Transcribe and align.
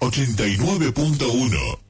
89.1 0.00 1.87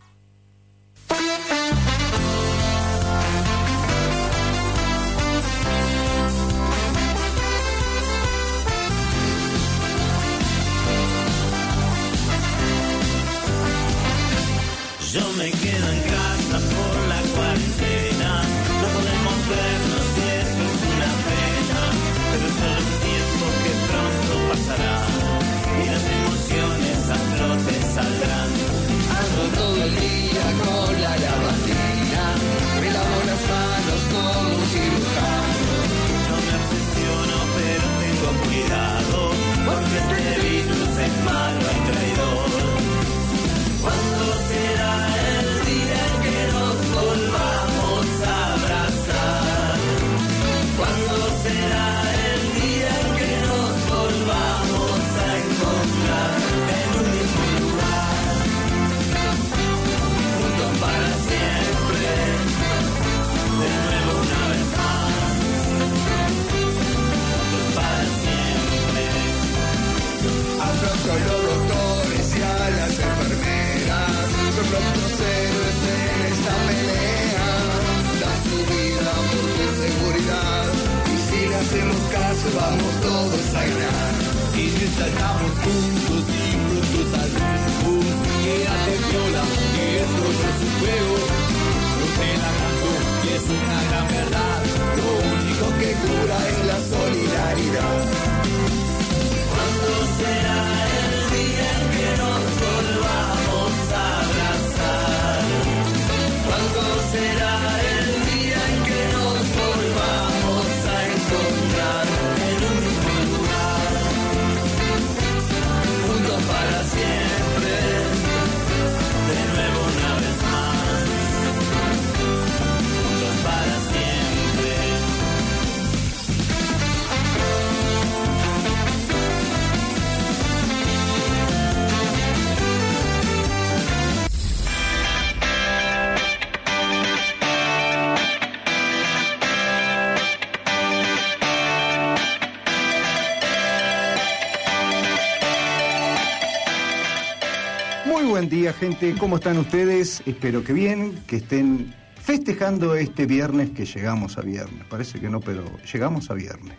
gente. 148.79 149.15
¿Cómo 149.19 149.37
están 149.37 149.59
ustedes? 149.59 150.23
Espero 150.25 150.63
que 150.63 150.73
bien, 150.73 151.19
que 151.27 151.37
estén 151.37 151.95
festejando 152.17 152.95
este 152.95 153.27
viernes 153.27 153.71
que 153.71 153.85
llegamos 153.85 154.39
a 154.39 154.43
viernes. 154.43 154.85
Parece 154.89 155.19
que 155.19 155.29
no, 155.29 155.41
pero 155.41 155.65
llegamos 155.93 156.31
a 156.31 156.35
viernes. 156.35 156.77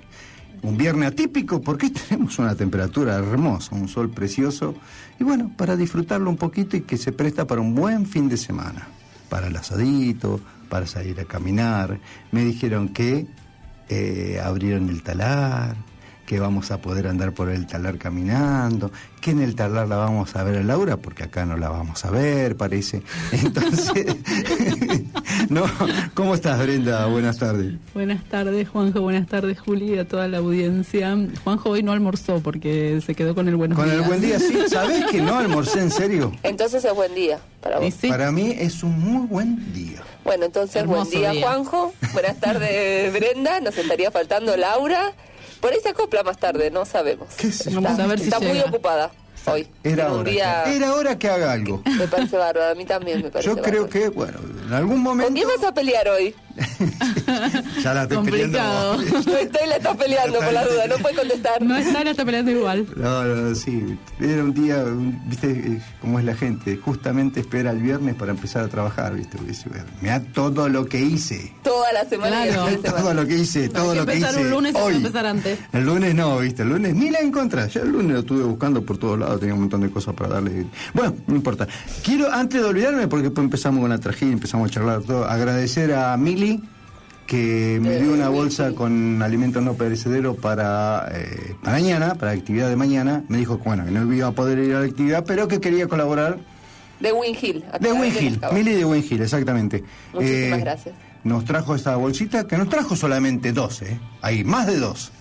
Un 0.61 0.77
viernes 0.77 1.09
atípico 1.09 1.61
porque 1.61 1.89
tenemos 2.09 2.39
una 2.39 2.55
temperatura 2.55 3.15
hermosa, 3.15 3.75
un 3.75 3.89
sol 3.89 4.09
precioso. 4.09 4.75
Y 5.19 5.23
bueno, 5.25 5.51
para 5.57 5.75
disfrutarlo 5.75 6.29
un 6.29 6.37
poquito 6.37 6.77
y 6.77 6.81
que 6.81 6.97
se 6.97 7.11
presta 7.11 7.45
para 7.45 7.61
un 7.61 7.75
buen 7.75 8.05
fin 8.05 8.29
de 8.29 8.37
semana. 8.37 8.87
Para 9.27 9.47
el 9.47 9.55
asadito, 9.55 10.39
para 10.69 10.87
salir 10.87 11.19
a 11.19 11.25
caminar. 11.25 11.99
Me 12.31 12.45
dijeron 12.45 12.89
que 12.89 13.27
eh, 13.89 14.39
abrieron 14.41 14.89
el 14.89 15.03
talar, 15.03 15.75
que 16.29 16.39
vamos 16.39 16.69
a 16.69 16.77
poder 16.77 17.07
andar 17.07 17.33
por 17.33 17.49
el 17.49 17.65
talar 17.65 17.97
caminando, 17.97 18.91
que 19.19 19.31
en 19.31 19.41
el 19.41 19.55
talar 19.55 19.87
la 19.87 19.95
vamos 19.95 20.35
a 20.35 20.43
ver 20.43 20.59
a 20.59 20.63
Laura, 20.63 20.95
porque 20.97 21.23
acá 21.23 21.43
no 21.43 21.57
la 21.57 21.69
vamos 21.69 22.05
a 22.05 22.11
ver, 22.11 22.55
parece. 22.55 23.01
Entonces, 23.31 24.15
no, 25.49 25.63
¿cómo 26.13 26.35
estás, 26.35 26.61
Brenda? 26.61 27.07
Buenas 27.07 27.39
tardes. 27.39 27.73
Buenas 27.95 28.23
tardes, 28.25 28.69
Juanjo. 28.69 29.01
Buenas 29.01 29.27
tardes, 29.27 29.59
Juli, 29.59 29.97
a 29.97 30.07
toda 30.07 30.27
la 30.27 30.37
audiencia. 30.37 31.17
Juanjo 31.43 31.71
hoy 31.71 31.81
no 31.81 31.93
almorzó 31.93 32.41
porque 32.41 33.01
se 33.03 33.15
quedó 33.15 33.33
con 33.33 33.47
el 33.47 33.55
buenos 33.55 33.75
Con 33.75 33.85
días. 33.89 33.97
el 33.99 34.07
buen 34.07 34.21
día, 34.21 34.39
sí. 34.39 34.55
¿Sabés 34.69 35.05
que 35.07 35.23
no 35.23 35.35
almorcé 35.35 35.79
en 35.79 35.89
serio? 35.89 36.31
Entonces 36.43 36.85
es 36.85 36.93
buen 36.93 37.15
día 37.15 37.39
para 37.59 37.79
vos. 37.79 37.91
sí, 37.99 38.07
Para 38.07 38.31
mí 38.31 38.55
es 38.55 38.83
un 38.83 38.99
muy 38.99 39.25
buen 39.25 39.73
día. 39.73 40.03
Bueno, 40.23 40.45
entonces 40.45 40.75
Hermoso 40.75 41.05
buen 41.09 41.21
día, 41.21 41.31
día. 41.31 41.41
Juanjo. 41.47 41.91
Buenas 42.13 42.39
tardes, 42.39 43.11
Brenda. 43.13 43.61
Nos 43.61 43.75
estaría 43.75 44.11
faltando 44.11 44.55
Laura. 44.55 45.11
Por 45.59 45.71
ahí 45.73 45.79
se 45.81 45.89
acopla 45.89 46.23
más 46.23 46.37
tarde, 46.37 46.71
no 46.71 46.85
sabemos. 46.85 47.27
¿Qué 47.37 47.51
sé 47.51 47.69
yo? 47.71 47.75
Vamos 47.81 47.91
está 47.91 48.03
a 48.03 48.07
ver 48.07 48.19
si 48.19 48.25
está 48.25 48.39
muy 48.39 48.53
llega. 48.53 48.65
ocupada 48.69 49.11
hoy. 49.45 49.67
Era 49.83 50.11
hora. 50.13 50.29
día, 50.29 50.61
que- 50.65 50.75
Era 50.75 50.93
hora 50.93 51.17
que 51.17 51.27
haga 51.29 51.51
algo. 51.53 51.81
me 51.85 52.07
parece 52.07 52.37
bárbaro. 52.37 52.71
A 52.71 52.75
mí 52.75 52.85
también 52.85 53.21
me 53.23 53.29
parece 53.31 53.49
Yo 53.49 53.55
creo 53.61 53.83
bárbaro. 53.83 53.89
que, 53.89 54.09
bueno, 54.09 54.37
en 54.67 54.73
algún 54.73 54.99
momento. 55.01 55.27
¿Con 55.27 55.35
quién 55.35 55.47
vas 55.47 55.63
a 55.67 55.73
pelear 55.73 56.07
hoy? 56.09 56.35
Ya 57.83 57.93
la 57.93 58.03
estoy 58.03 58.17
Complicado. 58.17 58.97
peleando. 58.97 59.31
No 59.31 59.37
está 59.37 59.65
y 59.65 59.69
la 59.69 59.75
está 59.77 59.95
peleando 59.95 60.39
por 60.39 60.53
la 60.53 60.65
duda, 60.65 60.87
no 60.87 60.97
puede 60.97 61.15
contestar. 61.15 61.61
No 61.61 61.77
está, 61.77 62.03
la 62.03 62.11
está 62.11 62.25
peleando 62.25 62.51
igual. 62.51 62.87
No, 62.95 63.23
no, 63.23 63.55
sí. 63.55 63.97
Era 64.19 64.43
un 64.43 64.53
día, 64.53 64.83
viste 65.27 65.49
eh, 65.51 65.81
cómo 66.01 66.19
es 66.19 66.25
la 66.25 66.35
gente. 66.35 66.77
Justamente 66.77 67.39
espera 67.41 67.71
el 67.71 67.79
viernes 67.79 68.15
para 68.15 68.31
empezar 68.31 68.63
a 68.63 68.67
trabajar, 68.67 69.15
viste. 69.15 69.37
Mirá 70.01 70.21
todo 70.33 70.69
lo 70.69 70.85
que 70.85 70.99
hice. 70.99 71.53
Toda 71.63 71.91
la 71.93 72.05
semana 72.05 72.45
Claro. 72.45 72.77
Todo 72.81 73.13
lo 73.13 73.25
que 73.25 73.35
hice, 73.35 73.69
todo 73.69 73.95
lo 73.95 74.05
que 74.05 74.13
empezar 74.13 74.31
hice. 74.33 74.41
un 74.41 74.49
lunes, 74.49 74.75
hoy. 74.75 74.95
empezar 74.95 75.25
antes. 75.25 75.59
El 75.73 75.85
lunes 75.85 76.15
no, 76.15 76.39
viste. 76.39 76.63
El 76.63 76.69
lunes 76.69 76.95
ni 76.95 77.09
la 77.09 77.19
encontré. 77.19 77.67
Yo 77.69 77.81
el 77.81 77.91
lunes 77.91 78.11
lo 78.11 78.19
estuve 78.19 78.43
buscando 78.43 78.81
por 78.83 78.97
todos 78.97 79.17
lados, 79.19 79.39
tenía 79.39 79.53
un 79.55 79.61
montón 79.61 79.81
de 79.81 79.89
cosas 79.89 80.13
para 80.15 80.35
darle. 80.35 80.65
Bueno, 80.93 81.15
no 81.27 81.35
importa. 81.35 81.67
Quiero, 82.03 82.31
antes 82.31 82.61
de 82.61 82.67
olvidarme, 82.67 83.07
porque 83.07 83.25
después 83.25 83.43
empezamos 83.45 83.81
con 83.81 83.89
la 83.89 83.97
tragedia, 83.97 84.33
empezamos 84.33 84.69
a 84.69 84.73
charlar 84.73 85.01
todo, 85.01 85.25
agradecer 85.25 85.93
a 85.93 86.15
Mili 86.17 86.48
que 87.27 87.77
me 87.81 87.95
Eh, 87.97 88.01
dio 88.01 88.13
una 88.13 88.29
bolsa 88.29 88.71
con 88.73 89.21
alimentos 89.21 89.61
no 89.61 89.75
perecederos 89.75 90.35
para, 90.37 91.07
eh, 91.13 91.55
para 91.63 91.77
mañana, 91.77 92.15
para 92.15 92.33
la 92.33 92.39
actividad 92.39 92.69
de 92.69 92.75
mañana. 92.75 93.23
Me 93.27 93.37
dijo 93.37 93.57
que 93.59 93.63
bueno, 93.65 93.85
que 93.85 93.91
no 93.91 94.11
iba 94.13 94.27
a 94.27 94.31
poder 94.31 94.57
ir 94.59 94.73
a 94.75 94.79
la 94.79 94.85
actividad, 94.87 95.23
pero 95.27 95.47
que 95.47 95.59
quería 95.59 95.87
colaborar 95.87 96.37
De 96.99 97.11
Win 97.13 97.35
Hill. 97.39 97.63
a 97.71 97.77
de 97.77 97.89
través 97.89 98.01
Win 98.01 98.13
Hill, 98.25 98.33
Escaba. 98.33 98.53
Mili 98.53 98.73
de 98.73 98.85
Win 98.85 99.05
Hill, 99.07 99.21
exactamente. 99.21 99.77
Eh, 99.77 99.83
Muchísimas 100.13 100.59
gracias. 100.61 100.95
Nos 101.23 101.45
trajo 101.45 101.75
esta 101.75 101.95
bolsita, 101.97 102.47
que 102.47 102.57
nos 102.57 102.69
trajo 102.69 102.95
solamente 102.95 103.51
dos, 103.51 103.81
¿eh? 103.83 103.99
Hay 104.21 104.43
más 104.43 104.65
de 104.67 104.77
dos. 104.79 105.11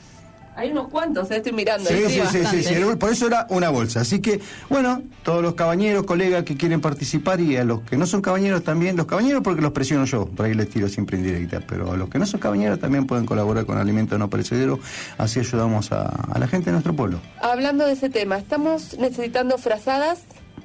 Hay 0.58 0.72
unos 0.72 0.88
cuantos, 0.88 1.30
eh, 1.30 1.36
estoy 1.36 1.52
mirando. 1.52 1.88
Sí, 1.88 2.02
sí, 2.08 2.20
sí, 2.50 2.62
sí, 2.64 2.74
por 2.98 3.12
eso 3.12 3.28
era 3.28 3.46
una 3.48 3.68
bolsa. 3.70 4.00
Así 4.00 4.20
que, 4.20 4.40
bueno, 4.68 5.02
todos 5.22 5.40
los 5.40 5.54
cabañeros, 5.54 6.04
colegas 6.04 6.42
que 6.42 6.56
quieren 6.56 6.80
participar 6.80 7.40
y 7.40 7.56
a 7.56 7.62
los 7.62 7.82
que 7.82 7.96
no 7.96 8.06
son 8.06 8.22
cabañeros 8.22 8.64
también, 8.64 8.96
los 8.96 9.06
cabañeros 9.06 9.42
porque 9.44 9.62
los 9.62 9.70
presiono 9.70 10.04
yo, 10.04 10.26
por 10.26 10.46
ahí 10.46 10.54
les 10.54 10.68
tiro 10.68 10.88
siempre 10.88 11.16
indirecta, 11.16 11.60
pero 11.60 11.92
a 11.92 11.96
los 11.96 12.08
que 12.08 12.18
no 12.18 12.26
son 12.26 12.40
cabañeros 12.40 12.80
también 12.80 13.06
pueden 13.06 13.24
colaborar 13.24 13.66
con 13.66 13.78
alimentos 13.78 14.18
no 14.18 14.28
perecederos, 14.28 14.80
así 15.16 15.38
ayudamos 15.38 15.92
a, 15.92 16.08
a 16.08 16.38
la 16.40 16.48
gente 16.48 16.66
de 16.66 16.72
nuestro 16.72 16.92
pueblo. 16.92 17.20
Hablando 17.40 17.86
de 17.86 17.92
ese 17.92 18.10
tema, 18.10 18.36
estamos 18.36 18.98
necesitando 18.98 19.58
frazadas 19.58 20.22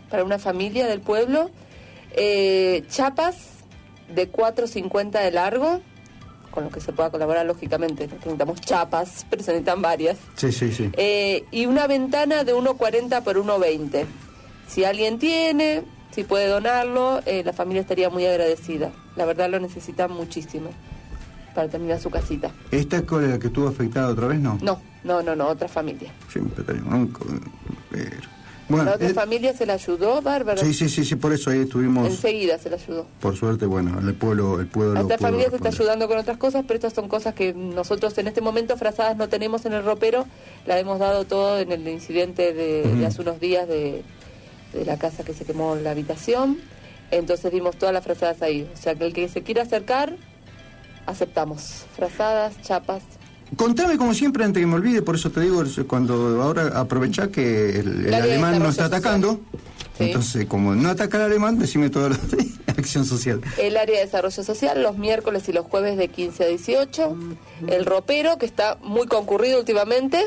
para 0.10 0.24
una 0.24 0.40
familia 0.40 0.88
del 0.88 1.02
pueblo, 1.02 1.52
eh, 2.16 2.84
chapas 2.90 3.36
de 4.10 4.32
4.50 4.32 5.22
de 5.22 5.30
largo, 5.30 5.82
con 6.54 6.66
lo 6.66 6.70
que 6.70 6.80
se 6.80 6.94
pueda 6.94 7.10
colaborar 7.10 7.46
lógicamente. 7.46 8.08
Necesitamos 8.08 8.62
chapas, 8.62 9.26
pero 9.30 9.42
se 9.42 9.52
necesitan 9.52 9.82
varias. 9.82 10.18
Sí, 10.36 10.52
sí, 10.52 10.72
sí. 10.72 10.92
Eh, 10.94 11.46
y 11.52 11.66
una 11.66 11.88
ventana 11.88 12.44
de 12.44 12.54
1.40 12.54 13.24
por 13.24 13.38
1.20. 13.38 14.06
Si 14.68 14.84
alguien 14.84 15.18
tiene, 15.18 15.84
si 16.12 16.24
puede 16.24 16.48
donarlo, 16.48 17.22
eh, 17.26 17.44
la 17.44 17.54
familia 17.54 17.82
estaría 17.82 18.10
muy 18.10 18.26
agradecida. 18.26 18.92
La 19.16 19.26
verdad 19.26 19.50
lo 19.50 19.60
necesitan 19.60 20.12
muchísimo 20.12 20.70
para 21.56 21.68
terminar 21.68 22.00
su 22.00 22.10
casita. 22.10 22.52
¿Esta 22.72 22.98
es 22.98 23.04
con 23.04 23.30
la 23.30 23.40
que 23.40 23.48
estuvo 23.48 23.68
afectada 23.68 24.10
otra 24.10 24.28
vez? 24.28 24.40
No. 24.40 24.60
No, 24.62 24.80
no, 25.04 25.22
no, 25.24 25.36
no, 25.36 25.48
otra 25.48 25.68
familia. 25.68 26.12
Siempre 26.30 26.64
tenemos 26.64 26.94
un... 26.94 27.14
Bueno, 28.70 28.86
la 28.86 28.96
otra 28.96 29.10
eh, 29.10 29.14
familia 29.14 29.54
se 29.54 29.66
la 29.66 29.74
ayudó, 29.74 30.22
Bárbara. 30.22 30.62
sí, 30.64 30.74
sí, 30.74 30.88
sí, 30.88 31.04
sí, 31.04 31.16
por 31.16 31.34
eso 31.34 31.50
ahí 31.50 31.60
estuvimos, 31.60 32.08
Enseguida 32.08 32.58
se 32.58 32.70
la 32.70 32.78
ayudó. 32.78 33.06
por 33.20 33.36
suerte, 33.36 33.66
bueno, 33.66 34.00
el 34.00 34.14
pueblo, 34.16 34.60
el 34.60 34.68
pueblo 34.68 34.98
A 35.00 35.02
esta 35.02 35.18
familia 35.18 35.50
se 35.50 35.58
está 35.58 35.68
ayudando 35.70 36.08
con 36.08 36.18
otras 36.18 36.38
cosas, 36.38 36.64
pero 36.66 36.76
estas 36.76 36.94
son 36.94 37.08
cosas 37.10 37.34
que 37.36 37.54
nosotros 37.54 38.18
en 38.18 38.28
este 38.28 38.40
momento 38.42 38.78
frazadas 38.78 39.18
no 39.18 39.28
tenemos 39.28 39.66
en 39.66 39.74
el 39.74 39.84
ropero. 39.84 40.26
La 40.66 40.80
hemos 40.80 41.00
dado 41.00 41.26
todo 41.26 41.60
en 41.60 41.72
el 41.72 41.88
incidente 41.88 42.54
de, 42.54 42.84
de 42.84 43.06
hace 43.06 43.22
unos 43.22 43.40
días 43.40 43.68
de, 43.68 44.04
de 44.74 44.86
la 44.86 44.98
casa 44.98 45.24
que 45.24 45.34
se 45.34 45.44
quemó 45.46 45.76
la 45.76 45.92
habitación. 45.92 46.58
Entonces 47.12 47.52
vimos 47.52 47.76
todas 47.78 47.94
las 47.94 48.04
frazadas 48.04 48.42
ahí. 48.42 48.68
O 48.74 48.78
sea 48.78 48.96
que 48.96 49.06
el 49.06 49.14
que 49.14 49.28
se 49.28 49.44
quiera 49.44 49.64
acercar, 49.64 50.16
aceptamos. 51.06 51.86
Frazadas, 51.96 52.60
chapas. 52.62 53.04
Contame 53.56 53.98
como 53.98 54.14
siempre 54.14 54.44
antes 54.44 54.62
que 54.62 54.68
me 54.68 54.76
olvide, 54.76 55.02
por 55.02 55.16
eso 55.16 55.30
te 55.32 55.42
digo, 55.42 55.64
cuando 55.88 56.42
ahora 56.42 56.80
aprovechá 56.80 57.30
que 57.30 57.80
el, 57.80 57.88
el 58.02 58.06
El 58.08 58.14
alemán 58.14 58.60
no 58.60 58.70
está 58.70 58.86
atacando, 58.86 59.40
Sí. 59.98 60.06
entonces 60.06 60.48
como 60.48 60.74
no 60.74 60.90
ataca 60.90 61.18
al 61.18 61.26
alemán, 61.26 61.60
decime 61.60 61.92
todo 61.92 62.10
lo 62.10 62.16
de 62.16 62.48
acción 62.68 63.06
social. 63.06 63.42
El 63.60 63.78
área 63.78 64.00
de 64.00 64.06
desarrollo 64.06 64.44
social 64.44 64.82
los 64.82 64.98
miércoles 64.98 65.48
y 65.50 65.54
los 65.54 65.68
jueves 65.68 65.98
de 65.98 66.08
15 66.08 66.44
a 66.44 66.48
18. 66.48 67.16
El 67.68 67.86
ropero, 67.86 68.40
que 68.40 68.48
está 68.48 68.78
muy 68.82 69.06
concurrido 69.06 69.60
últimamente. 69.60 70.18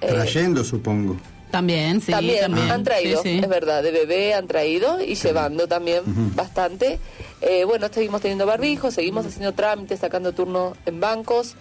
Eh, 0.00 0.06
Trayendo, 0.08 0.64
supongo. 0.64 1.16
También, 1.50 2.00
sí, 2.00 2.10
también, 2.10 2.40
también. 2.40 2.70
han 2.70 2.84
traído, 2.84 3.22
Sí, 3.22 3.34
sí. 3.34 3.38
es 3.42 3.48
verdad, 3.48 3.82
de 3.82 3.90
bebé 3.92 4.32
han 4.34 4.46
traído 4.46 5.00
y 5.02 5.14
llevando 5.14 5.68
también 5.68 6.02
bastante. 6.34 6.98
Eh, 7.42 7.64
bueno, 7.64 7.88
seguimos 7.92 8.22
teniendo 8.22 8.46
barbijos, 8.46 8.94
seguimos 8.94 9.26
haciendo 9.26 9.52
trámites, 9.52 10.00
sacando 10.00 10.32
turno 10.32 10.74
en 10.86 11.00
bancos, 11.00 11.54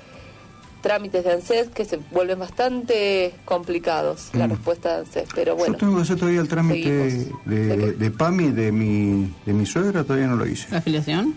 trámites 0.85 1.23
de 1.23 1.31
ANSES 1.33 1.69
que 1.69 1.83
se 1.83 1.99
vuelven 2.11 2.37
bastante 2.37 3.33
complicados, 3.43 4.29
la 4.33 4.45
Mm. 4.45 4.51
respuesta 4.51 4.89
de 4.93 4.99
ANSES, 4.99 5.29
pero 5.33 5.55
bueno. 5.55 5.73
Yo 5.73 5.79
tengo 5.79 5.95
que 5.95 6.01
hacer 6.03 6.17
todavía 6.17 6.41
el 6.41 6.47
trámite 6.47 7.09
seguimos. 7.09 7.45
de, 7.45 7.65
¿De 7.65 7.77
qué? 7.77 7.91
de 7.93 8.11
PAMI 8.11 8.51
de 8.51 8.71
mi, 8.71 9.33
de 9.47 9.53
mi 9.53 9.65
suegra, 9.65 10.03
todavía 10.03 10.27
no 10.27 10.35
lo 10.35 10.45
hice. 10.45 10.67
¿La 10.69 10.77
afiliación? 10.77 11.33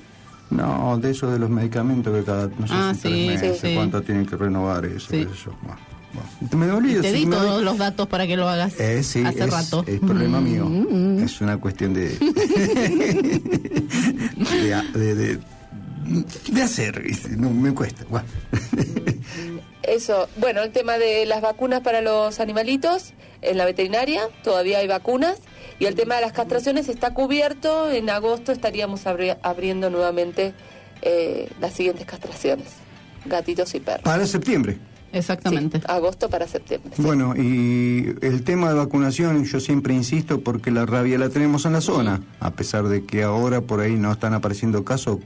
No, 0.50 0.98
de 0.98 1.10
eso 1.12 1.30
de 1.30 1.38
los 1.38 1.48
medicamentos 1.48 2.14
que 2.14 2.24
cada, 2.24 2.48
no 2.58 2.66
sé 2.66 2.74
Ah, 2.76 2.92
si 2.94 3.00
tres 3.00 3.14
sí, 3.20 3.26
meses, 3.26 3.58
sí, 3.60 3.68
sí. 3.68 3.74
cuánto 3.74 4.02
tienen 4.02 4.26
que 4.26 4.36
renovar 4.36 4.84
eso, 4.84 5.12
yo. 5.16 5.24
Bueno, 5.62 5.78
bueno. 6.12 6.66
Me 6.66 6.70
olvido, 6.72 7.00
Te 7.02 7.10
sí, 7.12 7.18
di 7.20 7.26
me 7.26 7.36
todos 7.36 7.56
doy- 7.56 7.64
los 7.64 7.78
datos 7.78 8.06
para 8.08 8.26
que 8.26 8.36
lo 8.36 8.48
hagas 8.48 8.78
Eh, 8.78 9.02
sí, 9.02 9.22
hace 9.24 9.44
es, 9.44 9.50
rato. 9.50 9.82
es 9.86 9.98
problema 10.00 10.40
Mm, 10.40 10.44
mío. 10.44 10.64
mm. 10.66 11.18
Es 11.22 11.40
una 11.40 11.56
cuestión 11.58 11.94
de. 11.94 12.08
de, 14.94 15.14
de, 15.14 15.38
de- 16.08 16.52
de 16.52 16.62
hacer, 16.62 17.02
¿viste? 17.02 17.30
No, 17.36 17.50
me 17.50 17.72
cuesta. 17.74 18.04
Bueno. 18.08 18.26
Eso, 19.82 20.28
bueno, 20.36 20.62
el 20.62 20.70
tema 20.72 20.98
de 20.98 21.24
las 21.26 21.40
vacunas 21.40 21.80
para 21.80 22.00
los 22.02 22.40
animalitos 22.40 23.14
en 23.40 23.56
la 23.56 23.64
veterinaria, 23.64 24.22
todavía 24.44 24.78
hay 24.78 24.86
vacunas. 24.88 25.38
Y 25.78 25.86
el 25.86 25.94
tema 25.94 26.16
de 26.16 26.22
las 26.22 26.32
castraciones 26.32 26.88
está 26.88 27.14
cubierto. 27.14 27.90
En 27.90 28.10
agosto 28.10 28.52
estaríamos 28.52 29.06
abri- 29.06 29.38
abriendo 29.42 29.90
nuevamente 29.90 30.52
eh, 31.02 31.48
las 31.60 31.72
siguientes 31.72 32.04
castraciones: 32.04 32.66
gatitos 33.24 33.74
y 33.76 33.80
perros. 33.80 34.02
Para 34.02 34.26
septiembre. 34.26 34.78
Exactamente. 35.12 35.78
Sí, 35.78 35.84
agosto 35.88 36.28
para 36.28 36.46
septiembre. 36.46 36.92
sí. 36.94 37.00
Bueno, 37.00 37.34
y 37.34 38.14
el 38.20 38.42
tema 38.44 38.68
de 38.68 38.74
vacunación, 38.74 39.42
yo 39.44 39.58
siempre 39.60 39.94
insisto 39.94 40.40
porque 40.40 40.70
la 40.70 40.84
rabia 40.84 41.16
la 41.16 41.30
tenemos 41.30 41.64
en 41.64 41.72
la 41.72 41.80
zona, 41.80 42.20
a 42.40 42.50
pesar 42.50 42.88
de 42.88 43.04
que 43.04 43.22
ahora 43.22 43.62
por 43.62 43.80
ahí 43.80 43.94
no 43.94 44.12
están 44.12 44.34
apareciendo 44.34 44.84
casos 44.84 45.18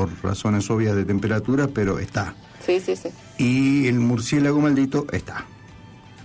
por 0.00 0.08
razones 0.24 0.70
obvias 0.70 0.96
de 0.96 1.04
temperatura, 1.04 1.68
pero 1.68 1.98
está. 1.98 2.34
Sí, 2.64 2.80
sí, 2.80 2.96
sí. 2.96 3.08
Y 3.36 3.86
el 3.86 4.00
murciélago 4.00 4.58
maldito 4.60 5.06
está. 5.12 5.44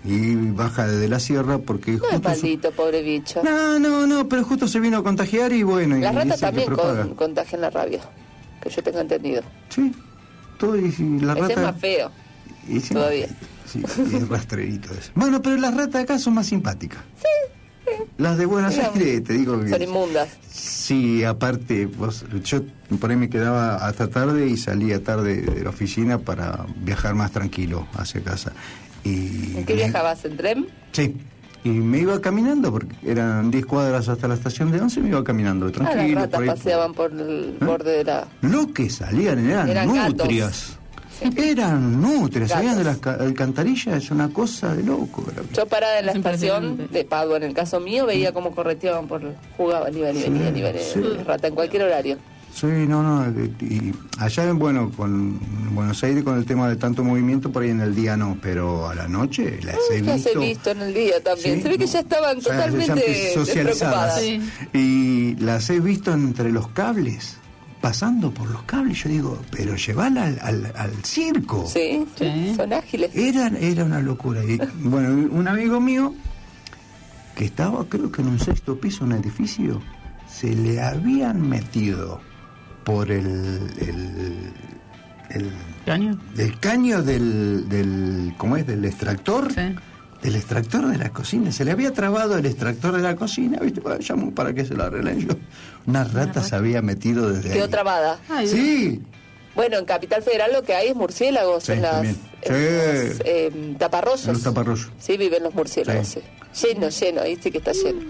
Y 0.05 0.35
baja 0.35 0.87
desde 0.87 1.09
la 1.09 1.19
sierra 1.19 1.57
porque 1.57 1.93
No 1.93 2.05
es 2.09 2.15
su- 2.17 2.21
maldito, 2.21 2.71
pobre 2.71 3.01
bicho. 3.01 3.41
No, 3.43 3.77
no, 3.79 4.07
no, 4.07 4.29
pero 4.29 4.43
justo 4.45 4.67
se 4.67 4.79
vino 4.79 4.97
a 4.99 5.03
contagiar 5.03 5.51
y 5.51 5.63
bueno... 5.63 5.97
y 5.97 6.01
Las 6.01 6.15
ratas 6.15 6.39
dice 6.39 6.51
que 6.53 6.65
también 6.75 6.75
con- 7.07 7.15
contagian 7.15 7.61
la 7.61 7.69
rabia, 7.69 7.99
que 8.61 8.69
yo 8.69 8.81
tenga 8.83 9.01
entendido. 9.01 9.41
Sí, 9.69 9.91
todo 10.57 10.77
y, 10.77 10.93
y 10.97 11.19
la 11.19 11.33
Ese 11.33 11.41
rata... 11.41 11.53
es 11.53 11.59
más 11.59 11.79
feo. 11.81 12.11
y 12.69 12.79
todavía. 12.79 13.27
Sí, 13.65 13.83
y 14.11 14.15
el 14.15 14.29
rastrerito 14.29 14.93
ese. 14.93 15.11
Bueno, 15.15 15.41
pero 15.41 15.57
las 15.57 15.75
ratas 15.75 16.03
acá 16.03 16.17
son 16.19 16.35
más 16.35 16.45
simpáticas. 16.47 16.99
Sí, 17.19 17.44
Las 18.17 18.37
de 18.37 18.45
Buenos 18.45 18.77
Aires, 18.77 19.23
te 19.25 19.33
digo 19.33 19.59
que... 19.61 19.69
Son 19.69 19.81
inmundas. 19.81 20.29
Sí, 20.49 21.23
aparte, 21.25 21.85
vos, 21.85 22.23
yo 22.45 22.61
por 22.99 23.09
ahí 23.11 23.17
me 23.17 23.29
quedaba 23.29 23.75
hasta 23.75 24.07
tarde 24.07 24.47
y 24.47 24.55
salía 24.55 25.03
tarde 25.03 25.41
de 25.41 25.63
la 25.63 25.69
oficina 25.71 26.17
para 26.19 26.65
viajar 26.77 27.13
más 27.15 27.31
tranquilo 27.31 27.87
hacia 27.97 28.21
casa. 28.23 28.53
Y 29.03 29.57
¿En 29.57 29.65
qué 29.65 29.73
viajabas? 29.75 30.23
¿En 30.23 30.37
tren? 30.37 30.67
Sí. 30.93 31.15
Y 31.65 31.69
me 31.69 31.97
iba 31.99 32.21
caminando, 32.21 32.71
porque 32.71 32.95
eran 33.03 33.49
10 33.51 33.65
cuadras 33.65 34.07
hasta 34.07 34.27
la 34.27 34.35
estación 34.35 34.71
de 34.71 34.79
11, 34.81 35.01
me 35.01 35.09
iba 35.09 35.23
caminando 35.23 35.65
Ah, 35.67 35.71
tranquilo. 35.71 36.13
las 36.21 36.23
ratas 36.25 36.29
por 36.39 36.43
ahí. 36.43 36.49
paseaban 36.49 36.93
por 36.93 37.11
el 37.11 37.57
¿Eh? 37.59 37.65
borde 37.65 37.97
de 37.97 38.03
la... 38.03 38.27
Lo 38.41 38.71
que 38.71 38.89
salían 38.89 39.45
eran, 39.49 39.67
Eran 39.69 39.93
gatos. 39.93 40.77
Eran 41.21 42.01
nutrias, 42.01 42.49
salían 42.51 42.77
de 42.77 42.83
las 42.83 42.99
alcantarillas, 43.05 44.03
es 44.03 44.11
una 44.11 44.29
cosa 44.29 44.75
de 44.75 44.83
loco. 44.83 45.23
Yo 45.53 45.65
parada 45.65 45.99
en 45.99 46.05
la 46.07 46.11
Es 46.11 46.17
estación 46.17 46.87
de 46.91 47.05
Padua, 47.05 47.37
en 47.37 47.43
el 47.43 47.53
caso 47.53 47.79
mío, 47.79 48.05
veía 48.05 48.33
cómo 48.33 48.51
correteaban 48.53 49.07
por... 49.07 49.21
Jugaban, 49.57 49.95
iban 49.97 50.15
y 50.15 50.21
Sí, 50.21 50.29
venían, 50.29 50.57
iban. 50.57 50.73
Las 50.75 51.25
ratas 51.27 51.49
en 51.49 51.55
cualquier 51.55 51.83
horario. 51.83 52.17
Sí, 52.53 52.67
no, 52.67 53.03
no. 53.03 53.29
Y 53.59 53.93
allá, 54.17 54.53
bueno, 54.53 54.89
con 54.95 55.37
en 55.67 55.75
Buenos 55.75 56.01
Aires, 56.05 56.23
con 56.23 56.37
el 56.37 56.45
tema 56.45 56.69
de 56.69 56.77
tanto 56.77 57.03
movimiento, 57.03 57.51
por 57.51 57.63
ahí 57.63 57.69
en 57.71 57.81
el 57.81 57.93
día 57.93 58.15
no, 58.15 58.37
pero 58.41 58.87
a 58.87 58.95
la 58.95 59.09
noche 59.09 59.59
las 59.61 59.75
he 59.91 60.01
Las 60.01 60.23
visto. 60.23 60.41
he 60.41 60.47
visto 60.47 60.71
en 60.71 60.81
el 60.81 60.93
día 60.93 61.21
también. 61.21 61.55
Sí, 61.57 61.61
Se 61.63 61.67
ve 61.69 61.77
que 61.77 61.85
ya 61.87 61.99
estaban 61.99 62.37
O 62.37 62.41
sea, 62.41 62.53
totalmente 62.55 63.23
ya 63.27 63.33
socializadas. 63.33 64.21
Sí. 64.21 64.41
Y 64.73 65.35
las 65.35 65.69
he 65.69 65.81
visto 65.81 66.13
entre 66.13 66.49
los 66.49 66.69
cables, 66.69 67.35
pasando 67.85 68.31
por 68.31 68.49
los 68.49 68.63
cables. 68.63 69.03
Yo 69.03 69.09
digo, 69.09 69.39
pero 69.51 69.75
llevala 69.75 70.23
al, 70.25 70.39
al, 70.41 70.73
al 70.75 70.91
circo. 71.03 71.67
Sí, 71.67 72.03
Sí. 72.15 72.53
son 72.55 72.73
ágiles. 72.73 73.15
Era, 73.15 73.45
era 73.59 73.83
una 73.85 73.99
locura. 73.99 74.43
Y, 74.43 74.59
bueno, 74.79 75.09
un 75.31 75.47
amigo 75.47 75.79
mío 75.79 76.11
que 77.35 77.45
estaba, 77.45 77.85
creo 77.87 78.11
que 78.11 78.23
en 78.23 78.29
un 78.29 78.39
sexto 78.39 78.79
piso, 78.79 79.05
en 79.05 79.13
un 79.13 79.19
edificio, 79.19 79.83
se 80.27 80.55
le 80.55 80.81
habían 80.81 81.47
metido 81.47 82.21
por 82.83 83.11
el, 83.11 83.69
el, 83.77 84.51
el, 85.29 85.51
¿Caño? 85.85 86.19
el 86.39 86.59
caño 86.59 87.03
del, 87.03 87.69
del, 87.69 88.33
¿cómo 88.39 88.57
es? 88.57 88.65
Del 88.65 88.83
extractor. 88.83 89.53
Sí. 89.53 89.61
Del 90.23 90.37
extractor 90.37 90.87
de 90.87 90.97
la 90.97 91.09
cocina. 91.09 91.51
Se 91.51 91.63
le 91.63 91.71
había 91.71 91.93
trabado 91.93 92.35
el 92.35 92.47
extractor 92.47 92.95
de 92.95 93.03
la 93.03 93.15
cocina, 93.15 93.59
¿viste? 93.59 93.79
Bueno, 93.79 93.99
llamó 93.99 94.31
para 94.31 94.53
que 94.55 94.65
se 94.65 94.73
lo 94.73 94.85
arreglen 94.85 95.19
yo. 95.19 95.35
Una 95.87 96.03
rata 96.03 96.41
se 96.43 96.55
había 96.55 96.81
metido 96.81 97.31
desde 97.31 97.51
Quedó 97.51 97.65
ahí. 97.65 97.69
trabada. 97.69 98.19
Ay, 98.29 98.47
Sí, 98.47 99.01
Bueno, 99.55 99.77
en 99.77 99.85
Capital 99.85 100.21
Federal 100.21 100.51
lo 100.51 100.63
que 100.63 100.73
hay 100.73 100.89
es 100.89 100.95
murciélagos 100.95 101.63
Sí, 101.63 101.71
en 101.73 101.81
las 101.83 102.03
en 102.05 102.15
Sí. 102.15 102.19
los, 102.43 103.21
eh, 103.25 103.75
taparroyos. 103.79 104.27
En 104.27 104.33
los 104.33 104.43
taparroyos. 104.43 104.89
Sí, 104.99 105.15
viven 105.17 105.43
los 105.43 105.53
murciélagos. 105.53 106.07
Sí. 106.07 106.19
sí. 106.53 106.67
Lleno, 106.67 106.89
lleno, 106.89 107.21
ahí 107.21 107.37
sí 107.41 107.51
que 107.51 107.59
está 107.59 107.71
lleno. 107.71 108.01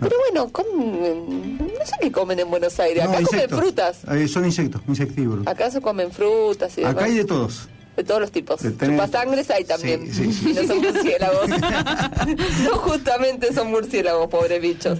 Pero 0.00 0.16
bueno, 0.30 0.48
comen, 0.52 1.58
no 1.58 1.86
sé 1.86 1.92
qué 2.00 2.10
comen 2.12 2.38
en 2.40 2.50
Buenos 2.50 2.78
Aires. 2.80 3.04
No, 3.04 3.10
Acá 3.10 3.22
comen 3.24 3.48
frutas. 3.48 3.98
Eh, 4.12 4.28
son 4.28 4.44
insectos, 4.44 4.80
insectívoros. 4.88 5.46
Acá 5.46 5.70
se 5.70 5.80
comen 5.80 6.10
frutas 6.12 6.72
y 6.78 6.82
demás. 6.82 6.94
Acá 6.96 7.04
hay 7.06 7.14
de 7.14 7.24
todos. 7.24 7.68
De 7.96 8.04
todos 8.04 8.20
los 8.20 8.30
tipos. 8.30 8.60
De 8.62 8.70
tener- 8.70 8.96
Chupasangres 8.96 9.50
hay 9.50 9.64
también. 9.64 10.06
Sí, 10.14 10.32
sí, 10.32 10.32
sí. 10.32 10.50
Y 10.50 10.52
no 10.54 10.62
son 10.68 10.78
murciélagos. 10.78 11.48
no 12.64 12.70
justamente 12.76 13.52
son 13.52 13.70
murciélagos, 13.70 14.28
pobres 14.28 14.60
bichos. 14.62 14.98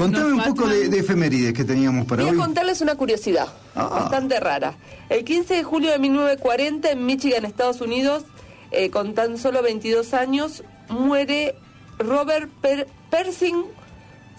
Contame 0.00 0.32
un 0.32 0.42
poco 0.44 0.66
de, 0.68 0.88
de 0.88 0.98
efemérides 0.98 1.52
que 1.52 1.64
teníamos 1.64 2.06
para 2.06 2.22
Voy 2.22 2.30
a 2.30 2.32
hoy. 2.32 2.38
contarles 2.38 2.80
una 2.80 2.94
curiosidad 2.96 3.48
Ah. 3.74 3.88
bastante 3.88 4.40
rara. 4.40 4.74
El 5.08 5.24
15 5.24 5.54
de 5.54 5.62
julio 5.62 5.90
de 5.90 5.98
1940 5.98 6.90
en 6.90 7.06
Michigan, 7.06 7.44
Estados 7.44 7.80
Unidos, 7.80 8.24
eh, 8.70 8.90
con 8.90 9.14
tan 9.14 9.36
solo 9.38 9.62
22 9.62 10.14
años, 10.14 10.62
muere 10.88 11.54
Robert 11.98 12.48
Per- 12.60 12.86
Pershing 13.10 13.64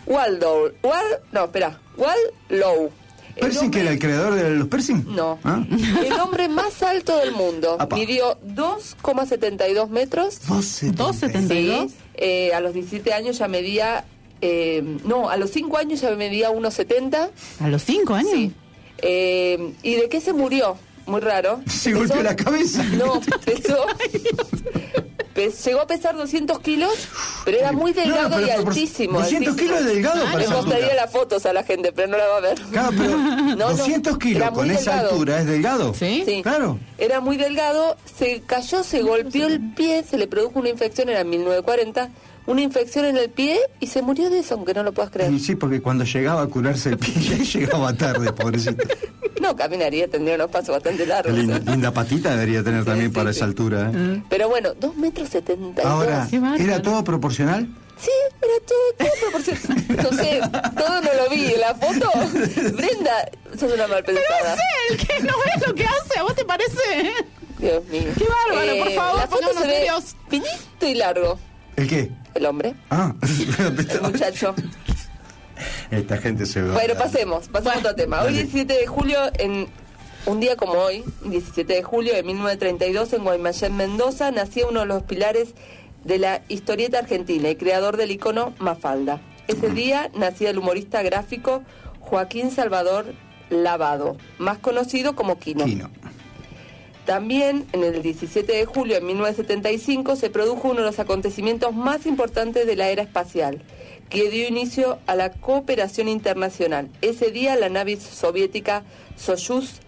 Waldo. 0.06 0.72
Wal, 0.84 1.06
no, 1.32 1.46
espera, 1.46 1.80
Wallow. 1.98 2.90
El 3.36 3.42
¿Pershing, 3.44 3.72
que 3.72 3.80
hombre- 3.80 3.82
era 3.82 3.92
el 3.92 4.00
creador 4.00 4.34
de 4.36 4.50
los 4.52 4.68
Pershing? 4.68 5.06
No. 5.16 5.40
¿Ah? 5.44 5.64
El 6.06 6.12
hombre 6.20 6.50
más 6.50 6.84
alto 6.84 7.18
del 7.18 7.32
mundo. 7.32 7.76
Apa. 7.80 7.96
Midió 7.96 8.38
2,72 8.46 9.90
metros. 9.90 10.42
2,70. 10.48 11.48
Sí, 11.88 11.96
eh, 12.16 12.54
a 12.54 12.60
los 12.60 12.74
17 12.74 13.14
años 13.14 13.38
ya 13.38 13.48
medía, 13.48 14.04
eh, 14.42 14.82
no, 15.06 15.30
a 15.30 15.38
los 15.38 15.52
5 15.52 15.78
años 15.78 16.02
ya 16.02 16.12
medía 16.16 16.50
1,70. 16.52 17.30
¿A 17.60 17.68
los 17.68 17.84
cinco 17.84 18.14
años? 18.16 18.32
Sí. 18.34 18.52
Eh, 19.00 19.74
¿Y 19.84 19.96
de 19.96 20.10
qué 20.10 20.20
se 20.22 20.34
murió? 20.34 20.78
Muy 21.08 21.20
raro. 21.22 21.62
Se 21.68 21.94
golpeó 21.94 22.22
la 22.22 22.36
cabeza. 22.36 22.84
No, 22.84 23.20
pesó, 23.46 23.86
Pes- 25.34 25.64
llegó 25.66 25.82
a 25.82 25.88
pesar 25.88 26.16
200 26.18 26.60
kilos, 26.60 26.92
pero 27.46 27.58
era 27.58 27.72
muy 27.72 27.92
No, 27.94 28.02
delgado 28.02 28.36
pero 28.36 28.48
y 28.48 28.50
altísimo. 28.50 29.20
200 29.20 29.48
altísimo. 29.54 29.56
kilos 29.56 29.86
de 29.86 29.94
delgado 29.96 30.26
para 30.26 30.38
Le 30.40 30.48
mostraría 30.50 30.94
las 30.94 31.10
fotos 31.12 31.46
a 31.46 31.54
la 31.54 31.64
gente, 31.64 31.92
pero 31.94 32.10
no 32.10 32.18
la 32.18 32.28
va 32.28 32.38
a 32.38 32.40
ver. 32.42 32.60
Claro, 32.72 32.90
pero 32.98 33.18
no, 33.18 33.70
200 33.72 34.18
kilos 34.18 34.38
era 34.42 34.52
con 34.52 34.68
muy 34.68 34.76
esa 34.76 34.92
delgado. 34.92 35.12
altura 35.12 35.40
es 35.40 35.46
delgado. 35.46 35.94
¿Sí? 35.94 36.24
Sí. 36.26 36.42
Claro. 36.44 36.80
Era 36.98 37.22
muy 37.22 37.38
delgado, 37.38 37.96
se 38.18 38.42
cayó, 38.42 38.84
se 38.84 39.02
golpeó 39.02 39.48
el 39.48 39.74
pie, 39.74 40.04
se 40.04 40.18
le 40.18 40.28
produjo 40.28 40.60
una 40.60 40.70
infección, 40.70 41.08
era 41.10 41.22
en 41.22 41.30
1940, 41.30 42.10
una 42.48 42.62
infección 42.62 43.06
en 43.06 43.18
el 43.18 43.30
pie 43.30 43.60
y 43.80 43.88
se 43.88 44.02
murió 44.02 44.30
de 44.30 44.40
eso, 44.40 44.56
aunque 44.56 44.74
no 44.74 44.84
lo 44.84 44.92
puedas 44.94 45.12
creer. 45.12 45.32
Y 45.32 45.40
sí, 45.40 45.56
porque 45.56 45.82
cuando 45.82 46.04
llegaba 46.06 46.42
a 46.42 46.48
curarse 46.48 46.90
el 46.90 46.98
pie 46.98 47.14
ya 47.22 47.38
llegaba 47.60 47.94
tarde, 47.94 48.32
pobrecito. 48.34 48.84
No, 49.42 49.56
caminaría, 49.56 50.08
tendría 50.08 50.36
unos 50.36 50.52
pasos 50.52 50.70
bastante 50.76 51.04
largos. 51.04 51.34
linda, 51.34 51.58
¿eh? 51.58 51.62
linda 51.66 51.92
patita 51.92 52.30
debería 52.30 52.64
tener 52.64 52.82
Sí, 52.82 52.86
también 52.86 53.10
sí, 53.10 53.16
para 53.16 53.34
sí. 53.34 53.38
esa 53.38 53.46
altura. 53.46 53.92
¿eh? 53.92 54.22
Pero 54.30 54.50
bueno, 54.50 54.74
2 54.80 54.96
metros 54.98 55.30
72. 55.30 55.84
Ahora. 55.84 56.28
¿era 56.60 56.80
todo 56.84 57.04
proporcional? 57.04 57.68
Sí, 57.98 58.12
era 58.40 58.54
todo, 58.68 58.78
todo 59.00 59.10
proporcional. 59.32 59.88
No 60.12 60.18
sé, 60.24 60.42
todo 60.78 61.02
no 61.02 61.24
lo 61.24 61.30
vi. 61.32 61.46
¿En 61.54 61.60
la 61.60 61.74
foto? 61.74 62.12
Brenda, 62.76 63.32
sos 63.60 63.74
una 63.74 63.88
mal 63.88 64.04
pensada. 64.04 64.56
El 64.92 64.98
que 64.98 65.20
no 65.24 65.34
ves 65.44 65.68
lo 65.68 65.74
que 65.74 65.86
hace, 65.86 66.20
¿a 66.20 66.22
vos 66.22 66.36
te 66.36 66.46
parece? 66.46 67.14
Dios 67.58 67.84
mío. 67.86 68.02
Eh, 68.02 68.14
Qué 68.18 68.26
bárbaro, 68.26 68.78
por 68.84 68.92
favor, 68.94 69.18
La 69.22 69.28
foto 69.28 69.48
se 69.60 69.68
ve 69.68 69.74
serios. 69.74 70.16
finito 70.30 70.86
y 70.88 70.94
largo. 70.94 71.40
¿El 71.78 71.88
qué? 71.88 72.12
El 72.34 72.46
hombre, 72.46 72.76
Ah, 72.90 73.14
el 73.60 74.02
muchacho. 74.02 74.56
esta 75.90 76.18
gente 76.18 76.46
se 76.46 76.62
va. 76.62 76.74
Bueno, 76.74 76.94
pasemos, 76.96 77.48
pasemos 77.50 77.76
a 77.76 77.80
otro 77.80 77.96
tema. 77.96 78.20
Hoy, 78.22 78.26
dale. 78.34 78.44
17 78.44 78.74
de 78.74 78.88
julio, 78.88 79.20
en 79.38 79.68
un 80.26 80.40
día 80.40 80.56
como 80.56 80.74
hoy, 80.74 81.04
17 81.26 81.74
de 81.74 81.84
julio 81.84 82.14
de 82.14 82.24
1932, 82.24 83.14
en 83.14 83.24
Guaymallén, 83.24 83.76
Mendoza, 83.76 84.32
nacía 84.32 84.68
uno 84.68 84.82
de 84.82 84.86
los 84.86 85.04
pilares 85.04 85.54
de 86.04 86.18
la 86.20 86.42
historieta 86.48 87.00
argentina 87.00 87.50
y 87.50 87.56
creador 87.56 87.98
del 87.98 88.12
icono 88.12 88.54
Mafalda. 88.60 89.22
Ese 89.48 89.70
día 89.70 90.10
nacía 90.16 90.50
el 90.52 90.58
humorista 90.60 91.02
gráfico 91.04 91.64
Joaquín 92.00 92.52
Salvador 92.52 93.14
Lavado, 93.50 94.16
más 94.40 94.58
conocido 94.60 95.16
como 95.16 95.38
Quino. 95.38 95.66
Quino. 95.66 95.90
También 97.06 97.66
en 97.74 97.84
el 97.84 98.02
17 98.02 98.52
de 98.52 98.66
julio 98.66 98.96
de 98.96 99.02
1975 99.02 100.16
se 100.16 100.30
produjo 100.30 100.70
uno 100.70 100.82
de 100.82 100.86
los 100.86 101.00
acontecimientos 101.00 101.74
más 101.76 102.06
importantes 102.06 102.68
de 102.68 102.76
la 102.76 102.90
era 102.90 103.02
espacial, 103.02 103.64
que 104.10 104.30
dio 104.30 104.48
inicio 104.48 105.00
a 105.08 105.16
la 105.16 105.32
cooperación 105.32 106.08
internacional. 106.08 106.90
Ese 107.02 107.32
día 107.32 107.56
la 107.56 107.70
nave 107.70 107.98
soviética 108.00 108.84
Soyuz 109.16 109.80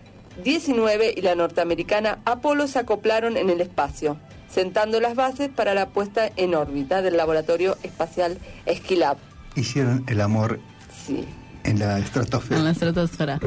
19 0.44 1.14
y 1.16 1.22
la 1.22 1.36
norteamericana 1.36 2.20
Apolo 2.26 2.68
se 2.68 2.80
acoplaron 2.80 3.38
en 3.38 3.52
el 3.52 3.62
espacio, 3.62 4.18
sentando 4.50 5.00
las 5.00 5.14
bases 5.16 5.50
para 5.50 5.76
la 5.76 5.90
puesta 5.90 6.32
en 6.36 6.56
órbita 6.56 7.04
del 7.04 7.18
laboratorio 7.18 7.78
espacial 7.84 8.40
Skylab. 8.68 9.18
Hicieron 9.56 10.04
el 10.08 10.22
amor 10.22 10.60
Sí. 11.06 11.26
en 11.64 11.78
la 11.80 11.98
En 11.98 12.64
la 12.64 12.72
estratosfera. 12.72 13.40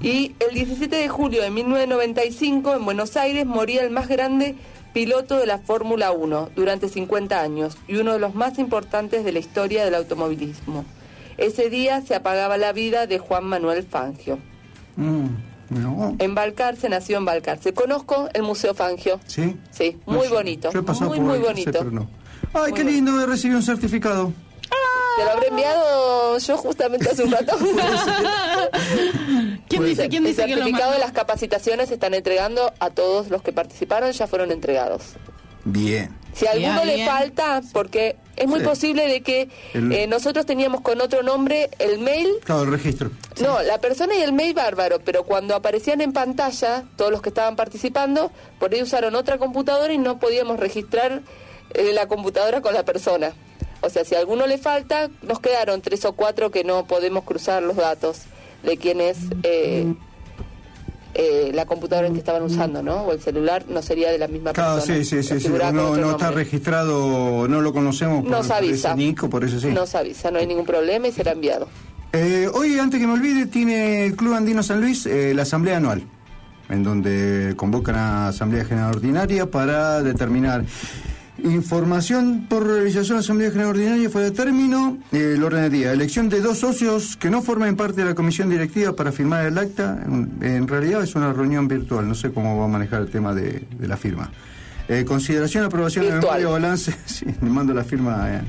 Y 0.00 0.36
el 0.38 0.54
17 0.54 0.94
de 0.94 1.08
julio 1.08 1.42
de 1.42 1.50
1995, 1.50 2.74
en 2.74 2.84
Buenos 2.84 3.16
Aires, 3.16 3.46
moría 3.46 3.82
el 3.82 3.90
más 3.90 4.08
grande 4.08 4.54
piloto 4.92 5.38
de 5.38 5.46
la 5.46 5.58
Fórmula 5.58 6.12
1 6.12 6.50
durante 6.54 6.88
50 6.88 7.40
años 7.40 7.76
y 7.88 7.96
uno 7.96 8.12
de 8.12 8.18
los 8.18 8.34
más 8.34 8.58
importantes 8.58 9.24
de 9.24 9.32
la 9.32 9.40
historia 9.40 9.84
del 9.84 9.94
automovilismo. 9.94 10.84
Ese 11.36 11.68
día 11.68 12.00
se 12.02 12.14
apagaba 12.14 12.56
la 12.56 12.72
vida 12.72 13.06
de 13.06 13.18
Juan 13.18 13.44
Manuel 13.44 13.84
Fangio. 13.84 14.38
Mm, 14.96 15.26
no. 15.70 16.16
En 16.18 16.34
Balcarce, 16.34 16.88
nació 16.88 17.18
en 17.18 17.24
Balcarce. 17.24 17.74
Conozco 17.74 18.28
el 18.32 18.42
Museo 18.42 18.74
Fangio. 18.74 19.20
¿Sí? 19.26 19.56
Sí, 19.70 19.98
muy 20.06 20.28
bonito. 20.28 20.70
Yo 20.72 20.80
he 20.80 20.82
pasado 20.82 21.10
muy, 21.10 21.20
por 21.20 21.40
bonito. 21.40 21.72
pero 21.72 21.90
no. 21.90 22.08
Ay, 22.52 22.70
Muy 22.70 22.72
qué 22.72 22.84
lindo, 22.84 23.20
he 23.20 23.26
recibido 23.26 23.58
un 23.58 23.64
certificado. 23.64 24.32
Te 25.18 25.24
lo 25.24 25.30
habré 25.32 25.48
enviado 25.48 26.38
yo 26.38 26.56
justamente 26.56 27.10
hace 27.10 27.24
un 27.24 27.32
rato. 27.32 27.56
¿Quién 29.68 29.84
dice, 29.84 30.08
quién 30.08 30.24
el 30.24 30.30
dice 30.30 30.44
que 30.46 30.56
lo 30.56 30.62
certificado 30.62 30.92
de 30.92 30.98
las 30.98 31.12
capacitaciones 31.12 31.88
se 31.88 31.94
están 31.94 32.14
entregando 32.14 32.72
a 32.78 32.90
todos 32.90 33.28
los 33.28 33.42
que 33.42 33.52
participaron, 33.52 34.12
ya 34.12 34.26
fueron 34.26 34.52
entregados. 34.52 35.02
Bien. 35.64 36.16
Si 36.32 36.46
a 36.46 36.52
alguno 36.52 36.74
Bien, 36.82 36.86
le 36.86 36.94
bien. 36.96 37.08
falta, 37.08 37.62
porque 37.72 38.16
es 38.36 38.46
muy 38.46 38.60
Sí. 38.60 38.66
posible 38.66 39.08
de 39.08 39.22
que 39.22 39.48
El- 39.74 39.92
eh, 39.92 40.06
nosotros 40.06 40.46
teníamos 40.46 40.82
con 40.82 41.00
otro 41.00 41.22
nombre 41.22 41.68
el 41.80 41.98
mail, 41.98 42.28
Claro, 42.44 42.62
el 42.62 42.70
registro. 42.70 43.10
no, 43.40 43.60
la 43.62 43.78
persona 43.78 44.14
y 44.14 44.22
el 44.22 44.32
mail 44.32 44.54
bárbaro, 44.54 45.00
pero 45.04 45.24
cuando 45.24 45.56
aparecían 45.56 46.00
en 46.00 46.12
pantalla 46.12 46.84
todos 46.96 47.10
los 47.10 47.20
que 47.22 47.30
estaban 47.30 47.56
participando, 47.56 48.30
por 48.60 48.72
ahí 48.72 48.82
usaron 48.82 49.16
otra 49.16 49.38
computadora 49.38 49.92
y 49.92 49.98
no 49.98 50.18
podíamos 50.20 50.60
registrar 50.60 51.22
eh, 51.74 51.92
la 51.92 52.06
computadora 52.08 52.62
con 52.62 52.72
la 52.72 52.82
persona. 52.84 53.32
O 53.80 53.90
sea, 53.90 54.04
si 54.04 54.14
a 54.14 54.18
alguno 54.18 54.46
le 54.46 54.58
falta, 54.58 55.08
nos 55.22 55.40
quedaron 55.40 55.80
tres 55.82 56.04
o 56.04 56.12
cuatro 56.12 56.50
que 56.50 56.64
no 56.64 56.86
podemos 56.86 57.24
cruzar 57.24 57.62
los 57.62 57.76
datos 57.76 58.22
de 58.62 58.76
quién 58.76 59.00
es 59.00 59.18
eh, 59.44 59.94
eh, 61.14 61.50
la 61.54 61.64
computadora 61.66 62.06
en 62.08 62.12
que 62.12 62.18
estaban 62.18 62.42
usando, 62.42 62.82
¿no? 62.82 63.02
O 63.02 63.12
el 63.12 63.20
celular 63.20 63.64
no 63.68 63.80
sería 63.82 64.10
de 64.10 64.18
la 64.18 64.28
misma 64.28 64.52
Claro, 64.52 64.74
persona. 64.76 65.04
sí, 65.04 65.22
sí, 65.22 65.40
sí. 65.40 65.48
No, 65.72 66.10
está 66.10 66.30
registrado, 66.30 67.46
no 67.48 67.60
lo 67.60 67.72
conocemos 67.72 68.22
por, 68.22 68.30
Nos 68.30 68.46
por 68.48 68.56
avisa. 68.56 68.88
ese 68.90 68.96
Nico, 68.96 69.30
por 69.30 69.44
eso 69.44 69.58
sí. 69.60 69.68
Nos 69.68 69.94
avisa, 69.94 70.30
no 70.30 70.38
hay 70.38 70.46
ningún 70.46 70.66
problema 70.66 71.08
y 71.08 71.12
será 71.12 71.32
enviado. 71.32 71.68
Eh, 72.12 72.48
hoy, 72.52 72.78
antes 72.78 73.00
que 73.00 73.06
me 73.06 73.12
olvide, 73.14 73.46
tiene 73.46 74.06
el 74.06 74.16
Club 74.16 74.34
Andino 74.34 74.62
San 74.62 74.80
Luis 74.80 75.06
la 75.06 75.42
asamblea 75.42 75.76
anual, 75.76 76.02
en 76.68 76.82
donde 76.82 77.54
convocan 77.56 77.96
a 77.96 78.28
Asamblea 78.28 78.64
General 78.64 78.94
Ordinaria 78.94 79.46
para 79.50 80.02
determinar 80.02 80.64
información 81.44 82.46
por 82.48 82.66
realización 82.66 83.18
de 83.18 83.20
Asamblea 83.20 83.50
General 83.50 83.70
Ordinaria 83.70 84.10
fuera 84.10 84.30
de 84.30 84.36
término, 84.36 84.98
eh, 85.12 85.34
el 85.36 85.42
orden 85.42 85.62
del 85.62 85.72
día, 85.72 85.92
elección 85.92 86.28
de 86.28 86.40
dos 86.40 86.58
socios 86.58 87.16
que 87.16 87.30
no 87.30 87.42
forman 87.42 87.76
parte 87.76 88.00
de 88.02 88.06
la 88.06 88.14
comisión 88.14 88.50
directiva 88.50 88.94
para 88.94 89.12
firmar 89.12 89.46
el 89.46 89.56
acta, 89.58 90.02
en, 90.04 90.38
en 90.42 90.66
realidad 90.68 91.02
es 91.02 91.14
una 91.14 91.32
reunión 91.32 91.68
virtual, 91.68 92.08
no 92.08 92.14
sé 92.14 92.30
cómo 92.32 92.58
va 92.58 92.64
a 92.64 92.68
manejar 92.68 93.02
el 93.02 93.08
tema 93.10 93.34
de, 93.34 93.64
de 93.78 93.88
la 93.88 93.96
firma. 93.96 94.30
Eh, 94.88 95.04
consideración, 95.04 95.64
aprobación 95.64 96.06
de 96.06 96.12
Virtual. 96.12 96.38
memoria, 96.40 96.48
balance, 96.60 96.94
sí, 97.06 97.26
me 97.40 97.50
mando 97.50 97.74
la 97.74 97.84
firma. 97.84 98.26
eh, 98.36 98.40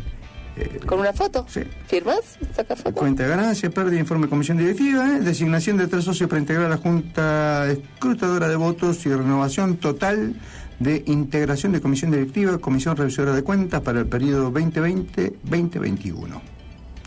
eh, 0.55 0.79
¿Con 0.85 0.99
una 1.01 1.11
foto? 1.13 1.45
Sí. 1.49 1.61
¿Firmas? 1.87 2.19
¿Saca 2.55 2.75
foto? 2.75 2.93
Cuenta 2.95 3.23
de 3.23 3.29
ganancias, 3.29 3.71
pérdida, 3.73 3.99
informe 3.99 4.25
de 4.25 4.29
comisión 4.29 4.57
directiva, 4.57 5.05
¿eh? 5.09 5.19
designación 5.19 5.77
de 5.77 5.87
tres 5.87 6.03
socios 6.05 6.29
para 6.29 6.39
integrar 6.39 6.69
la 6.69 6.77
Junta 6.77 7.67
Escrutadora 7.69 8.47
de 8.47 8.55
Votos 8.55 9.05
y 9.05 9.09
renovación 9.09 9.77
total 9.77 10.33
de 10.79 11.03
integración 11.07 11.71
de 11.73 11.81
comisión 11.81 12.11
directiva, 12.11 12.57
comisión 12.57 12.95
revisora 12.95 13.33
de 13.33 13.43
cuentas 13.43 13.81
para 13.81 13.99
el 13.99 14.07
periodo 14.07 14.51
2020-2021. 14.53 16.41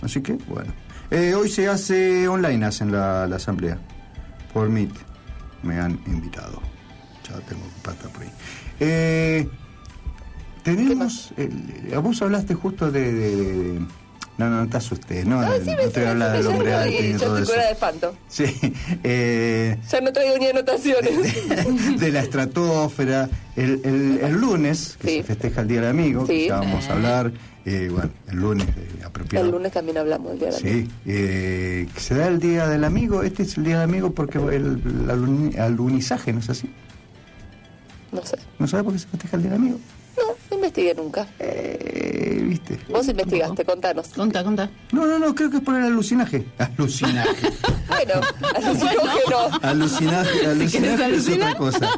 Así 0.02 0.21
que, 0.21 0.35
bueno. 0.49 0.73
Eh, 1.11 1.35
hoy 1.35 1.49
se 1.49 1.69
hace 1.69 2.26
online, 2.29 2.64
hacen 2.67 2.91
la, 2.91 3.26
la 3.26 3.37
asamblea, 3.37 3.79
por 4.52 4.69
Meet. 4.69 4.91
Me 5.62 5.79
han 5.79 5.99
invitado. 6.07 6.61
Ya 7.29 7.38
tengo 7.47 7.62
pata 7.83 8.09
por 8.09 8.23
ahí. 8.23 8.31
Eh, 8.81 9.49
tenemos. 10.62 11.33
el- 11.37 11.95
vos 12.02 12.21
hablaste 12.23 12.55
justo 12.55 12.91
de. 12.91 13.12
de- 13.12 13.37
de- 13.37 13.81
no, 14.39 14.49
no, 14.51 14.65
no 14.65 14.69
te 14.69 14.77
asustes, 14.79 15.27
no, 15.27 15.41
Ah, 15.41 15.47
no, 15.51 15.55
sí, 15.65 15.71
no 15.71 15.77
me 15.77 15.89
te 15.89 16.01
voy 16.01 16.09
a 16.09 16.11
hablar 16.12 16.33
del 16.37 16.47
hombre 16.47 16.75
alto 16.75 16.91
y 17.03 17.12
todo 17.15 17.39
estoy 17.39 17.57
eso. 17.57 17.67
de 17.67 17.73
espanto. 17.73 18.15
Sí, 18.29 18.45
eh, 19.05 19.79
Ya 19.93 20.01
no 20.01 20.12
traigo 20.12 20.39
ni 20.39 20.47
anotaciones. 20.47 21.99
de 22.01 22.11
la 22.12 22.21
estratosfera. 22.21 23.29
El, 23.57 23.81
el, 23.85 24.19
el 24.23 24.33
lunes, 24.33 24.97
que 25.01 25.09
Sí. 25.09 25.17
se 25.19 25.23
festeja 25.25 25.61
el 25.61 25.69
Día 25.69 25.81
del 25.83 25.91
Amigo, 25.91 26.27
que 26.27 26.33
Sí. 26.41 26.49
ya 26.49 26.57
vamos 26.61 26.89
a 26.89 26.93
hablar, 26.95 27.33
eh, 27.67 27.89
bueno, 27.93 28.11
el 28.31 28.37
lunes 28.39 28.67
eh, 28.69 29.03
apropiado. 29.05 29.45
El 29.45 29.53
lunes 29.53 29.73
también 29.73 29.99
hablamos 29.99 30.31
del 30.31 30.39
día 30.39 30.49
de 30.49 30.53
la 30.55 30.59
Sí, 30.59 30.89
eh, 31.07 31.89
que 31.95 32.01
se 32.01 32.15
da 32.15 32.29
el 32.29 32.39
Día 32.41 32.67
del 32.67 32.85
Amigo, 32.85 33.23
este 33.23 33.43
es 33.43 33.57
el 33.59 33.65
Día 33.65 33.81
del 33.81 33.91
Amigo 33.91 34.12
porque 34.12 34.39
el, 34.39 34.47
el 34.55 35.09
aluni- 35.11 35.59
alunizaje, 35.59 36.33
¿no 36.33 36.39
es 36.41 36.49
así? 36.49 36.71
No 38.11 38.25
sé. 38.25 38.37
¿No 38.59 38.67
sabe 38.67 38.85
por 38.85 38.95
qué 38.95 38.99
se 38.99 39.09
festeja 39.09 39.37
el 39.37 39.43
Día 39.43 39.53
del 39.53 39.61
Amigo? 39.61 39.79
No, 40.16 40.23
no 40.50 40.57
investigué 40.57 40.95
nunca. 40.95 41.26
Eh, 41.38 42.40
¿Viste? 42.45 42.78
Vos 42.90 43.07
investigaste, 43.09 43.64
contanos. 43.64 44.09
Conta, 44.09 44.45
conta. 44.45 44.71
No, 44.92 45.07
no, 45.07 45.19
no, 45.19 45.35
creo 45.35 45.50
que 45.50 45.57
es 45.59 45.62
por 45.62 45.75
el 45.76 45.85
alucinaje. 45.85 46.45
Alucinaje. 46.59 47.50
Bueno, 47.88 48.21
alucinógeno. 48.54 49.59
Alucinaje, 49.62 50.47
alucinaje 50.47 51.14
es 51.16 51.28
otra 51.28 51.54
cosa. 51.54 51.88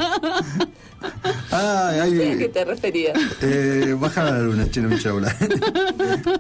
Ay, 1.51 2.01
ay, 2.01 2.33
¿A 2.33 2.39
qué 2.39 2.49
te 2.49 2.65
referías? 2.65 3.19
eh, 3.43 3.95
baja 3.99 4.25
la 4.25 4.39
luna, 4.39 4.71
chino 4.71 4.89
Michaula. 4.89 5.35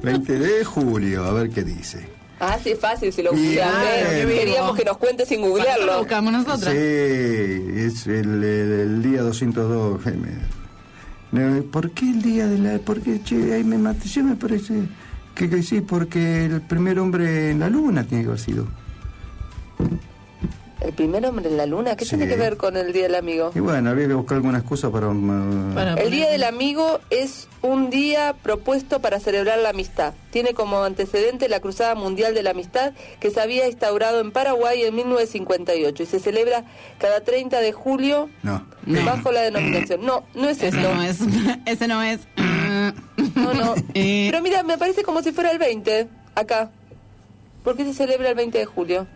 20 0.03 0.39
de 0.39 0.65
julio, 0.65 1.25
a 1.25 1.33
ver 1.33 1.51
qué 1.51 1.63
dice. 1.63 2.09
Ah, 2.41 2.59
sí, 2.63 2.71
es 2.73 2.79
fácil 2.81 3.13
si 3.13 3.23
lo 3.23 3.33
Bien. 3.33 3.45
googleas. 3.47 3.73
Qué 4.11 4.25
vivo. 4.27 4.39
Queríamos 4.39 4.77
que 4.77 4.85
nos 4.85 4.99
cuente 4.99 5.25
sin 5.27 5.39
eso 5.41 5.47
lo 5.49 5.55
googlearlo. 5.55 5.99
buscamos 5.99 6.33
nosotras. 6.33 6.73
Sí, 6.73 6.79
es 7.77 8.07
el, 8.07 8.43
el- 8.45 8.73
el 8.81 9.03
día 9.03 9.23
202. 9.23 10.01
¿Por 11.71 11.91
qué 11.91 12.11
el 12.11 12.23
día 12.23 12.47
de 12.47 12.59
la.? 12.59 12.79
¿Por 12.79 13.01
qué, 13.01 13.21
che, 13.23 13.55
ahí 13.55 13.65
me 13.65 13.77
maté? 13.77 14.09
Yo 14.09 14.23
me 14.23 14.37
parece 14.37 14.75
que, 15.35 15.51
que 15.51 15.63
sí, 15.63 15.81
porque 15.81 16.45
el 16.45 16.61
primer 16.61 16.99
hombre 17.01 17.51
en 17.51 17.59
la 17.59 17.69
luna 17.69 18.05
tiene 18.05 18.23
que 18.23 18.29
haber 18.29 18.41
sido. 18.41 18.67
El 20.81 20.93
primer 20.93 21.25
hombre 21.25 21.49
en 21.49 21.57
la 21.57 21.67
luna, 21.67 21.97
¿qué 21.97 22.05
Sí. 22.05 22.11
tiene 22.17 22.27
que 22.29 22.37
ver 22.37 22.57
con 22.57 22.77
el 22.77 22.93
Día 22.93 23.05
del 23.05 23.15
Amigo? 23.15 23.53
Y 23.55 23.61
bueno, 23.61 23.91
había 23.91 24.07
que 24.09 24.15
buscar 24.15 24.37
alguna 24.37 24.59
excusa 24.59 24.91
para... 24.91 25.09
um, 25.09 25.77
El 25.79 26.11
Día 26.11 26.29
del 26.31 26.43
Amigo 26.45 27.01
es 27.11 27.49
un 27.63 27.89
día 27.91 28.35
propuesto 28.43 29.01
para 29.01 29.19
celebrar 29.21 29.59
la 29.61 29.71
amistad. 29.71 30.13
Tiene 30.31 30.53
como 30.53 30.83
antecedente 30.85 31.49
la 31.49 31.61
Cruzada 31.61 31.95
Mundial 31.95 32.35
de 32.35 32.43
la 32.43 32.51
Amistad 32.51 32.93
que 33.21 33.31
se 33.31 33.41
había 33.41 33.67
instaurado 33.67 34.21
en 34.21 34.31
Paraguay 34.33 34.83
en 34.83 34.95
1958 34.97 36.03
y 36.03 36.07
se 36.07 36.19
celebra 36.21 36.65
cada 36.99 37.21
30 37.23 37.61
de 37.61 37.73
julio 37.73 38.29
No. 38.43 38.67
No. 38.85 39.05
bajo 39.07 39.33
la 39.33 39.41
denominación. 39.43 40.05
No, 40.05 40.25
no 40.35 40.49
es 40.49 40.59
Ese 40.63 40.69
esto. 40.77 40.95
no 40.95 41.03
es. 41.03 41.19
Ese 41.67 41.89
no 41.89 42.03
es. 42.03 42.21
No, 42.37 43.55
no. 43.55 43.75
Eh. 43.95 44.29
Pero 44.31 44.43
mira, 44.43 44.63
me 44.65 44.77
parece 44.77 45.03
como 45.05 45.23
si 45.23 45.33
fuera 45.33 45.51
el 45.51 45.59
20, 45.59 46.09
acá. 46.35 46.71
¿Por 47.63 47.77
qué 47.77 47.85
se 47.85 47.95
celebra 47.95 48.29
el 48.29 48.35
20 48.35 48.59
de 48.59 48.65
julio? 48.67 49.07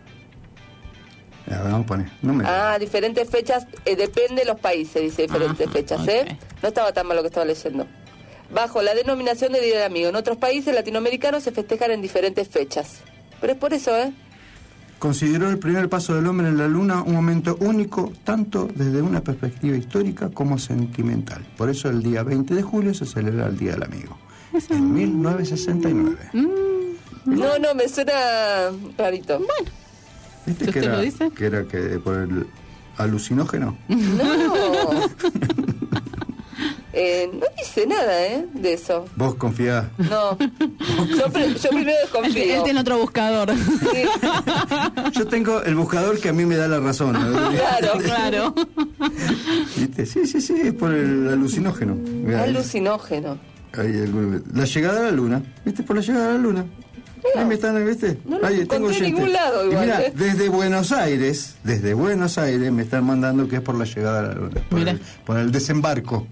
A 1.51 1.63
ver, 1.63 1.71
vamos 1.71 1.85
a 1.85 1.87
poner. 1.87 2.11
No 2.21 2.33
me... 2.33 2.43
Ah, 2.45 2.77
diferentes 2.79 3.29
fechas, 3.29 3.65
eh, 3.85 3.95
depende 3.95 4.41
de 4.43 4.45
los 4.45 4.59
países, 4.59 5.01
dice 5.01 5.23
diferentes 5.23 5.67
Ajá, 5.67 5.73
fechas. 5.73 6.07
¿eh? 6.07 6.37
No 6.61 6.69
estaba 6.69 6.91
tan 6.91 7.07
mal 7.07 7.17
lo 7.17 7.23
que 7.23 7.27
estaba 7.27 7.45
leyendo. 7.45 7.87
Bajo 8.51 8.81
la 8.81 8.95
denominación 8.95 9.53
de 9.53 9.61
Día 9.61 9.75
del 9.75 9.83
Amigo. 9.85 10.09
En 10.09 10.15
otros 10.15 10.37
países 10.37 10.73
latinoamericanos 10.73 11.43
se 11.43 11.51
festejan 11.51 11.91
en 11.91 12.01
diferentes 12.01 12.47
fechas. 12.47 13.01
Pero 13.39 13.53
es 13.53 13.59
por 13.59 13.73
eso, 13.73 13.95
¿eh? 13.97 14.11
Consideró 14.99 15.49
el 15.49 15.59
primer 15.59 15.87
paso 15.87 16.13
del 16.13 16.27
hombre 16.27 16.49
en 16.49 16.57
la 16.57 16.67
luna 16.67 17.01
un 17.03 17.13
momento 17.13 17.55
único, 17.61 18.11
tanto 18.25 18.67
desde 18.75 19.01
una 19.01 19.21
perspectiva 19.21 19.77
histórica 19.77 20.29
como 20.29 20.57
sentimental. 20.57 21.45
Por 21.57 21.69
eso 21.69 21.89
el 21.89 22.03
día 22.03 22.23
20 22.23 22.53
de 22.53 22.61
julio 22.61 22.93
se 22.93 23.05
celebra 23.05 23.47
el 23.47 23.57
Día 23.57 23.71
del 23.73 23.83
Amigo. 23.83 24.17
En 24.69 24.93
1969. 24.93 26.17
No, 27.25 27.59
no, 27.59 27.75
me 27.75 27.87
suena 27.87 28.71
rarito. 28.97 29.37
Bueno. 29.37 29.71
¿Viste 30.49 30.65
¿Si 30.65 30.71
que 30.71 30.79
era, 30.79 30.95
lo 30.95 31.01
dice? 31.01 31.29
que 31.31 31.45
era 31.45 31.63
que 31.63 31.77
por 31.99 32.15
el 32.17 32.45
alucinógeno? 32.97 33.77
No. 33.87 35.09
Eh, 36.91 37.29
no 37.31 37.45
dice 37.57 37.85
nada, 37.85 38.25
¿eh? 38.25 38.45
De 38.53 38.73
eso. 38.73 39.05
Vos 39.15 39.35
confiás. 39.35 39.85
No. 39.97 40.37
Yo, 40.37 40.47
yo 41.17 41.69
primero 41.69 41.91
Él, 41.91 41.95
desconfío. 42.03 42.55
él 42.55 42.63
tiene 42.63 42.79
otro 42.81 42.97
buscador. 42.97 43.51
Sí, 43.55 44.03
Yo 45.13 45.27
tengo 45.27 45.61
el 45.61 45.75
buscador 45.75 46.19
que 46.19 46.29
a 46.29 46.33
mí 46.33 46.45
me 46.45 46.55
da 46.57 46.67
la 46.67 46.79
razón. 46.79 47.13
¿no? 47.13 47.49
claro. 47.51 47.99
claro. 48.03 48.55
¿Viste? 49.77 50.05
Sí, 50.05 50.25
sí, 50.25 50.41
sí, 50.41 50.55
es 50.61 50.73
por 50.73 50.91
el 50.93 51.29
alucinógeno. 51.29 51.93
Mirá, 51.95 52.43
Alucinógeno. 52.43 53.37
ahí 53.77 53.93
la 54.53 54.65
llegada 54.65 54.99
a 54.99 55.03
la 55.03 55.11
luna. 55.11 55.43
¿Viste? 55.63 55.83
Por 55.83 55.95
la 55.95 56.01
llegada 56.01 56.31
a 56.31 56.33
la 56.33 56.39
luna. 56.39 56.65
Ahí 57.35 57.45
me 57.45 57.53
están, 57.55 57.85
¿viste? 57.85 58.17
No 58.25 58.39
ningún 58.39 59.31
lado 59.33 59.65
Y 59.65 59.69
igual, 59.69 59.85
mirá, 59.85 60.01
¿eh? 60.01 60.13
desde 60.15 60.49
Buenos 60.49 60.91
Aires, 60.91 61.55
desde 61.63 61.93
Buenos 61.93 62.37
Aires 62.37 62.71
me 62.71 62.83
están 62.83 63.05
mandando 63.05 63.47
que 63.47 63.57
es 63.57 63.61
por 63.61 63.75
la 63.75 63.85
llegada 63.85 64.19
a 64.19 64.23
la 64.23 64.33
luna. 64.33 64.61
Por, 64.69 64.79
el, 64.87 64.99
por 65.25 65.37
el 65.37 65.51
desembarco. 65.51 66.27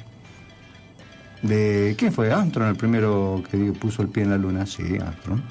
De, 1.42 1.96
¿Quién 1.98 2.12
fue? 2.14 2.32
Armstrong, 2.32 2.70
el 2.70 2.76
primero 2.76 3.44
que 3.50 3.58
puso 3.74 4.02
el 4.02 4.08
pie 4.10 4.24
en 4.24 4.32
la 4.32 4.38
luna. 4.38 4.66
Sí, 4.66 4.84
Armstrong. 5.00 5.42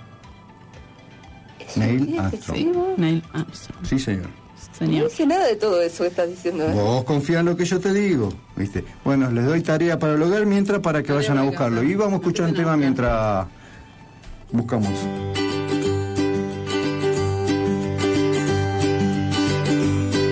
¿Es 1.60 1.76
un 1.76 1.82
Neil 1.82 2.18
Armstrong. 2.18 2.30
festivo? 2.56 2.94
Neil 2.96 3.22
Armstrong, 3.32 3.86
Sí, 3.86 3.98
señor. 3.98 4.26
No 4.80 4.86
señor. 4.86 5.08
dice 5.10 5.26
nada 5.26 5.46
de 5.46 5.56
todo 5.56 5.80
eso 5.80 6.02
que 6.02 6.08
estás 6.08 6.28
diciendo, 6.28 6.64
¿eh? 6.64 6.72
Vos 6.74 7.04
confía 7.04 7.40
en 7.40 7.46
lo 7.46 7.56
que 7.56 7.64
yo 7.64 7.78
te 7.80 7.92
digo, 7.92 8.30
¿viste? 8.56 8.84
Bueno, 9.04 9.30
les 9.30 9.44
doy 9.46 9.62
tarea 9.62 9.98
para 9.98 10.14
el 10.14 10.22
hogar 10.22 10.44
mientras 10.46 10.80
para 10.80 11.02
que 11.02 11.12
vayan 11.12 11.38
a 11.38 11.42
buscarlo. 11.42 11.82
Y 11.82 11.94
vamos 11.94 12.14
a 12.14 12.16
escuchar 12.16 12.48
un 12.48 12.54
tema 12.54 12.76
mientras 12.76 13.46
buscamos. 14.50 14.92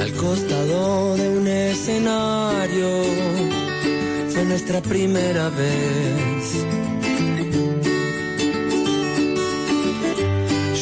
Al 0.00 0.12
costado 0.14 1.16
de 1.16 1.38
un 1.38 1.46
escenario 1.46 2.88
fue 4.30 4.44
nuestra 4.44 4.80
primera 4.80 5.48
vez. 5.50 6.64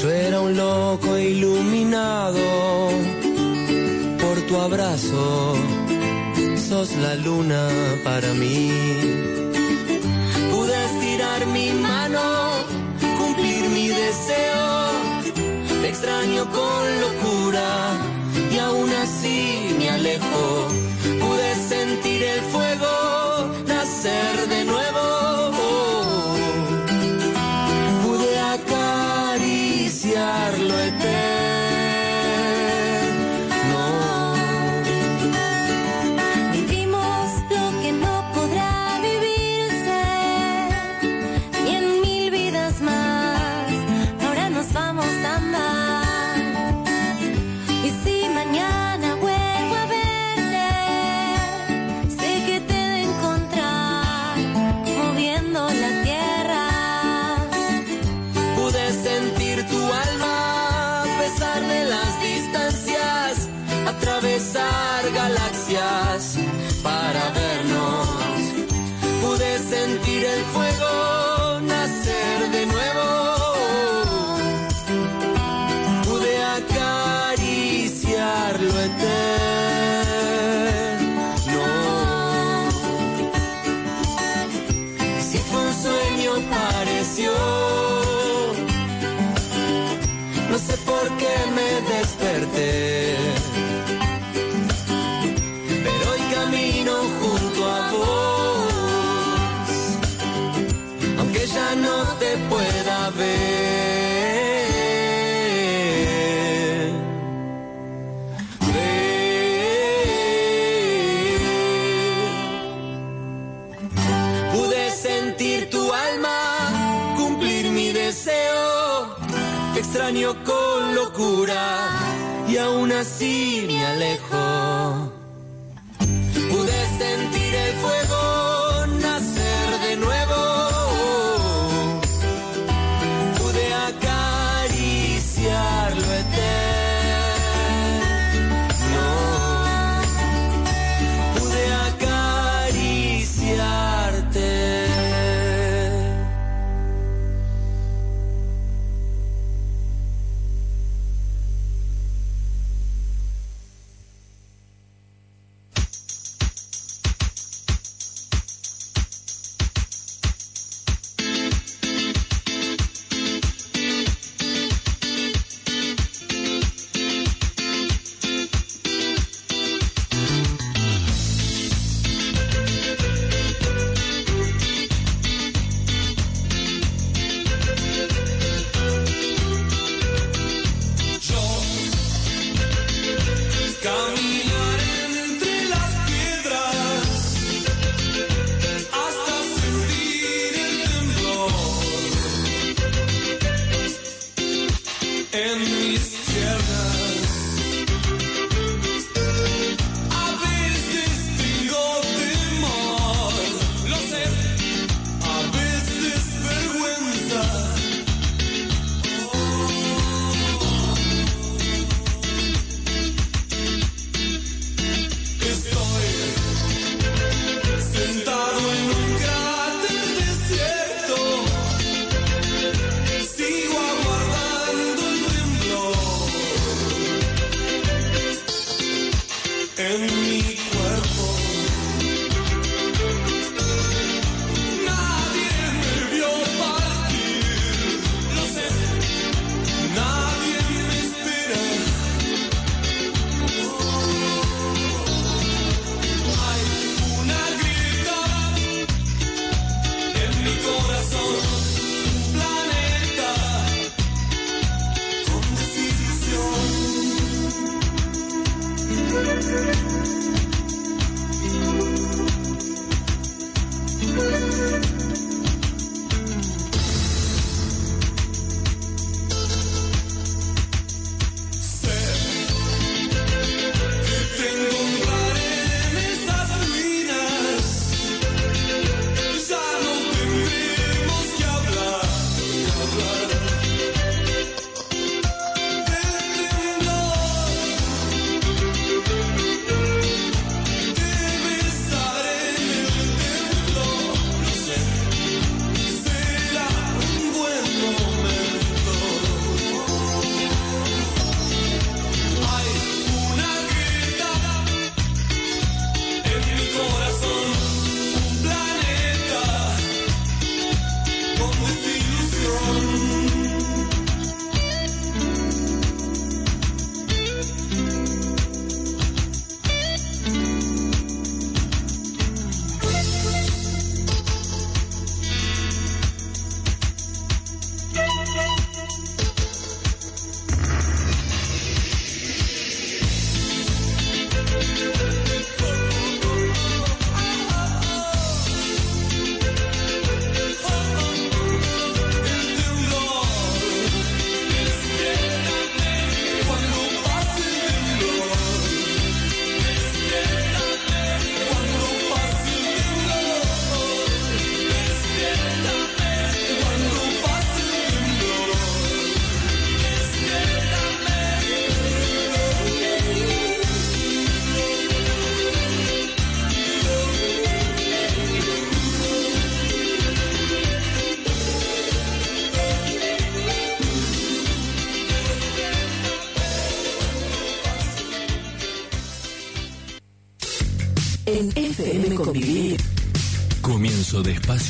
Yo 0.02 0.10
era 0.10 0.40
un 0.40 0.56
loco 0.56 1.16
iluminado 1.16 2.40
por 4.20 4.40
tu 4.48 4.56
abrazo. 4.56 5.54
Sos 6.56 6.96
la 6.96 7.14
luna 7.14 7.68
para 8.02 8.32
mí. 8.34 8.70
Pude 10.50 10.74
estirar 10.86 11.46
mi 11.46 11.70
mano, 11.70 12.20
deseo. 14.06 14.66
Te 15.80 15.88
extraño 15.88 16.42
con 16.58 16.82
locura 17.04 17.68
y 18.50 18.58
aún 18.58 18.90
así 19.04 19.74
me 19.78 19.90
alejo. 19.90 20.68
Pude 21.22 21.54
sentir 21.72 22.22
el 22.22 22.40
fuego 22.52 22.71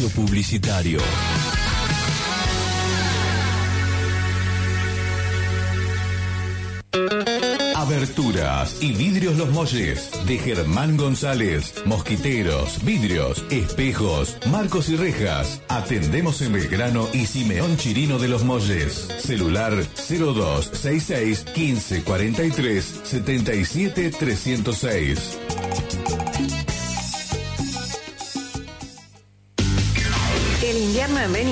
publicitario. 0.08 0.98
Aberturas 7.74 8.78
y 8.80 8.92
vidrios 8.92 9.36
Los 9.36 9.50
Molles 9.50 10.10
de 10.26 10.38
Germán 10.38 10.96
González. 10.96 11.74
Mosquiteros, 11.84 12.82
vidrios, 12.84 13.44
espejos, 13.50 14.36
marcos 14.46 14.88
y 14.88 14.96
rejas. 14.96 15.60
Atendemos 15.68 16.40
en 16.42 16.52
Belgrano 16.52 17.08
y 17.12 17.26
Simeón 17.26 17.76
Chirino 17.76 18.18
de 18.18 18.28
Los 18.28 18.44
Molles. 18.44 19.08
Celular 19.18 19.74
0266 19.74 21.44
1543 21.56 23.00
77 23.02 24.10
306. 24.10 25.38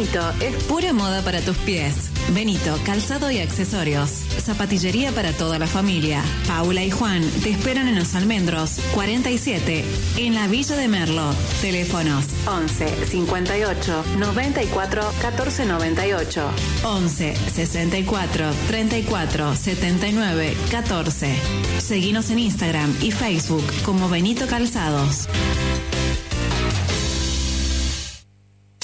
Benito 0.01 0.33
es 0.41 0.65
pura 0.65 0.95
moda 0.95 1.21
para 1.21 1.43
tus 1.43 1.59
pies. 1.59 2.09
Benito, 2.31 2.75
calzado 2.87 3.31
y 3.31 3.39
accesorios. 3.39 4.09
Zapatillería 4.39 5.13
para 5.13 5.35
toda 5.35 5.59
la 5.59 5.67
familia. 5.67 6.23
Paula 6.49 6.83
y 6.83 6.91
Juan 6.91 7.23
te 7.43 7.51
esperan 7.51 7.87
en 7.87 7.97
los 7.97 8.15
almendros 8.15 8.81
47 8.95 9.85
en 10.17 10.35
la 10.35 10.47
Villa 10.47 10.75
de 10.77 10.89
Merlo. 10.89 11.35
Teléfonos 11.61 12.25
11 12.47 13.07
58 13.09 14.05
94 14.17 15.03
14 15.21 15.67
98 15.67 16.51
11 16.83 17.37
64 17.37 18.51
34 18.69 19.55
79 19.55 20.57
14. 20.71 21.37
Seguinos 21.79 22.31
en 22.31 22.39
Instagram 22.39 22.97
y 23.03 23.11
Facebook 23.11 23.65
como 23.85 24.09
Benito 24.09 24.47
Calzados. 24.47 25.29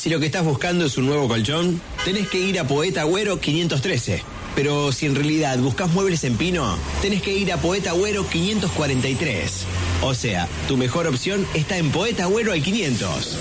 Si 0.06 0.10
lo 0.10 0.20
que 0.20 0.26
estás 0.26 0.44
buscando 0.44 0.84
es 0.84 0.96
un 0.98 1.06
nuevo 1.06 1.26
colchón, 1.26 1.80
tenés 2.04 2.28
que 2.28 2.38
ir 2.38 2.60
a 2.60 2.64
Poeta 2.68 3.00
Agüero 3.00 3.40
513. 3.40 4.22
Pero 4.54 4.92
si 4.92 5.06
en 5.06 5.16
realidad 5.16 5.58
buscas 5.58 5.90
muebles 5.90 6.22
en 6.22 6.36
pino, 6.36 6.78
tenés 7.02 7.22
que 7.22 7.32
ir 7.32 7.52
a 7.52 7.56
Poeta 7.56 7.90
Agüero 7.90 8.24
543. 8.24 9.64
O 10.02 10.14
sea, 10.14 10.46
tu 10.68 10.76
mejor 10.76 11.08
opción 11.08 11.44
está 11.54 11.76
en 11.76 11.90
Poeta 11.90 12.22
Agüero 12.22 12.52
al 12.52 12.62
500. 12.62 13.38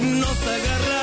Nos 0.00 0.28
agarramos 0.28 0.97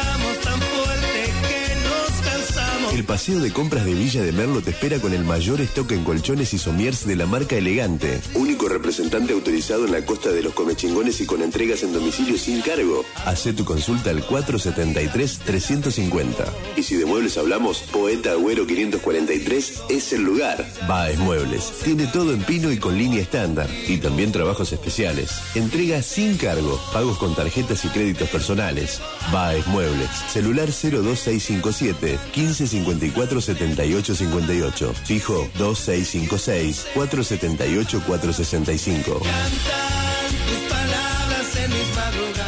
El 2.96 3.04
paseo 3.04 3.42
de 3.42 3.52
compras 3.52 3.84
de 3.84 3.94
Villa 3.94 4.24
de 4.24 4.32
Merlo 4.32 4.62
te 4.62 4.70
espera 4.70 5.00
con 5.00 5.14
el 5.14 5.26
mayor 5.26 5.60
stock 5.60 5.92
en 5.92 6.06
colchones 6.06 6.54
y 6.54 6.58
somiers 6.58 7.06
de 7.06 7.18
la 7.18 7.26
marca 7.26 7.58
Elegante. 7.58 8.22
Único 8.36 8.70
representante 8.70 9.34
autorizado 9.34 9.84
en 9.84 9.92
la 9.92 10.06
costa 10.06 10.30
de 10.30 10.42
los 10.42 10.54
comechingones 10.54 11.20
y 11.20 11.26
con 11.26 11.42
entregas 11.42 11.84
en 11.84 11.92
domicilio 11.92 12.38
sin 12.38 12.62
cargo. 12.62 13.04
Hacé 13.26 13.52
tu 13.52 13.66
consulta 13.66 14.12
al 14.12 14.26
473-350. 14.26 16.46
Y 16.78 16.84
si 16.84 16.96
de 16.96 17.06
muebles 17.06 17.38
hablamos, 17.38 17.80
Poeta 17.92 18.32
Agüero 18.32 18.66
543 18.66 19.82
es 19.90 20.14
el 20.14 20.24
lugar. 20.24 20.66
Baez 20.88 21.20
Muebles. 21.20 21.74
Tiene 21.84 22.08
todo 22.08 22.32
en 22.32 22.46
pino 22.46 22.72
y 22.72 22.78
con 22.78 22.98
línea 22.98 23.22
estándar. 23.22 23.70
Y 23.90 23.98
también 23.98 24.32
trabajos 24.32 24.72
especiales. 24.72 25.32
Entrega 25.54 26.02
sin 26.02 26.38
cargo. 26.38 26.80
Pagos 26.94 27.18
con 27.18 27.36
tarjetas 27.36 27.84
y 27.84 27.90
créditos 27.90 28.30
personales. 28.30 29.02
Baez 29.34 29.68
Muebles. 29.68 30.10
Celular 30.32 30.68
02657 30.68 32.20
1553 32.34 32.85
54 32.86 33.41
78 33.41 34.15
58. 34.15 34.93
Fijo 35.06 35.50
2656 35.58 36.88
478 36.93 38.02
465. 38.06 39.12
tus 39.13 40.69
palabras 40.69 41.56
en 41.56 41.71
mis 41.71 41.95
madrugadas. 41.95 42.45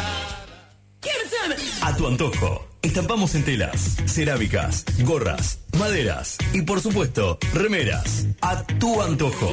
A 1.82 1.96
tu 1.96 2.06
antojo. 2.06 2.64
Estampamos 2.80 3.34
en 3.34 3.44
telas, 3.44 3.96
cerámicas, 4.06 4.84
gorras, 5.00 5.58
maderas 5.78 6.38
y 6.52 6.62
por 6.62 6.80
supuesto, 6.80 7.38
remeras. 7.52 8.26
A 8.40 8.62
tu 8.64 9.02
antojo. 9.02 9.52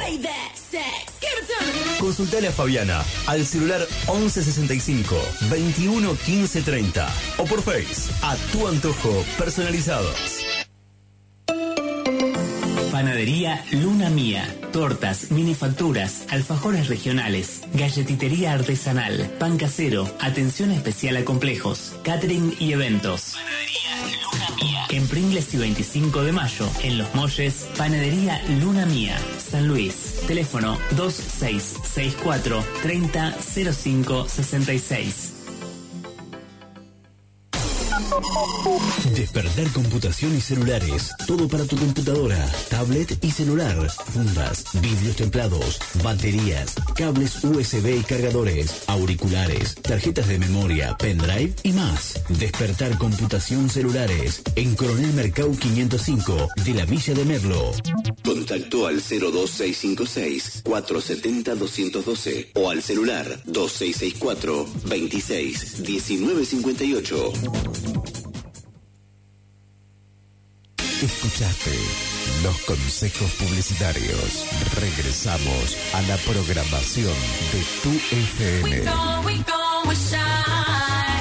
Consultale 2.00 2.50
a 2.50 2.52
Fabiana 2.52 3.04
al 3.26 3.46
celular 3.46 3.82
1165 4.08 5.16
21 5.50 6.16
15 6.16 6.62
30 6.62 7.08
o 7.38 7.46
por 7.46 7.64
Face 7.64 8.12
a 8.22 8.36
tu 8.52 8.68
antojo 8.68 9.26
personalizados. 9.40 10.45
Panadería 13.06 13.64
Luna 13.70 14.10
Mía. 14.10 14.44
Tortas, 14.74 15.30
minifacturas, 15.30 16.26
alfajores 16.32 16.88
regionales, 16.88 17.62
galletitería 17.76 18.54
artesanal, 18.54 19.30
pan 19.38 19.60
casero, 19.60 20.12
atención 20.20 20.72
especial 20.72 21.18
a 21.18 21.24
complejos, 21.24 21.94
catering 22.04 22.56
y 22.60 22.74
eventos. 22.74 23.36
Panadería 23.36 23.92
Luna 24.24 24.56
Mía. 24.56 24.86
En 24.90 25.08
Pringles 25.08 25.54
y 25.54 25.58
25 25.58 26.24
de 26.24 26.32
mayo, 26.32 26.68
en 26.82 26.98
Los 26.98 27.14
Molles, 27.14 27.68
Panadería 27.78 28.42
Luna 28.60 28.88
Mía, 28.88 29.20
San 29.38 29.68
Luis. 29.68 30.22
Teléfono 30.26 30.76
2664 30.98 32.66
3005 32.82 34.28
66. 34.28 35.35
Despertar 39.14 39.68
computación 39.74 40.36
y 40.38 40.42
celulares. 40.42 41.12
Todo 41.28 41.48
para 41.48 41.66
tu 41.66 41.76
computadora, 41.76 42.50
tablet 42.70 43.18
y 43.22 43.32
celular. 43.32 43.76
Fundas, 44.14 44.66
vidrios 44.82 45.16
templados, 45.18 45.80
baterías, 46.04 46.76
cables 46.96 47.44
USB 47.44 48.00
y 48.00 48.04
cargadores, 48.04 48.84
auriculares, 48.88 49.76
tarjetas 49.76 50.28
de 50.28 50.40
memoria, 50.40 50.96
pendrive 50.98 51.54
y 51.64 51.72
más. 51.74 52.22
Despertar 52.30 52.98
computación 52.98 53.70
celulares. 53.70 54.42
En 54.56 54.76
Coronel 54.76 55.14
Mercado 55.14 55.52
505 55.52 56.48
de 56.64 56.74
la 56.74 56.86
Villa 56.86 57.14
de 57.14 57.26
Merlo. 57.26 57.72
Contacto 58.24 58.88
al 58.88 58.96
02656 58.98 60.62
470 60.64 61.56
212 61.56 62.52
o 62.56 62.70
al 62.70 62.82
celular 62.82 63.42
2664 63.46 64.68
26 64.86 65.80
1958. 65.80 68.05
Escuchaste 71.06 71.72
los 72.42 72.58
consejos 72.62 73.32
publicitarios. 73.34 74.44
Regresamos 74.74 75.78
a 75.94 76.02
la 76.02 76.18
programación 76.18 77.14
de 77.54 77.64
tu 77.84 77.92
FM. 78.12 78.82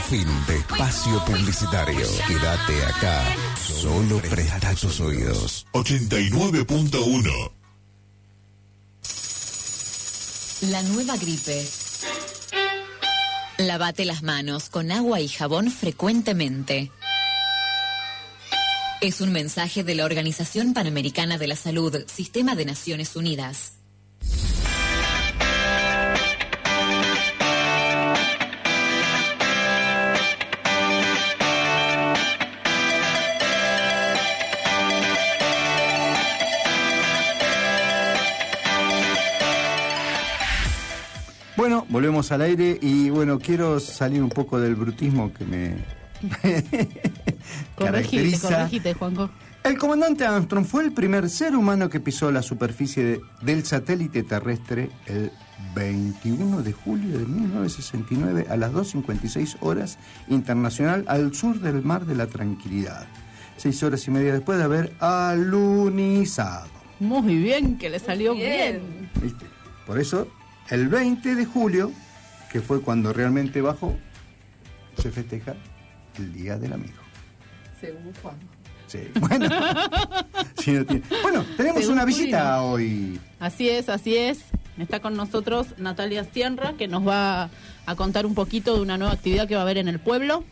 Fin 0.08 0.26
de 0.46 0.56
espacio 0.56 1.22
publicitario. 1.26 2.06
Quédate 2.26 2.84
acá. 2.86 3.36
Solo 3.58 4.22
presta 4.22 4.74
tus 4.74 5.00
oídos. 5.00 5.66
89.1 5.72 7.50
La 10.70 10.82
nueva 10.84 11.14
gripe. 11.18 11.62
Lavate 13.58 14.06
las 14.06 14.22
manos 14.22 14.70
con 14.70 14.90
agua 14.90 15.20
y 15.20 15.28
jabón 15.28 15.70
frecuentemente. 15.70 16.90
Es 19.04 19.20
un 19.20 19.32
mensaje 19.32 19.84
de 19.84 19.94
la 19.94 20.06
Organización 20.06 20.72
Panamericana 20.72 21.36
de 21.36 21.46
la 21.46 21.56
Salud, 21.56 21.94
Sistema 22.06 22.54
de 22.54 22.64
Naciones 22.64 23.16
Unidas. 23.16 23.74
Bueno, 41.58 41.84
volvemos 41.90 42.32
al 42.32 42.40
aire 42.40 42.78
y 42.80 43.10
bueno, 43.10 43.38
quiero 43.38 43.78
salir 43.80 44.22
un 44.22 44.30
poco 44.30 44.58
del 44.58 44.74
brutismo 44.76 45.30
que 45.34 45.44
me 45.44 46.03
Corregite, 47.76 47.76
caracteriza. 47.76 48.48
corregite, 48.48 48.94
Juanjo. 48.94 49.30
El 49.62 49.78
comandante 49.78 50.24
Armstrong 50.26 50.64
fue 50.66 50.84
el 50.84 50.92
primer 50.92 51.28
ser 51.30 51.56
humano 51.56 51.88
que 51.88 51.98
pisó 52.00 52.30
la 52.30 52.42
superficie 52.42 53.02
de- 53.04 53.20
del 53.42 53.64
satélite 53.64 54.22
terrestre 54.22 54.90
el 55.06 55.30
21 55.74 56.62
de 56.62 56.72
julio 56.72 57.18
de 57.18 57.24
1969 57.24 58.46
a 58.50 58.56
las 58.56 58.72
2.56 58.72 59.56
horas 59.60 59.98
internacional 60.28 61.04
al 61.08 61.34
sur 61.34 61.60
del 61.60 61.82
Mar 61.82 62.04
de 62.04 62.14
la 62.14 62.26
Tranquilidad. 62.26 63.06
Seis 63.56 63.82
horas 63.82 64.06
y 64.06 64.10
media 64.10 64.32
después 64.34 64.58
de 64.58 64.64
haber 64.64 64.92
alunizado. 65.00 66.68
Muy 67.00 67.36
bien, 67.38 67.78
que 67.78 67.88
le 67.88 67.98
salió 67.98 68.34
bien. 68.34 69.10
¿viste? 69.22 69.46
Por 69.86 69.98
eso, 69.98 70.28
el 70.70 70.88
20 70.88 71.34
de 71.34 71.44
julio, 71.46 71.90
que 72.52 72.60
fue 72.60 72.80
cuando 72.82 73.12
realmente 73.12 73.60
bajó, 73.62 73.96
se 74.98 75.10
festeja 75.10 75.54
el 76.18 76.32
Día 76.32 76.56
del 76.58 76.72
Amigo. 76.72 76.94
Según 77.80 78.12
Juanjo. 78.22 78.40
Sí, 78.86 79.00
bueno. 79.20 79.48
Si 80.62 80.70
no 80.72 80.84
tiene- 80.86 81.02
Bueno, 81.22 81.44
tenemos 81.56 81.80
Según 81.80 81.94
una 81.96 82.04
visita 82.04 82.58
Julio. 82.60 82.70
hoy. 82.72 83.20
Así 83.40 83.68
es, 83.68 83.88
así 83.88 84.16
es. 84.16 84.40
Está 84.78 85.00
con 85.00 85.14
nosotros 85.16 85.68
Natalia 85.78 86.24
Sierra, 86.24 86.72
que 86.78 86.88
nos 86.88 87.06
va 87.06 87.50
a 87.86 87.94
contar 87.96 88.24
un 88.26 88.34
poquito 88.34 88.74
de 88.76 88.80
una 88.82 88.96
nueva 88.98 89.12
actividad 89.12 89.46
que 89.46 89.54
va 89.54 89.60
a 89.60 89.64
haber 89.64 89.78
en 89.78 89.88
el 89.88 90.00
pueblo. 90.00 90.44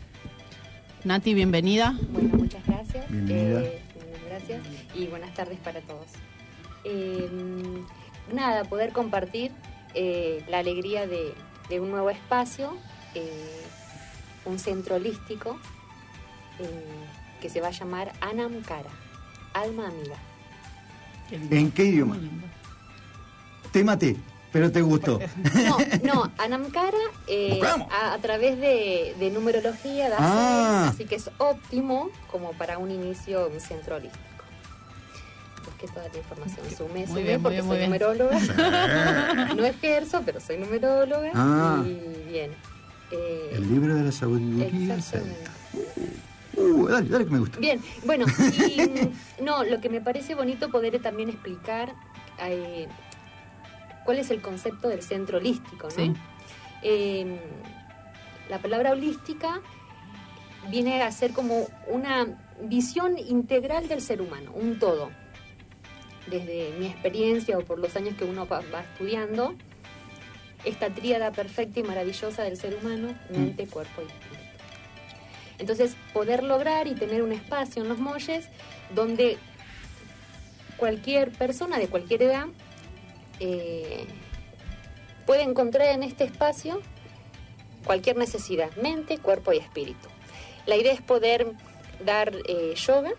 Nati, 1.03 1.33
bienvenida. 1.33 1.97
Bueno, 2.09 2.29
muchas 2.37 2.65
gracias. 2.65 3.09
Bienvenida. 3.09 3.61
Eh, 3.61 3.81
gracias 4.29 4.61
y 4.95 5.07
buenas 5.07 5.33
tardes 5.33 5.59
para 5.59 5.81
todos. 5.81 6.07
Eh, 6.85 7.29
nada, 8.31 8.63
poder 8.65 8.91
compartir 8.93 9.51
eh, 9.95 10.43
la 10.49 10.59
alegría 10.59 11.07
de, 11.07 11.33
de 11.69 11.79
un 11.79 11.91
nuevo 11.91 12.09
espacio, 12.09 12.77
eh, 13.15 13.62
un 14.45 14.59
centro 14.59 14.95
holístico 14.95 15.57
eh, 16.59 16.65
que 17.41 17.49
se 17.49 17.61
va 17.61 17.67
a 17.67 17.71
llamar 17.71 18.11
Anamkara, 18.21 18.89
Alma 19.53 19.87
Amiga. 19.87 20.15
¿En 21.31 21.71
qué 21.71 21.85
idioma? 21.85 22.17
Te 23.71 23.83
maté, 23.83 24.15
pero 24.51 24.71
te 24.71 24.81
gustó. 24.81 25.19
No, 25.53 25.77
no, 26.03 26.31
Anamkara 26.37 26.97
eh, 27.27 27.59
a, 27.91 28.13
a 28.13 28.17
través 28.19 28.59
de, 28.59 29.15
de 29.19 29.31
numerología 29.31 30.09
da 30.09 30.17
Ah. 30.19 30.81
seis, 30.83 30.93
así 30.95 31.05
que 31.05 31.15
es 31.15 31.29
óptimo 31.39 32.09
como 32.31 32.51
para 32.53 32.77
un 32.77 32.91
inicio 32.91 33.47
un 33.47 33.59
centro 33.59 33.95
holístico. 33.95 34.23
Busqué 35.65 35.87
toda 35.87 36.07
la 36.09 36.17
información, 36.17 36.65
sumé, 36.77 36.99
Muy 36.99 37.07
sumé 37.07 37.21
bien, 37.23 37.41
porque 37.41 37.61
bien, 37.61 37.67
soy 37.67 37.83
numeróloga. 37.85 38.37
no 39.55 39.65
ejerzo, 39.65 40.21
pero 40.25 40.39
soy 40.41 40.57
numeróloga 40.57 41.31
Ah. 41.33 41.83
y 41.85 42.29
bien. 42.31 42.51
Eh, 43.13 43.51
El 43.53 43.69
libro 43.71 43.95
de 43.95 44.03
la 44.03 44.11
sabiduría. 44.11 44.95
Exactamente. 44.95 45.49
Uh, 46.55 46.87
dale, 46.87 47.09
dale 47.09 47.25
que 47.25 47.31
me 47.31 47.39
gusta. 47.39 47.59
Bien, 47.59 47.79
bueno, 48.05 48.25
y 48.67 49.41
no, 49.41 49.63
lo 49.63 49.79
que 49.81 49.89
me 49.89 50.01
parece 50.01 50.35
bonito 50.35 50.69
poder 50.69 51.01
también 51.01 51.29
explicar 51.29 51.93
eh, 52.39 52.87
cuál 54.05 54.19
es 54.19 54.31
el 54.31 54.41
concepto 54.41 54.87
del 54.89 55.01
centro 55.01 55.37
holístico, 55.37 55.87
¿no? 55.87 55.95
Sí. 55.95 56.13
Eh, 56.83 57.39
la 58.49 58.59
palabra 58.59 58.91
holística 58.91 59.61
viene 60.69 61.01
a 61.01 61.11
ser 61.11 61.33
como 61.33 61.67
una 61.87 62.27
visión 62.61 63.17
integral 63.17 63.87
del 63.87 64.01
ser 64.01 64.21
humano, 64.21 64.51
un 64.53 64.79
todo. 64.79 65.11
Desde 66.27 66.73
mi 66.79 66.87
experiencia 66.87 67.57
o 67.57 67.61
por 67.63 67.79
los 67.79 67.95
años 67.95 68.15
que 68.15 68.25
uno 68.25 68.47
va, 68.47 68.61
va 68.73 68.81
estudiando, 68.81 69.55
esta 70.65 70.89
tríada 70.89 71.31
perfecta 71.31 71.79
y 71.79 71.83
maravillosa 71.83 72.43
del 72.43 72.57
ser 72.57 72.75
humano, 72.75 73.15
mente, 73.29 73.67
cuerpo 73.67 74.01
y 74.01 74.05
espíritu. 74.05 74.43
Entonces, 75.59 75.95
poder 76.13 76.43
lograr 76.43 76.87
y 76.87 76.95
tener 76.95 77.21
un 77.21 77.31
espacio 77.31 77.83
en 77.83 77.89
los 77.89 77.99
molles 77.99 78.47
donde 78.93 79.37
cualquier 80.77 81.31
persona 81.31 81.77
de 81.77 81.87
cualquier 81.87 82.23
edad 82.23 82.47
eh, 83.39 84.05
puede 85.25 85.43
encontrar 85.43 85.89
en 85.89 86.03
este 86.03 86.23
espacio 86.23 86.81
cualquier 87.85 88.17
necesidad, 88.17 88.75
mente, 88.77 89.17
cuerpo 89.17 89.53
y 89.53 89.57
espíritu. 89.57 90.09
La 90.65 90.75
idea 90.75 90.93
es 90.93 91.01
poder 91.01 91.53
dar 92.05 92.33
eh, 92.47 92.73
yoga, 92.75 93.11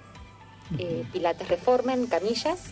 eh, 0.78 1.04
pilates 1.12 1.48
reformen, 1.48 2.06
camillas, 2.06 2.70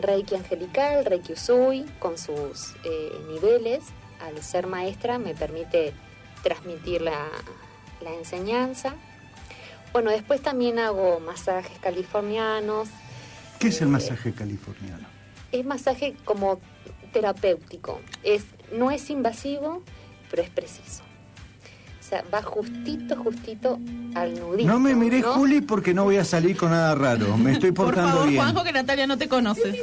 reiki 0.00 0.34
angelical, 0.34 1.04
reiki 1.04 1.32
usui, 1.32 1.84
con 1.98 2.18
sus 2.18 2.74
eh, 2.84 3.12
niveles. 3.28 3.84
Al 4.20 4.42
ser 4.42 4.66
maestra 4.66 5.18
me 5.18 5.34
permite 5.34 5.92
transmitir 6.42 7.02
la, 7.02 7.28
la 8.02 8.14
enseñanza. 8.14 8.94
Bueno, 9.92 10.10
después 10.10 10.42
también 10.42 10.78
hago 10.78 11.20
masajes 11.20 11.78
californianos. 11.78 12.88
¿Qué 13.58 13.68
es 13.68 13.80
el 13.80 13.88
masaje 13.88 14.32
californiano? 14.32 15.06
Es 15.52 15.64
masaje 15.64 16.16
como 16.24 16.60
terapéutico. 17.12 18.00
Es, 18.22 18.44
no 18.72 18.90
es 18.90 19.08
invasivo, 19.10 19.82
pero 20.30 20.42
es 20.42 20.50
preciso. 20.50 21.05
O 22.06 22.08
sea, 22.08 22.22
va 22.32 22.40
justito, 22.40 23.16
justito 23.16 23.80
al 24.14 24.38
nudito. 24.38 24.68
No 24.68 24.78
me 24.78 24.94
miré, 24.94 25.22
¿no? 25.22 25.32
Juli, 25.34 25.60
porque 25.60 25.92
no 25.92 26.04
voy 26.04 26.18
a 26.18 26.24
salir 26.24 26.56
con 26.56 26.70
nada 26.70 26.94
raro. 26.94 27.36
Me 27.36 27.50
estoy 27.50 27.72
Por 27.72 27.86
portando 27.86 28.12
favor, 28.12 28.28
bien. 28.28 28.40
Juanjo, 28.40 28.62
que 28.62 28.72
Natalia 28.72 29.08
no 29.08 29.18
te 29.18 29.28
conoce. 29.28 29.82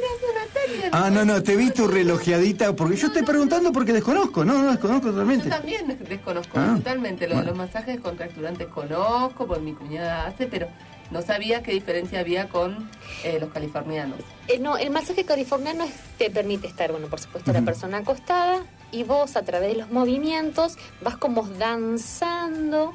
Ah, 0.90 1.10
no, 1.10 1.26
no, 1.26 1.42
te 1.42 1.54
vi 1.54 1.70
tu 1.70 1.86
relojeadita, 1.86 2.74
porque 2.74 2.96
yo 2.96 3.08
estoy 3.08 3.24
preguntando 3.24 3.72
porque 3.72 3.92
desconozco. 3.92 4.42
No, 4.42 4.54
no, 4.62 4.70
desconozco 4.70 5.08
Yo 5.08 5.12
totalmente. 5.12 5.50
también 5.50 5.86
des- 5.86 6.08
desconozco 6.08 6.58
Ah, 6.58 6.72
totalmente. 6.78 7.24
Lo 7.28 7.34
de 7.34 7.42
bueno. 7.42 7.50
los 7.50 7.58
masajes 7.58 8.00
contracturantes 8.00 8.68
conozco, 8.68 9.46
porque 9.46 9.62
mi 9.62 9.74
cuñada 9.74 10.26
hace, 10.26 10.46
pero 10.46 10.68
no 11.10 11.20
sabía 11.20 11.62
qué 11.62 11.72
diferencia 11.72 12.20
había 12.20 12.48
con 12.48 12.88
eh, 13.24 13.36
los 13.38 13.50
californianos. 13.50 14.18
Eh, 14.48 14.58
no, 14.60 14.78
el 14.78 14.88
masaje 14.90 15.24
californiano 15.24 15.84
es- 15.84 15.92
te 16.16 16.30
permite 16.30 16.68
estar, 16.68 16.90
bueno, 16.90 17.08
por 17.08 17.20
supuesto, 17.20 17.52
la 17.52 17.60
persona 17.60 17.98
acostada 17.98 18.62
y 18.94 19.02
vos 19.04 19.36
a 19.36 19.42
través 19.42 19.72
de 19.74 19.80
los 19.80 19.90
movimientos 19.90 20.76
vas 21.02 21.16
como 21.16 21.42
danzando, 21.58 22.94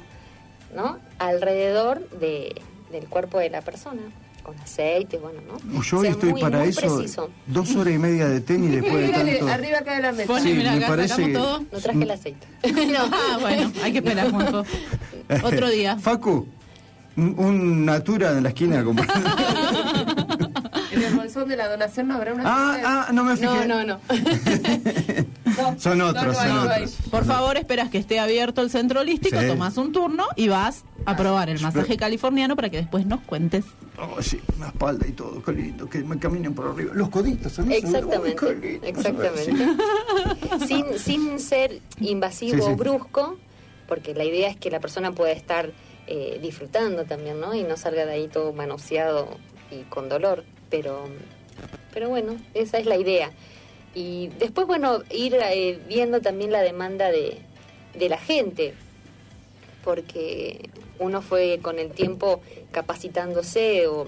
¿no? 0.74 0.98
Alrededor 1.18 2.08
de, 2.18 2.60
del 2.90 3.06
cuerpo 3.08 3.38
de 3.38 3.50
la 3.50 3.60
persona, 3.60 4.00
con 4.42 4.58
aceite, 4.58 5.18
bueno, 5.18 5.40
¿no? 5.46 5.82
Yo 5.82 5.96
O 5.96 6.00
hoy 6.00 6.06
sea, 6.06 6.10
estoy 6.12 6.30
muy, 6.32 6.40
para 6.40 6.60
muy 6.60 6.68
eso. 6.68 6.80
preciso. 6.80 7.30
Dos 7.46 7.74
horas 7.76 7.94
y 7.94 7.98
media 7.98 8.28
de 8.28 8.40
tenis 8.40 8.72
después 8.80 9.06
de 9.06 9.08
tanto. 9.38 9.48
arriba 9.48 9.78
acá 9.78 9.94
de 9.96 10.02
la 10.02 10.12
mesa. 10.12 10.40
Sí, 10.40 10.54
me 10.54 10.68
acá 10.68 10.86
parece 10.88 11.26
que- 11.26 11.32
todo. 11.34 11.60
No 11.70 11.78
traje 11.78 12.02
el 12.02 12.10
aceite. 12.10 12.46
Ah, 13.12 13.38
bueno, 13.40 13.70
hay 13.82 13.92
que 13.92 13.98
esperar, 13.98 14.30
Juanjo. 14.30 14.64
Otro 15.44 15.68
día. 15.68 15.96
Facu, 16.00 16.46
un, 17.16 17.34
un 17.38 17.84
Natura 17.84 18.30
en 18.32 18.42
la 18.42 18.48
esquina. 18.50 18.82
como- 18.84 19.02
En 20.92 21.02
el 21.02 21.14
bolsón 21.14 21.48
de 21.48 21.56
la 21.56 21.68
donación 21.68 22.08
no 22.08 22.14
habrá 22.16 22.34
una. 22.34 22.42
Ah, 22.46 23.06
ah, 23.08 23.12
no 23.12 23.22
me 23.24 23.36
fijé. 23.36 23.66
No, 23.66 23.84
no, 23.84 23.84
no. 23.84 24.00
Son 25.78 26.00
otros, 26.00 26.24
no, 26.26 26.34
son 26.34 26.48
no, 26.48 26.64
no, 26.64 26.70
otros. 26.72 26.96
Por 27.10 27.24
favor, 27.24 27.56
esperas 27.56 27.90
que 27.90 27.98
esté 27.98 28.18
abierto 28.20 28.60
el 28.62 28.70
centro 28.70 29.00
holístico, 29.00 29.40
Sí. 29.40 29.46
tomas 29.46 29.76
un 29.76 29.92
turno 29.92 30.26
y 30.36 30.48
vas 30.48 30.84
a 31.06 31.16
probar 31.16 31.48
el 31.50 31.60
masaje 31.60 31.96
californiano 31.96 32.56
para 32.56 32.68
que 32.70 32.76
después 32.78 33.06
nos 33.06 33.20
cuentes. 33.20 33.64
Oh, 33.98 34.20
sí, 34.22 34.40
una 34.56 34.68
espalda 34.68 35.06
y 35.06 35.12
todo, 35.12 35.42
qué 35.42 35.52
lindo, 35.52 35.88
que 35.88 35.98
me 36.02 36.18
caminen 36.18 36.54
por 36.54 36.68
arriba. 36.68 36.92
Los 36.94 37.08
coditos, 37.10 37.52
¿son 37.52 37.70
eso? 37.70 37.86
Exactamente, 37.86 38.46
Uy, 38.46 38.54
lindo. 38.60 38.86
exactamente. 38.86 39.54
sin, 40.66 40.98
sin 40.98 41.38
ser 41.38 41.80
invasivo 42.00 42.56
Sí, 42.56 42.62
sí. 42.62 42.70
o 42.70 42.76
brusco, 42.76 43.36
porque 43.88 44.14
la 44.14 44.24
idea 44.24 44.48
es 44.48 44.56
que 44.56 44.70
la 44.70 44.80
persona 44.80 45.12
pueda 45.12 45.32
estar 45.32 45.72
eh, 46.06 46.38
disfrutando 46.42 47.04
también, 47.04 47.40
¿no? 47.40 47.54
Y 47.54 47.62
no 47.62 47.76
salga 47.76 48.06
de 48.06 48.12
ahí 48.12 48.28
todo 48.28 48.52
manoseado 48.52 49.36
y 49.70 49.82
con 49.84 50.08
dolor. 50.08 50.44
Pero, 50.70 51.04
pero 51.92 52.08
bueno, 52.08 52.36
esa 52.54 52.78
es 52.78 52.86
la 52.86 52.96
idea. 52.96 53.30
Y 53.94 54.28
después, 54.38 54.66
bueno, 54.66 55.00
ir 55.10 55.34
eh, 55.34 55.80
viendo 55.88 56.20
también 56.20 56.52
la 56.52 56.60
demanda 56.62 57.10
de, 57.10 57.38
de 57.94 58.08
la 58.08 58.18
gente, 58.18 58.74
porque 59.84 60.68
uno 60.98 61.22
fue 61.22 61.58
con 61.62 61.78
el 61.78 61.90
tiempo 61.90 62.40
capacitándose 62.70 63.86
o 63.88 64.06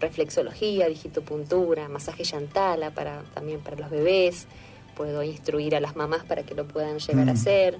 reflexología, 0.00 0.88
digitopuntura, 0.88 1.88
masaje 1.88 2.24
yantala 2.24 2.90
para 2.90 3.22
también 3.34 3.60
para 3.60 3.76
los 3.76 3.90
bebés, 3.90 4.46
puedo 4.96 5.22
instruir 5.22 5.74
a 5.76 5.80
las 5.80 5.96
mamás 5.96 6.24
para 6.24 6.42
que 6.42 6.54
lo 6.54 6.66
puedan 6.66 6.98
llegar 6.98 7.28
a 7.28 7.32
Mm. 7.32 7.36
hacer, 7.36 7.78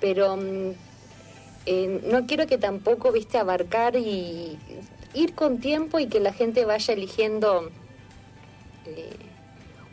pero 0.00 0.36
mm, 0.36 0.70
eh, 1.66 2.00
no 2.04 2.26
quiero 2.26 2.46
que 2.46 2.58
tampoco, 2.58 3.12
viste, 3.12 3.38
abarcar 3.38 3.96
y 3.96 4.56
ir 5.14 5.34
con 5.34 5.58
tiempo 5.58 5.98
y 5.98 6.06
que 6.06 6.20
la 6.20 6.32
gente 6.32 6.64
vaya 6.64 6.94
eligiendo 6.94 7.70
eh, 8.86 9.10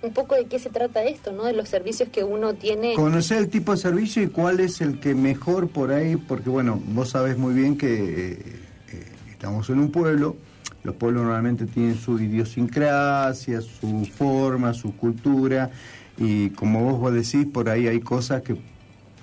un 0.07 0.13
poco 0.13 0.35
de 0.35 0.45
qué 0.45 0.59
se 0.59 0.69
trata 0.69 1.03
esto, 1.03 1.31
¿no? 1.31 1.45
De 1.45 1.53
los 1.53 1.69
servicios 1.69 2.09
que 2.09 2.23
uno 2.23 2.53
tiene. 2.53 2.95
Conocer 2.95 3.37
el 3.37 3.49
tipo 3.49 3.73
de 3.73 3.77
servicio 3.77 4.23
y 4.23 4.27
cuál 4.27 4.59
es 4.59 4.81
el 4.81 4.99
que 4.99 5.13
mejor 5.13 5.69
por 5.69 5.91
ahí, 5.91 6.15
porque 6.15 6.49
bueno, 6.49 6.81
vos 6.87 7.09
sabés 7.09 7.37
muy 7.37 7.53
bien 7.53 7.77
que 7.77 7.93
eh, 7.93 8.39
eh, 8.91 9.05
estamos 9.31 9.69
en 9.69 9.79
un 9.79 9.91
pueblo, 9.91 10.35
los 10.83 10.95
pueblos 10.95 11.23
normalmente 11.23 11.65
tienen 11.65 11.95
su 11.95 12.19
idiosincrasia, 12.19 13.61
su 13.61 14.05
forma, 14.05 14.73
su 14.73 14.95
cultura, 14.95 15.69
y 16.17 16.49
como 16.51 16.83
vos 16.83 16.99
vos 16.99 17.13
decís, 17.13 17.45
por 17.51 17.69
ahí 17.69 17.87
hay 17.87 17.99
cosas 17.99 18.41
que 18.41 18.57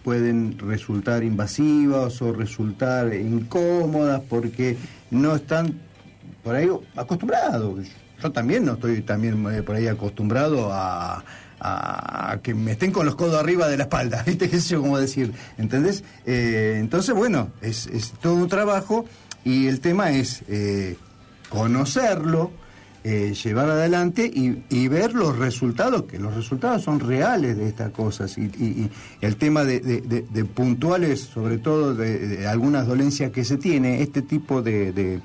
pueden 0.04 0.58
resultar 0.58 1.24
invasivas 1.24 2.20
o 2.20 2.32
resultar 2.32 3.14
incómodas 3.14 4.20
porque 4.28 4.76
no 5.10 5.34
están 5.34 5.80
por 6.42 6.54
ahí 6.54 6.68
acostumbrados. 6.94 7.88
Yo 8.24 8.32
también 8.32 8.64
no 8.64 8.72
estoy 8.72 9.02
también 9.02 9.46
eh, 9.54 9.62
por 9.62 9.76
ahí 9.76 9.87
acostumbrado 9.87 10.70
a, 10.72 11.22
que 12.42 12.54
me 12.54 12.72
estén 12.72 12.90
con 12.90 13.04
los 13.04 13.16
codos 13.16 13.38
arriba 13.38 13.68
de 13.68 13.76
la 13.76 13.82
espalda, 13.84 14.22
¿viste? 14.26 14.48
¿Qué 14.48 14.60
sé 14.60 14.70
yo 14.70 14.80
cómo 14.80 14.98
decir? 14.98 15.34
¿Entendés? 15.58 16.04
Eh, 16.24 16.78
entonces, 16.80 17.14
bueno, 17.14 17.50
es, 17.60 17.87
todo 18.22 18.37
un 18.37 18.48
trabajo 18.48 19.04
y 19.44 19.66
el 19.66 19.80
tema 19.80 20.10
es 20.12 20.42
eh, 20.48 20.96
conocerlo, 21.50 22.50
llevar 23.04 23.68
adelante 23.68 24.30
y, 24.32 24.88
ver 24.88 25.12
los 25.12 25.37
resultados, 25.37 26.04
que 26.04 26.18
los 26.18 26.34
resultados 26.34 26.82
son 26.82 27.00
reales 27.00 27.58
de 27.58 27.68
estas 27.68 27.90
cosas. 27.90 28.38
Y, 28.38 28.90
el 29.20 29.37
tema 29.37 29.64
de, 29.64 29.80
de- 29.80 30.44
puntuales, 30.46 31.20
sobre 31.20 31.58
todo 31.58 31.94
de 31.94 32.46
algunas 32.46 32.87
dolencias 32.87 33.30
que 33.30 33.44
se 33.44 33.58
tiene, 33.58 34.00
este 34.00 34.22
tipo 34.22 34.62
de, 34.62 35.20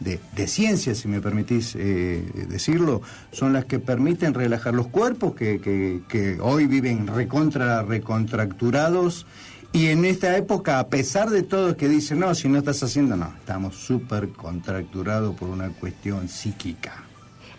de, 0.00 0.46
ciencias, 0.46 0.98
si 0.98 1.08
me 1.08 1.20
permitís 1.20 1.74
eh, 1.76 2.22
decirlo, 2.48 3.00
son 3.32 3.52
las 3.52 3.64
que 3.64 3.78
permiten 3.78 4.34
relajar 4.34 4.74
los 4.74 4.88
cuerpos 4.88 5.34
que, 5.34 5.60
que- 6.08 6.38
hoy 6.40 6.66
viven 6.66 7.06
recontra, 7.06 7.82
recontracturados. 7.82 9.26
Y 9.72 9.88
en 9.88 10.04
esta 10.04 10.36
época, 10.36 10.78
a 10.78 10.88
pesar 10.88 11.30
de 11.30 11.42
todo, 11.42 11.76
que 11.76 11.88
dicen, 11.88 12.20
no, 12.20 12.34
si 12.34 12.48
no 12.48 12.58
estás 12.58 12.82
haciendo, 12.82 13.16
no, 13.16 13.32
estamos 13.38 13.74
súper 13.76 14.28
contracturados 14.28 15.34
por 15.34 15.48
una 15.48 15.70
cuestión 15.70 16.28
psíquica. 16.28 17.02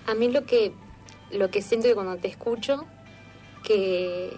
A 0.07 0.13
mí 0.13 0.31
lo 0.31 0.45
que 0.45 0.71
lo 1.31 1.49
que 1.49 1.61
siento 1.61 1.87
cuando 1.95 2.15
te 2.17 2.27
escucho 2.29 2.85
que 3.63 4.37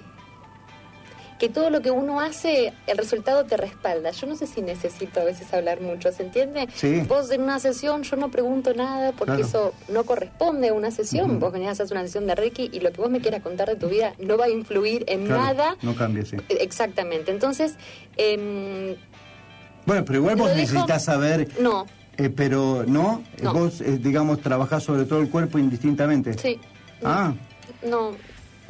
que 1.40 1.50
todo 1.50 1.70
lo 1.70 1.82
que 1.82 1.92
uno 1.92 2.20
hace, 2.20 2.74
el 2.88 2.98
resultado 2.98 3.46
te 3.46 3.58
respalda. 3.58 4.10
Yo 4.12 4.26
no 4.28 4.36
sé 4.36 4.48
si 4.48 4.62
necesito 4.62 5.20
a 5.20 5.24
veces 5.24 5.54
hablar 5.54 5.82
mucho, 5.82 6.12
¿se 6.12 6.24
entiende? 6.24 6.68
Sí. 6.74 7.02
Vos 7.08 7.30
en 7.32 7.42
una 7.44 7.60
sesión 7.60 8.02
yo 8.04 8.16
no 8.16 8.32
pregunto 8.32 8.74
nada 8.74 9.12
porque 9.12 9.36
Claro. 9.36 9.48
eso 9.48 9.74
no 9.90 10.04
corresponde 10.04 10.70
a 10.70 10.74
una 10.74 10.90
sesión. 10.90 11.40
Vos 11.40 11.52
venís 11.54 11.68
a 11.68 11.72
hacer 11.72 11.88
una 11.92 12.02
sesión 12.02 12.26
de 12.26 12.34
Reiki 12.36 12.70
y 12.74 12.80
lo 12.80 12.92
que 12.92 13.02
vos 13.02 13.10
me 13.12 13.22
quieras 13.22 13.42
contar 13.44 13.68
de 13.70 13.76
tu 13.76 13.88
vida 13.88 14.14
no 14.20 14.38
va 14.38 14.46
a 14.46 14.50
influir 14.50 15.06
en 15.08 15.26
Claro, 15.26 15.42
nada. 15.44 15.78
No 15.84 15.96
cambia, 15.96 16.26
sí. 16.26 16.38
Eh, 16.50 16.58
Exactamente. 16.62 17.30
Entonces, 17.32 17.76
em, 18.18 18.96
Bueno, 19.86 20.04
pero 20.06 20.20
igual 20.20 20.36
vos 20.36 20.50
necesitas 20.56 21.06
saber, 21.06 21.48
no, 21.62 21.86
eh, 22.18 22.30
pero 22.30 22.84
no, 22.88 23.22
Eh, 23.38 23.44
No. 23.44 23.54
vos, 23.54 23.80
eh, 23.82 23.98
digamos, 24.02 24.42
trabajás 24.42 24.84
sobre 24.84 25.06
todo 25.06 25.20
el 25.22 25.30
cuerpo 25.30 25.60
indistintamente. 25.60 26.34
sí. 26.38 26.60
Ah, 27.04 27.34
No, 27.88 28.12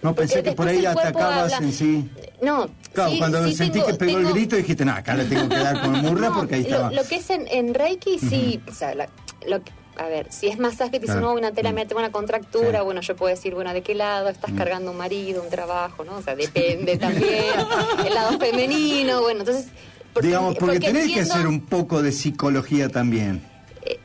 no 0.02 0.14
pensé 0.16 0.44
que 0.44 0.52
por 0.54 0.68
ahí 0.68 0.86
atacabas 0.86 1.54
habla. 1.54 1.68
en 1.68 1.74
sí. 1.74 2.10
no. 2.42 2.70
Claro, 2.94 3.12
sí, 3.12 3.18
cuando 3.20 3.46
sí 3.48 3.56
sentí 3.56 3.74
tengo- 3.80 3.88
que 3.88 3.94
pegó 3.96 4.18
tengo- 4.18 4.28
el 4.30 4.34
grito 4.34 4.56
dijiste, 4.56 4.86
no, 4.86 4.92
acá 4.94 5.14
le 5.16 5.26
tengo 5.26 5.48
que 5.50 5.58
dar 5.58 5.82
con 5.82 5.92
murra 6.02 6.30
No, 6.30 6.36
porque 6.36 6.56
ahí 6.56 6.62
lo, 6.64 6.68
estaba. 6.70 6.92
lo 6.92 7.04
que 7.04 7.16
es 7.16 7.30
en, 7.30 7.48
en 7.48 7.74
Reiki, 7.74 8.20
sí, 8.20 8.62
o 8.70 8.74
sea, 8.74 8.96
la- 8.96 9.10
lo 9.48 9.64
que- 9.64 9.72
a 9.98 10.08
ver, 10.08 10.28
si 10.32 10.48
es 10.48 10.60
masaje, 10.60 10.92
te 10.92 11.00
dicen, 11.00 11.16
Claro. 11.18 11.30
no, 11.30 11.34
una 11.40 11.52
tela 11.52 11.72
me 11.72 11.86
tengo 11.88 12.00
una 12.00 12.12
contractura, 12.12 12.80
Sí. 12.80 12.86
bueno, 12.86 13.02
yo 13.02 13.16
puedo 13.16 13.34
decir, 13.34 13.56
bueno, 13.56 13.74
¿de 13.74 13.82
qué 13.82 13.96
lado? 13.96 14.30
Estás 14.30 14.52
Mm. 14.52 14.56
cargando 14.58 14.92
un 14.92 14.98
marido, 14.98 15.42
un 15.42 15.50
trabajo, 15.50 16.04
¿no? 16.06 16.18
O 16.18 16.22
sea, 16.22 16.36
depende 16.36 16.98
también, 16.98 17.26
el 18.08 18.14
lado 18.14 18.38
femenino, 18.40 19.22
bueno, 19.22 19.40
entonces... 19.40 19.68
digamos, 20.22 20.56
porque, 20.58 20.80
tenés 20.80 21.12
que 21.12 21.22
hacer 21.22 21.48
un 21.48 21.62
poco 21.62 22.02
de 22.04 22.12
psicología 22.12 22.90
también. 22.90 23.42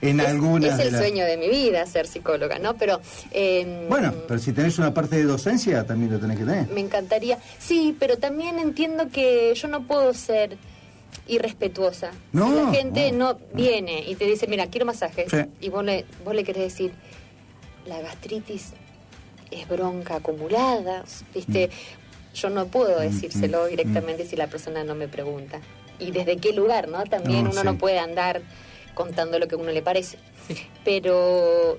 En 0.01 0.21
es, 0.21 0.27
algunas 0.27 0.73
es 0.73 0.77
de 0.79 0.83
el 0.85 0.93
las- 0.93 1.01
sueño 1.01 1.25
de 1.25 1.37
mi 1.37 1.49
vida 1.49 1.85
ser 1.87 2.07
psicóloga, 2.07 2.59
¿no? 2.59 2.75
Pero 2.77 3.01
eh, 3.31 3.87
Bueno, 3.89 4.13
pero 4.29 4.39
si 4.41 4.53
tenés 4.53 4.79
una 4.79 4.93
parte 4.95 5.17
de 5.17 5.25
docencia, 5.25 5.85
también 5.87 6.13
lo 6.13 6.19
tenés 6.19 6.39
que 6.39 6.45
tener. 6.45 6.69
me 6.69 6.81
encantaría. 6.81 7.39
Sí, 7.59 7.97
pero 7.99 8.17
también 8.19 8.59
entiendo 8.59 9.09
que 9.11 9.53
yo 9.55 9.69
no 9.69 9.87
puedo 9.87 10.13
ser 10.15 10.57
irrespetuosa. 11.29 12.11
No, 12.33 12.49
si 12.49 12.55
la 12.55 12.73
gente 12.75 13.13
no. 13.13 13.39
viene 13.55 14.05
y 14.09 14.15
te 14.17 14.25
dice, 14.27 14.47
mira, 14.47 14.67
quiero 14.67 14.87
masaje, 14.87 15.27
Sí. 15.31 15.37
y 15.61 15.69
vos 15.69 15.85
le, 15.85 16.05
vos 16.25 16.35
le 16.35 16.43
querés 16.45 16.65
decir, 16.65 16.93
la 17.87 18.01
gastritis 18.01 18.73
es 19.51 19.69
bronca 19.69 20.17
acumulada, 20.17 21.05
¿viste? 21.35 21.71
Yo 22.35 22.49
no 22.49 22.67
puedo 22.67 22.99
decírselo 23.01 23.67
mm, 23.67 23.69
directamente 23.69 24.25
si 24.27 24.37
la 24.37 24.47
persona 24.47 24.85
no 24.85 24.95
me 24.95 25.07
pregunta. 25.09 25.61
Y 25.99 26.11
desde 26.11 26.39
qué 26.39 26.53
lugar, 26.53 26.89
¿no? 26.89 27.05
También 27.05 27.45
No, 27.45 27.51
uno 27.51 27.61
sí. 27.61 27.67
no 27.67 27.77
puede 27.77 27.99
andar 27.99 28.41
contando 28.95 29.39
lo 29.39 29.49
que 29.49 29.55
a 29.55 29.59
uno 29.59 29.71
le 29.73 29.83
parece. 29.83 30.19
Pero 30.85 31.79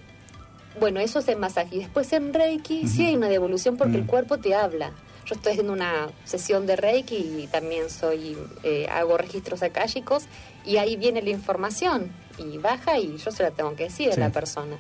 bueno, 0.80 1.00
eso 1.00 1.20
es 1.20 1.28
en 1.28 1.40
masaje. 1.40 1.76
Y 1.76 1.80
después 1.80 2.12
en 2.14 2.34
Reiki 2.34 2.88
sí 2.88 3.06
hay 3.06 3.16
una 3.16 3.30
devolución 3.30 3.78
porque 3.78 3.98
el 3.98 4.06
cuerpo 4.06 4.40
te 4.40 4.56
habla. 4.56 4.92
yo 5.26 5.36
estoy 5.36 5.52
haciendo 5.54 5.72
una 5.74 6.10
sesión 6.26 6.66
de 6.66 6.76
Reiki 6.76 7.16
y 7.16 7.48
también 7.48 7.90
soy 7.90 8.38
eh, 8.64 8.88
hago 8.92 9.18
registros 9.18 9.64
akáshicos 9.64 10.24
y 10.66 10.78
ahí 10.78 10.96
viene 10.98 11.22
la 11.22 11.30
información 11.30 12.12
y 12.38 12.58
baja 12.58 12.98
y 13.00 13.18
yo 13.18 13.32
se 13.32 13.44
la 13.44 13.52
tengo 13.52 13.76
que 13.76 13.84
decir 13.86 14.12
Sí. 14.14 14.20
a 14.20 14.26
la 14.26 14.32
persona. 14.32 14.76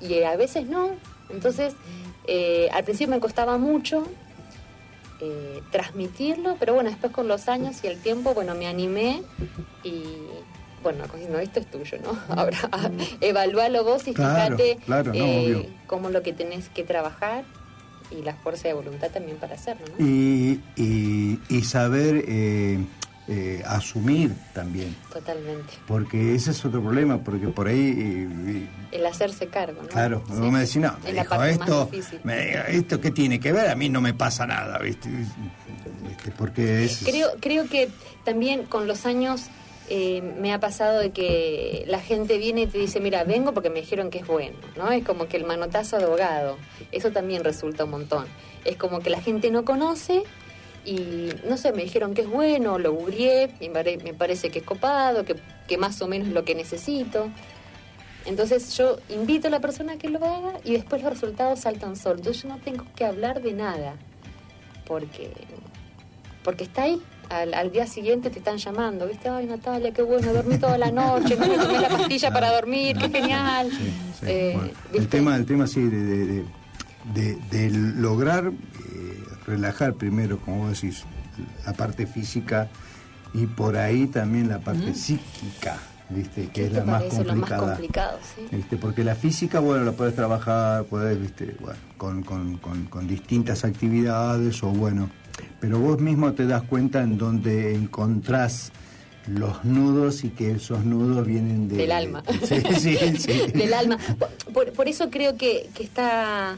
Y 0.00 0.14
eh, 0.14 0.26
a 0.26 0.36
veces 0.36 0.66
no. 0.66 0.90
Entonces, 1.30 1.74
eh, 2.26 2.68
al 2.72 2.82
principio 2.84 3.14
me 3.14 3.20
costaba 3.20 3.56
mucho 3.58 4.06
eh, 5.20 5.62
transmitirlo, 5.70 6.56
pero 6.58 6.74
bueno, 6.74 6.90
después 6.90 7.12
con 7.12 7.28
los 7.28 7.48
años 7.48 7.76
y 7.84 7.86
el 7.86 8.00
tiempo, 8.00 8.34
bueno, 8.34 8.54
me 8.54 8.66
animé 8.66 9.22
y 9.84 10.02
bueno, 10.84 11.04
no, 11.30 11.38
esto 11.40 11.58
es 11.58 11.66
tuyo, 11.66 11.98
¿no? 12.04 12.16
Ahora, 12.40 12.58
evalúalo 13.20 13.82
vos 13.82 14.06
y 14.06 14.14
Claro, 14.14 14.56
fíjate 14.56 14.84
claro, 14.84 15.12
no, 15.12 15.18
eh, 15.24 15.68
cómo 15.88 16.08
es 16.08 16.14
lo 16.14 16.22
que 16.22 16.32
tenés 16.32 16.68
que 16.68 16.84
trabajar 16.84 17.44
y 18.10 18.22
la 18.22 18.34
fuerza 18.36 18.68
de 18.68 18.74
voluntad 18.74 19.08
también 19.10 19.38
para 19.38 19.54
hacerlo, 19.56 19.86
¿no? 19.98 20.06
Y, 20.06 20.60
y- 20.76 21.40
y 21.48 21.62
saber 21.64 22.22
eh, 22.28 22.78
eh, 23.26 23.62
asumir 23.66 24.34
también. 24.52 24.94
Totalmente. 25.12 25.72
Porque 25.88 26.34
ese 26.34 26.50
es 26.50 26.62
otro 26.64 26.82
problema, 26.82 27.24
porque 27.24 27.48
por 27.48 27.66
ahí, 27.66 28.68
El 28.92 29.06
hacerse 29.06 29.48
cargo, 29.48 29.82
¿no? 29.82 29.88
claro, 29.88 30.22
Sí. 30.28 30.34
vos 30.38 30.52
me 30.52 30.60
decís, 30.60 30.76
no, 30.76 30.94
me 31.02 31.12
la 31.14 31.22
dijo 31.22 31.42
esto, 31.44 31.90
me- 32.22 32.76
esto 32.76 33.00
qué 33.00 33.10
tiene 33.10 33.40
que 33.40 33.52
ver, 33.52 33.70
a 33.70 33.74
mí 33.74 33.88
no 33.88 34.02
me 34.02 34.12
pasa 34.12 34.46
nada, 34.46 34.78
¿viste? 34.78 35.08
¿Viste? 35.08 36.30
Porque 36.36 36.84
es... 36.84 37.00
Creo, 37.04 37.28
creo 37.40 37.66
que 37.68 37.88
también 38.24 38.64
con 38.66 38.86
los 38.86 39.06
años 39.06 39.44
eh, 39.90 40.22
me 40.22 40.52
ha 40.52 40.60
pasado 40.60 40.98
de 40.98 41.10
que 41.10 41.84
la 41.86 42.00
gente 42.00 42.38
viene 42.38 42.62
y 42.62 42.66
te 42.66 42.78
dice, 42.78 43.00
mira, 43.00 43.24
vengo 43.24 43.52
porque 43.52 43.70
me 43.70 43.80
dijeron 43.80 44.10
que 44.10 44.18
es 44.18 44.26
bueno, 44.26 44.56
¿no? 44.76 44.90
Es 44.90 45.04
como 45.04 45.26
que 45.28 45.36
el 45.36 45.44
manotazo 45.44 45.98
de 45.98 46.04
abogado, 46.04 46.56
eso 46.92 47.10
también 47.10 47.44
resulta 47.44 47.84
un 47.84 47.90
montón. 47.90 48.26
Es 48.64 48.76
como 48.76 49.00
que 49.00 49.10
la 49.10 49.20
gente 49.20 49.50
no 49.50 49.64
conoce 49.64 50.24
y, 50.86 51.28
no 51.48 51.56
sé, 51.56 51.72
me 51.72 51.82
dijeron 51.82 52.14
que 52.14 52.22
es 52.22 52.28
bueno, 52.28 52.78
lo 52.78 52.92
googleé, 52.92 53.50
me, 53.60 53.70
pare- 53.70 53.98
me 53.98 54.14
parece 54.14 54.50
que 54.50 54.60
es 54.60 54.64
copado, 54.64 55.24
que, 55.24 55.36
que 55.68 55.76
más 55.78 56.00
o 56.02 56.08
menos 56.08 56.28
es 56.28 56.34
lo 56.34 56.44
que 56.44 56.54
necesito. 56.54 57.28
Entonces 58.26 58.74
yo 58.76 58.96
invito 59.10 59.48
a 59.48 59.50
la 59.50 59.60
persona 59.60 59.94
a 59.94 59.96
que 59.98 60.08
lo 60.08 60.18
haga 60.24 60.54
y 60.64 60.72
después 60.72 61.02
los 61.02 61.12
resultados 61.12 61.60
saltan 61.60 61.94
solos. 61.96 62.42
Yo 62.42 62.48
no 62.48 62.58
tengo 62.58 62.84
que 62.96 63.04
hablar 63.04 63.42
de 63.42 63.52
nada 63.52 63.96
porque 64.86 65.30
porque 66.42 66.64
está 66.64 66.84
ahí. 66.84 67.02
Al, 67.34 67.52
al 67.54 67.72
día 67.72 67.86
siguiente 67.86 68.30
te 68.30 68.38
están 68.38 68.58
llamando, 68.58 69.06
¿viste? 69.08 69.28
Ay, 69.28 69.46
Natalia, 69.46 69.92
qué 69.92 70.02
bueno, 70.02 70.32
dormí 70.32 70.56
toda 70.58 70.78
la 70.78 70.90
noche, 70.92 71.36
no 71.36 71.46
me 71.48 71.56
tomé 71.58 71.80
la 71.80 71.88
pastilla 71.88 72.30
para 72.32 72.52
dormir, 72.52 72.96
qué 72.96 73.08
genial. 73.10 73.70
Eh, 74.22 74.72
El 74.92 75.08
tema, 75.08 75.34
el 75.36 75.44
tema 75.44 75.66
sí, 75.66 75.82
de, 75.82 76.00
de, 76.00 76.26
de- 76.26 76.44
de- 77.12 77.36
de 77.50 77.70
lograr 77.70 78.46
eh, 78.46 79.24
relajar 79.46 79.94
primero, 79.94 80.38
como 80.38 80.58
vos 80.68 80.80
decís, 80.80 81.04
la 81.66 81.72
parte 81.72 82.06
física 82.06 82.68
y 83.34 83.46
por 83.46 83.76
ahí 83.76 84.06
también 84.06 84.48
la 84.48 84.60
parte 84.60 84.94
psíquica, 84.94 85.76
¿viste? 86.08 86.42
Que 86.46 86.48
¿Qué 86.52 86.66
es 86.66 86.72
la 86.72 86.84
más 86.84 87.02
lo 87.02 87.08
más 87.10 87.26
complicada. 87.26 87.66
complicado? 87.72 88.18
Sí. 88.36 88.46
¿Viste? 88.56 88.76
Porque 88.76 89.02
la 89.02 89.16
física, 89.16 89.58
bueno, 89.58 89.84
la 89.84 89.92
puedes 89.92 90.14
trabajar, 90.14 90.84
puedes, 90.84 91.20
viste, 91.20 91.56
bueno, 91.60 91.78
con, 91.98 92.22
con- 92.22 92.58
con- 92.58 92.84
con 92.86 93.08
distintas 93.08 93.64
actividades 93.64 94.62
o 94.62 94.68
bueno, 94.68 95.10
pero 95.64 95.78
vos 95.78 95.98
mismo 95.98 96.34
te 96.34 96.46
das 96.46 96.62
cuenta 96.64 97.02
en 97.02 97.16
donde 97.16 97.74
encontrás 97.74 98.70
los 99.26 99.64
nudos 99.64 100.22
y 100.22 100.28
que 100.28 100.50
esos 100.50 100.84
nudos 100.84 101.26
vienen 101.26 101.68
de- 101.70 101.76
Del 101.78 101.92
alma. 101.92 102.22
Sí, 102.44 102.60
sí, 102.78 102.98
sí. 103.18 103.46
Del 103.54 103.72
alma. 103.72 103.96
Por, 104.52 104.72
por 104.74 104.88
eso 104.88 105.08
creo 105.08 105.38
que, 105.38 105.70
que 105.74 105.82
está 105.82 106.56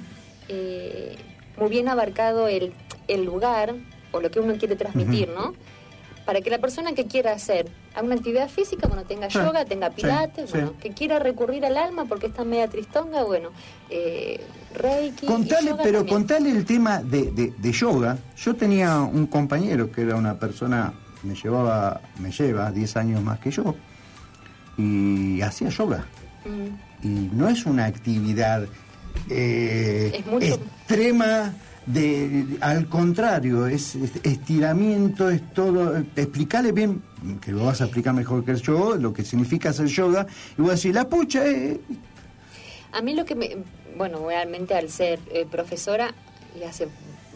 eh, 0.49 1.15
muy 1.57 1.69
bien 1.71 1.89
abarcado 1.89 2.49
el, 2.49 2.73
el 3.07 3.25
lugar 3.25 3.77
o 4.11 4.21
lo 4.21 4.29
que 4.33 4.41
uno 4.41 4.57
quiere 4.59 4.75
transmitir. 4.75 5.29
¿no? 5.29 5.55
Para 6.27 6.41
que 6.41 6.51
la 6.51 6.59
persona 6.59 6.93
que 6.93 7.07
quiera 7.07 7.33
hacer 7.33 7.69
alguna 7.95 8.17
actividad 8.17 8.49
física, 8.49 8.89
bueno, 8.89 9.05
tenga 9.05 9.31
Sí, 9.31 9.39
yoga, 9.39 9.65
tenga 9.65 9.91
pilates, 9.91 10.51
sí. 10.51 10.57
bueno, 10.59 10.75
que 10.83 10.91
quiera 10.91 11.21
recurrir 11.21 11.65
al 11.65 11.77
alma 11.77 12.05
porque 12.05 12.27
está 12.27 12.45
media 12.45 12.67
tristonga, 12.69 13.23
bueno, 13.23 13.51
eh, 13.89 14.41
reiki. 14.75 15.25
y 15.25 15.29
Contale, 15.29 15.71
yoga 15.71 15.83
pero 15.85 15.99
también. 16.01 16.17
contale 16.17 16.51
el 16.51 16.65
tema 16.65 17.01
de, 17.01 17.31
de- 17.31 17.55
de 17.57 17.73
yoga. 17.73 18.19
Yo 18.37 18.55
tenía 18.57 18.99
un 19.01 19.29
compañero 19.29 19.91
que 19.93 20.03
era 20.03 20.17
una 20.17 20.37
persona, 20.37 20.93
me 21.23 21.35
llevaba, 21.37 22.01
me 22.19 22.33
lleva 22.33 22.73
10 22.73 22.97
años 22.97 23.23
más 23.23 23.39
que 23.39 23.53
yo, 23.53 23.77
y 24.77 25.41
hacía 25.43 25.69
yoga. 25.69 26.05
Mm. 26.45 27.07
Y 27.07 27.31
no 27.33 27.49
es 27.49 27.65
una 27.67 27.85
actividad 27.87 28.67
eh, 29.31 30.11
Es 30.19 30.27
mucho- 30.27 30.45
extrema, 30.47 31.55
de, 31.87 32.45
al 32.61 32.89
contrario, 32.89 33.67
es, 33.67 33.95
es 33.95 34.13
estiramiento, 34.25 35.31
es 35.31 35.41
todo. 35.55 35.97
Explicale 36.17 36.73
bien, 36.73 37.03
que 37.41 37.53
lo 37.53 37.65
vas 37.65 37.81
a 37.81 37.85
explicar 37.85 38.13
mejor 38.15 38.45
que 38.45 38.55
yo, 38.57 38.97
lo 38.97 39.13
que 39.13 39.25
significa 39.25 39.71
hacer 39.71 39.87
yoga, 39.87 40.27
y 40.59 40.63
voy 40.63 40.71
a 40.71 40.75
decir, 40.75 40.95
la 40.95 41.09
pucha, 41.09 41.47
eh, 41.47 41.81
A 42.93 43.01
mí 43.03 43.15
lo 43.15 43.25
que 43.25 43.35
me, 43.35 43.57
bueno, 43.97 44.27
realmente 44.27 44.75
al 44.75 44.89
ser 44.91 45.21
eh, 45.31 45.47
profesora, 45.51 46.13
y 46.59 46.65
hace 46.65 46.89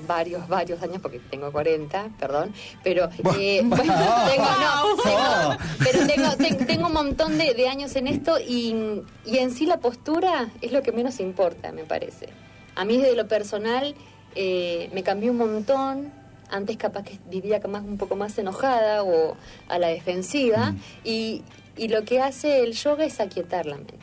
varios, 0.09 0.49
varios 0.49 0.83
años, 0.83 0.99
porque 1.03 1.21
tengo 1.31 1.53
40, 1.53 2.09
perdón, 2.19 2.53
pero 2.83 3.05
eh, 3.39 3.61
bueno, 3.63 3.85
tengo, 4.31 4.45
no, 4.45 5.03
tengo- 5.05 5.57
pero 5.79 6.07
tengo, 6.07 6.37
ten- 6.37 6.67
tengo 6.67 6.87
un 6.89 6.93
montón 6.95 7.37
de, 7.39 7.55
de 7.55 7.69
años 7.69 7.95
en 7.97 8.07
esto 8.09 8.39
y, 8.41 9.03
y 9.27 9.39
en 9.39 9.51
sí 9.53 9.67
la 9.67 9.79
postura 9.79 10.49
es 10.61 10.73
lo 10.73 10.83
que 10.83 10.91
menos 10.93 11.21
importa, 11.21 11.71
me 11.71 11.85
parece. 11.85 12.29
A 12.77 12.85
mí 12.85 12.97
desde 12.97 13.15
lo 13.15 13.29
personal 13.29 13.95
eh, 14.35 14.91
me 14.93 15.03
cambió 15.03 15.33
un 15.33 15.39
montón. 15.39 16.12
Antes 16.53 16.76
capaz 16.78 17.05
que 17.05 17.18
vivía 17.31 17.61
más, 17.68 17.85
un 17.85 17.97
poco 17.97 18.16
más 18.16 18.37
enojada 18.37 19.05
o 19.05 19.37
a 19.68 19.78
la 19.78 19.87
defensiva 19.87 20.74
y, 21.05 21.45
y 21.76 21.87
lo 21.87 22.03
que 22.03 22.20
hace 22.20 22.64
el 22.64 22.72
yoga 22.72 23.05
es 23.05 23.20
aquietar 23.20 23.66
la 23.66 23.76
mente. 23.76 23.95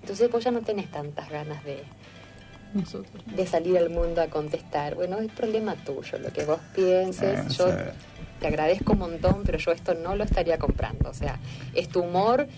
Entonces 0.00 0.28
vos 0.28 0.42
ya 0.42 0.50
no 0.50 0.62
tenés 0.62 0.90
tantas 0.90 1.30
ganas 1.30 1.62
de, 1.64 1.84
de 3.26 3.46
salir 3.46 3.78
al 3.78 3.90
mundo 3.90 4.20
a 4.22 4.26
contestar. 4.26 4.96
Bueno, 4.96 5.18
es 5.18 5.30
problema 5.30 5.74
tuyo, 5.76 6.18
lo 6.18 6.32
que 6.32 6.44
vos 6.44 6.58
pienses. 6.74 7.40
Eh, 7.40 7.56
yo 7.56 7.68
te 8.40 8.46
agradezco 8.46 8.94
un 8.94 8.98
montón, 8.98 9.42
pero 9.44 9.58
yo 9.58 9.70
esto 9.70 9.94
no 9.94 10.16
lo 10.16 10.24
estaría 10.24 10.58
comprando. 10.58 11.10
O 11.10 11.14
sea, 11.14 11.38
es 11.74 11.88
tu 11.88 12.00
humor, 12.00 12.48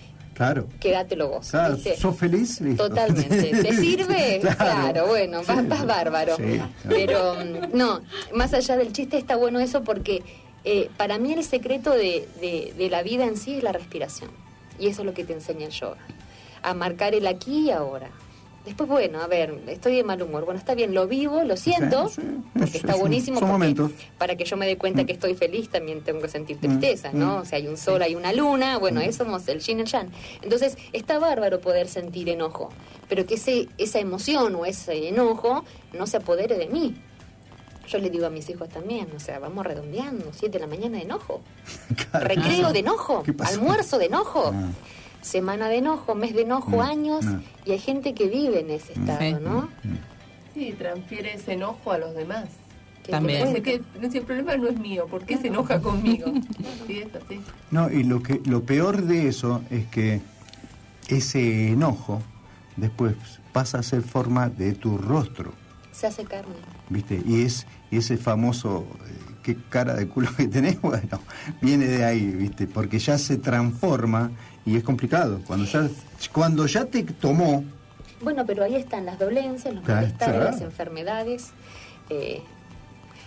claro. 0.40 0.66
quédatelo 0.80 1.28
vos. 1.28 1.50
Claro, 1.50 1.74
¿viste? 1.74 1.96
¿sos 1.98 2.16
feliz? 2.16 2.60
Listo. 2.62 2.88
Totalmente. 2.88 3.50
¿Te 3.62 3.76
sirve? 3.76 4.38
Claro. 4.40 4.56
Claro, 4.56 5.06
bueno, 5.08 5.42
vas, 5.46 5.68
vas 5.68 5.86
bárbaro. 5.86 6.36
Sí. 6.36 6.60
Pero 6.88 7.34
mm, 7.34 7.76
no, 7.76 8.00
más 8.34 8.54
allá 8.54 8.76
del 8.78 8.92
chiste 8.92 9.18
está 9.18 9.36
bueno 9.36 9.60
eso 9.60 9.82
porque 9.84 10.22
eh, 10.64 10.88
para 10.96 11.18
mí 11.18 11.32
el 11.32 11.44
secreto 11.44 11.90
de, 11.90 12.26
de- 12.40 12.72
de 12.76 12.88
la 12.90 13.02
vida 13.02 13.24
en 13.26 13.36
sí 13.36 13.56
es 13.58 13.62
la 13.62 13.72
respiración. 13.72 14.30
Y 14.78 14.88
eso 14.88 15.02
es 15.02 15.06
lo 15.06 15.12
que 15.14 15.24
te 15.24 15.34
enseña 15.34 15.66
el 15.66 15.72
yoga. 15.72 15.98
A 16.62 16.72
marcar 16.74 17.14
el 17.14 17.26
aquí 17.26 17.66
y 17.66 17.70
ahora. 17.70 18.08
Después, 18.64 18.88
bueno, 18.90 19.20
a 19.22 19.26
ver, 19.26 19.58
estoy 19.68 19.96
de 19.96 20.04
mal 20.04 20.20
humor. 20.22 20.44
Bueno, 20.44 20.60
está 20.60 20.74
bien, 20.74 20.92
lo 20.92 21.08
vivo, 21.08 21.42
lo 21.44 21.56
siento, 21.56 22.08
Sí, 22.10 22.20
porque 22.58 22.76
está 22.78 22.94
buenísimo. 22.94 23.40
porque. 23.40 23.90
Para 24.18 24.36
que 24.36 24.44
yo 24.44 24.56
me 24.58 24.66
dé 24.66 24.76
cuenta 24.76 25.04
que 25.04 25.12
estoy 25.12 25.34
feliz, 25.34 25.70
también 25.70 26.02
tengo 26.02 26.20
que 26.20 26.28
sentir 26.28 26.58
Mm, 26.58 26.60
tristeza, 26.60 27.10
¿no? 27.12 27.38
mm. 27.38 27.40
O 27.40 27.44
sea, 27.46 27.56
hay 27.58 27.66
un 27.68 27.78
sol, 27.78 28.02
hay 28.02 28.14
una 28.14 28.32
luna, 28.34 28.76
bueno, 28.76 29.00
eso 29.00 29.24
somos 29.24 29.48
el 29.48 29.60
yin 29.60 29.78
y 29.78 29.82
el 29.82 29.88
yang. 29.88 30.08
Entonces, 30.42 30.76
está 30.92 31.18
bárbaro 31.18 31.60
poder 31.60 31.88
sentir 31.88 32.28
enojo, 32.28 32.68
pero 33.08 33.24
que 33.24 33.34
ese, 33.36 33.68
esa 33.78 33.98
emoción 33.98 34.54
o 34.54 34.66
ese 34.66 35.08
enojo 35.08 35.64
no 35.94 36.06
se 36.06 36.18
apodere 36.18 36.58
de 36.58 36.66
mí. 36.66 36.94
Yo 37.88 37.98
le 37.98 38.08
digo 38.10 38.26
a 38.26 38.30
mis 38.30 38.48
hijos 38.50 38.68
también, 38.68 39.08
o 39.16 39.18
sea, 39.20 39.38
vamos 39.40 39.66
redondeando, 39.66 40.26
siete 40.32 40.58
de 40.58 40.60
la 40.60 40.66
mañana 40.68 40.98
de 40.98 41.04
enojo, 41.04 41.40
recreo 42.12 42.72
de 42.72 42.80
enojo, 42.80 43.24
almuerzo 43.40 43.98
de 43.98 44.04
enojo, 44.04 44.52
Ah. 44.54 44.68
Semana 45.22 45.68
de 45.68 45.78
enojo, 45.78 46.14
mes 46.14 46.34
de 46.34 46.42
enojo, 46.42 46.78
Mm, 46.78 46.80
años, 46.80 47.24
mm. 47.24 47.38
y 47.66 47.72
hay 47.72 47.78
gente 47.78 48.14
que 48.14 48.28
vive 48.28 48.60
en 48.60 48.70
ese 48.70 48.92
estado, 48.92 49.18
Sí. 49.20 49.34
¿no? 49.42 49.68
Sí, 50.54 50.74
transfiere 50.76 51.34
ese 51.34 51.52
enojo 51.52 51.92
a 51.92 51.98
los 51.98 52.14
demás. 52.14 52.46
Que 53.04 53.12
También. 53.12 53.62
que 53.62 53.80
el 54.02 54.22
problema 54.22 54.56
no 54.56 54.68
es 54.68 54.78
mío, 54.78 55.06
¿por 55.06 55.24
qué 55.24 55.38
se 55.38 55.46
enoja 55.48 55.80
conmigo? 55.80 56.32
Sí, 56.86 56.98
esto, 56.98 57.18
sí. 57.28 57.40
No, 57.70 57.88
y 57.90 58.02
lo 58.04 58.22
que 58.22 58.40
lo 58.44 58.62
peor 58.64 59.02
de 59.02 59.28
eso 59.28 59.62
es 59.70 59.86
que 59.86 60.20
ese 61.08 61.68
enojo 61.70 62.20
después 62.76 63.14
pasa 63.52 63.78
a 63.78 63.82
ser 63.82 64.02
forma 64.02 64.48
de 64.48 64.72
tu 64.72 64.98
rostro, 64.98 65.52
se 65.92 66.06
hace 66.06 66.24
carne. 66.24 66.54
¿viste? 66.88 67.20
Y 67.26 67.42
es 67.42 67.66
y 67.90 67.98
ese 67.98 68.16
famoso 68.16 68.86
eh, 69.06 69.34
qué 69.42 69.56
cara 69.68 69.94
de 69.94 70.06
culo 70.08 70.28
que 70.36 70.46
tenés, 70.48 70.80
bueno, 70.82 71.20
viene 71.60 71.86
de 71.86 72.04
ahí, 72.04 72.26
¿viste? 72.26 72.66
Porque 72.66 72.98
ya 72.98 73.18
se 73.18 73.36
transforma 73.38 74.30
y 74.66 74.76
es 74.76 74.82
complicado. 74.84 75.40
Cuando 75.46 75.64
ya 75.66 75.88
cuando 76.32 76.66
ya 76.66 76.84
te 76.84 77.02
tomó, 77.04 77.64
Bueno, 78.22 78.44
pero 78.46 78.64
ahí 78.64 78.74
están 78.76 79.06
las 79.06 79.18
dolencias, 79.18 79.74
los 79.74 79.84
Claro, 79.84 80.02
malestares, 80.02 80.34
claro. 80.36 80.50
las 80.52 80.60
enfermedades. 80.60 81.50
eh, 82.10 82.42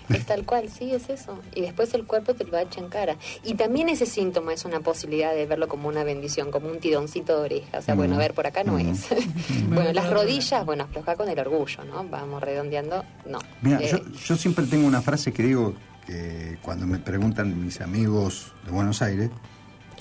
Es 0.10 0.26
tal 0.26 0.46
cual, 0.46 0.68
sí, 0.70 0.94
es 0.94 1.10
eso. 1.10 1.40
Y 1.56 1.62
después 1.62 1.94
el 1.94 2.04
cuerpo 2.04 2.34
te 2.36 2.44
lo 2.44 2.58
echa 2.60 2.82
en 2.82 2.90
cara. 2.90 3.16
Y 3.44 3.54
también 3.56 3.88
ese 3.88 4.06
síntoma 4.06 4.54
es 4.54 4.66
una 4.66 4.82
posibilidad 4.82 5.34
de 5.34 5.46
verlo 5.46 5.70
como 5.70 5.88
una 5.88 6.04
bendición, 6.04 6.52
como 6.52 6.68
un 6.68 6.80
tironcito 6.80 7.38
de 7.40 7.42
oreja. 7.46 7.78
O 7.80 7.82
sea, 7.82 7.96
bueno, 7.96 8.16
a 8.16 8.18
ver, 8.20 8.34
por 8.34 8.46
acá 8.46 8.64
no 8.66 8.78
es. 8.78 9.08
bueno, 9.70 9.94
las 9.94 10.10
rodillas, 10.12 10.66
bueno, 10.66 10.84
afloja 10.84 11.16
con 11.16 11.30
el 11.30 11.40
orgullo, 11.40 11.86
¿no? 11.86 12.04
Vamos 12.04 12.44
redondeando, 12.44 13.04
no. 13.26 13.40
Mira, 13.62 13.80
Eh, 13.82 13.88
yo, 13.92 14.00
yo 14.28 14.36
siempre 14.36 14.66
tengo 14.66 14.86
una 14.86 15.02
frase 15.02 15.32
que 15.32 15.42
digo 15.44 15.74
que 16.06 16.58
cuando 16.62 16.86
me 16.86 17.00
preguntan 17.00 17.64
mis 17.64 17.80
amigos 17.80 18.52
de 18.66 18.72
Buenos 18.72 19.02
Aires 19.02 19.32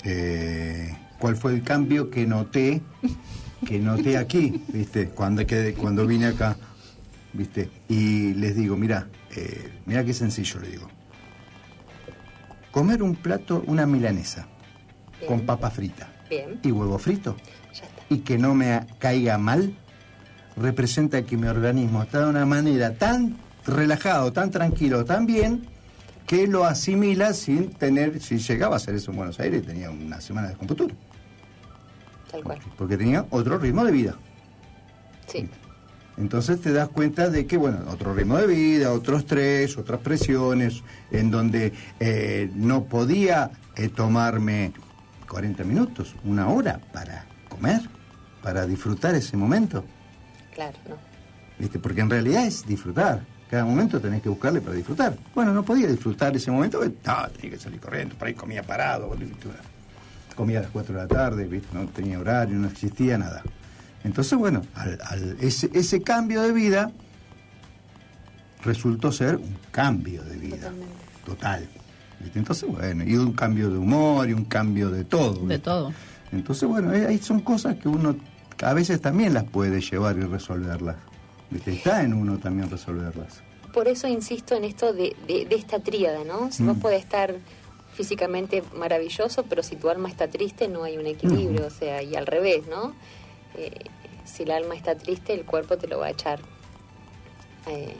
eh, 0.03 0.95
cuál 1.23 1.37
fue 1.37 1.53
el 1.53 1.63
cambio 1.63 2.09
que 2.09 2.27
noté 2.27 2.81
que 3.65 3.79
noté 3.79 4.17
aquí, 4.17 4.61
viste, 4.73 5.07
cuando 5.07 5.47
que- 5.47 5.73
cuando 5.73 6.05
vine 6.05 6.25
acá, 6.25 6.57
viste, 7.31 7.69
y 7.87 8.33
les 8.33 8.57
digo, 8.57 8.75
mira, 8.75 9.07
eh, 9.33 9.71
mira 9.85 10.03
qué 10.03 10.13
sencillo 10.13 10.59
le 10.59 10.67
digo, 10.67 10.89
comer 12.73 13.01
un 13.01 13.15
plato, 13.15 13.63
una 13.67 13.85
milanesa 13.85 14.47
con 15.25 15.45
papa 15.45 15.69
frita 15.71 16.09
Bien. 16.29 16.59
y 16.61 16.71
huevo 16.73 16.99
frito 16.99 17.37
y 18.09 18.17
que 18.17 18.37
no 18.37 18.53
me 18.53 18.85
caiga 18.99 19.37
mal 19.37 19.73
representa 20.57 21.21
que 21.21 21.37
mi 21.37 21.47
organismo 21.47 22.03
está 22.03 22.19
de 22.25 22.31
una 22.31 22.45
manera 22.45 22.95
tan 22.95 23.37
relajado, 23.65 24.33
tan 24.33 24.51
tranquilo, 24.51 25.05
tan 25.05 25.25
bien 25.25 25.67
que 26.27 26.47
lo 26.47 26.65
asimila 26.65 27.33
sin 27.33 27.69
tener, 27.71 28.21
si 28.21 28.39
llegaba 28.39 28.75
a 28.75 28.77
hacer 28.77 28.95
eso 28.95 29.11
en 29.11 29.17
Buenos 29.17 29.39
Aires 29.39 29.65
tenía 29.65 29.89
una 29.89 30.19
semana 30.19 30.49
de 30.49 30.55
computura, 30.55 30.93
Tal 32.33 32.43
cual. 32.43 32.59
porque 32.77 32.97
tenía 32.97 33.25
otro 33.29 33.59
ritmo 33.59 33.85
de 33.85 33.91
vida. 33.91 34.15
Sí. 35.27 35.47
Entonces 36.17 36.61
te 36.61 36.73
das 36.73 36.89
cuenta 36.89 37.29
de 37.29 37.45
que, 37.45 37.57
bueno, 37.57 37.79
otro 37.89 38.13
ritmo 38.13 38.37
de 38.37 38.47
vida, 38.47 38.91
otro 38.91 39.17
estrés, 39.17 39.77
otras 39.77 39.99
presiones, 39.99 40.83
en 41.11 41.31
donde 41.31 41.73
eh, 41.99 42.51
no 42.55 42.85
podía 42.85 43.51
eh, 43.75 43.89
tomarme 43.89 44.73
40 45.27 45.63
minutos, 45.63 46.15
una 46.23 46.49
hora 46.49 46.79
para 46.91 47.25
comer, 47.49 47.81
para 48.41 48.65
disfrutar 48.65 49.15
ese 49.15 49.37
momento. 49.37 49.85
Claro, 50.53 50.77
no. 50.89 50.95
¿Viste? 51.57 51.79
Porque 51.79 52.01
en 52.01 52.09
realidad 52.09 52.45
es 52.45 52.65
disfrutar. 52.65 53.23
Cada 53.49 53.65
momento 53.65 53.99
tenés 53.99 54.21
que 54.23 54.29
buscarle 54.29 54.61
para 54.61 54.75
disfrutar. 54.75 55.15
Bueno, 55.35 55.53
no 55.53 55.63
podía 55.63 55.87
disfrutar 55.87 56.35
ese 56.35 56.49
momento, 56.49 56.79
no, 56.83 57.27
tenía 57.29 57.51
que 57.51 57.59
salir 57.59 57.79
corriendo, 57.79 58.15
por 58.15 58.27
ahí 58.27 58.33
comía 58.33 58.63
parado, 58.63 59.11
¿viste? 59.11 59.49
Comía 60.33 60.59
a 60.59 60.63
las 60.63 60.71
4 60.71 60.95
de 60.95 61.01
la 61.01 61.07
tarde, 61.07 61.45
¿viste? 61.45 61.67
no 61.73 61.85
tenía 61.87 62.19
horario, 62.19 62.57
no 62.57 62.67
existía 62.67 63.17
nada. 63.17 63.41
Entonces, 64.03 64.37
bueno, 64.37 64.61
al- 64.75 64.99
al- 65.05 65.37
ese, 65.39 65.69
ese 65.73 66.01
cambio 66.01 66.41
de 66.41 66.51
vida 66.51 66.91
resultó 68.63 69.11
ser 69.11 69.35
un 69.37 69.55
cambio 69.71 70.23
de 70.23 70.37
vida 70.37 70.71
total. 71.25 71.67
¿viste? 72.19 72.39
Entonces, 72.39 72.69
bueno, 72.69 73.03
y 73.03 73.15
un 73.15 73.33
cambio 73.33 73.69
de 73.69 73.77
humor 73.77 74.29
y 74.29 74.33
un 74.33 74.45
cambio 74.45 74.89
de 74.89 75.03
todo. 75.03 75.45
De 75.47 75.59
todo. 75.59 75.93
Entonces, 76.31 76.67
bueno, 76.67 76.93
eh, 76.93 77.05
ahí 77.07 77.17
son 77.19 77.41
cosas 77.41 77.75
que 77.77 77.87
uno 77.87 78.15
a 78.61 78.73
veces 78.73 79.01
también 79.01 79.33
las 79.33 79.43
puede 79.43 79.81
llevar 79.81 80.17
y 80.17 80.21
resolverlas. 80.21 80.95
¿viste? 81.49 81.73
Está 81.73 82.03
en 82.03 82.13
uno 82.13 82.37
también 82.37 82.69
resolverlas. 82.69 83.41
Por 83.73 83.87
eso 83.87 84.07
insisto 84.07 84.55
en 84.55 84.63
esto 84.65 84.93
de, 84.93 85.15
de, 85.27 85.45
de 85.45 85.55
esta 85.55 85.79
tríada, 85.79 86.23
¿no? 86.23 86.51
Si 86.51 86.63
vos 86.63 86.77
Mm. 86.77 86.79
podés 86.79 87.01
estar 87.01 87.35
físicamente 87.93 88.63
maravilloso, 88.75 89.43
pero 89.43 89.63
si 89.63 89.75
tu 89.75 89.89
alma 89.89 90.09
está 90.09 90.27
triste, 90.27 90.67
no 90.67 90.83
hay 90.83 90.97
un 90.97 91.05
equilibrio, 91.05 91.67
o 91.67 91.69
sea, 91.69 92.01
y 92.01 92.15
al 92.15 92.25
revés, 92.25 92.67
¿no? 92.67 92.93
Eh, 93.55 93.71
si 94.25 94.43
el 94.43 94.51
alma 94.51 94.75
está 94.75 94.95
triste, 94.95 95.33
el 95.33 95.45
cuerpo 95.45 95.77
te 95.77 95.87
lo 95.87 95.99
va 95.99 96.07
a 96.07 96.09
echar, 96.09 96.39
eh, 97.67 97.95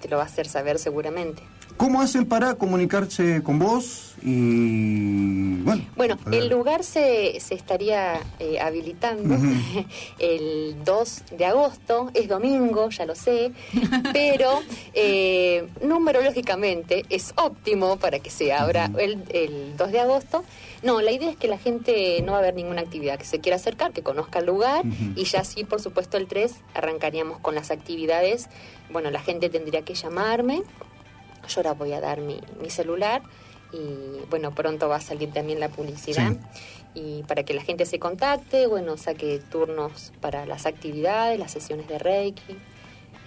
te 0.00 0.08
lo 0.08 0.16
va 0.16 0.24
a 0.24 0.26
hacer 0.26 0.46
saber 0.46 0.78
seguramente. 0.78 1.42
¿Cómo 1.76 2.00
hacen 2.00 2.26
para 2.26 2.54
comunicarse 2.54 3.42
con 3.42 3.58
vos? 3.58 4.07
Y 4.22 5.62
bueno, 5.96 6.18
el 6.32 6.48
lugar 6.48 6.84
se, 6.84 7.38
se 7.40 7.54
estaría 7.54 8.20
eh, 8.38 8.60
habilitando 8.60 9.36
el 10.18 10.76
2 10.84 11.22
de 11.36 11.44
agosto, 11.44 12.10
es 12.14 12.28
domingo, 12.28 12.88
ya 12.90 13.04
lo 13.04 13.14
sé, 13.14 13.52
pero 14.12 14.60
eh, 14.94 15.68
numerológicamente 15.82 17.04
es 17.10 17.32
óptimo 17.36 17.96
para 17.98 18.20
que 18.20 18.30
se 18.30 18.52
abra 18.52 18.90
el, 18.98 19.22
el 19.30 19.76
2 19.76 19.92
de 19.92 20.00
agosto. 20.00 20.44
No, 20.82 21.00
la 21.00 21.10
idea 21.10 21.30
es 21.30 21.36
que 21.36 21.48
la 21.48 21.58
gente 21.58 22.22
no 22.22 22.32
va 22.32 22.38
a 22.38 22.40
haber 22.40 22.54
ninguna 22.54 22.82
actividad, 22.82 23.18
que 23.18 23.24
se 23.24 23.40
quiera 23.40 23.56
acercar, 23.56 23.92
que 23.92 24.02
conozca 24.02 24.38
el 24.38 24.46
lugar 24.46 24.84
y 25.16 25.24
ya 25.24 25.42
sí, 25.42 25.64
por 25.64 25.80
supuesto, 25.80 26.16
el 26.16 26.28
3 26.28 26.54
arrancaríamos 26.74 27.38
con 27.40 27.54
las 27.56 27.70
actividades. 27.70 28.48
Bueno, 28.90 29.10
la 29.10 29.20
gente 29.20 29.50
tendría 29.50 29.82
que 29.82 29.94
llamarme, 29.94 30.62
yo 31.48 31.56
ahora 31.56 31.72
voy 31.72 31.92
a 31.92 32.00
dar 32.00 32.20
mi, 32.20 32.40
mi 32.62 32.70
celular 32.70 33.22
y 33.72 34.24
bueno, 34.30 34.54
pronto 34.54 34.88
va 34.88 34.96
a 34.96 35.00
salir 35.00 35.32
también 35.32 35.60
la 35.60 35.68
publicidad. 35.68 36.36
Y 36.94 37.22
para 37.24 37.42
que 37.44 37.54
la 37.54 37.62
gente 37.62 37.86
se 37.86 37.98
contacte, 37.98 38.66
bueno, 38.66 38.96
saque 38.96 39.40
turnos 39.50 40.12
para 40.20 40.46
las 40.46 40.66
actividades, 40.66 41.38
las 41.38 41.52
sesiones 41.52 41.86
de 41.88 41.98
Reiki. 41.98 42.52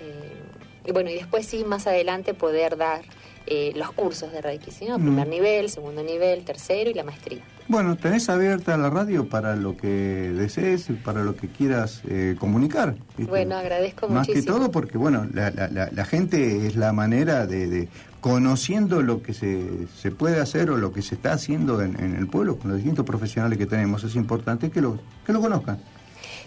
eh, 0.01 0.41
y 0.85 0.91
bueno, 0.91 1.11
y 1.11 1.13
después 1.13 1.45
sí, 1.45 1.63
más 1.63 1.85
adelante 1.85 2.33
poder 2.33 2.75
dar 2.75 3.01
eh, 3.47 3.73
los 3.75 3.91
cursos 3.91 4.31
de 4.31 4.41
Reiki, 4.41 4.71
¿sí? 4.71 4.85
¿no? 4.87 4.97
Mm. 4.97 5.01
Primer 5.03 5.27
nivel, 5.27 5.69
segundo 5.69 6.03
nivel, 6.03 6.43
tercero 6.43 6.89
y 6.89 6.93
la 6.93 7.03
maestría. 7.03 7.39
Bueno, 7.67 7.95
tenés 7.95 8.27
abierta 8.29 8.75
la 8.77 8.89
radio 8.89 9.29
para 9.29 9.55
lo 9.55 9.77
que 9.77 9.87
desees, 9.87 10.87
para 11.05 11.23
lo 11.23 11.35
que 11.35 11.47
quieras 11.47 12.01
eh, 12.07 12.35
comunicar. 12.39 12.95
¿viste? 13.17 13.29
Bueno, 13.29 13.55
agradezco 13.55 14.09
Más 14.09 14.27
que 14.27 14.33
muchísimo. 14.33 14.57
todo 14.57 14.71
porque, 14.71 14.97
bueno, 14.97 15.25
la, 15.33 15.51
la- 15.51 15.67
la- 15.69 15.89
la 15.91 16.05
gente 16.05 16.67
es 16.67 16.75
la 16.75 16.91
manera 16.91 17.45
de, 17.47 17.67
de- 17.67 17.87
conociendo 18.19 19.01
lo 19.01 19.23
que 19.23 19.33
se, 19.33 19.87
se 19.97 20.11
puede 20.11 20.39
hacer 20.39 20.69
o 20.69 20.77
lo 20.77 20.91
que 20.91 21.01
se 21.01 21.15
está 21.15 21.33
haciendo 21.33 21.81
en, 21.81 21.99
en 21.99 22.15
el 22.15 22.27
pueblo, 22.27 22.57
con 22.57 22.69
los 22.69 22.77
distintos 22.77 23.05
profesionales 23.05 23.57
que 23.57 23.65
tenemos, 23.65 24.03
es 24.03 24.15
importante 24.15 24.69
que 24.69 24.79
lo, 24.81 24.99
que 25.25 25.33
lo 25.33 25.41
conozcan. 25.41 25.79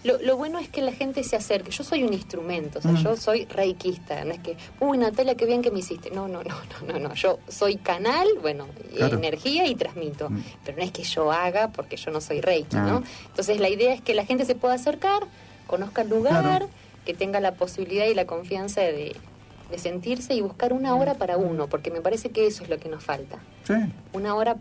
Lo, 0.05 0.19
lo 0.21 0.37
bueno 0.37 0.59
es 0.59 0.69
que 0.69 0.83
la 0.83 0.93
gente 0.93 1.25
se 1.25 1.35
acerque. 1.35 1.71
Yo 1.71 1.83
soy 1.83 2.05
un 2.05 2.13
instrumento, 2.13 2.79
o 2.79 2.83
sea, 2.83 2.93
Mm. 2.93 3.03
yo 3.03 3.17
soy 3.17 3.47
reikista. 3.47 4.23
No 4.25 4.33
es 4.35 4.39
que, 4.41 4.57
uy, 4.79 4.99
Natalia, 4.99 5.35
qué 5.35 5.47
bien 5.47 5.63
que 5.63 5.71
me 5.71 5.79
hiciste. 5.81 6.11
No, 6.11 6.29
no, 6.29 6.43
no, 6.45 6.55
no, 6.87 6.93
no, 6.93 6.99
no. 7.09 7.15
Yo 7.15 7.39
soy 7.49 7.77
canal, 7.77 8.29
bueno, 8.43 8.67
Claro. 8.95 9.17
energía 9.17 9.67
y 9.67 9.75
transmito. 9.75 10.29
Pero 10.65 10.77
no 10.77 10.85
es 10.85 10.91
que 10.93 11.03
yo 11.05 11.33
haga 11.33 11.69
porque 11.73 11.97
yo 11.97 12.11
no 12.11 12.21
soy 12.21 12.41
reiki, 12.43 12.77
Ah. 12.77 12.83
¿no? 12.83 13.03
Entonces 13.27 13.59
la 13.61 13.71
idea 13.71 13.95
es 13.95 14.03
que 14.03 14.13
la 14.15 14.25
gente 14.27 14.45
se 14.45 14.55
pueda 14.55 14.75
acercar, 14.75 15.25
conozca 15.67 16.03
el 16.03 16.11
lugar, 16.11 16.43
Claro. 16.43 16.69
que 17.07 17.15
tenga 17.15 17.41
la 17.41 17.53
posibilidad 17.55 18.05
y 18.07 18.15
la 18.15 18.27
confianza 18.27 18.83
de, 18.83 19.17
de 19.71 19.79
sentirse 19.79 20.35
y 20.35 20.43
buscar 20.43 20.75
una 20.75 20.95
hora 20.97 21.15
para 21.15 21.39
uno, 21.39 21.67
porque 21.69 21.91
me 21.91 22.03
parece 22.03 22.29
que 22.29 22.47
eso 22.47 22.63
es 22.63 22.69
lo 22.69 22.77
que 22.79 22.91
nos 22.91 23.03
falta. 23.03 23.39
Sí. 23.67 23.73
Una 24.13 24.35
hora 24.35 24.57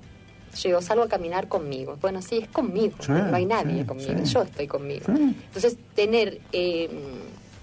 yo 0.56 0.82
salgo 0.82 1.04
a 1.04 1.08
caminar 1.10 1.48
conmigo. 1.48 1.98
Bueno, 2.02 2.22
sí, 2.22 2.40
es 2.44 2.48
conmigo. 2.50 2.96
Sí, 3.00 3.12
no 3.12 3.36
hay 3.36 3.46
nadie 3.46 3.82
sí, 3.82 3.86
conmigo. 3.86 4.14
sí. 4.26 4.34
Yo 4.34 4.42
estoy 4.44 4.68
conmigo. 4.68 5.06
Entonces, 5.08 5.78
tener. 5.96 6.40
eh, 6.52 6.90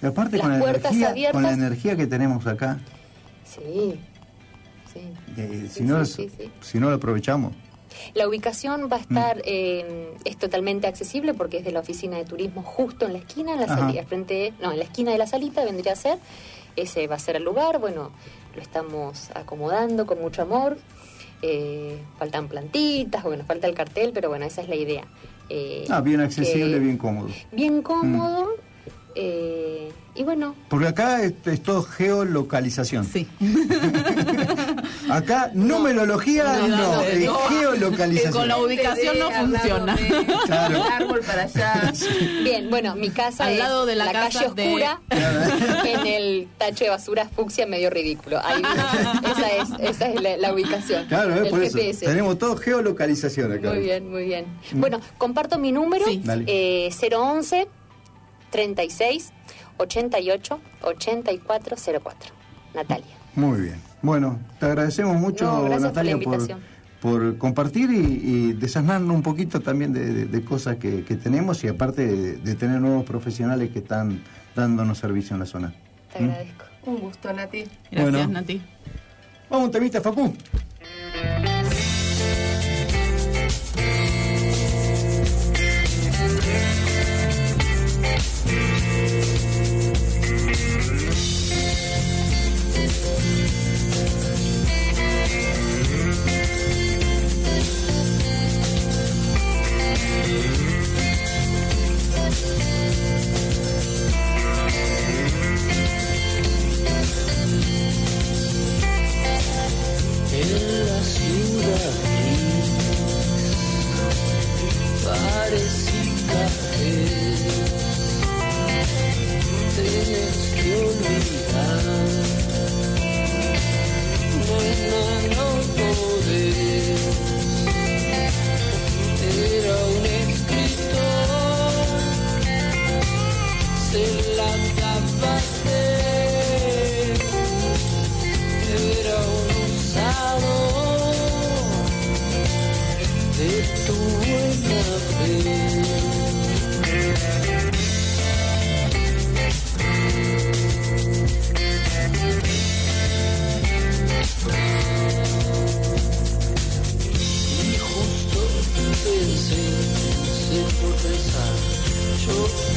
Y 0.02 0.06
aparte 0.06 0.36
Las 0.38 0.46
con 0.46 0.52
la, 0.54 0.58
puertas 0.60 0.92
energía, 0.92 1.08
abiertas. 1.10 1.32
con 1.34 1.42
la 1.42 1.52
energía 1.52 1.96
que 1.96 2.06
tenemos 2.06 2.46
acá, 2.46 2.78
sí, 3.44 3.98
sí. 4.92 5.00
eh, 5.36 5.68
si, 5.70 5.82
no, 5.82 6.04
si 6.04 6.78
no 6.80 6.88
lo 6.90 6.96
aprovechamos. 6.96 7.52
La 8.14 8.26
ubicación 8.28 8.88
va 8.90 8.96
a 8.96 9.00
estar, 9.00 9.42
eh, 9.44 10.14
es 10.24 10.36
totalmente 10.38 10.86
accesible 10.86 11.34
porque 11.34 11.58
es 11.58 11.64
de 11.64 11.72
la 11.72 11.80
oficina 11.80 12.16
de 12.16 12.24
turismo 12.24 12.62
justo 12.62 13.04
en 13.06 13.12
la 13.14 13.18
esquina, 13.18 13.52
en 13.54 13.60
la 13.60 13.66
salida, 13.66 14.04
frente, 14.04 14.54
no, 14.62 14.70
en 14.72 14.78
la 14.78 14.84
esquina 14.84 15.10
de 15.12 15.18
la 15.18 15.26
salita 15.26 15.64
vendría 15.64 15.92
a 15.92 15.96
ser. 15.96 16.18
Ese 16.76 17.08
va 17.08 17.16
a 17.16 17.18
ser 17.18 17.36
el 17.36 17.42
lugar, 17.42 17.78
bueno, 17.78 18.12
lo 18.54 18.62
estamos 18.62 19.30
acomodando 19.34 20.06
con 20.06 20.20
mucho 20.20 20.42
amor. 20.42 20.78
Eh, 21.42 21.98
faltan 22.18 22.48
plantitas, 22.48 23.22
bueno, 23.24 23.44
falta 23.44 23.66
el 23.66 23.74
cartel, 23.74 24.10
pero 24.12 24.28
bueno, 24.28 24.44
esa 24.44 24.60
es 24.62 24.68
la 24.68 24.76
idea. 24.76 25.04
Eh, 25.48 25.86
Ah, 25.88 26.00
bien 26.00 26.20
accesible, 26.20 26.72
que- 26.74 26.78
bien 26.78 26.98
cómodo. 26.98 27.28
bien 27.52 27.82
cómodo. 27.82 28.48
Eh, 29.14 29.92
y 30.14 30.24
bueno, 30.24 30.54
Porque 30.68 30.88
acá 30.88 31.22
es, 31.22 31.32
es 31.46 31.62
todo 31.62 31.82
geolocalización. 31.82 33.04
Sí. 33.06 33.28
Acá 35.08 35.50
numerología 35.54 36.44
no, 36.44 36.68
No, 36.68 36.76
no, 36.96 37.02
es 37.02 37.24
no. 37.24 37.34
geolocalización. 37.48 38.32
Con 38.32 38.48
la 38.48 38.58
ubicación 38.58 39.18
no 39.18 39.30
funciona. 39.30 39.96
Claro. 40.46 40.76
El 40.76 40.92
árbol 40.92 41.20
para 41.20 41.42
allá. 41.44 41.92
bien, 42.44 42.70
bueno, 42.70 42.94
mi 42.96 43.10
casa 43.10 43.44
Al 43.44 43.52
es 43.54 43.58
lado 43.58 43.86
de 43.86 43.96
la 43.96 44.12
calle 44.12 44.38
casa 44.38 44.54
de- 44.54 44.62
oscura 44.66 45.00
en 45.10 46.06
el 46.06 46.48
tacho 46.58 46.84
de 46.84 46.90
basura 46.90 47.28
fucsia 47.28 47.66
medio 47.66 47.90
ridículo. 47.90 48.40
Ahí 48.44 48.62
esa 49.30 49.50
es, 49.50 49.68
esa 49.96 50.08
es 50.08 50.20
la, 50.20 50.36
la 50.36 50.52
ubicación. 50.52 51.06
Claro, 51.06 51.34
es 51.34 51.42
el 51.42 51.48
por 51.50 51.62
eso. 51.62 51.78
GPS. 51.78 52.06
Tenemos 52.06 52.38
todo 52.38 52.56
geolocalización 52.56 53.52
acá. 53.52 53.70
Muy 53.70 53.80
bien, 53.80 54.10
muy 54.10 54.24
bien. 54.24 54.46
Bueno, 54.72 55.00
comparto 55.18 55.58
mi 55.58 55.72
número, 55.72 56.04
Dale. 56.24 56.44
eh, 56.46 56.90
011 57.16 57.68
36 58.50 59.32
88 59.78 60.60
8404. 60.82 62.34
Natalia. 62.74 63.16
Muy 63.34 63.60
bien. 63.62 63.80
Bueno, 64.02 64.38
te 64.58 64.66
agradecemos 64.66 65.16
mucho, 65.16 65.68
Natalia, 65.68 66.18
por, 66.18 66.40
por, 67.00 67.38
compartir 67.38 67.90
y, 67.90 68.56
y 68.56 68.58
un 68.88 69.22
poquito 69.22 69.60
también 69.60 69.92
de, 69.92 70.26
de, 70.26 70.44
cosas 70.44 70.76
que, 70.76 71.04
que, 71.04 71.16
tenemos 71.16 71.62
y 71.64 71.68
aparte 71.68 72.06
de, 72.06 72.54
tener 72.54 72.80
nuevos 72.80 73.04
profesionales 73.04 73.70
que 73.70 73.80
están 73.80 74.22
dándonos 74.56 74.98
servicio 74.98 75.34
en 75.34 75.40
la 75.40 75.46
zona. 75.46 75.74
Te 76.12 76.20
¿Mm? 76.20 76.30
agradezco. 76.30 76.64
Un 76.86 76.98
gusto, 76.98 77.32
Nati. 77.32 77.64
Gracias, 77.90 78.10
bueno, 78.10 78.28
Nati. 78.28 78.62
Vamos, 79.50 79.70
temita, 79.70 80.00
Facu. 80.00 80.32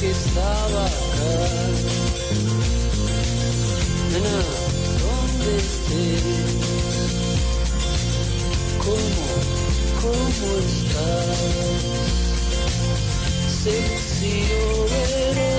que 0.04 0.12
estaba 0.12 0.86
acá. 0.86 1.34
Nena, 4.12 4.38
¿dónde 5.04 5.52
estés? 5.64 6.24
¿Cómo, 8.84 9.26
cómo 10.02 10.48
estás? 10.68 11.84
Sexy. 13.64 15.53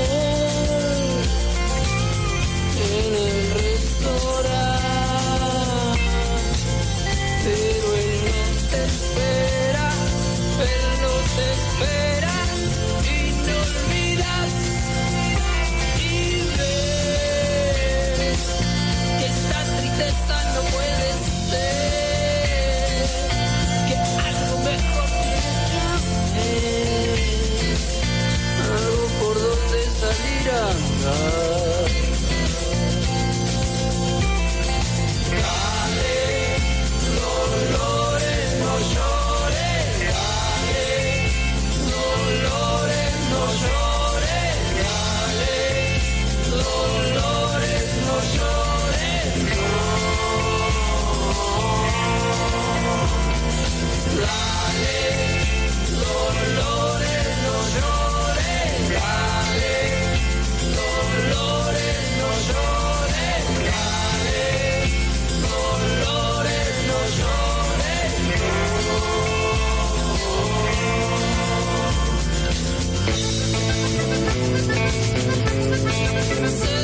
Christmas 76.26 76.83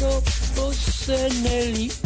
no 0.00 0.22
voz 0.56 1.08
en 1.08 1.99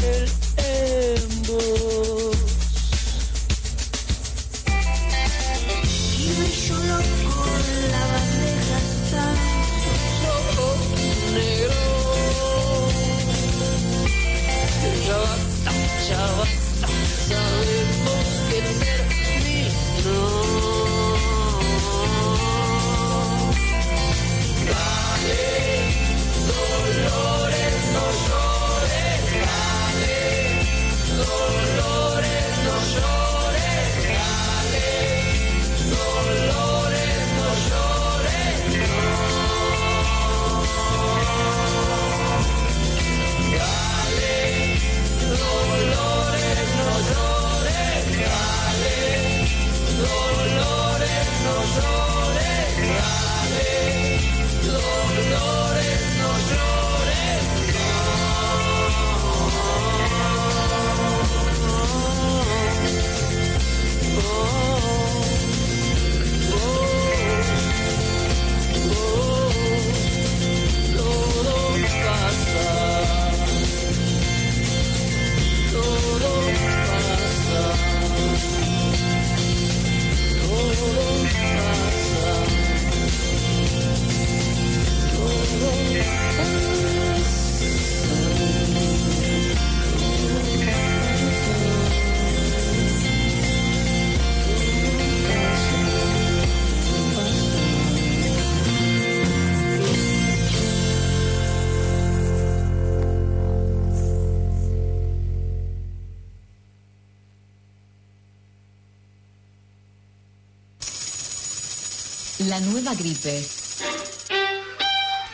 la 112.54 112.60
nueva 112.60 112.94
gripe. 112.94 113.44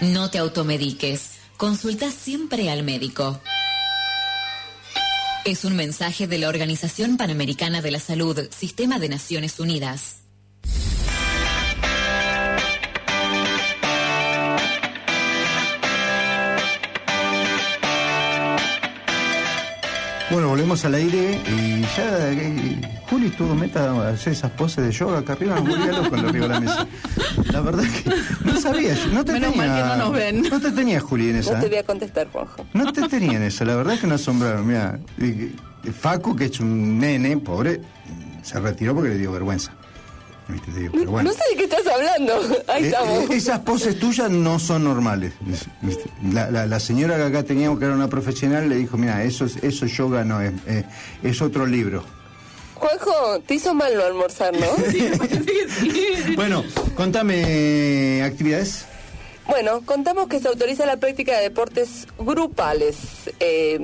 No 0.01 0.31
te 0.31 0.39
automediques. 0.39 1.33
Consulta 1.59 2.11
siempre 2.11 2.71
al 2.71 2.83
médico. 2.83 3.43
Es 5.45 5.67
un 5.67 5.77
mensaje 5.77 6.27
de 6.27 6.39
la 6.39 6.49
Organización 6.49 7.19
Panamericana 7.19 7.83
de 7.83 7.91
la 7.91 8.01
Salud, 8.01 8.39
Sistema 8.51 8.99
de 8.99 9.11
Naciones 9.11 9.61
Unidas. 9.61 10.21
Bueno, 20.31 20.47
volvemos 20.47 20.85
al 20.85 20.95
aire 20.95 21.41
y 21.45 21.83
ya 21.97 22.31
eh, 22.31 22.81
Juli 23.11 23.27
estuvo 23.27 23.53
meta 23.57 23.91
a 23.91 24.11
hacer 24.11 24.33
esas 24.33 24.53
poses 24.53 24.85
de 24.85 24.93
yoga 24.93 25.19
acá 25.19 25.33
arriba, 25.33 25.61
me 25.61 25.71
volvía 25.71 25.91
loco 25.91 26.15
arriba 26.15 26.47
de 26.47 26.49
la 26.49 26.61
mesa. 26.61 26.87
La 27.53 27.61
verdad 27.61 27.85
es 27.85 28.03
que 28.03 28.11
no 28.45 28.61
sabía, 28.61 28.95
no 29.13 29.25
te 29.25 29.33
Menos 29.33 29.53
tenía. 29.53 29.67
mal 29.69 29.83
que 29.83 29.89
no 29.89 29.97
nos 29.97 30.13
ven. 30.13 30.43
No 30.51 30.61
te 30.61 30.71
tenía 30.73 31.01
Juli 31.01 31.31
en 31.31 31.37
esa. 31.37 31.55
No 31.55 31.61
te 31.61 31.67
¿eh? 31.67 31.69
voy 31.71 31.79
a 31.79 31.83
contestar, 31.85 32.29
Juanjo. 32.31 32.67
No 32.75 32.93
te 32.93 33.09
tenía 33.09 33.37
en 33.39 33.43
esa, 33.45 33.65
la 33.65 33.77
verdad 33.77 33.95
es 33.95 34.01
que 34.01 34.07
no 34.07 34.15
asombraron. 34.15 34.67
Mira, 34.67 34.99
Facu, 35.99 36.37
que 36.37 36.47
es 36.47 36.61
un 36.61 36.99
nene, 36.99 37.37
pobre, 37.39 37.81
se 38.43 38.59
retiró 38.61 38.95
porque 38.95 39.11
le 39.11 39.19
dio 39.19 39.33
vergüenza. 39.33 39.73
¿Viste? 40.49 40.73
Te 40.73 40.81
digo, 40.81 40.93
Pero 40.99 41.11
bueno. 41.13 41.31
No 41.31 41.37
sé 41.37 41.43
de 41.51 41.57
qué 41.57 41.65
estás 41.65 41.87
hablando. 41.87 42.35
Ahí 42.69 42.85
Eh, 42.85 42.87
estamos. 42.89 43.31
eh, 43.31 43.37
esas 43.37 43.61
poses 43.61 43.99
tuyas 44.01 44.31
no 44.31 44.59
son 44.59 44.83
normales. 44.85 45.33
La, 46.33 46.51
la- 46.51 46.67
la 46.67 46.81
señora 46.81 47.17
que 47.17 47.23
acá 47.23 47.43
teníamos, 47.45 47.79
que 47.79 47.85
era 47.85 47.95
una 47.95 48.09
profesional, 48.09 48.69
le 48.69 48.75
dijo, 48.77 48.97
mira, 48.97 49.23
eso, 49.23 49.45
es- 49.45 49.63
eso 49.63 49.87
yoga 49.87 50.25
no 50.25 50.41
es, 50.41 50.53
eh, 50.67 50.85
es 51.23 51.41
otro 51.41 51.67
libro. 51.67 52.05
Juanjo, 52.81 53.41
te 53.47 53.55
hizo 53.55 53.75
mal 53.75 53.95
no 53.95 54.05
almorzar, 54.05 54.55
¿no? 54.55 54.67
Bueno, 56.37 56.65
contame 56.95 58.23
actividades. 58.23 58.87
Bueno, 59.47 59.83
contamos 59.85 60.29
que 60.29 60.41
se 60.41 60.49
autoriza 60.49 60.87
la 60.87 60.97
práctica 60.97 61.37
de 61.37 61.43
deportes 61.43 62.07
grupales. 62.19 62.97
Eh, 63.41 63.79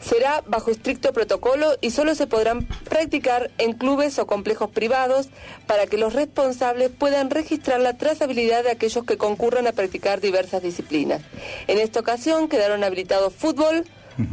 será 0.00 0.42
bajo 0.46 0.70
estricto 0.70 1.12
protocolo 1.12 1.76
y 1.80 1.90
solo 1.90 2.14
se 2.14 2.26
podrán 2.26 2.66
practicar 2.88 3.50
en 3.58 3.72
clubes 3.72 4.18
o 4.18 4.26
complejos 4.26 4.70
privados 4.70 5.28
para 5.66 5.86
que 5.86 5.98
los 5.98 6.14
responsables 6.14 6.90
puedan 6.90 7.28
registrar 7.28 7.80
la 7.80 7.98
trazabilidad 7.98 8.64
de 8.64 8.70
aquellos 8.70 9.04
que 9.04 9.18
concurran 9.18 9.66
a 9.66 9.72
practicar 9.72 10.20
diversas 10.20 10.62
disciplinas. 10.62 11.22
En 11.66 11.78
esta 11.78 12.00
ocasión 12.00 12.48
quedaron 12.48 12.84
habilitados 12.84 13.34
fútbol, 13.34 13.84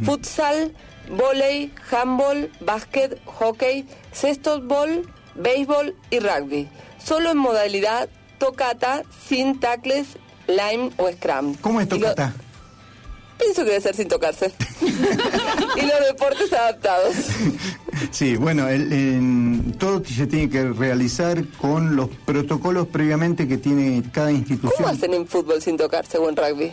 futsal, 0.04 0.72
vóley, 1.10 1.72
handball, 1.90 2.50
básquet, 2.60 3.20
hockey, 3.26 3.86
cestobol, 4.12 5.02
béisbol 5.34 5.94
y 6.10 6.18
rugby. 6.20 6.68
Solo 7.02 7.30
en 7.30 7.38
modalidad 7.38 8.08
tocata, 8.38 9.02
sin 9.28 9.60
tacles, 9.60 10.06
lime 10.48 10.90
o 10.96 11.10
scrum. 11.10 11.54
¿Cómo 11.60 11.80
es 11.80 11.90
lo- 11.90 11.96
tocata? 11.98 12.34
Pienso 13.38 13.64
que 13.64 13.70
debe 13.70 13.80
ser 13.82 13.94
sin 13.94 14.08
tocarse. 14.08 14.50
y 14.80 15.80
los 15.82 16.00
deportes 16.08 16.50
adaptados. 16.54 17.14
Sí, 18.10 18.36
bueno, 18.36 18.66
el- 18.68 18.90
en- 18.92 19.74
todo 19.78 20.02
se 20.04 20.26
tiene 20.26 20.48
que 20.48 20.64
realizar 20.70 21.44
con 21.60 21.96
los 21.96 22.08
protocolos 22.24 22.86
previamente 22.88 23.46
que 23.46 23.58
tiene 23.58 24.02
cada 24.12 24.28
¿Cómo 24.28 24.38
institución. 24.38 24.88
hacen 24.88 25.12
en 25.14 25.26
fútbol 25.26 25.60
sin 25.60 25.76
tocarse 25.76 26.16
o 26.18 26.28
en 26.30 26.36
rugby? 26.36 26.72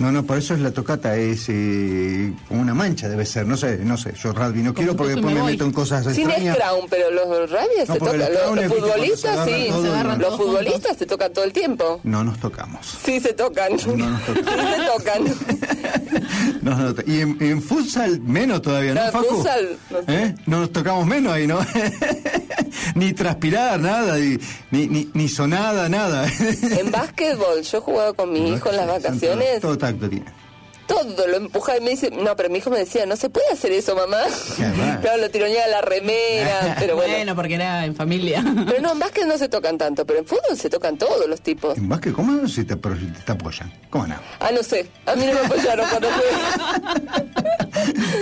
No, 0.00 0.10
no, 0.10 0.24
por 0.24 0.38
eso 0.38 0.54
es 0.54 0.60
la 0.60 0.70
tocata, 0.70 1.14
es 1.16 1.44
eh, 1.48 2.32
como 2.48 2.62
una 2.62 2.72
mancha 2.74 3.06
debe 3.08 3.24
ser, 3.26 3.46
no 3.46 3.56
sé, 3.56 3.78
no 3.84 3.96
sé, 3.98 4.14
yo 4.20 4.32
rugby 4.32 4.62
no 4.62 4.72
quiero 4.74 4.96
porque 4.96 5.12
después 5.12 5.34
me 5.34 5.42
meto 5.42 5.64
en 5.66 5.72
cosas 5.72 6.04
Sin 6.14 6.28
extrañas. 6.28 6.56
scrum, 6.56 6.86
pero 6.88 7.10
los 7.10 7.28
rugby 7.50 7.84
No, 7.86 7.94
se 7.94 7.98
porque 8.00 8.18
tocan. 8.18 8.18
Los, 8.18 8.40
scrum 8.40 8.54
los 8.56 8.64
es, 8.64 8.70
viste, 8.70 8.80
cuando 8.80 8.96
se 8.96 8.96
futbolistas 8.96 9.30
agarran 9.30 9.46
sí. 9.48 9.66
Se 9.82 9.88
agarran 9.88 10.18
Los 10.18 10.28
todos 10.28 10.40
futbolistas 10.40 10.96
se 10.96 11.06
tocan 11.06 11.32
todo 11.34 11.44
el 11.44 11.52
tiempo. 11.52 12.00
No 12.02 12.24
nos 12.24 12.38
tocamos. 12.40 12.98
Sí, 13.04 13.20
se 13.20 13.32
tocan. 13.34 13.72
No 13.96 14.08
nos 14.08 14.22
Sí, 14.24 14.32
se 14.34 14.84
tocan. 14.98 15.24
No, 16.62 16.76
no, 16.76 16.94
y 17.06 17.20
en, 17.20 17.36
en 17.40 17.62
futsal 17.62 18.20
menos 18.20 18.60
todavía, 18.62 18.92
¿no, 18.94 19.00
No, 19.00 19.06
en 19.06 19.12
Facu? 19.12 19.34
futsal, 19.36 19.78
no 19.90 19.98
sé. 19.98 20.04
¿Eh? 20.08 20.34
No 20.46 20.60
nos 20.60 20.72
tocamos 20.72 21.06
menos 21.06 21.32
ahí, 21.32 21.46
¿no? 21.46 21.58
ni 22.94 23.12
transpirar, 23.12 23.80
nada, 23.80 24.16
ni, 24.18 24.38
ni, 24.70 24.86
ni, 24.86 25.10
ni 25.14 25.28
sonada, 25.28 25.88
nada. 25.88 26.26
En 26.78 26.90
básquetbol, 26.90 27.62
yo 27.62 27.80
jugaba 27.80 28.12
con 28.12 28.32
mi 28.32 28.50
hijo 28.52 28.70
en 28.70 28.76
las 28.76 28.86
vacaciones. 28.86 29.60
Todo 29.90 29.98
tacto 29.98 30.08
tiene. 30.08 30.49
Todo 30.90 31.26
lo 31.28 31.36
empujaba 31.36 31.78
y 31.78 31.80
me 31.82 31.90
dice, 31.90 32.10
no, 32.10 32.34
pero 32.34 32.50
mi 32.50 32.58
hijo 32.58 32.68
me 32.68 32.78
decía, 32.78 33.06
no 33.06 33.14
se 33.14 33.30
puede 33.30 33.46
hacer 33.52 33.70
eso, 33.70 33.94
mamá. 33.94 34.18
Claro, 35.00 35.18
lo 35.22 35.30
tironeaba 35.30 35.68
la 35.68 35.80
remera, 35.82 36.74
pero 36.80 36.96
bueno. 36.96 37.36
porque 37.36 37.54
era 37.54 37.84
en 37.84 37.94
familia. 37.94 38.42
Pero 38.66 38.80
no, 38.82 38.92
en 38.92 38.98
básquet 38.98 39.24
no 39.26 39.38
se 39.38 39.48
tocan 39.48 39.78
tanto, 39.78 40.04
pero 40.04 40.18
en 40.18 40.26
fútbol 40.26 40.56
se 40.56 40.68
tocan 40.68 40.98
todos 40.98 41.28
los 41.28 41.40
tipos. 41.42 41.78
En 41.78 41.88
básquet, 41.88 42.12
¿cómo 42.12 42.48
si 42.48 42.64
te, 42.64 42.76
pero 42.76 42.96
si 42.96 43.06
te 43.06 43.30
apoyan? 43.32 43.72
¿Cómo 43.88 44.08
no? 44.08 44.16
Ah, 44.40 44.50
no 44.52 44.62
sé, 44.64 44.88
a 45.06 45.14
mí 45.14 45.26
no 45.26 45.32
me 45.32 45.40
apoyaron 45.40 45.88
cuando 45.88 46.08
fue. 46.10 46.24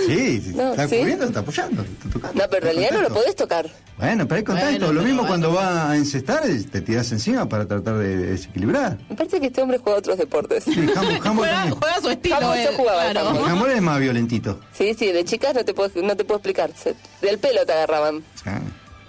Sí, 0.05 0.41
si 0.41 0.49
No, 0.53 0.63
te 0.65 0.69
está 0.71 0.87
¿sí? 0.87 0.97
cubriendo, 0.97 1.23
te 1.25 1.29
está 1.29 1.39
apoyando, 1.39 1.81
está 1.81 2.09
tocando. 2.13 2.41
No, 2.43 2.49
pero 2.49 2.57
en 2.69 2.75
realidad 2.75 2.91
no 2.91 3.01
lo 3.01 3.09
podés 3.09 3.35
tocar. 3.35 3.67
Bueno, 3.97 4.25
pero 4.27 4.37
hay 4.37 4.43
contacto. 4.43 4.69
Bueno, 4.71 4.93
Lo 4.93 5.01
mismo 5.01 5.21
bueno. 5.23 5.27
cuando 5.27 5.53
va 5.53 5.91
a 5.91 5.95
encestar, 5.97 6.43
te 6.71 6.81
tiras 6.81 7.11
encima 7.11 7.49
para 7.49 7.65
tratar 7.67 7.97
de 7.97 8.15
desequilibrar. 8.17 8.97
Me 9.09 9.15
parece 9.15 9.41
que 9.41 9.47
este 9.47 9.61
hombre 9.61 9.77
juega 9.77 9.99
otros 9.99 10.17
deportes. 10.17 10.63
Sí, 10.63 10.87
también. 10.93 11.19
Juega 11.19 11.67
su 12.01 12.09
estilo. 12.09 12.37
Yo 12.65 12.73
jugaba 12.77 13.09
claro. 13.11 13.65
El 13.65 13.71
es 13.71 13.81
más 13.81 13.99
violentito. 13.99 14.59
Sí, 14.73 14.93
sí, 14.97 15.11
de 15.11 15.23
chicas 15.25 15.53
no 15.53 15.63
te 15.65 15.73
puedo, 15.73 15.89
no 16.01 16.15
te 16.15 16.23
puedo 16.25 16.37
explicar. 16.37 16.71
Se- 16.75 16.95
del 17.21 17.37
pelo 17.39 17.65
te 17.65 17.73
agarraban. 17.73 18.23
Ah, 18.45 18.59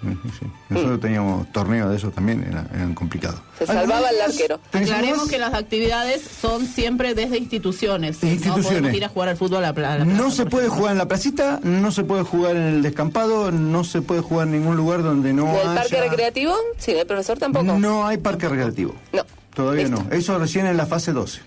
sí, 0.01 0.29
sí. 0.39 0.45
Nosotros 0.69 0.99
teníamos 1.01 1.51
torneos 1.51 1.89
de 1.91 1.97
esos 1.97 2.13
también, 2.13 2.43
era- 2.49 2.65
eran 2.73 2.93
complicados. 2.95 3.41
Se 3.59 3.65
salvaba 3.67 4.09
el 4.09 4.21
arquero. 4.21 4.59
¿Tenés 4.71 4.89
algo 4.89 4.97
Aclaremos 4.99 5.29
que 5.29 5.37
las 5.37 5.53
actividades 5.53 6.21
son 6.41 6.65
siempre 6.65 7.13
desde 7.13 7.37
instituciones. 7.37 8.23
Instituciones. 8.23 8.63
No 8.63 8.69
podemos 8.69 8.93
ir 8.93 9.05
a 9.05 9.09
jugar 9.09 9.29
al 9.29 9.37
fútbol 9.37 9.57
a 9.57 9.67
la, 9.67 9.73
pla- 9.73 9.93
a 9.93 9.97
la 9.99 10.05
plaza. 10.05 10.17
No 10.21 10.31
se 10.31 10.45
puede 10.45 10.69
jugar 10.69 10.93
en 10.93 10.97
la 10.97 11.07
placita, 11.07 11.59
no 11.63 11.91
se 11.91 12.03
puede 12.03 12.23
jugar 12.23 12.55
en 12.55 12.63
el 12.63 12.81
descampado, 12.81 13.51
no 13.51 13.83
se 13.83 14.01
puede 14.01 14.21
jugar 14.21 14.47
en 14.47 14.53
ningún 14.53 14.75
lugar 14.77 15.03
donde 15.03 15.33
no 15.33 15.45
¿Del 15.45 15.67
haya... 15.67 15.75
parque 15.81 16.01
recreativo? 16.01 16.55
Sí, 16.77 16.93
del 16.93 17.05
profesor 17.05 17.37
tampoco. 17.37 17.65
No 17.65 18.07
hay 18.07 18.17
parque 18.17 18.47
recreativo. 18.49 18.95
No. 19.13 19.23
Todavía 19.53 19.89
no. 19.89 20.07
Eso 20.11 20.39
recién 20.39 20.65
en 20.65 20.77
la 20.77 20.85
fase 20.85 21.11
12. 21.11 21.41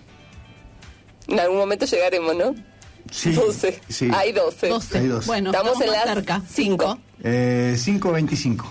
En 1.27 1.39
algún 1.39 1.57
momento 1.57 1.85
llegaremos, 1.85 2.35
¿no? 2.35 2.55
Sí. 3.11 3.31
12. 3.33 3.81
sí. 3.89 4.09
Hay 4.13 4.31
12. 4.31 4.71
Hay 4.97 5.07
12. 5.07 5.27
Bueno, 5.27 5.51
estamos 5.51 5.79
en 5.81 5.91
la 5.91 6.03
cerca. 6.03 6.41
5. 6.49 6.97
Eh, 7.23 7.75
5.25. 7.77 8.63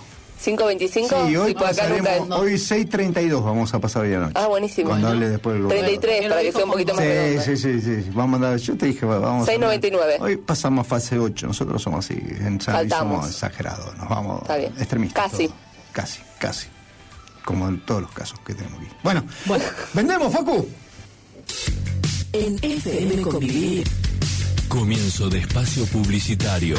5.25. 0.45 1.29
Sí, 1.29 1.37
hoy 1.37 1.53
Sí, 1.53 1.57
acá 1.57 1.57
nunca 1.57 1.61
pasaremos, 1.69 2.09
es. 2.09 2.31
hoy 2.31 2.53
6.32 2.85 3.43
vamos 3.45 3.73
a 3.73 3.79
pasar 3.79 4.03
hoy 4.03 4.13
anoche. 4.13 4.33
Ah, 4.35 4.47
buenísimo. 4.49 4.91
Cuando 4.91 5.09
hable 5.09 5.31
después 5.31 5.57
del 5.57 5.69
33, 5.69 6.29
para 6.29 6.43
que 6.43 6.53
sea 6.53 6.65
un 6.65 6.71
poquito 6.73 6.95
más 6.95 7.03
redondo. 7.05 7.43
Sí, 7.43 7.57
sí, 7.57 7.81
sí, 7.81 8.03
sí. 8.03 8.11
Vamos 8.13 8.43
a 8.43 8.47
dar, 8.51 8.59
yo 8.59 8.77
te 8.77 8.87
dije, 8.87 9.07
va- 9.07 9.19
vamos 9.21 9.49
a 9.49 9.53
6.99. 9.53 10.17
Hoy 10.21 10.37
pasamos 10.37 10.87
fase 10.87 11.19
8, 11.19 11.47
nosotros 11.47 11.81
somos 11.81 12.05
así, 12.05 12.15
en 12.15 12.61
somos 12.61 13.29
exagerados, 13.31 13.97
nos 13.97 14.09
vamos 14.09 14.43
Está 14.43 14.57
bien. 14.57 14.73
extremistas. 14.79 15.31
Casi. 15.31 15.47
todos. 15.49 15.59
Casi, 15.93 16.21
casi. 16.39 16.67
Como 17.45 17.67
en 17.69 17.81
todos 17.87 18.03
los 18.03 18.11
casos 18.13 18.39
que 18.41 18.53
tenemos 18.55 18.81
aquí. 18.81 18.89
Bueno, 19.03 19.25
vendemos, 19.95 20.31
Facu. 20.33 20.69
En 22.35 22.59
FM 22.61 23.23
Convivir. 23.23 23.87
Comienzo 24.67 25.29
de 25.31 25.39
espacio 25.39 25.87
publicitario. 25.87 26.75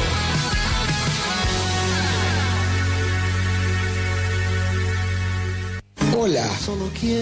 Hola, 6.26 6.50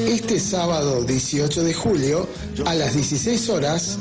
este 0.08 0.40
sábado 0.40 1.04
18 1.04 1.62
de 1.62 1.74
julio 1.74 2.26
a 2.64 2.74
las 2.74 2.94
16 2.94 3.50
horas 3.50 3.98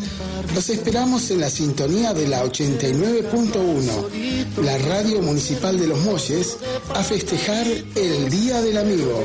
los 0.56 0.70
esperamos 0.70 1.30
en 1.32 1.42
la 1.42 1.50
sintonía 1.50 2.14
de 2.14 2.28
la 2.28 2.46
89.1, 2.46 4.64
la 4.64 4.78
radio 4.78 5.20
municipal 5.22 5.80
de 5.80 5.88
Los 5.88 6.00
Molles, 6.02 6.58
a 6.94 7.04
festejar 7.04 7.66
el 7.68 8.30
Día 8.30 8.62
del 8.62 8.78
Amigo. 8.78 9.24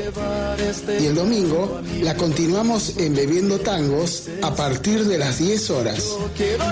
Y 0.99 1.05
el 1.05 1.13
domingo 1.13 1.81
la 2.01 2.15
continuamos 2.15 2.97
en 2.97 3.13
Bebiendo 3.13 3.59
Tangos 3.59 4.23
a 4.41 4.55
partir 4.55 5.05
de 5.05 5.19
las 5.19 5.37
10 5.37 5.69
horas. 5.69 6.15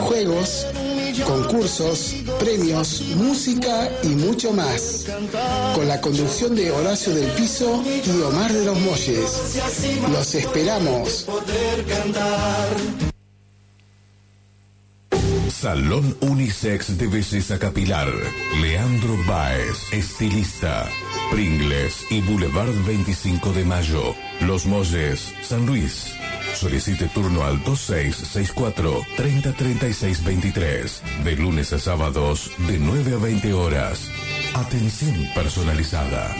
Juegos, 0.01 0.65
concursos, 1.25 2.15
premios, 2.39 3.03
música 3.15 3.91
y 4.01 4.07
mucho 4.07 4.53
más. 4.53 5.05
Con 5.75 5.87
la 5.87 6.01
conducción 6.01 6.55
de 6.55 6.71
Horacio 6.71 7.13
del 7.13 7.29
Piso 7.31 7.83
y 7.85 8.09
Omar 8.21 8.51
de 8.51 8.65
los 8.65 8.79
Molles. 8.79 8.96
Los 10.11 10.33
esperamos. 10.33 11.27
Salón 15.51 16.17
Unisex 16.21 16.97
de 16.97 17.05
Belleza 17.05 17.59
Capilar. 17.59 18.11
Leandro 18.59 19.15
Baez, 19.27 19.93
estilista. 19.93 20.89
Pringles 21.29 22.05
y 22.09 22.21
Boulevard 22.21 22.73
25 22.87 23.53
de 23.53 23.65
Mayo. 23.65 24.15
Los 24.41 24.65
Molles, 24.65 25.31
San 25.43 25.67
Luis. 25.67 26.15
Solicite 26.55 27.07
turno 27.09 27.43
al 27.43 27.63
2664 27.63 29.05
303623. 29.15 31.03
De 31.23 31.35
lunes 31.35 31.71
a 31.71 31.77
sábados, 31.77 32.49
de 32.67 32.79
9 32.79 33.13
a 33.13 33.17
20 33.17 33.53
horas. 33.53 34.09
Atención 34.55 35.15
personalizada. 35.35 36.35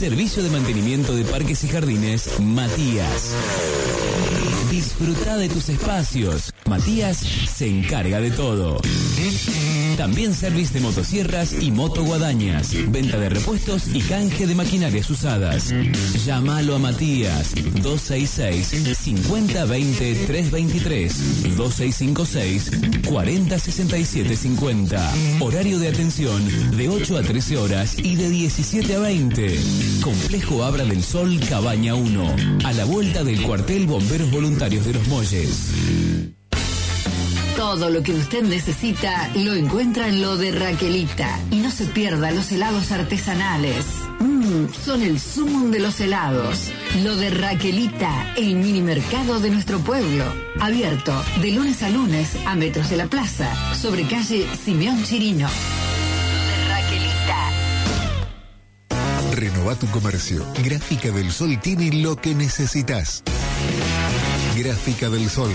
Servicio 0.00 0.42
de 0.42 0.48
mantenimiento 0.48 1.14
de 1.14 1.26
parques 1.26 1.62
y 1.62 1.68
jardines, 1.68 2.40
Matías. 2.40 3.34
Disfruta 4.70 5.36
de 5.36 5.50
tus 5.50 5.68
espacios. 5.68 6.54
Matías 6.70 7.18
se 7.18 7.66
encarga 7.66 8.20
de 8.20 8.30
todo. 8.30 8.80
También 9.96 10.32
servicio 10.34 10.74
de 10.74 10.80
motosierras 10.86 11.52
y 11.60 11.72
motoguadañas. 11.72 12.76
Venta 12.92 13.18
de 13.18 13.28
repuestos 13.28 13.88
y 13.92 14.00
canje 14.02 14.46
de 14.46 14.54
maquinarias 14.54 15.10
usadas. 15.10 15.74
Llámalo 16.24 16.76
a 16.76 16.78
Matías 16.78 17.56
266 17.82 18.96
5020 18.96 20.14
323 20.26 21.56
2656 21.56 22.70
4067 23.10 24.36
50. 24.36 25.12
Horario 25.40 25.80
de 25.80 25.88
atención 25.88 26.76
de 26.76 26.88
8 26.88 27.18
a 27.18 27.22
13 27.22 27.58
horas 27.58 27.98
y 27.98 28.14
de 28.14 28.30
17 28.30 28.94
a 28.94 29.00
20. 29.00 29.60
Complejo 30.02 30.62
Abra 30.62 30.84
del 30.84 31.02
Sol 31.02 31.40
Cabaña 31.48 31.96
1. 31.96 32.36
A 32.64 32.72
la 32.74 32.84
vuelta 32.84 33.24
del 33.24 33.42
cuartel 33.42 33.88
Bomberos 33.88 34.30
Voluntarios 34.30 34.86
de 34.86 34.92
los 34.92 35.08
Molles. 35.08 36.19
Todo 37.60 37.90
lo 37.90 38.02
que 38.02 38.14
usted 38.14 38.42
necesita 38.42 39.28
lo 39.34 39.52
encuentra 39.52 40.08
en 40.08 40.22
lo 40.22 40.38
de 40.38 40.50
Raquelita. 40.50 41.38
Y 41.50 41.56
no 41.56 41.70
se 41.70 41.84
pierda 41.84 42.30
los 42.30 42.50
helados 42.50 42.90
artesanales. 42.90 43.84
Mmm, 44.18 44.72
son 44.82 45.02
el 45.02 45.20
sumum 45.20 45.70
de 45.70 45.78
los 45.78 46.00
helados. 46.00 46.70
Lo 47.02 47.16
de 47.16 47.28
Raquelita, 47.28 48.32
el 48.38 48.54
mini 48.54 48.80
mercado 48.80 49.40
de 49.40 49.50
nuestro 49.50 49.78
pueblo. 49.80 50.24
Abierto 50.58 51.12
de 51.42 51.50
lunes 51.50 51.82
a 51.82 51.90
lunes 51.90 52.30
a 52.46 52.56
metros 52.56 52.88
de 52.88 52.96
la 52.96 53.08
plaza, 53.08 53.74
sobre 53.74 54.08
calle 54.08 54.48
Simeón 54.64 55.04
Chirino. 55.04 55.46
Renova 59.32 59.74
tu 59.74 59.86
comercio. 59.88 60.46
Gráfica 60.64 61.10
del 61.10 61.30
Sol 61.30 61.60
tiene 61.60 61.92
lo 61.92 62.16
que 62.16 62.34
necesitas. 62.34 63.22
Gráfica 64.62 65.08
del 65.08 65.30
Sol. 65.30 65.50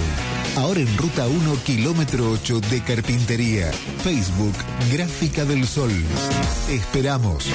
Ahora 0.57 0.79
en 0.79 0.97
ruta 0.97 1.27
1, 1.27 1.63
kilómetro 1.63 2.31
8 2.31 2.59
de 2.71 2.81
Carpintería. 2.81 3.71
Facebook, 4.03 4.55
Gráfica 4.91 5.45
del 5.45 5.67
Sol. 5.67 5.91
Esperamos. 6.71 7.45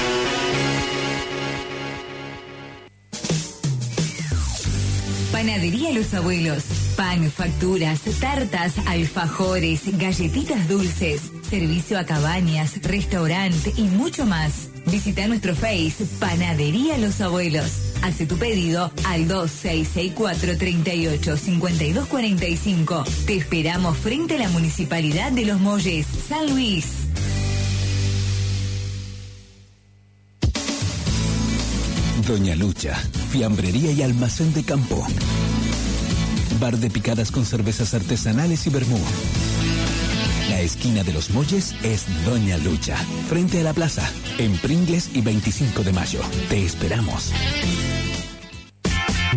Panadería 5.32 5.90
Los 5.90 6.14
Abuelos. 6.14 6.62
Pan, 6.96 7.28
facturas, 7.32 8.00
tartas, 8.20 8.74
alfajores, 8.86 9.98
galletitas 9.98 10.68
dulces, 10.68 11.32
servicio 11.48 11.98
a 11.98 12.04
cabañas, 12.04 12.80
restaurante 12.82 13.72
y 13.76 13.88
mucho 13.88 14.24
más. 14.24 14.68
Visita 14.86 15.26
nuestro 15.26 15.56
Face 15.56 16.06
Panadería 16.20 16.96
Los 16.98 17.20
Abuelos. 17.20 17.89
Hace 18.02 18.26
tu 18.26 18.36
pedido 18.36 18.90
al 19.06 19.28
2664 19.28 20.56
38 20.58 21.36
52 21.36 22.06
45. 22.06 23.04
Te 23.26 23.36
esperamos 23.36 23.96
frente 23.98 24.36
a 24.36 24.38
la 24.38 24.48
Municipalidad 24.48 25.32
de 25.32 25.44
Los 25.44 25.60
Molles, 25.60 26.06
San 26.28 26.50
Luis. 26.50 26.86
Doña 32.26 32.54
Lucha, 32.54 32.94
fiambrería 33.30 33.92
y 33.92 34.02
almacén 34.02 34.52
de 34.54 34.62
campo. 34.62 35.04
Bar 36.60 36.76
de 36.76 36.90
picadas 36.90 37.30
con 37.30 37.44
cervezas 37.44 37.94
artesanales 37.94 38.66
y 38.66 38.70
vermú. 38.70 38.98
La 40.50 40.60
esquina 40.60 41.04
de 41.04 41.12
los 41.12 41.30
Molles 41.30 41.74
es 41.84 42.04
Doña 42.24 42.58
Lucha, 42.58 42.96
frente 43.28 43.60
a 43.60 43.62
la 43.62 43.72
plaza, 43.72 44.10
en 44.36 44.58
Pringles 44.58 45.08
y 45.14 45.20
25 45.20 45.84
de 45.84 45.92
mayo. 45.92 46.20
Te 46.48 46.64
esperamos. 46.64 47.32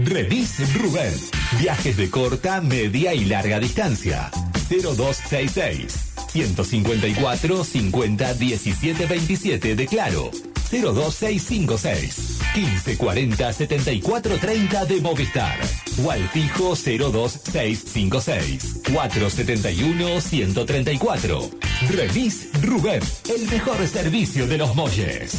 Remis 0.04 0.74
Rubén. 0.74 1.14
Viajes 1.60 1.98
de 1.98 2.10
corta, 2.10 2.62
media 2.62 3.14
y 3.14 3.26
larga 3.26 3.60
distancia. 3.60 4.32
0266 4.70 6.14
154 6.32 7.64
50 7.64 8.34
17 8.34 9.06
27 9.06 9.76
de 9.76 9.86
Claro. 9.86 10.32
02656 10.72 12.40
1540 12.56 13.54
74 13.54 14.38
30 14.40 14.86
de 14.86 15.02
Movistar. 15.02 15.60
O 16.04 16.12
al 16.12 16.28
fijo 16.30 16.76
02656 16.76 18.82
471 18.92 20.22
134. 20.22 21.50
Remis 21.90 22.48
Rubén. 22.62 23.02
El 23.30 23.48
mejor 23.50 23.88
servicio 23.88 24.48
de 24.48 24.58
los 24.58 24.76
Molles. 24.76 25.38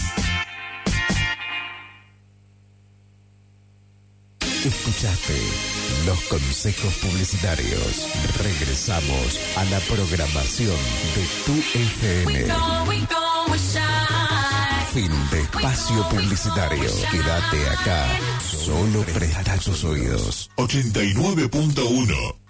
Escuchaste 4.64 5.34
los 6.06 6.18
consejos 6.24 6.94
publicitarios. 6.94 8.08
Regresamos 8.42 9.38
a 9.56 9.64
la 9.64 9.78
programación 9.80 10.76
de 11.14 11.26
tu 11.44 11.52
FM. 11.78 12.46
Fin 14.94 15.10
de 15.28 15.40
espacio 15.40 16.08
publicitario. 16.08 16.88
Quédate 17.10 17.68
acá. 17.68 18.06
Solo 18.38 19.02
presta 19.12 19.58
tus 19.58 19.82
oídos. 19.82 20.48
89.1 20.56 22.44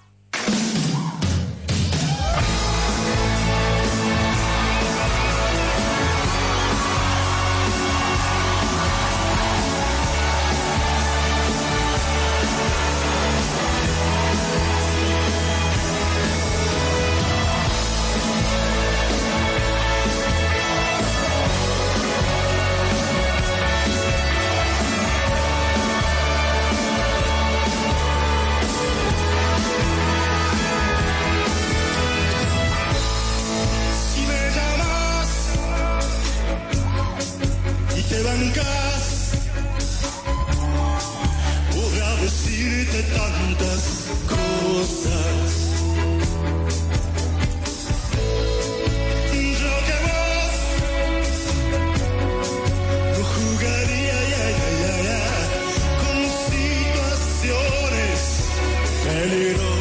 little 59.26 59.73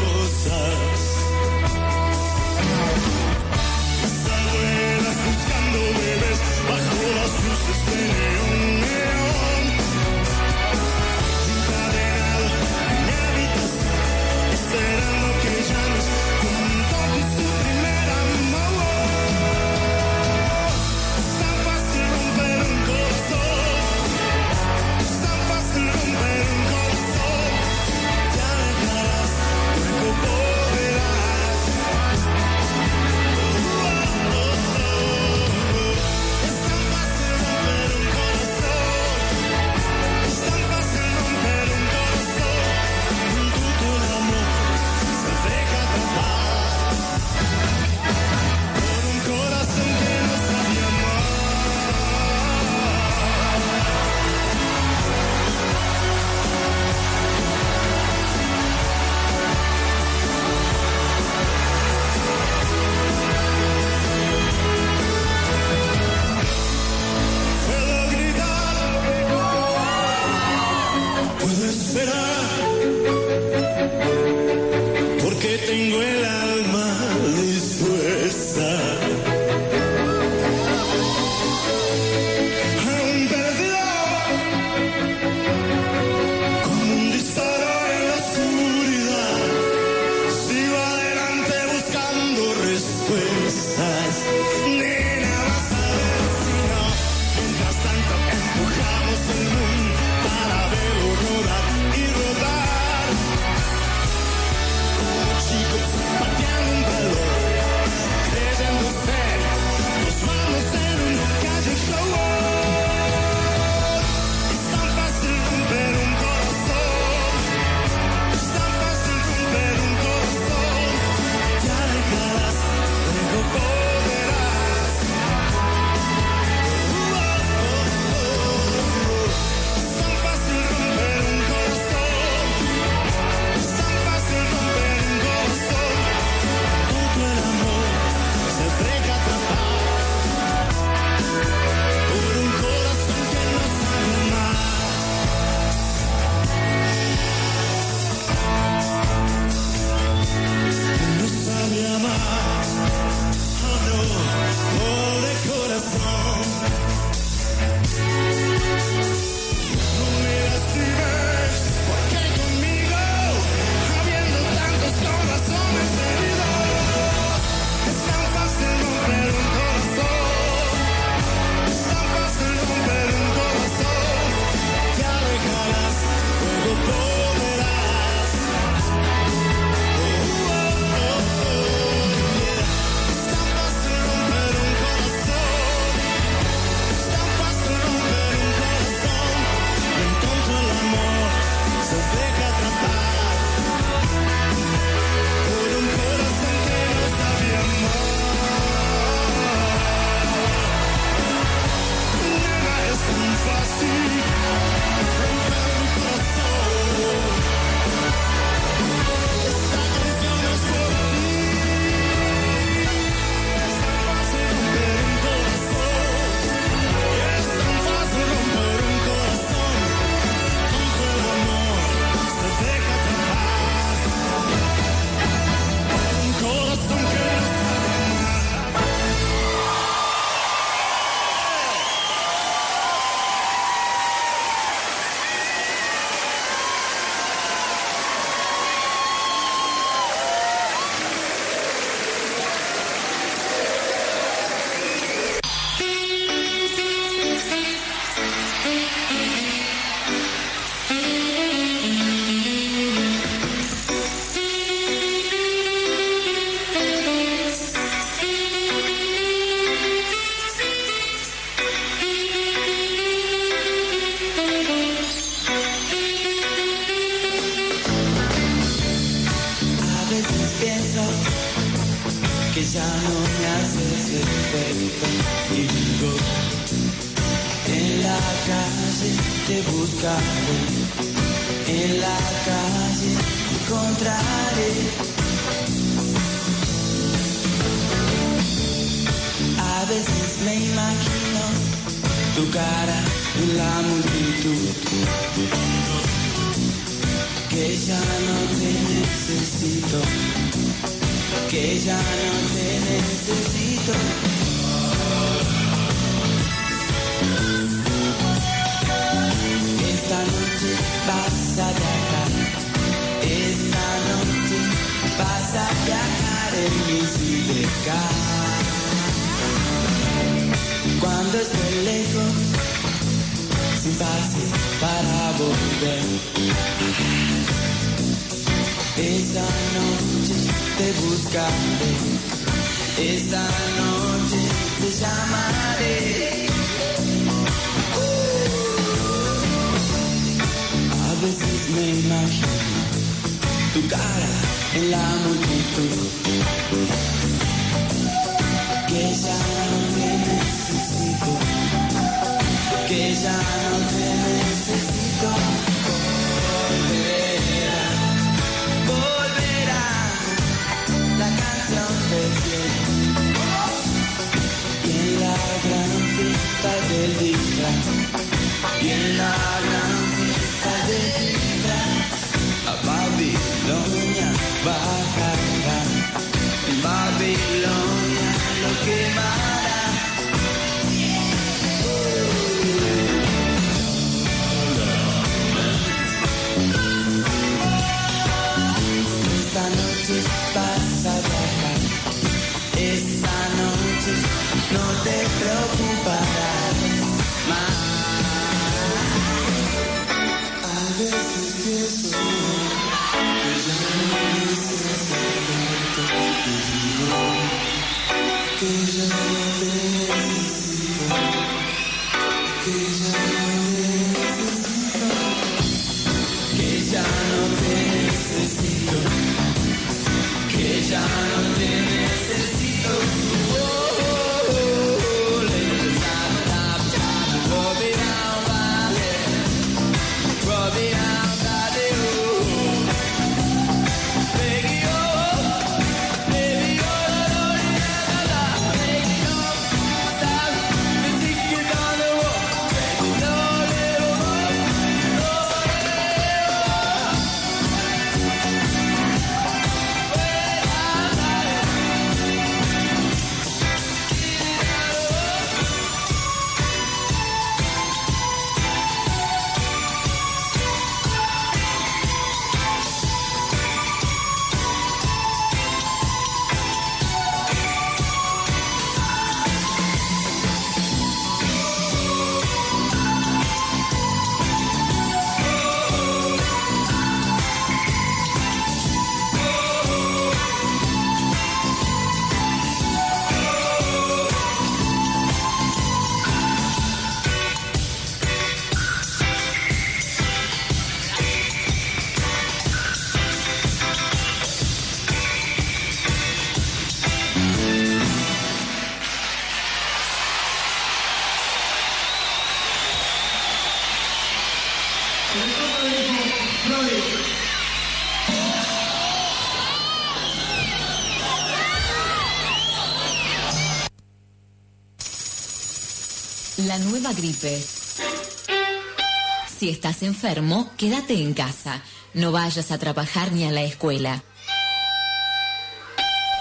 Si 519.58 519.70
estás 519.70 520.02
enfermo, 520.02 520.72
quédate 520.78 521.16
en 521.16 521.34
casa. 521.34 521.82
No 522.14 522.32
vayas 522.32 522.72
a 522.72 522.78
trabajar 522.78 523.34
ni 523.34 523.44
a 523.44 523.52
la 523.52 523.64
escuela. 523.64 524.24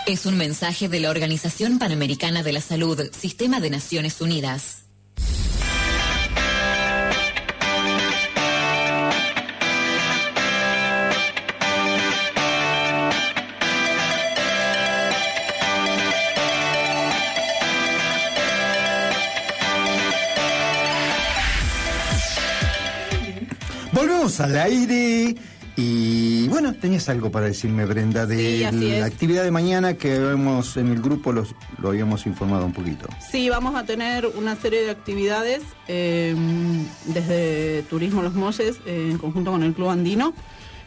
Es 0.06 0.26
un 0.26 0.36
mensaje 0.36 0.88
de 0.88 1.00
la 1.00 1.10
Organización 1.10 1.80
Panamericana 1.80 2.44
de 2.44 2.52
la 2.52 2.60
Salud, 2.60 3.00
Sistema 3.12 3.58
de 3.58 3.70
Naciones 3.70 4.20
Unidas. 4.20 4.82
Al 24.40 24.56
aire 24.56 25.34
y 25.76 26.48
bueno, 26.48 26.74
tenías 26.74 27.08
algo 27.08 27.30
para 27.30 27.46
decirme, 27.46 27.86
Brenda, 27.86 28.26
de 28.26 28.68
Sí, 28.70 28.90
la 28.98 29.06
actividad 29.06 29.42
de 29.42 29.50
mañana 29.50 29.94
que 29.94 30.18
vemos 30.18 30.76
en 30.76 30.88
el 30.88 31.00
grupo, 31.00 31.32
los, 31.32 31.54
lo 31.78 31.88
habíamos 31.88 32.26
informado 32.26 32.66
un 32.66 32.72
poquito. 32.72 33.08
Sí, 33.30 33.48
vamos 33.48 33.74
a 33.74 33.84
tener 33.84 34.26
una 34.26 34.54
serie 34.56 34.82
de 34.82 34.90
actividades 34.90 35.62
eh, 35.88 36.34
desde 37.06 37.82
Turismo 37.88 38.22
Los 38.22 38.34
Molles 38.34 38.80
eh, 38.86 39.08
en 39.10 39.18
conjunto 39.18 39.50
con 39.50 39.62
el 39.62 39.72
Club 39.72 39.88
Andino. 39.88 40.34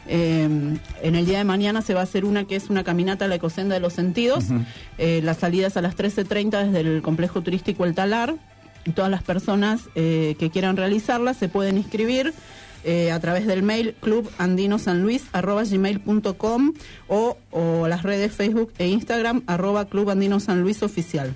Eh, 0.08 0.44
en 0.44 1.14
el 1.14 1.26
día 1.26 1.38
de 1.38 1.44
mañana 1.44 1.82
se 1.82 1.94
va 1.94 2.00
a 2.00 2.04
hacer 2.04 2.24
una 2.24 2.44
que 2.44 2.56
es 2.56 2.70
una 2.70 2.84
caminata 2.84 3.24
a 3.24 3.28
la 3.28 3.36
ecosenda 3.36 3.74
de 3.74 3.80
los 3.80 3.92
sentidos. 3.92 4.44
Eh, 4.98 5.20
la 5.22 5.34
salida 5.34 5.66
es 5.66 5.76
a 5.76 5.82
las 5.82 5.96
13.30 5.96 6.66
desde 6.66 6.80
el 6.80 7.02
complejo 7.02 7.42
turístico 7.42 7.84
El 7.84 7.94
Talar. 7.94 8.36
Todas 8.94 9.10
las 9.10 9.24
personas 9.24 9.80
eh, 9.96 10.36
que 10.38 10.50
quieran 10.50 10.76
realizarla 10.76 11.34
se 11.34 11.48
pueden 11.48 11.76
inscribir 11.76 12.32
eh, 12.86 13.12
a 13.12 13.20
través 13.20 13.46
del 13.46 13.62
mail 13.62 13.94
clubandinosanluis.gmail.com 14.00 16.72
o, 17.08 17.36
o 17.50 17.88
las 17.88 18.02
redes 18.02 18.32
Facebook 18.32 18.72
e 18.78 18.88
Instagram 18.88 19.42
arroba 19.46 19.84
Club 19.86 20.10
Andino 20.10 20.40
San 20.40 20.62
Luis 20.62 20.82
Oficial. 20.82 21.34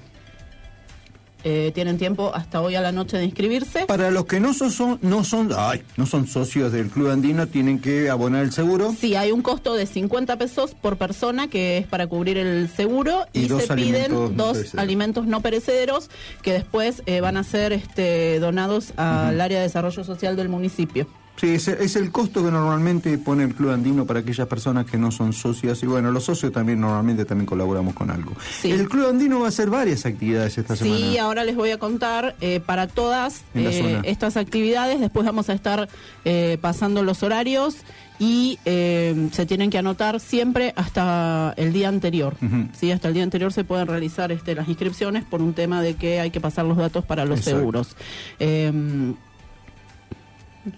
Eh, 1.43 1.73
tienen 1.75 1.97
tiempo 1.97 2.33
hasta 2.35 2.61
hoy 2.61 2.75
a 2.75 2.83
la 2.83 2.93
noche 2.93 3.17
de 3.17 3.25
inscribirse. 3.25 3.87
Para 3.87 4.11
los 4.11 4.27
que 4.27 4.41
no 4.41 4.53
son, 4.53 4.71
son- 4.71 4.99
no 5.01 5.25
son, 5.25 5.49
ay, 5.57 5.81
no 5.97 6.05
son 6.05 6.27
socios 6.27 6.71
del 6.71 6.91
Club 6.91 7.09
Andino, 7.09 7.47
tienen 7.47 7.79
que 7.79 8.11
abonar 8.11 8.45
el 8.45 8.53
seguro. 8.53 8.95
Sí, 8.99 9.15
hay 9.15 9.33
un 9.33 9.41
costo 9.41 9.73
de 9.73 9.87
50 9.87 10.37
pesos 10.37 10.75
por 10.75 10.99
persona 10.99 11.49
que 11.49 11.79
es 11.79 11.87
para 11.87 12.07
cubrir 12.09 12.37
el 12.37 12.69
seguro 12.69 13.25
Y 13.33 13.45
y, 13.45 13.49
dos 13.49 13.63
se 13.63 13.75
piden 13.75 14.13
alimentos 14.13 14.37
dos 14.37 14.75
alimentos 14.75 15.27
no 15.27 15.41
perecederos 15.41 16.11
que 16.43 16.53
después 16.53 17.03
eh, 17.07 17.23
van 17.23 17.39
a 17.39 17.43
ser 17.43 17.73
este, 17.73 18.39
donados 18.39 18.93
al 18.99 19.41
área 19.41 19.61
de 19.61 19.65
desarrollo 19.65 20.05
social 20.05 20.37
del 20.37 20.51
municipio. 20.51 21.07
Sí, 21.37 21.55
es, 21.55 21.69
es 21.69 21.97
el 21.97 22.11
costo 22.11 22.45
que 22.45 22.51
normalmente 22.51 23.17
pone 23.17 23.45
el 23.45 23.55
Club 23.55 23.71
Andino 23.71 24.05
para 24.05 24.21
aquellas 24.21 24.47
personas 24.47 24.85
que 24.85 24.99
no 24.99 25.11
son 25.11 25.33
socias. 25.33 25.83
Y 25.83 25.87
bueno, 25.87 26.11
los 26.13 26.25
socios 26.25 26.53
también 26.53 26.81
normalmente 26.81 27.25
también 27.25 27.47
colaboramos 27.47 27.95
con 27.95 28.11
algo. 28.11 28.33
El 28.63 28.89
Club 28.89 29.09
Andino 29.09 29.41
va 29.41 29.47
a 29.47 29.49
hacer 29.49 29.71
varias 29.71 30.05
actividades 30.05 30.59
esta 30.59 30.77
semana. 30.77 30.99
Sí, 30.99 31.17
ahora 31.17 31.45
les 31.45 31.57
voy 31.57 31.71
a 31.71 31.79
contar 31.79 32.37
eh, 32.43 32.61
para 32.61 32.89
todas 32.89 33.43
eh, 33.55 34.03
estas 34.05 34.37
actividades. 34.37 35.01
Después 35.01 35.25
vamos 35.25 35.49
a 35.49 35.55
estar 35.55 35.89
eh, 36.27 36.59
pasando 36.61 37.03
los 37.03 37.23
horarios 37.23 37.77
y 38.19 38.59
eh, 38.67 39.31
se 39.33 39.47
tienen 39.47 39.71
que 39.71 39.79
anotar 39.79 40.21
siempre 40.21 40.75
hasta 40.77 41.55
el 41.57 41.73
día 41.73 41.89
anterior. 41.89 42.37
Sí, 42.79 42.93
hasta 42.93 43.09
el 43.09 43.15
día 43.15 43.23
anterior 43.23 43.51
se 43.51 43.65
pueden 43.65 43.87
realizar 43.87 44.31
este, 44.31 44.55
las 44.55 44.69
inscripciones 44.69 45.25
por 45.25 45.41
un 45.41 45.55
tema 45.55 45.81
de 45.81 45.95
que 45.95 46.21
hay 46.21 46.31
que 46.31 46.41
pasar 46.41 46.67
los 46.67 46.77
datos 46.77 47.03
para 47.07 47.25
los 47.25 47.39
Exacto. 47.39 47.61
seguros. 47.61 47.97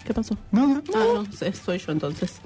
¿Qué 0.04 0.14
pasó? 0.14 0.36
Nada. 0.52 0.80
Ah, 0.94 1.04
no, 1.14 1.24
sí, 1.24 1.46
soy 1.52 1.78
yo 1.78 1.92
entonces. 1.92 2.40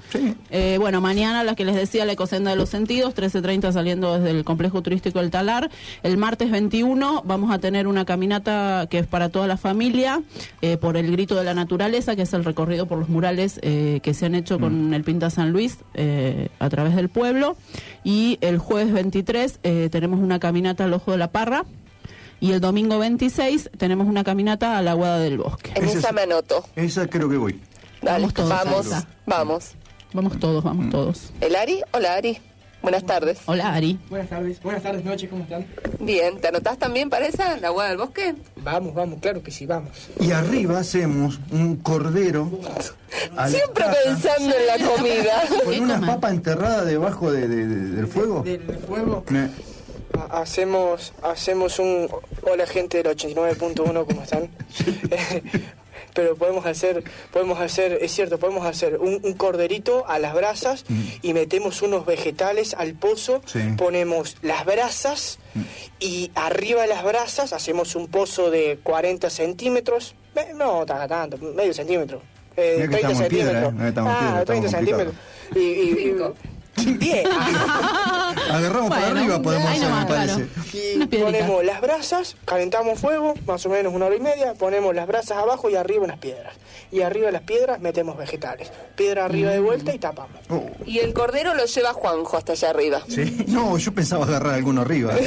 Eh, 0.49 0.77
bueno, 0.79 1.01
mañana 1.01 1.43
la 1.43 1.55
que 1.55 1.65
les 1.65 1.75
decía, 1.75 2.05
la 2.05 2.13
ecosenda 2.13 2.51
de 2.51 2.57
los 2.57 2.69
sentidos, 2.69 3.15
13.30 3.15 3.71
saliendo 3.71 4.17
desde 4.17 4.31
el 4.31 4.43
complejo 4.43 4.81
turístico 4.81 5.19
del 5.19 5.29
Talar. 5.29 5.69
El 6.01 6.17
martes 6.17 6.49
21 6.49 7.23
vamos 7.25 7.51
a 7.51 7.59
tener 7.59 7.87
una 7.87 8.05
caminata 8.05 8.87
que 8.89 8.99
es 8.99 9.07
para 9.07 9.29
toda 9.29 9.47
la 9.47 9.57
familia 9.57 10.21
eh, 10.61 10.77
por 10.77 10.97
el 10.97 11.11
grito 11.11 11.35
de 11.35 11.43
la 11.43 11.53
naturaleza, 11.53 12.15
que 12.15 12.23
es 12.23 12.33
el 12.33 12.43
recorrido 12.43 12.87
por 12.87 12.97
los 12.97 13.09
murales 13.09 13.59
eh, 13.61 13.99
que 14.01 14.13
se 14.13 14.25
han 14.25 14.35
hecho 14.35 14.59
con 14.59 14.93
el 14.93 15.03
Pinta 15.03 15.29
San 15.29 15.51
Luis 15.51 15.77
eh, 15.93 16.49
a 16.59 16.69
través 16.69 16.95
del 16.95 17.09
pueblo. 17.09 17.55
Y 18.03 18.37
el 18.41 18.57
jueves 18.57 18.93
23 18.93 19.59
eh, 19.63 19.89
tenemos 19.91 20.19
una 20.19 20.39
caminata 20.39 20.85
al 20.85 20.93
Ojo 20.93 21.11
de 21.11 21.17
la 21.17 21.31
Parra. 21.31 21.65
Y 22.39 22.51
el 22.51 22.61
domingo 22.61 22.99
26 22.99 23.71
tenemos 23.77 24.07
una 24.07 24.23
caminata 24.23 24.77
a 24.77 24.81
la 24.81 24.91
Aguada 24.91 25.19
del 25.19 25.37
Bosque. 25.39 25.71
En 25.75 25.85
esa 25.85 26.11
me 26.11 26.21
anoto. 26.21 26.63
Esa 26.75 27.07
creo 27.07 27.29
que 27.29 27.37
voy. 27.37 27.59
Dale, 28.01 28.27
Vamos 28.27 28.33
todos, 28.35 28.49
vamos, 28.49 28.87
vamos. 29.25 29.71
Vamos 30.13 30.39
todos, 30.39 30.63
vamos 30.63 30.89
todos. 30.91 31.31
¿El 31.41 31.55
Ari? 31.55 31.81
Hola, 31.93 32.13
Ari. 32.13 32.37
Buenas 32.83 33.03
tardes. 33.05 33.39
Hola, 33.47 33.73
Ari. 33.73 33.99
Buenas 34.07 34.29
tardes, 34.29 34.61
buenas 34.61 34.83
tardes, 34.83 35.03
noches, 35.03 35.29
¿cómo 35.31 35.43
están? 35.43 35.65
Bien, 35.99 36.39
¿te 36.39 36.47
anotás 36.49 36.77
también 36.77 37.09
para 37.09 37.25
esa, 37.25 37.57
la 37.57 37.69
agua 37.69 37.89
del 37.89 37.97
bosque? 37.97 38.35
Vamos, 38.57 38.93
vamos, 38.93 39.19
claro 39.19 39.41
que 39.41 39.49
sí, 39.51 39.65
vamos. 39.65 39.89
Y 40.19 40.31
arriba 40.31 40.79
hacemos 40.79 41.39
un 41.51 41.77
cordero. 41.77 42.49
Siempre 43.47 43.83
pensando 44.05 44.55
en 44.55 44.67
la 44.67 44.87
comida. 44.87 45.43
Con 45.65 45.79
una 45.79 45.99
papa 45.99 46.29
enterrada 46.29 46.85
debajo 46.85 47.31
de- 47.31 47.47
de- 47.47 47.65
de- 47.65 47.89
del 47.95 48.07
fuego. 48.07 48.43
Del 48.43 48.61
fuego. 48.87 49.23
Hacemos, 50.29 51.13
hacemos 51.21 51.79
un... 51.79 52.09
Hola 52.43 52.65
gente 52.65 53.01
del 53.03 53.15
89.1, 53.15 54.05
¿cómo 54.05 54.23
están? 54.23 54.49
Pero 56.13 56.35
podemos 56.35 56.65
hacer, 56.65 57.03
podemos 57.31 57.59
hacer, 57.59 57.99
es 58.01 58.11
cierto, 58.11 58.39
podemos 58.39 58.65
hacer 58.65 58.97
un, 58.97 59.19
un 59.23 59.33
corderito 59.33 60.03
a 60.07 60.17
las 60.17 60.33
brasas 60.33 60.83
y 61.21 61.33
metemos 61.33 61.83
unos 61.83 62.05
vegetales 62.07 62.73
al 62.73 62.93
pozo, 62.95 63.41
Sí. 63.45 63.59
ponemos 63.77 64.35
las 64.41 64.65
brasas 64.65 65.37
y 65.99 66.31
arriba 66.33 66.81
de 66.83 66.87
las 66.87 67.03
brasas 67.03 67.53
hacemos 67.53 67.95
un 67.95 68.07
pozo 68.07 68.49
de 68.49 68.79
40 68.81 69.29
centímetros, 69.29 70.15
no 70.55 70.85
ta- 70.87 71.07
tanto, 71.07 71.37
medio 71.37 71.73
centímetro, 71.73 72.21
eh, 72.55 72.77
Mirá 72.77 72.89
que 72.89 72.97
30 72.97 72.97
estamos 72.97 73.21
en 73.21 73.27
piedra, 73.29 73.61
centímetros, 73.61 73.89
¿eh? 73.89 74.01
No 74.01 74.09
ah, 74.09 74.19
piedra, 74.19 74.45
30 74.45 74.65
estamos 74.67 74.71
centímetros. 74.71 75.15
Y, 75.55 75.59
y- 75.59 76.09
y- 76.09 76.56
Bien. 76.85 77.27
Agarramos 78.51 78.89
para 78.89 79.01
Bueno, 79.07 79.19
arriba, 79.19 79.41
podemos 79.41 79.67
ahí 79.67 79.77
hacer, 79.77 79.89
nomás, 79.89 80.03
me 80.09 80.15
parece. 80.15 80.33
claro. 80.47 80.47
Y 80.71 81.05
ponemos 81.07 81.65
las 81.65 81.81
brasas, 81.81 82.35
calentamos 82.45 82.99
fuego, 82.99 83.33
más 83.45 83.65
o 83.65 83.69
menos 83.69 83.93
una 83.93 84.05
hora 84.05 84.15
y 84.15 84.19
media, 84.19 84.53
ponemos 84.53 84.95
las 84.95 85.07
brasas 85.07 85.37
abajo 85.37 85.69
y 85.69 85.75
arriba 85.75 86.03
unas 86.03 86.17
piedras. 86.19 86.55
Y 86.91 87.01
arriba 87.01 87.25
de 87.27 87.31
las 87.33 87.41
piedras 87.41 87.79
metemos 87.79 88.17
vegetales. 88.17 88.71
Piedra 88.95 89.25
arriba 89.25 89.51
de 89.51 89.59
vuelta 89.59 89.93
y 89.93 89.99
tapamos. 89.99 90.39
Y 90.85 90.99
el 90.99 91.13
cordero 91.13 91.53
lo 91.55 91.65
lleva 91.65 91.93
Juanjo 91.93 92.37
hasta 92.37 92.53
allá 92.53 92.69
arriba. 92.69 93.01
¿Sí? 93.07 93.45
No, 93.47 93.77
yo 93.77 93.91
pensaba 93.93 94.25
agarrar 94.25 94.53
alguno 94.55 94.81
arriba. 94.81 95.13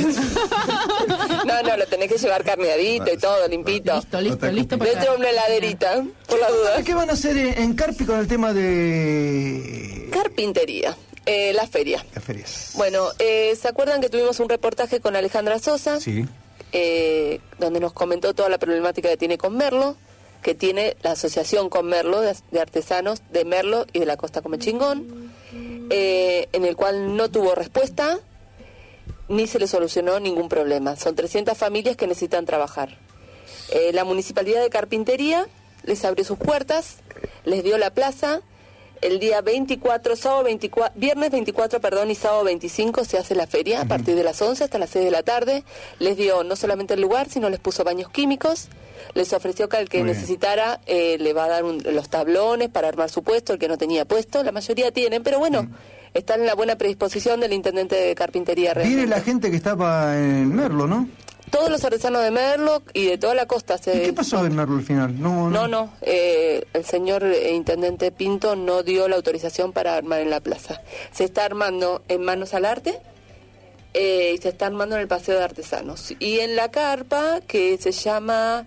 No, 1.47 1.63
no, 1.63 1.77
lo 1.77 1.87
tenés 1.87 2.13
que 2.13 2.19
llevar 2.19 2.45
carneadito 2.45 3.13
y 3.13 3.17
todo, 3.17 3.49
limpito. 3.49 3.95
Listo, 3.97 4.21
listo, 4.21 4.53
listo 4.53 4.79
para 4.79 4.91
Dentro 4.91 5.13
de 5.13 5.19
una 5.19 5.31
heladerita, 5.31 6.05
por 6.29 6.39
la 6.39 6.51
duda. 6.51 6.83
¿Qué 6.85 6.95
van 6.95 7.09
a 7.11 7.15
hacer 7.15 7.37
en, 7.37 7.59
en 7.61 7.73
Carpi 7.75 8.05
con 8.05 8.19
el 8.19 8.27
tema 8.29 8.53
de 8.53 10.09
Carpintería, 10.13 10.97
eh, 11.27 11.53
la 11.53 11.67
feria. 11.67 12.05
las 12.15 12.25
ferias? 12.25 12.73
Bueno, 12.75 13.09
eh, 13.19 13.55
¿se 13.61 13.69
acuerdan 13.69 14.01
que 14.01 14.09
tuvimos 14.09 14.41
un 14.41 14.49
reportaje 14.49 15.01
con 15.01 15.17
Alejandra 15.17 15.59
Sosa? 15.59 16.01
Sí. 16.01 16.25
eh, 16.73 17.41
donde 17.59 17.81
nos 17.81 17.93
comentó 17.93 18.33
toda 18.35 18.49
la 18.49 18.59
problemática 18.59 19.09
que 19.09 19.17
tiene 19.17 19.39
con 19.39 19.57
Merlo, 19.57 19.97
que 20.43 20.55
tiene 20.55 20.97
la 21.03 21.13
asociación 21.13 21.69
con 21.69 21.87
Merlo, 21.87 22.21
de, 22.21 22.35
de 22.51 22.61
artesanos 22.61 23.23
de 23.31 23.45
Merlo 23.45 23.87
y 23.93 23.99
de 23.99 24.07
la 24.07 24.17
Costa 24.17 24.41
Comechingón, 24.41 25.31
eh, 25.91 26.49
en 26.53 26.65
el 26.65 26.77
cual 26.77 27.17
no 27.17 27.31
tuvo 27.31 27.55
respuesta 27.55 28.19
ni 29.29 29.47
se 29.47 29.59
le 29.59 29.67
solucionó 29.69 30.19
ningún 30.19 30.49
problema. 30.49 30.97
Son 30.97 31.15
300 31.15 31.57
familias 31.57 31.97
que 31.97 32.07
necesitan 32.07 32.47
trabajar. 32.47 32.99
Eh, 33.71 33.93
la 33.93 34.05
Municipalidad 34.05 34.61
de 34.63 34.71
Carpintería 34.71 35.47
les 35.85 36.05
abrió 36.05 36.25
sus 36.25 36.39
puertas, 36.39 36.97
les 37.45 37.63
dio 37.63 37.79
la 37.79 37.91
plaza. 37.91 38.41
El 39.01 39.19
día 39.19 39.41
24, 39.41 40.15
sábado 40.15 40.45
24, 40.45 40.93
viernes 41.01 41.31
24, 41.31 41.81
perdón, 41.81 42.11
y 42.11 42.15
sábado 42.15 42.45
25 42.45 43.05
se 43.05 43.17
hace 43.17 43.35
la 43.35 43.47
feria 43.47 43.81
a 43.81 43.85
partir 43.87 44.15
de 44.15 44.23
las 44.23 44.41
11 44.43 44.65
hasta 44.65 44.79
las 44.79 44.91
6 44.91 45.07
de 45.07 45.11
la 45.11 45.23
tarde. 45.23 45.65
Les 45.99 46.19
dio 46.19 46.45
no 46.45 46.55
solamente 46.55 46.95
el 46.95 47.01
lugar, 47.01 47.29
sino 47.31 47.49
les 47.49 47.61
puso 47.61 47.83
baños 47.83 48.11
químicos. 48.11 48.69
Les 49.15 49.33
ofreció 49.33 49.71
que 49.71 49.79
al 49.79 49.89
que 49.89 50.01
Muy 50.01 50.09
necesitara 50.09 50.81
eh, 50.87 51.17
le 51.19 51.33
va 51.33 51.45
a 51.45 51.49
dar 51.49 51.65
un- 51.65 51.83
los 51.83 52.11
tablones 52.11 52.69
para 52.69 52.89
armar 52.89 53.09
su 53.09 53.23
puesto, 53.23 53.55
el 53.55 53.59
que 53.59 53.69
no 53.69 53.79
tenía 53.79 54.05
puesto. 54.05 54.43
La 54.45 54.53
mayoría 54.53 54.93
tienen, 54.93 55.23
pero 55.23 55.39
bueno, 55.39 55.67
están 56.13 56.41
en 56.41 56.47
la 56.47 56.55
buena 56.55 56.77
predisposición 56.77 57.41
del 57.41 57.55
intendente 57.55 57.97
de 57.97 58.15
carpintería. 58.15 58.75
Viene 58.75 58.89
realmente. 58.89 59.17
la 59.17 59.23
gente 59.23 59.51
que 59.51 59.57
estaba 59.57 60.15
en 60.19 60.55
Merlo, 60.55 60.87
¿no? 60.87 61.09
Todos 61.51 61.69
los 61.71 61.85
artesanos 61.85 62.23
de 62.23 62.31
Merlo 62.31 62.83
y 62.95 63.07
de 63.07 63.19
toda 63.19 63.35
la 63.35 63.47
costa 63.47 63.77
se... 63.79 64.03
¿Qué 64.03 64.13
pasó 64.13 64.45
en 64.47 64.55
Merlo 64.55 64.77
al 64.77 64.83
final? 64.85 65.21
No, 65.21 65.51
No, 65.51 65.67
no, 65.69 65.93
eh, 66.03 66.65
el 66.73 66.85
señor 66.85 67.25
eh, 67.25 67.53
intendente 67.53 68.13
Pinto 68.13 68.55
no 68.57 68.83
dio 68.83 69.09
la 69.09 69.17
autorización 69.17 69.73
para 69.73 69.97
armar 69.97 70.21
en 70.21 70.31
la 70.31 70.41
plaza. 70.41 70.81
Se 71.13 71.25
está 71.25 71.45
armando 71.45 72.03
en 72.09 72.23
Manos 72.23 72.55
al 72.55 72.65
Arte 72.65 73.01
eh, 73.95 74.33
y 74.37 74.39
se 74.39 74.51
está 74.51 74.67
armando 74.67 74.95
en 74.95 75.03
el 75.03 75.09
Paseo 75.09 75.37
de 75.39 75.45
Artesanos. 75.45 76.15
Y 76.21 76.39
en 76.39 76.55
la 76.55 76.71
carpa, 76.71 77.41
que 77.47 77.77
se 77.79 77.91
llama, 77.93 78.65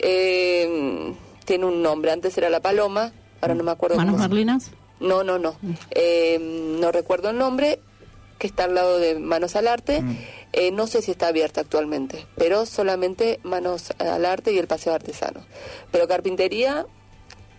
eh, 0.00 1.14
tiene 1.44 1.64
un 1.66 1.82
nombre, 1.82 2.10
antes 2.10 2.36
era 2.36 2.50
La 2.50 2.60
Paloma, 2.60 3.12
ahora 3.40 3.54
no 3.54 3.62
me 3.64 3.70
acuerdo 3.70 3.96
¿Manos 3.96 4.14
cómo 4.14 4.24
Merlinas? 4.24 4.70
No, 5.00 5.22
no, 5.22 5.38
no, 5.38 5.56
Eh, 5.90 6.38
no 6.80 6.90
recuerdo 6.90 7.30
el 7.30 7.38
nombre, 7.38 7.78
que 8.38 8.46
está 8.46 8.64
al 8.64 8.74
lado 8.74 8.98
de 8.98 9.18
Manos 9.18 9.54
al 9.56 9.68
Arte. 9.68 10.02
Eh, 10.56 10.70
no 10.70 10.86
sé 10.86 11.02
si 11.02 11.10
está 11.10 11.28
abierta 11.28 11.62
actualmente, 11.62 12.26
pero 12.36 12.64
solamente 12.64 13.40
Manos 13.42 13.92
al 13.98 14.24
Arte 14.24 14.52
y 14.52 14.58
el 14.58 14.68
Paseo 14.68 14.92
de 14.92 14.96
Artesanos. 14.96 15.44
Pero 15.90 16.06
carpintería, 16.06 16.86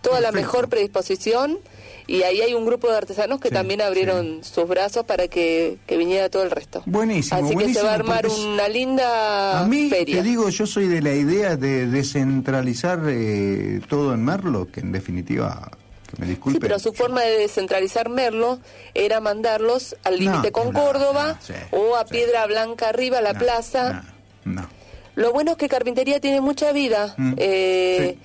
toda 0.00 0.20
la 0.22 0.32
mejor 0.32 0.70
predisposición 0.70 1.58
y 2.06 2.22
ahí 2.22 2.40
hay 2.40 2.54
un 2.54 2.64
grupo 2.64 2.88
de 2.88 2.96
artesanos 2.96 3.40
que 3.40 3.50
también 3.50 3.82
abrieron 3.82 4.44
sus 4.44 4.66
brazos 4.68 5.04
para 5.04 5.28
que, 5.28 5.76
que 5.86 5.96
viniera 5.96 6.30
todo 6.30 6.44
el 6.44 6.50
resto. 6.50 6.82
Buenísimo, 6.86 7.44
Así 7.44 7.56
que 7.56 7.74
se 7.74 7.82
va 7.82 7.90
a 7.90 7.94
armar 7.94 8.26
una 8.28 8.68
linda 8.68 9.60
A 9.60 9.66
mí, 9.66 9.90
feria. 9.90 10.16
te 10.16 10.22
digo, 10.22 10.48
yo 10.48 10.66
soy 10.66 10.86
de 10.86 11.02
la 11.02 11.12
idea 11.12 11.56
de 11.56 11.86
descentralizar 11.88 13.02
eh, 13.08 13.80
todo 13.88 14.14
en 14.14 14.24
Merlo, 14.24 14.70
que 14.70 14.80
en 14.80 14.92
definitiva, 14.92 15.70
que 16.06 16.20
me 16.24 16.26
Sí, 16.52 16.58
pero 16.60 16.78
su 16.78 16.92
forma 16.92 17.22
de 17.22 17.38
descentralizar 17.38 18.08
Merlo 18.08 18.58
era 18.94 19.20
mandarlos 19.20 19.96
al 20.04 20.18
límite 20.18 20.52
con 20.52 20.72
Córdoba 20.72 21.38
o 21.72 21.96
a 21.96 22.04
Piedra 22.04 22.46
Blanca 22.46 22.88
arriba, 22.88 23.18
a 23.18 23.22
la 23.22 23.34
plaza. 23.34 24.04
no. 24.44 24.68
Lo 25.16 25.32
bueno 25.32 25.52
es 25.52 25.56
que 25.56 25.68
Carpintería 25.68 26.20
tiene 26.20 26.40
mucha 26.42 26.72
vida. 26.72 27.14
Mm, 27.16 27.34
Eh, 27.38 28.18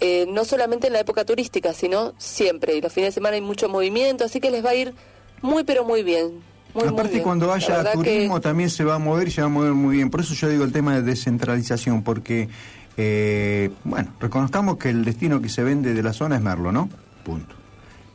eh, 0.00 0.26
no 0.28 0.44
solamente 0.44 0.88
en 0.88 0.92
la 0.94 1.00
época 1.00 1.24
turística, 1.24 1.72
sino 1.72 2.12
siempre. 2.18 2.74
Y 2.74 2.80
los 2.80 2.92
fines 2.92 3.08
de 3.10 3.12
semana 3.12 3.36
hay 3.36 3.40
mucho 3.40 3.68
movimiento, 3.68 4.24
así 4.24 4.40
que 4.40 4.50
les 4.50 4.64
va 4.64 4.70
a 4.70 4.74
ir 4.74 4.94
muy, 5.42 5.62
pero 5.62 5.84
muy 5.84 6.02
bien. 6.02 6.42
Muy, 6.74 6.84
muy 6.84 6.92
Aparte 6.94 7.12
bien. 7.12 7.22
cuando 7.22 7.52
haya 7.52 7.84
que- 7.84 7.90
turismo 7.92 8.40
también 8.40 8.68
se 8.70 8.82
va 8.82 8.94
a 8.96 8.98
mover 8.98 9.28
y 9.28 9.30
se 9.30 9.42
va 9.42 9.46
a 9.46 9.50
mover 9.50 9.72
muy 9.74 9.96
bien. 9.96 10.10
Por 10.10 10.20
eso 10.22 10.34
yo 10.34 10.48
digo 10.48 10.64
el 10.64 10.72
tema 10.72 10.94
de 10.96 11.02
descentralización, 11.02 12.02
porque, 12.02 12.48
eh, 12.96 13.70
bueno, 13.84 14.12
reconozcamos 14.20 14.76
que 14.76 14.90
el 14.90 15.04
destino 15.04 15.40
que 15.40 15.48
se 15.48 15.62
vende 15.62 15.94
de 15.94 16.02
la 16.02 16.12
zona 16.12 16.36
es 16.36 16.42
Merlo, 16.42 16.72
¿no? 16.72 16.88
Punto. 17.24 17.54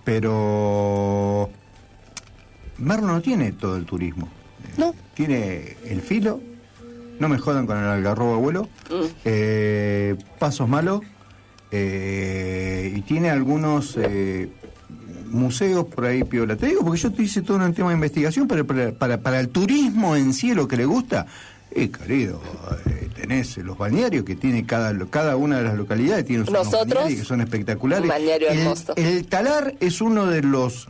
Pero 0.03 1.49
Merlo 2.77 3.07
no 3.07 3.21
tiene 3.21 3.51
todo 3.51 3.75
el 3.77 3.85
turismo. 3.85 4.29
No. 4.77 4.93
Tiene 5.13 5.77
el 5.85 6.01
filo, 6.01 6.39
no 7.19 7.27
me 7.29 7.37
jodan 7.39 7.65
con 7.65 7.77
el 7.77 7.85
algarrobo 7.85 8.35
abuelo, 8.35 8.69
Mm. 8.89 9.05
eh, 9.25 10.15
pasos 10.39 10.69
malos, 10.69 11.01
eh, 11.71 12.93
y 12.95 13.01
tiene 13.01 13.29
algunos 13.29 13.95
eh, 13.97 14.49
museos 15.29 15.85
por 15.85 16.05
ahí 16.05 16.23
piola. 16.23 16.55
Te 16.55 16.67
digo, 16.67 16.83
porque 16.85 16.99
yo 17.01 17.11
te 17.11 17.23
hice 17.23 17.41
todo 17.41 17.57
un 17.57 17.73
tema 17.73 17.89
de 17.89 17.95
investigación, 17.95 18.47
pero 18.47 18.65
para, 18.65 18.91
para, 18.91 19.17
para 19.19 19.39
el 19.39 19.49
turismo 19.49 20.15
en 20.15 20.33
sí, 20.33 20.53
lo 20.53 20.67
que 20.67 20.77
le 20.77 20.85
gusta, 20.85 21.25
eh, 21.71 21.89
querido, 21.91 22.41
eh, 22.89 23.09
tenés 23.15 23.57
los 23.57 23.77
balnearios 23.77 24.23
que 24.25 24.35
tiene 24.35 24.65
cada, 24.65 24.93
lo- 24.93 25.09
cada 25.09 25.35
una 25.35 25.57
de 25.57 25.63
las 25.63 25.75
localidades, 25.75 26.25
tiene 26.25 26.43
sus 26.45 26.53
Nosotros, 26.53 26.87
balnearios 26.87 27.19
que 27.21 27.25
son 27.25 27.41
espectaculares. 27.41 28.09
el, 28.97 29.03
el 29.05 29.25
Talar 29.27 29.75
es 29.79 30.01
uno 30.01 30.25
de 30.27 30.41
los 30.41 30.87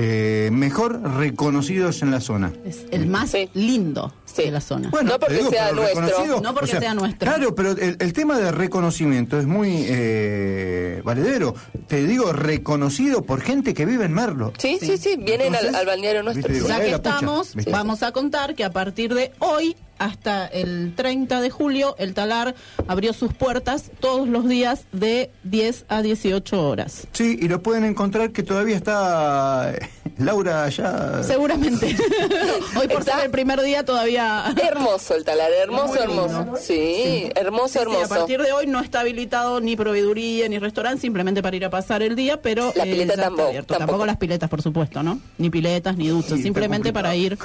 eh, 0.00 0.50
mejor 0.52 1.00
reconocidos 1.16 2.02
en 2.02 2.12
la 2.12 2.20
zona. 2.20 2.52
Es 2.64 2.86
el 2.92 3.06
más 3.08 3.32
lindo 3.54 4.14
de 4.36 4.50
la 4.52 4.60
zona. 4.60 4.90
Bueno, 4.90 5.10
No 5.12 5.18
porque 5.18 5.38
digo, 5.38 5.50
sea 5.50 5.72
nuestro. 5.72 6.00
reconocido, 6.02 6.40
No 6.40 6.54
porque 6.54 6.66
o 6.66 6.70
sea, 6.70 6.80
sea 6.80 6.94
nuestro. 6.94 7.18
Claro, 7.28 7.54
pero 7.56 7.72
el, 7.72 7.96
el 7.98 8.12
tema 8.12 8.38
de 8.38 8.52
reconocimiento 8.52 9.40
es 9.40 9.46
muy 9.46 9.86
eh, 9.88 11.00
valedero. 11.04 11.56
Te 11.88 12.04
digo, 12.04 12.32
reconocido 12.32 13.22
por 13.22 13.40
gente 13.40 13.74
que 13.74 13.84
vive 13.86 14.04
en 14.04 14.12
Merlo. 14.14 14.52
Sí, 14.58 14.78
sí, 14.80 14.98
sí, 14.98 15.16
vienen 15.16 15.48
al, 15.48 15.66
Entonces, 15.66 15.74
al 15.74 15.86
balneario 15.86 16.22
nuestro. 16.22 16.42
viste, 16.48 16.52
digo, 16.52 16.68
Ya 16.68 16.76
eh, 16.76 16.90
que 16.90 16.96
pucha, 16.96 17.10
estamos, 17.10 17.54
vamos 17.68 18.02
a 18.04 18.12
contar 18.12 18.54
que 18.54 18.62
a 18.62 18.70
partir 18.70 19.12
de 19.14 19.32
hoy 19.40 19.74
hasta 19.98 20.46
el 20.46 20.94
30 20.94 21.40
de 21.40 21.50
julio, 21.50 21.94
el 21.98 22.14
talar 22.14 22.54
abrió 22.86 23.12
sus 23.12 23.32
puertas 23.34 23.90
todos 24.00 24.28
los 24.28 24.48
días 24.48 24.84
de 24.92 25.30
10 25.44 25.86
a 25.88 26.02
18 26.02 26.68
horas. 26.68 27.06
Sí, 27.12 27.36
y 27.40 27.48
lo 27.48 27.62
pueden 27.62 27.84
encontrar 27.84 28.30
que 28.32 28.42
todavía 28.42 28.76
está 28.76 29.72
eh, 29.74 29.88
Laura 30.18 30.64
allá. 30.64 31.22
Seguramente. 31.22 31.96
hoy 32.80 32.88
por 32.88 33.04
ser 33.04 33.14
el 33.24 33.30
primer 33.30 33.60
día 33.62 33.84
todavía... 33.84 34.52
Hermoso 34.62 35.14
el 35.14 35.24
talar, 35.24 35.50
hermoso, 35.52 35.94
lindo. 36.06 36.24
hermoso. 36.26 36.56
Sí, 36.62 37.30
hermoso, 37.34 37.68
Sí, 37.68 37.78
hermoso. 37.80 38.04
a 38.04 38.08
partir 38.18 38.40
de 38.42 38.52
hoy 38.52 38.66
no 38.66 38.80
está 38.80 39.00
habilitado 39.00 39.60
ni 39.60 39.76
proveeduría 39.76 40.48
ni 40.48 40.58
restaurante, 40.58 41.00
simplemente 41.00 41.42
para 41.42 41.56
ir 41.56 41.64
a 41.64 41.70
pasar 41.70 42.02
el 42.02 42.16
día, 42.16 42.40
pero 42.42 42.72
La 42.76 42.84
eh, 42.84 42.90
pileta 42.92 43.06
ya 43.08 43.12
está 43.14 43.22
tampoco, 43.24 43.48
abierto. 43.48 43.74
tampoco. 43.76 44.06
las 44.06 44.16
piletas, 44.16 44.48
por 44.50 44.62
supuesto, 44.62 45.02
¿no? 45.02 45.20
Ni 45.38 45.50
piletas 45.50 45.96
ni 45.96 46.08
duchas, 46.08 46.36
Sí, 46.38 46.42
simplemente 46.42 46.92
para 46.92 47.14
ir 47.16 47.38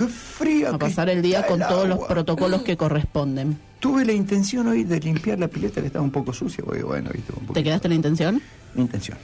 a 0.68 0.78
pasar 0.78 1.10
el 1.10 1.22
día 1.22 1.46
con 1.46 1.60
todos 1.60 1.88
los 1.88 2.00
protocolos 2.00 2.43
que 2.64 2.78
corresponden. 2.78 3.58
Tuve 3.80 4.06
la 4.06 4.14
intención 4.14 4.68
hoy 4.68 4.84
de 4.84 5.00
limpiar 5.00 5.40
la 5.40 5.48
pileta 5.48 5.82
que 5.82 5.88
estaba 5.88 6.04
un 6.06 6.12
poco 6.12 6.32
sucia, 6.34 6.64
porque 6.64 6.84
bueno, 6.84 7.10
viste, 7.14 7.34
un. 7.38 7.48
¿Te 7.54 7.64
quedaste 7.64 7.90
la 7.90 7.96
intención? 7.96 8.42
Intención. 8.76 9.18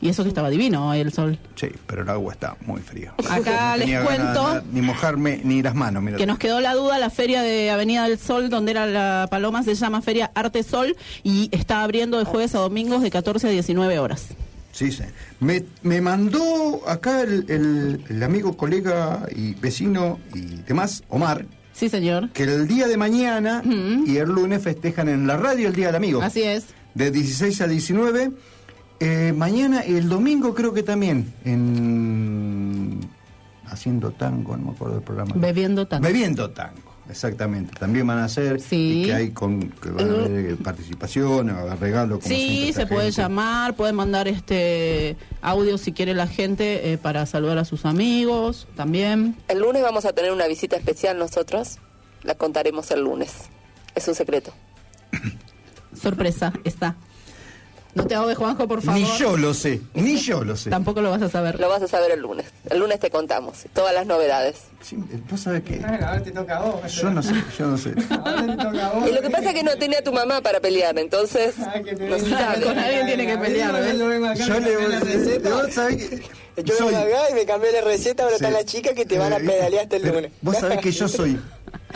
Y 0.00 0.08
eso 0.08 0.22
que 0.22 0.28
estaba 0.28 0.48
divino 0.48 0.88
hoy 0.90 1.00
el 1.00 1.12
sol. 1.12 1.38
Sí, 1.56 1.66
pero 1.88 2.02
el 2.02 2.08
agua 2.08 2.32
está 2.32 2.56
muy 2.64 2.80
fría. 2.80 3.12
Acá 3.28 3.76
No 3.76 3.84
les 3.84 4.00
cuento 4.04 4.62
ni 4.72 4.80
mojarme 4.80 5.40
ni 5.42 5.60
las 5.60 5.74
manos, 5.74 6.04
que 6.16 6.24
nos 6.24 6.38
quedó 6.38 6.60
la 6.60 6.74
duda, 6.74 6.98
la 7.00 7.10
feria 7.10 7.42
de 7.42 7.68
Avenida 7.70 8.04
del 8.08 8.16
Sol, 8.16 8.48
donde 8.48 8.70
era 8.70 8.86
la 8.86 9.26
Paloma, 9.28 9.64
se 9.64 9.74
llama 9.74 10.00
Feria 10.00 10.30
Arte 10.36 10.62
Sol 10.62 10.96
y 11.24 11.48
está 11.50 11.82
abriendo 11.82 12.16
de 12.18 12.24
jueves 12.26 12.54
a 12.54 12.58
domingos 12.60 13.02
de 13.02 13.10
14 13.10 13.48
a 13.48 13.50
19 13.50 13.98
horas. 13.98 14.26
Sí, 14.70 14.92
sí. 14.92 15.02
Me, 15.40 15.64
me 15.82 16.00
mandó 16.00 16.88
acá 16.88 17.22
el, 17.22 17.44
el- 17.48 18.04
el 18.08 18.22
amigo, 18.22 18.56
colega 18.56 19.26
y 19.34 19.54
vecino 19.54 20.20
y 20.32 20.40
demás, 20.64 21.02
Omar. 21.08 21.44
Sí, 21.78 21.88
señor. 21.88 22.30
Que 22.30 22.42
el 22.42 22.66
día 22.66 22.88
de 22.88 22.96
mañana 22.96 23.62
y 23.64 24.16
el 24.16 24.28
lunes 24.28 24.60
festejan 24.64 25.08
en 25.08 25.28
la 25.28 25.36
radio 25.36 25.68
el 25.68 25.76
Día 25.76 25.86
del 25.86 25.94
Amigo. 25.94 26.20
Así 26.20 26.42
es. 26.42 26.66
De 26.94 27.12
16 27.12 27.60
a 27.60 27.68
19. 27.68 28.32
Eh, 28.98 29.32
mañana 29.36 29.86
y 29.86 29.94
el 29.94 30.08
domingo 30.08 30.56
creo 30.56 30.74
que 30.74 30.82
también. 30.82 31.32
En. 31.44 32.98
Haciendo 33.66 34.10
tango, 34.10 34.56
no 34.56 34.64
me 34.64 34.70
acuerdo 34.72 34.94
del 34.94 35.04
programa. 35.04 35.34
Bebiendo 35.36 35.86
tango. 35.86 36.02
Bebiendo 36.02 36.50
tango, 36.50 36.87
exactamente. 37.10 37.72
También 37.78 38.06
van 38.06 38.18
a 38.18 38.24
hacer. 38.24 38.60
Y 38.70 39.04
que 39.04 39.14
hay 39.14 39.30
con. 39.30 39.70
Que 39.70 39.90
van 39.90 40.10
a 40.10 40.12
haber 40.14 40.50
eh, 40.52 40.56
participación, 40.56 41.48
regalo. 41.80 42.18
como 42.20 42.34
Sí, 42.34 42.72
se 42.74 42.86
puede 42.86 43.06
gente. 43.06 43.22
llamar, 43.22 43.74
puede 43.76 43.92
mandar 43.92 44.28
este 44.28 45.16
audio 45.42 45.78
si 45.78 45.92
quiere 45.92 46.14
la 46.14 46.26
gente 46.26 46.92
eh, 46.92 46.98
para 46.98 47.26
saludar 47.26 47.58
a 47.58 47.64
sus 47.64 47.84
amigos 47.84 48.66
también. 48.76 49.36
El 49.48 49.60
lunes 49.60 49.82
vamos 49.82 50.04
a 50.04 50.12
tener 50.12 50.32
una 50.32 50.46
visita 50.46 50.76
especial 50.76 51.18
nosotros. 51.18 51.78
La 52.22 52.34
contaremos 52.34 52.90
el 52.90 53.02
lunes. 53.02 53.32
Es 53.94 54.06
un 54.08 54.14
secreto. 54.14 54.52
Sorpresa, 56.00 56.52
está. 56.64 56.96
No 57.94 58.06
te 58.06 58.14
ahogues, 58.14 58.36
Juanjo, 58.36 58.68
por 58.68 58.80
favor. 58.82 59.00
Ni 59.00 59.06
yo 59.18 59.36
lo 59.36 59.52
sé, 59.54 59.80
ni 59.94 60.16
yo 60.18 60.44
lo 60.44 60.56
sé. 60.56 60.70
Tampoco 60.70 61.00
lo 61.00 61.10
vas 61.10 61.22
a 61.22 61.28
saber. 61.28 61.58
Lo 61.58 61.68
vas 61.68 61.82
a 61.82 61.88
saber 61.88 62.12
el 62.12 62.20
lunes. 62.20 62.46
El 62.70 62.78
lunes 62.78 63.00
te 63.00 63.10
contamos 63.10 63.64
todas 63.72 63.92
las 63.94 64.06
novedades. 64.06 64.56
Vos 65.30 65.40
sabés 65.40 65.62
que. 65.62 65.82
Ahora 65.84 66.22
te 66.22 66.30
toca 66.30 66.58
a 66.58 66.60
vos. 66.60 66.92
Yo 66.94 67.10
no 67.10 67.22
sé, 67.22 67.32
yo 67.58 67.66
no 67.66 67.76
sé. 67.78 67.94
Ahora 68.10 68.46
te 68.46 68.62
toca 68.62 68.86
a 68.86 68.90
vos. 68.92 69.08
Y 69.08 69.12
lo 69.12 69.20
que 69.22 69.30
pasa 69.30 69.48
es 69.48 69.54
que 69.54 69.62
no 69.64 69.76
tenía 69.76 69.98
a 69.98 70.02
tu 70.02 70.12
mamá 70.12 70.40
para 70.42 70.60
pelear, 70.60 70.96
entonces 70.98 71.54
no 71.58 72.18
se 72.18 72.30
sabe. 72.30 72.62
Con 72.62 72.78
alguien 72.78 73.06
tiene 73.06 73.26
que 73.26 73.38
pelear, 73.38 73.72
¿ves? 73.72 73.98
Yo 73.98 74.60
le 74.60 74.76
voy 74.76 74.88
vos 75.42 75.74
sabés 75.74 75.96
que 76.08 76.62
Yo 76.64 76.74
soy- 76.74 76.92
vengo 76.94 77.06
acá 77.16 77.30
y 77.30 77.34
me 77.34 77.46
cambié 77.46 77.70
la 77.72 77.80
receta, 77.82 78.24
ahora 78.24 78.36
Sí. 78.36 78.44
están 78.44 78.52
las 78.52 78.64
chicas 78.66 78.92
que 78.94 79.06
te 79.06 79.16
van 79.18 79.32
a 79.32 79.36
Eh, 79.36 79.40
pedalear 79.44 79.84
hasta 79.84 79.96
el 79.96 80.02
lunes. 80.08 80.32
Vos 80.42 80.56
sabés 80.58 80.78
que 80.80 80.90
yo 80.90 81.06
soy 81.08 81.38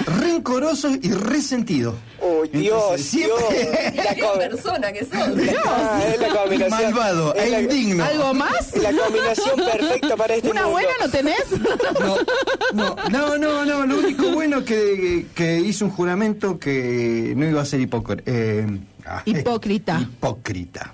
rencoroso 0.06 0.90
y 1.00 1.10
resentido. 1.12 1.94
Uy, 2.20 2.48
Dios, 2.52 2.80
Entonces, 2.82 3.06
siempre- 3.06 3.92
Dios. 4.14 4.30
La 4.32 4.48
persona 4.48 4.92
que 4.92 5.00
sos. 5.00 5.12
Ah, 5.66 6.02
es 6.14 6.20
la 6.20 6.28
combinación. 6.28 6.82
Malvado 6.94 7.34
es 7.34 7.42
e 7.44 7.50
la- 7.50 7.60
indigno. 7.62 8.04
¿Algo 8.04 8.34
más? 8.34 8.76
La 8.76 8.92
combinación 8.92 9.56
perfecta 9.56 10.16
para 10.16 10.34
este 10.34 10.50
¿Una 10.50 10.62
mundo. 10.62 10.72
buena 10.72 10.90
no 11.00 11.08
tenés? 11.10 11.44
No, 12.74 12.96
no, 13.10 13.38
no, 13.38 13.64
no, 13.64 13.86
lo 13.86 13.98
único 13.98 14.30
bueno 14.32 14.64
que, 14.64 15.26
que 15.34 15.60
hice 15.60 15.84
un 15.84 15.90
juramento 15.90 16.58
que 16.58 17.34
no 17.36 17.46
iba 17.48 17.60
a 17.60 17.64
ser 17.64 17.80
hipócrita. 17.80 18.22
Eh, 18.26 18.66
ah, 19.06 19.22
Hipócrita. 19.24 20.00
hipócrita. 20.00 20.92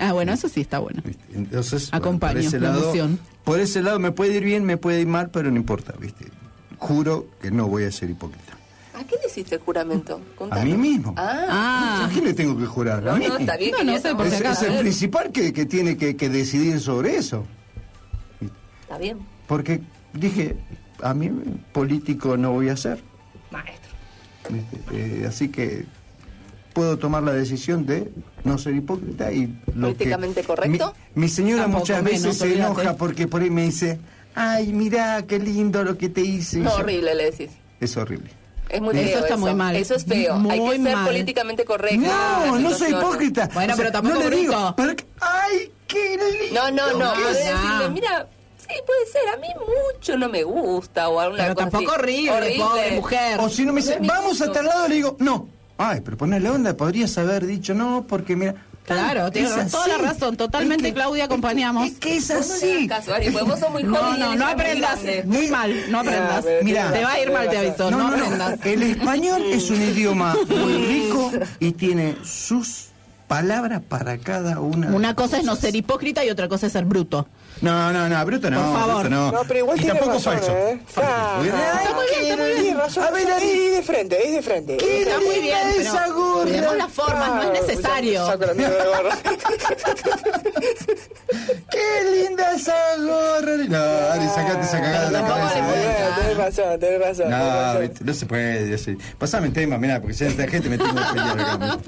Ah, 0.00 0.12
bueno, 0.12 0.32
eso 0.32 0.48
sí 0.48 0.60
está 0.60 0.80
bueno. 0.80 1.00
Entonces, 1.32 1.90
bueno, 1.90 2.04
Acompaño 2.04 2.34
por 2.34 2.42
ese 2.44 2.58
la 2.60 2.68
lado, 2.70 2.82
emoción. 2.82 3.20
por 3.44 3.60
ese 3.60 3.82
lado 3.82 3.98
me 4.00 4.10
puede 4.10 4.34
ir 4.34 4.44
bien, 4.44 4.64
me 4.64 4.76
puede 4.76 5.00
ir 5.00 5.06
mal, 5.06 5.30
pero 5.30 5.50
no 5.50 5.56
importa, 5.56 5.94
¿viste? 5.98 6.26
Juro 6.78 7.26
que 7.40 7.50
no 7.50 7.66
voy 7.68 7.84
a 7.84 7.92
ser 7.92 8.10
hipócrita. 8.10 8.56
¿A 8.94 9.04
qué 9.04 9.16
le 9.20 9.28
hiciste 9.28 9.56
el 9.56 9.60
juramento? 9.60 10.20
A 10.50 10.64
mí 10.64 10.72
mismo. 10.72 11.14
Ah, 11.18 12.06
¿A 12.06 12.12
quién 12.12 12.24
le 12.24 12.32
tengo 12.32 12.56
que 12.56 12.64
jurar? 12.64 13.02
No, 13.02 13.12
¿A 13.12 13.16
mí? 13.16 13.26
no, 13.26 13.36
está 13.36 13.56
bien 13.56 13.72
No, 13.72 13.84
no 13.84 13.98
sé, 13.98 14.14
por 14.14 14.26
es, 14.26 14.62
el 14.62 14.78
principal 14.78 15.32
que, 15.32 15.52
que 15.52 15.66
tiene 15.66 15.98
que, 15.98 16.16
que 16.16 16.30
decidir 16.30 16.80
sobre 16.80 17.16
eso. 17.16 17.44
Está 18.82 18.96
bien. 18.96 19.18
Porque 19.46 19.82
dije, 20.14 20.56
a 21.02 21.12
mí 21.12 21.30
político 21.72 22.36
no 22.36 22.52
voy 22.52 22.70
a 22.70 22.76
ser. 22.76 23.02
Maestro. 23.50 23.90
¿viste? 24.48 24.78
Eh, 24.92 25.26
así 25.28 25.50
que 25.50 25.84
puedo 26.72 26.98
tomar 26.98 27.22
la 27.22 27.32
decisión 27.32 27.86
de 27.86 28.12
no 28.44 28.58
ser 28.58 28.74
hipócrita 28.76 29.32
y 29.32 29.46
lo 29.74 29.88
¿Políticamente 29.88 30.42
que, 30.42 30.46
correcto? 30.46 30.94
Mi, 31.14 31.22
mi 31.22 31.28
señora 31.28 31.62
Tampoco, 31.62 31.80
muchas 31.80 32.04
veces 32.04 32.22
menos, 32.22 32.36
se 32.36 32.54
enoja 32.54 32.96
porque 32.96 33.26
por 33.26 33.42
ahí 33.42 33.50
me 33.50 33.62
dice, 33.64 33.98
ay, 34.36 34.72
mirá, 34.72 35.24
qué 35.26 35.38
lindo 35.40 35.82
lo 35.82 35.98
que 35.98 36.08
te 36.08 36.20
hice. 36.20 36.58
No, 36.58 36.72
horrible 36.74 37.14
le 37.16 37.30
decís. 37.32 37.50
Es 37.80 37.96
horrible. 37.96 38.30
Es 38.68 38.80
muy 38.80 38.96
Eso 38.98 39.08
feo 39.10 39.18
está 39.20 39.36
muy 39.36 39.54
mal. 39.54 39.76
Eso 39.76 39.94
es 39.94 40.04
feo. 40.04 40.36
Muy 40.36 40.52
Hay 40.52 40.60
que 40.60 40.82
ser 40.82 40.96
mal. 40.96 41.06
políticamente 41.06 41.64
correcto. 41.64 42.00
No, 42.06 42.58
no 42.58 42.70
soy 42.72 42.90
hipócrita. 42.90 43.48
Bueno, 43.54 43.72
O 43.72 43.76
sea, 43.76 43.84
pero 43.84 43.92
tampoco 43.92 44.22
no 44.24 44.28
le 44.30 44.36
digo, 44.36 44.74
pero 44.76 44.92
ay, 45.20 45.72
qué 45.86 46.16
lindo. 46.42 46.60
No, 46.62 46.70
no, 46.70 46.98
no. 46.98 47.14
Decirle, 47.28 47.90
mira, 47.92 48.26
sí, 48.58 48.74
puede 48.86 49.06
ser. 49.06 49.28
A 49.32 49.36
mí 49.36 49.48
mucho 49.94 50.16
no 50.16 50.28
me 50.28 50.42
gusta 50.42 51.08
o 51.08 51.20
alguna 51.20 51.42
Pero 51.44 51.54
cosa 51.54 51.70
tampoco 51.70 51.92
así. 51.92 52.00
horrible, 52.00 52.54
pobre 52.58 52.90
mujer. 52.92 53.38
O 53.40 53.48
si 53.48 53.64
no 53.64 53.72
me 53.72 53.80
dice, 53.82 53.98
vamos 54.00 54.40
a 54.40 54.50
tal 54.50 54.66
lado, 54.66 54.88
le 54.88 54.94
digo, 54.96 55.16
no. 55.20 55.48
Ay, 55.78 56.00
pero 56.04 56.16
ponerle 56.16 56.50
onda, 56.50 56.76
podrías 56.76 57.16
haber 57.18 57.46
dicho 57.46 57.72
no, 57.74 58.04
porque 58.08 58.34
mira. 58.34 58.54
Claro, 58.86 59.30
tienes 59.32 59.56
es 59.56 59.70
toda 59.72 59.88
la 59.88 59.98
razón. 59.98 60.36
Totalmente, 60.36 60.88
Es 60.88 60.94
que- 60.94 60.94
Claudia, 60.94 61.24
acompañamos. 61.24 61.88
Es 61.88 61.98
que 61.98 62.16
es 62.16 62.30
así. 62.30 62.88
vos 63.32 63.58
sos 63.60 63.70
muy 63.70 63.82
No, 63.82 63.96
joven 63.96 64.20
no, 64.20 64.34
no 64.36 64.46
aprendas. 64.46 65.00
Muy 65.24 65.48
mal, 65.48 65.90
no 65.90 66.00
aprendas. 66.00 66.44
Mira, 66.62 66.92
te 66.92 67.02
va 67.02 67.12
a 67.12 67.20
ir 67.20 67.32
mal, 67.32 67.48
te 67.50 67.58
aviso. 67.58 67.90
No, 67.90 68.06
aprendas. 68.08 68.58
El 68.64 68.82
español 68.82 69.42
es 69.50 69.70
un 69.70 69.82
idioma 69.82 70.36
muy 70.48 70.74
rico 70.86 71.32
y 71.60 71.72
tiene 71.72 72.16
sus 72.24 72.86
palabra 73.26 73.80
para 73.80 74.18
cada 74.18 74.60
una. 74.60 74.88
Una 74.88 75.14
cosa 75.14 75.38
es 75.38 75.44
no 75.44 75.56
ser 75.56 75.74
hipócrita 75.76 76.24
y 76.24 76.30
otra 76.30 76.48
cosa 76.48 76.66
es 76.66 76.72
ser 76.72 76.84
bruto. 76.84 77.26
No, 77.62 77.92
no, 77.92 78.08
no, 78.08 78.24
bruto 78.26 78.50
no. 78.50 78.60
Por 78.62 78.72
favor. 78.80 79.00
bruto 79.04 79.10
no. 79.10 79.32
No, 79.32 79.40
pero 79.48 79.60
igual 79.60 79.76
y 79.78 79.80
tiene 79.80 79.98
tampoco 79.98 80.16
razón, 80.18 80.34
falso. 80.34 80.52
¿eh? 80.52 80.80
Ah, 80.96 81.34
Porque- 81.38 81.48
está 81.50 81.94
muy 81.94 82.04
bien, 82.10 82.30
está 82.30 82.36
muy 82.42 82.62
bien. 82.62 82.76
Razón. 82.76 83.04
A 83.04 83.10
ver. 83.10 83.30
Ari. 83.32 83.46
es 83.50 83.72
de 83.76 83.82
frente, 83.82 84.28
es 84.28 84.34
de 84.34 84.42
frente. 84.42 84.76
¿Qué 84.76 85.02
Está 85.02 85.16
muy 85.18 85.40
bien, 85.40 85.58
linda 85.74 85.90
esa 85.90 86.08
gorra? 86.08 86.42
cuidemos 86.42 86.76
las 86.76 86.92
formas, 86.92 87.34
no 87.34 87.42
es 87.52 87.62
necesario. 87.66 88.26
Saco 88.26 88.44
la 88.46 88.54
mierda 88.54 88.76
de 88.84 88.88
gorra. 88.88 89.16
¡Qué 91.70 92.10
linda 92.26 92.52
esa 92.52 92.74
gorra! 92.98 93.56
No, 93.68 94.12
Ari, 94.12 94.28
sacate 94.28 94.60
esa 94.62 94.80
cagada 94.80 95.06
de 95.06 95.12
la 95.12 95.26
cabeza. 95.26 95.58
¿eh? 95.58 96.10
Tenés 96.16 96.36
razón, 96.36 96.78
tenés 96.80 97.00
razón. 97.00 97.26
tenés 97.30 98.00
No, 98.00 98.06
no 98.06 98.14
se 98.14 98.26
puede. 98.26 98.96
Pasame 99.18 99.46
el 99.48 99.52
tema, 99.52 99.78
mirá, 99.78 100.00
porque 100.00 100.14
si 100.14 100.24
esta 100.24 100.46
gente 100.46 100.68
me 100.68 100.78
tengo 100.78 100.94
que 100.94 101.00
pelear 101.14 101.40
acá. 101.40 101.78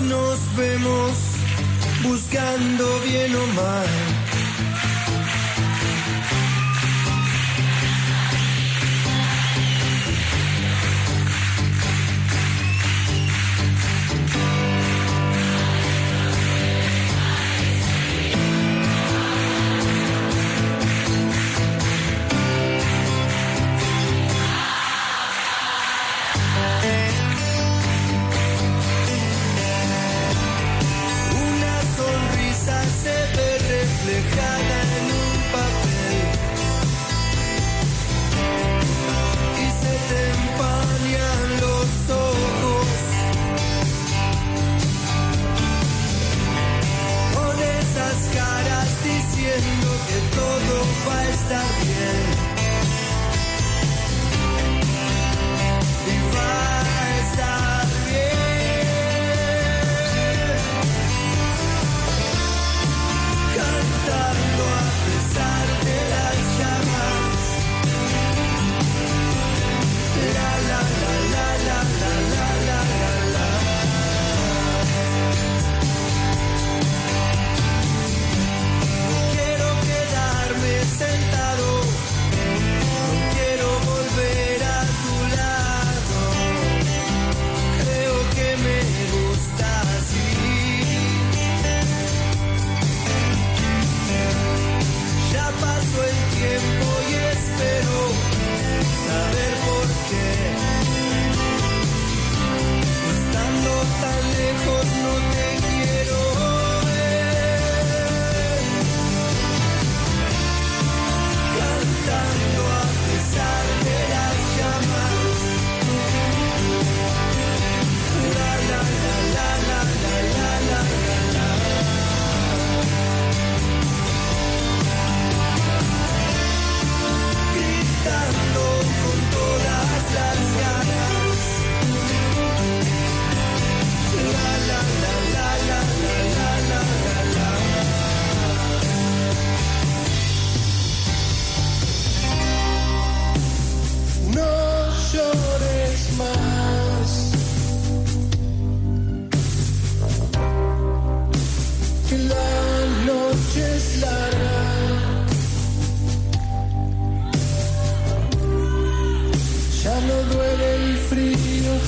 Nos 0.00 0.56
vemos 0.56 1.12
buscando 2.02 3.00
bien 3.00 3.34
o 3.36 3.46
mal. 3.54 4.31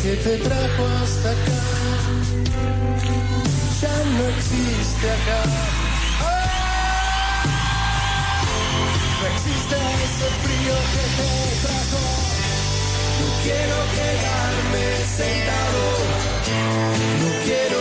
Que 0.04 0.16
te 0.16 0.36
trajo 0.36 0.84
hasta 1.02 1.30
acá. 1.30 1.60
Ya 3.80 3.96
no 4.16 4.22
existe 4.36 5.06
acá. 5.18 5.40
¡Ah! 6.20 7.44
No 9.20 9.24
existe 9.34 9.76
ese 10.06 10.28
frío 10.44 10.74
que 10.92 11.04
te 11.16 11.30
trajo. 11.64 12.02
No 13.20 13.28
quiero 13.44 13.78
quedarme 13.96 14.84
sentado. 15.16 15.82
No 17.22 17.28
quiero 17.46 17.73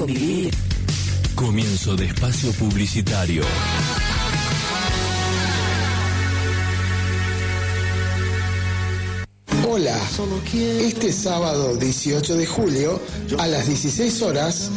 Convivir. 0.00 0.50
Comienzo 1.34 1.94
de 1.94 2.06
espacio 2.06 2.50
publicitario. 2.52 3.42
Hola, 9.68 10.00
este 10.80 11.12
sábado 11.12 11.76
18 11.76 12.34
de 12.34 12.46
julio 12.46 12.98
a 13.38 13.46
las 13.46 13.66
16 13.66 14.22
horas 14.22 14.70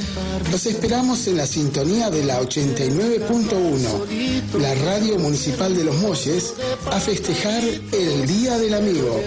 los 0.51 0.65
esperamos 0.65 1.25
en 1.27 1.37
la 1.37 1.47
sintonía 1.47 2.09
de 2.09 2.25
la 2.25 2.41
89.1, 2.41 4.59
la 4.59 4.75
radio 4.75 5.17
municipal 5.19 5.73
de 5.75 5.85
Los 5.85 5.95
Molles, 5.97 6.53
a 6.93 6.99
festejar 6.99 7.63
el 7.63 8.27
Día 8.27 8.59
del 8.59 8.75
Amigo. 8.75 9.19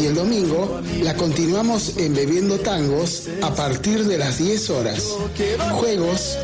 Y 0.00 0.06
el 0.06 0.14
domingo 0.14 0.80
la 1.02 1.14
continuamos 1.14 1.98
en 1.98 2.14
Bebiendo 2.14 2.58
Tangos 2.60 3.28
a 3.42 3.54
partir 3.54 4.04
de 4.06 4.16
las 4.16 4.38
10 4.38 4.70
horas. 4.70 5.14
Juegos, 5.72 6.38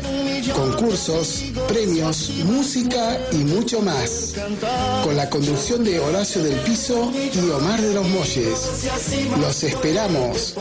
concursos, 0.53 1.45
premios, 1.67 2.29
música 2.45 3.19
y 3.31 3.37
mucho 3.37 3.81
más. 3.81 4.35
Con 5.03 5.17
la 5.17 5.27
conducción 5.31 5.83
de 5.83 5.99
Horacio 5.99 6.43
del 6.43 6.59
Piso 6.59 7.11
y 7.15 7.49
Omar 7.49 7.81
de 7.81 7.95
los 7.95 8.07
Molles. 8.07 8.85
Los 9.39 9.63
esperamos. 9.63 10.53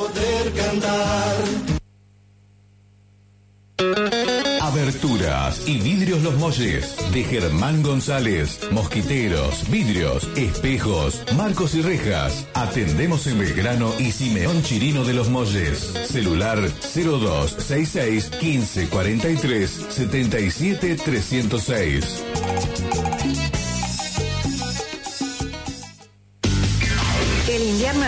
Aberturas 4.78 5.66
y 5.66 5.80
vidrios 5.80 6.22
Los 6.22 6.36
Molles 6.36 6.94
de 7.12 7.24
Germán 7.24 7.82
González. 7.82 8.60
Mosquiteros, 8.70 9.68
vidrios, 9.68 10.28
espejos, 10.36 11.24
marcos 11.36 11.74
y 11.74 11.82
rejas. 11.82 12.46
Atendemos 12.54 13.26
en 13.26 13.40
Belgrano 13.40 13.92
y 13.98 14.12
Simeón 14.12 14.62
Chirino 14.62 15.04
de 15.04 15.14
Los 15.14 15.30
Molles. 15.30 15.78
Celular 16.06 16.60
0266 16.60 18.30
1543 18.40 19.70
77 19.88 20.96
306. 21.04 22.24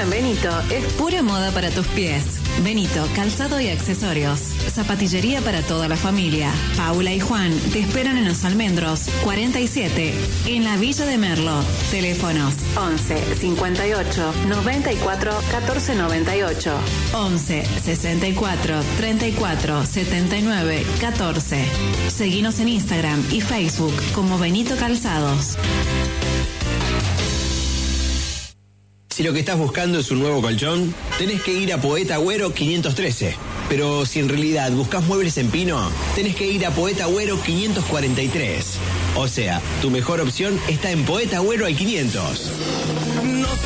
En 0.03 0.11
Benito 0.11 0.49
es 0.71 0.85
pura 0.95 1.23
moda 1.23 1.51
para 1.51 1.71
tus 1.71 1.87
pies. 1.89 2.41
Benito, 2.63 3.07
calzado 3.15 3.61
y 3.61 3.69
accesorios. 3.69 4.41
Zapatillería 4.71 5.41
para 5.43 5.63
toda 5.63 5.89
la 5.89 5.97
familia. 5.97 6.51
Paula 6.77 7.13
y 7.13 7.21
Juan 7.21 7.53
te 7.73 7.81
esperan 7.81 8.17
en 8.17 8.27
los 8.27 8.45
almendros 8.45 9.09
47 9.25 10.15
en 10.47 10.65
la 10.65 10.77
Villa 10.77 11.05
de 11.05 11.19
Merlo. 11.19 11.63
Teléfonos 11.91 12.55
11 12.77 13.37
58 13.37 14.35
94 14.49 15.33
14 15.51 15.95
98. 15.95 16.79
11 17.13 17.65
64 17.85 18.81
34 18.97 19.87
79 19.87 20.87
14. 21.01 21.65
Seguinos 22.09 22.59
en 22.61 22.69
Instagram 22.69 23.25
y 23.31 23.41
Facebook 23.41 23.95
como 24.15 24.39
Benito 24.39 24.77
Calzados. 24.77 25.57
Si 29.21 29.27
lo 29.27 29.35
que 29.35 29.41
estás 29.41 29.59
buscando 29.59 29.99
es 29.99 30.11
un 30.11 30.21
nuevo 30.21 30.41
colchón, 30.41 30.95
tenés 31.19 31.43
que 31.43 31.53
ir 31.53 31.75
a 31.75 31.79
Poeta 31.79 32.15
Agüero 32.15 32.55
513. 32.55 33.37
Pero 33.69 34.07
si 34.07 34.19
en 34.19 34.31
realidad 34.31 34.73
buscas 34.73 35.05
muebles 35.05 35.37
en 35.37 35.51
pino, 35.51 35.91
tenés 36.15 36.35
que 36.35 36.51
ir 36.51 36.65
a 36.65 36.71
Poeta 36.71 37.05
Agüero 37.05 37.39
543. 37.39 38.79
O 39.17 39.29
sea, 39.29 39.61
tu 39.83 39.91
mejor 39.91 40.23
opción 40.23 40.59
está 40.69 40.91
en 40.91 41.05
Poeta 41.05 41.37
Agüero 41.37 41.67
al 41.67 41.77
500. 41.77 42.51
Nos 43.25 43.59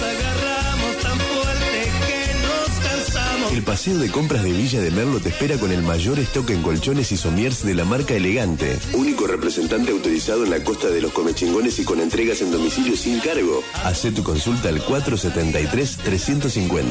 El 3.54 3.62
paseo 3.62 3.96
de 3.98 4.10
compras 4.10 4.42
de 4.42 4.50
Villa 4.50 4.80
de 4.80 4.90
Merlo 4.90 5.20
te 5.20 5.28
espera 5.28 5.56
con 5.58 5.70
el 5.70 5.80
mayor 5.80 6.18
stock 6.18 6.50
en 6.50 6.60
colchones 6.60 7.12
y 7.12 7.16
somiers 7.16 7.64
de 7.64 7.76
la 7.76 7.84
marca 7.84 8.14
Elegante. 8.14 8.76
Único 8.94 9.28
representante 9.28 9.92
autorizado 9.92 10.42
en 10.42 10.50
la 10.50 10.64
costa 10.64 10.88
de 10.88 11.00
los 11.00 11.12
comechingones 11.12 11.78
y 11.78 11.84
con 11.84 12.00
entregas 12.00 12.40
en 12.40 12.50
domicilio 12.50 12.96
sin 12.96 13.20
cargo. 13.20 13.62
Hacé 13.84 14.10
tu 14.10 14.24
consulta 14.24 14.70
al 14.70 14.84
473-350. 14.84 16.82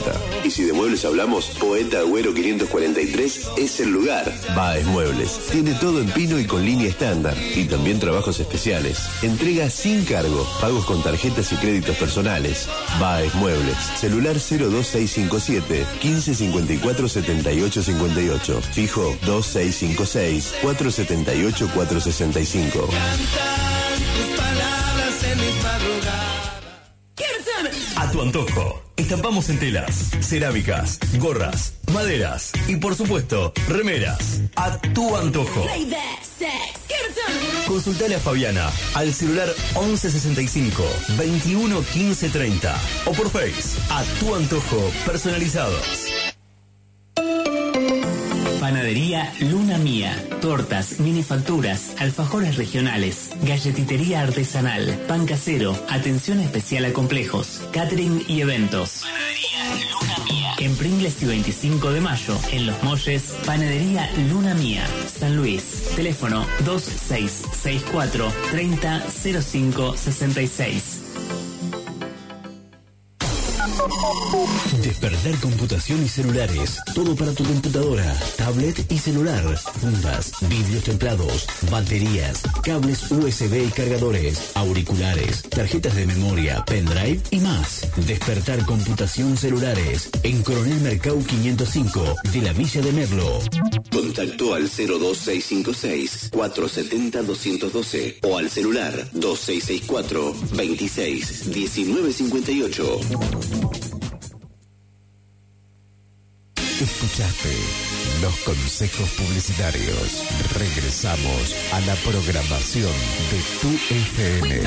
Y 0.45 0.51
si 0.51 0.63
de 0.63 0.71
muebles 0.71 1.03
hablamos, 1.03 1.47
Poeta 1.59 1.99
Agüero 1.99 2.33
543 2.33 3.49
es 3.57 3.81
el 3.81 3.89
lugar. 3.89 4.33
Baez 4.55 4.85
Muebles. 4.85 5.41
Tiene 5.51 5.73
todo 5.73 5.99
en 5.99 6.09
pino 6.11 6.39
y 6.39 6.45
con 6.45 6.63
línea 6.63 6.87
estándar. 6.87 7.35
Y 7.57 7.65
también 7.65 7.99
trabajos 7.99 8.39
especiales. 8.39 9.01
Entrega 9.21 9.69
sin 9.69 10.05
cargo. 10.05 10.47
Pagos 10.61 10.85
con 10.85 11.03
tarjetas 11.03 11.51
y 11.51 11.57
créditos 11.57 11.97
personales. 11.97 12.69
Baez 13.01 13.35
Muebles. 13.35 13.75
Celular 13.97 14.35
02657 14.35 15.85
1554 16.53 17.07
7858. 17.09 18.61
Fijo 18.73 19.15
2656 19.25 20.53
478 20.61 21.69
465. 21.73 22.79
Tus 22.79 24.37
palabras 24.37 25.23
en 25.23 25.37
mis 25.39 25.63
madrugadas. 25.63 26.33
A 27.95 28.11
tu 28.11 28.21
antojo. 28.21 28.83
Estampamos 28.95 29.49
en 29.49 29.59
telas, 29.59 30.11
cerámicas, 30.21 30.99
gorras, 31.17 31.73
maderas 31.91 32.51
y 32.67 32.75
por 32.75 32.95
supuesto, 32.95 33.53
remeras. 33.67 34.41
A 34.55 34.77
tu 34.93 35.15
antojo. 35.15 35.65
Consultale 37.67 38.15
a 38.15 38.19
Fabiana 38.19 38.69
al 38.93 39.13
celular 39.13 39.47
1165 39.73 40.83
21 41.17 41.81
15 41.81 42.29
30 42.29 42.81
o 43.05 43.13
por 43.13 43.29
Face. 43.29 43.79
A 43.89 44.03
tu 44.19 44.35
antojo 44.35 44.91
personalizados. 45.05 46.13
Panadería 48.59 49.31
Luna 49.39 49.77
Mía. 49.77 50.15
Tortas, 50.41 50.99
minifacturas, 50.99 51.95
alfajores 51.99 52.57
regionales, 52.57 53.31
galletitería 53.43 54.21
artesanal, 54.21 54.99
pan 55.07 55.25
casero, 55.25 55.77
atención 55.89 56.39
especial 56.39 56.85
a 56.85 56.93
complejos, 56.93 57.61
catering 57.71 58.23
y 58.27 58.41
eventos. 58.41 59.01
Panadería 59.01 59.63
Luna 59.91 60.17
Mía. 60.31 60.53
En 60.59 60.75
Pringles 60.75 61.21
y 61.23 61.25
25 61.25 61.91
de 61.91 62.01
mayo, 62.01 62.37
en 62.51 62.65
Los 62.67 62.81
Molles, 62.83 63.35
Panadería 63.45 64.09
Luna 64.29 64.53
Mía, 64.55 64.85
San 65.07 65.35
Luis. 65.35 65.83
Teléfono 65.95 66.45
2664 66.65 68.33
30 68.51 69.03
05 69.41 69.97
66. 69.97 71.02
Despertar 74.83 75.35
computación 75.39 76.03
y 76.03 76.09
celulares. 76.09 76.77
Todo 76.93 77.15
para 77.15 77.31
tu 77.31 77.43
computadora, 77.43 78.13
tablet 78.35 78.91
y 78.91 78.97
celular. 78.97 79.43
Fundas, 79.79 80.31
vidrios 80.49 80.83
templados, 80.83 81.45
baterías, 81.71 82.41
cables 82.63 83.09
USB 83.11 83.67
y 83.67 83.71
cargadores, 83.71 84.51
auriculares, 84.55 85.43
tarjetas 85.43 85.95
de 85.95 86.05
memoria, 86.05 86.63
pendrive 86.65 87.21
y 87.31 87.39
más. 87.39 87.87
Despertar 88.05 88.65
computación 88.65 89.37
celulares. 89.37 90.09
En 90.23 90.41
Coronel 90.43 90.81
Mercau 90.81 91.23
505 91.23 92.15
de 92.33 92.41
la 92.41 92.53
Villa 92.53 92.81
de 92.81 92.91
Merlo. 92.91 93.39
Contacto 93.91 94.53
al 94.55 94.63
02656 94.63 96.29
470 96.31 97.23
212 97.23 98.19
o 98.23 98.37
al 98.37 98.49
celular 98.49 98.93
2664 99.13 100.35
26 100.55 101.47
1958. 101.47 103.52
Escuchaste 106.83 107.55
los 108.21 108.35
consejos 108.39 109.09
publicitarios. 109.11 110.23
Regresamos 110.57 111.55
a 111.71 111.79
la 111.81 111.95
programación 111.95 112.91
de 113.31 113.41
tu 113.61 113.69
FM. 113.93 114.61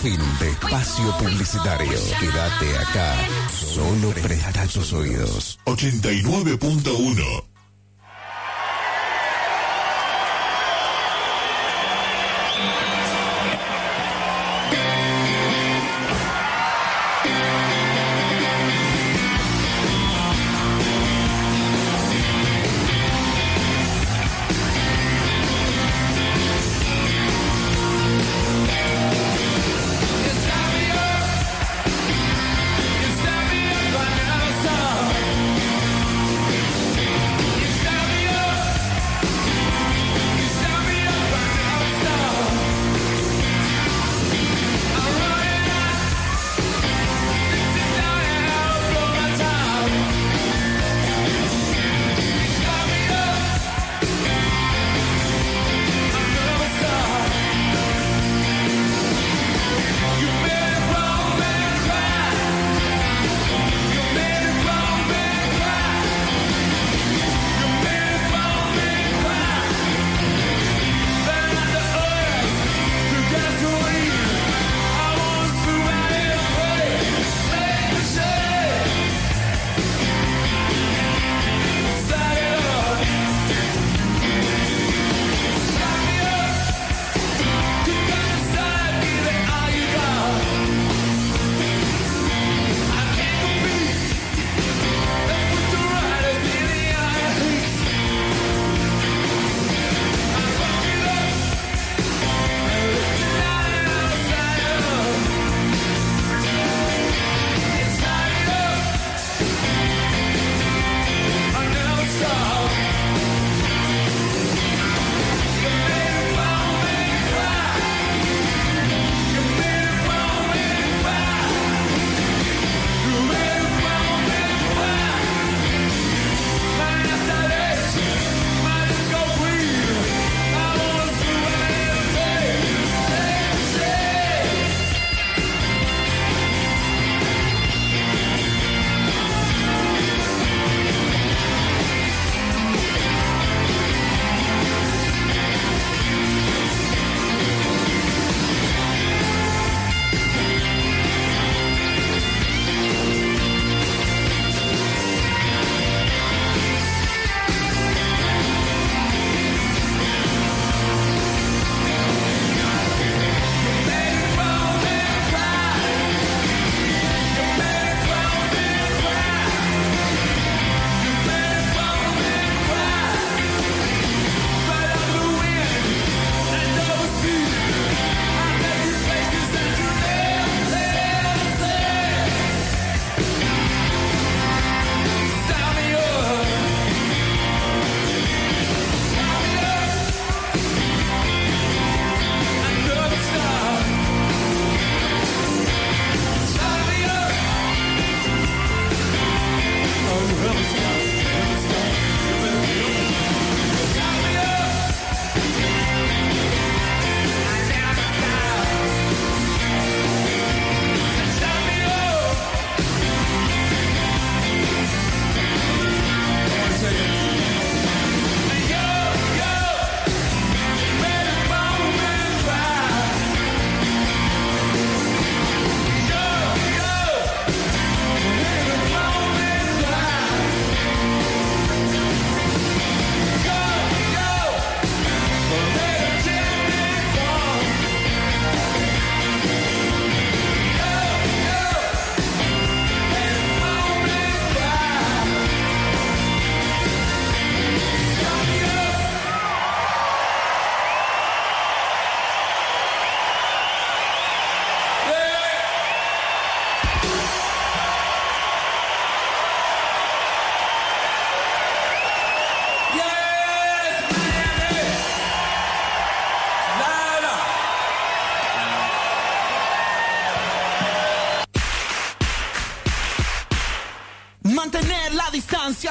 Fin 0.00 0.20
de 0.40 0.50
espacio 0.50 1.18
publicitario. 1.18 1.98
Quédate 2.20 2.78
acá. 2.78 3.16
Solo 3.50 4.10
presta 4.10 4.66
tus 4.66 4.92
oídos. 4.92 5.58
89.1 5.64 7.55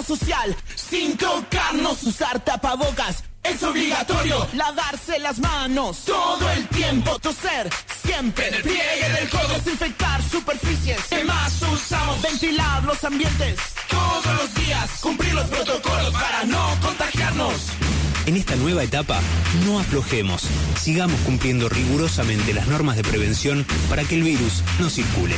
social, 0.06 0.56
sin 0.76 1.18
tocarnos, 1.18 2.03
usar 2.03 2.40
tapabocas. 2.40 3.23
Es 3.44 3.61
obligatorio 3.61 4.48
lavarse 4.53 5.19
las 5.19 5.38
manos 5.38 6.06
todo 6.06 6.49
el 6.52 6.68
tiempo, 6.69 7.19
toser 7.19 7.69
siempre 8.03 8.48
en 8.48 8.53
el 8.56 8.61
pliegue 8.64 9.10
del 9.19 9.30
codo, 9.30 9.48
desinfectar 9.49 10.22
superficies. 10.23 10.99
¿Qué 11.10 11.23
más 11.23 11.61
usamos? 11.61 12.22
Ventilar 12.22 12.84
los 12.84 13.03
ambientes 13.03 13.60
todos 13.90 14.36
los 14.38 14.56
días, 14.56 14.90
cumplir 15.02 15.34
los 15.34 15.45
protocolos 15.45 16.11
para 16.14 16.44
no 16.45 16.76
contagiarnos. 16.82 17.68
En 18.26 18.36
esta 18.36 18.56
nueva 18.56 18.84
etapa, 18.84 19.19
no 19.65 19.80
aflojemos. 19.80 20.44
Sigamos 20.82 21.19
cumpliendo 21.22 21.69
rigurosamente 21.69 22.53
las 22.53 22.68
normas 22.68 22.95
de 22.95 23.03
prevención 23.03 23.65
para 23.90 24.03
que 24.03 24.15
el 24.15 24.23
virus 24.23 24.64
no 24.80 24.90
circule. 24.90 25.36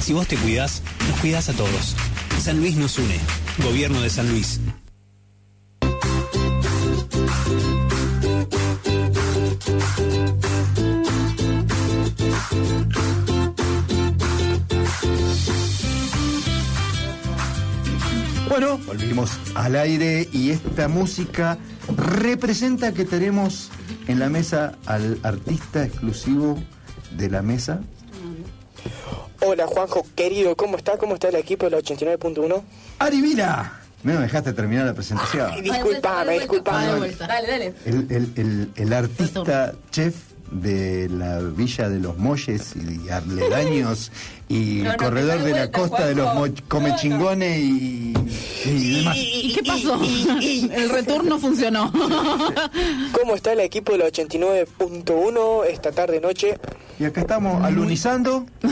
Si 0.00 0.12
vos 0.12 0.28
te 0.28 0.36
cuidás, 0.36 0.82
nos 1.08 1.18
cuidás 1.18 1.48
a 1.48 1.52
todos. 1.54 1.96
San 2.40 2.58
Luis 2.58 2.74
nos 2.74 2.98
une. 2.98 3.18
Gobierno 3.62 4.00
de 4.00 4.08
San 4.08 4.26
Luis. 4.30 4.58
Bueno, 18.48 18.78
volvimos 18.86 19.30
al 19.54 19.76
aire 19.76 20.26
y 20.32 20.48
esta 20.50 20.88
música 20.88 21.58
representa 21.94 22.94
que 22.94 23.04
tenemos 23.04 23.70
en 24.08 24.18
la 24.18 24.30
mesa 24.30 24.78
al 24.86 25.20
artista 25.22 25.84
exclusivo 25.84 26.58
de 27.18 27.28
la 27.28 27.42
mesa. 27.42 27.82
Hola 29.42 29.66
Juanjo, 29.66 30.04
querido, 30.14 30.54
¿cómo 30.56 30.76
está? 30.76 30.98
¿Cómo 30.98 31.14
está 31.14 31.28
el 31.28 31.36
equipo 31.36 31.68
del 31.68 31.82
89.1? 31.82 32.62
¡Ari 32.98 33.20
Vila! 33.22 33.72
No 34.02 34.14
me 34.14 34.20
dejaste 34.20 34.52
terminar 34.52 34.86
la 34.86 34.94
presentación. 34.94 35.50
Ay, 35.52 35.60
disculpame, 35.62 36.38
disculpame. 36.38 37.10
Dale, 37.16 37.46
dale. 37.48 37.74
El, 37.84 38.06
el- 38.10 38.32
el- 38.36 38.70
el 38.76 38.92
artista 38.92 39.74
chef 39.90 40.14
de 40.50 41.08
la 41.10 41.38
Villa 41.40 41.88
de 41.88 42.00
los 42.00 42.16
Molles 42.18 42.74
y 42.76 43.08
aledaños 43.10 44.10
y 44.50 44.78
No, 44.78 44.84
no, 44.84 44.90
el 44.90 44.96
corredor 44.96 45.38
de 45.42 45.50
la 45.52 45.56
vuelta, 45.58 45.78
costa 45.78 46.06
de 46.06 46.14
los 46.16 46.34
mo- 46.34 46.46
comechingones 46.68 47.58
y, 47.60 48.12
y 48.66 48.96
demás. 48.98 49.16
¿Y 49.16 49.52
qué 49.54 49.62
pasó? 49.62 49.98
El 50.42 50.90
retorno 50.90 51.38
funcionó. 51.38 51.90
¿Cómo 53.18 53.36
está 53.36 53.52
el 53.52 53.60
equipo 53.60 53.92
del 53.92 54.02
89.1 54.02 55.64
esta 55.70 55.92
tarde 55.92 56.20
noche? 56.20 56.58
Y 56.98 57.04
acá 57.04 57.20
estamos 57.22 57.64
alunizando. 57.64 58.44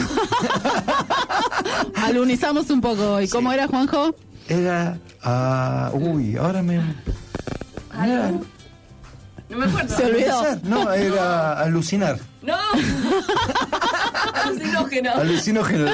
Alunizamos 1.94 2.68
un 2.70 2.80
poco. 2.80 3.20
¿Y 3.20 3.28
cómo 3.28 3.52
era, 3.52 3.66
Juanjo? 3.68 4.14
Era. 4.48 4.98
ah, 5.22 5.90
uy, 5.94 6.36
ahora 6.36 6.62
me. 6.62 6.80
Era- 7.94 8.32
No 9.48 9.56
me 9.58 9.66
acuerdo. 9.66 9.96
Se 9.96 10.04
olvidó. 10.04 10.38
alucinar, 10.40 10.64
No, 10.64 10.92
era 10.92 11.52
alucinar. 11.60 12.18
No. 12.42 12.56
Alucinógeno. 14.44 15.10
Alucinógeno. 15.14 15.86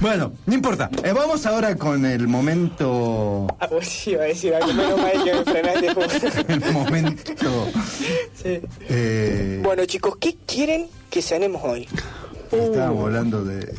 Bueno, 0.00 0.32
no 0.46 0.54
importa. 0.54 0.90
Eh, 1.02 1.12
vamos 1.12 1.44
ahora 1.46 1.76
con 1.76 2.04
el 2.04 2.28
momento. 2.28 3.46
Ah, 3.60 3.68
sí 3.80 4.10
iba 4.12 4.22
a 4.24 4.26
decir 4.26 4.54
algo, 4.54 4.72
menos 4.74 4.98
mal 5.00 5.24
que 5.24 5.32
me 5.34 5.44
frenaste. 5.44 5.94
justo. 5.94 6.26
El 6.48 6.72
momento. 6.72 7.68
Sí. 8.42 8.60
eh, 8.88 9.60
Bueno 9.62 9.84
chicos, 9.86 10.16
¿qué 10.20 10.36
quieren 10.46 10.88
que 11.10 11.22
cenemos 11.22 11.62
hoy? 11.64 11.88
Estábamos 12.50 13.04
hablando 13.06 13.44
de. 13.44 13.74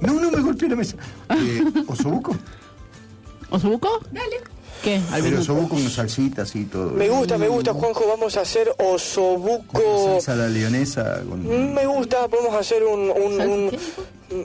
No, 0.00 0.14
no 0.14 0.30
me 0.30 0.40
golpeé 0.40 0.68
la 0.68 0.76
mesa. 0.76 0.96
Eh, 1.30 1.64
¿Osobuco? 1.88 2.36
¿Osobuco? 3.50 4.00
Dale. 4.12 4.40
¿Qué? 4.82 5.00
Pero 5.22 5.40
osobuco 5.40 5.68
con 5.76 5.90
salsitas 5.90 6.54
y 6.56 6.64
todo. 6.64 6.90
Me 6.92 7.08
gusta, 7.08 7.36
me 7.38 7.48
gusta 7.48 7.72
Juanjo, 7.74 8.06
vamos 8.08 8.36
a 8.36 8.40
hacer 8.42 8.74
osobuco. 8.78 10.12
Salsa 10.14 10.32
a 10.32 10.36
la 10.36 10.48
leonesa 10.48 11.20
con. 11.28 11.42
Mm, 11.42 11.74
Me 11.74 11.86
gusta, 11.86 12.26
podemos 12.28 12.54
hacer 12.54 12.82
un, 12.84 13.10
un, 13.10 13.40
un- 13.40 13.70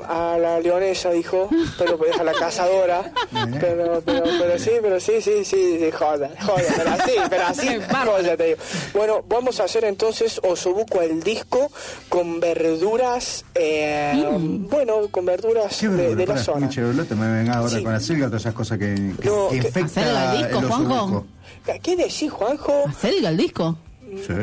a 0.07 0.37
la 0.39 0.59
leonesa, 0.59 1.11
dijo, 1.11 1.49
pero 1.77 1.97
pues 1.97 2.17
a 2.19 2.23
la 2.23 2.33
cazadora. 2.33 3.11
Pero, 3.59 4.01
pero, 4.05 4.23
pero 4.39 4.57
sí, 4.59 4.71
pero 4.81 4.99
sí, 4.99 5.21
sí, 5.21 5.43
sí, 5.45 5.77
sí, 5.79 5.91
joda, 5.91 6.29
joda, 6.41 6.63
pero 6.77 6.89
así, 6.91 7.11
pero 7.29 7.43
así, 7.47 7.67
joda, 8.05 8.37
te 8.37 8.43
digo. 8.45 8.57
Bueno, 8.93 9.23
vamos 9.27 9.59
a 9.59 9.65
hacer 9.65 9.83
entonces 9.85 10.39
osobuco 10.43 10.99
al 10.99 11.21
disco 11.21 11.69
con 12.09 12.39
verduras, 12.39 13.45
eh, 13.55 14.25
bueno, 14.69 15.07
con 15.11 15.25
verduras 15.25 15.77
¿Qué 15.79 15.87
de, 15.89 15.95
verdura? 15.95 16.15
de 16.15 16.25
la 16.27 16.37
zona. 16.37 16.69
chevolote 16.69 17.15
me 17.15 17.31
venga 17.31 17.53
ahora 17.57 17.69
Sí. 17.77 17.83
con 17.83 17.93
la 17.93 17.99
selga, 17.99 18.27
todas 18.27 18.41
esas 18.43 18.53
cosas 18.53 18.77
que, 18.79 18.95
que, 19.21 19.27
No, 19.29 19.49
que 19.49 19.59
que- 19.59 19.67
infecta 19.67 20.01
¿Acelga 20.01 20.31
el 20.33 20.37
disco, 20.39 20.59
el 20.59 20.65
Juanjo? 20.67 20.93
osobuco. 20.95 21.25
¿Qué 21.83 21.95
decís, 21.95 22.31
Juanjo? 22.31 22.83
¿Selga 22.99 23.29
el 23.29 23.37
disco? 23.37 23.77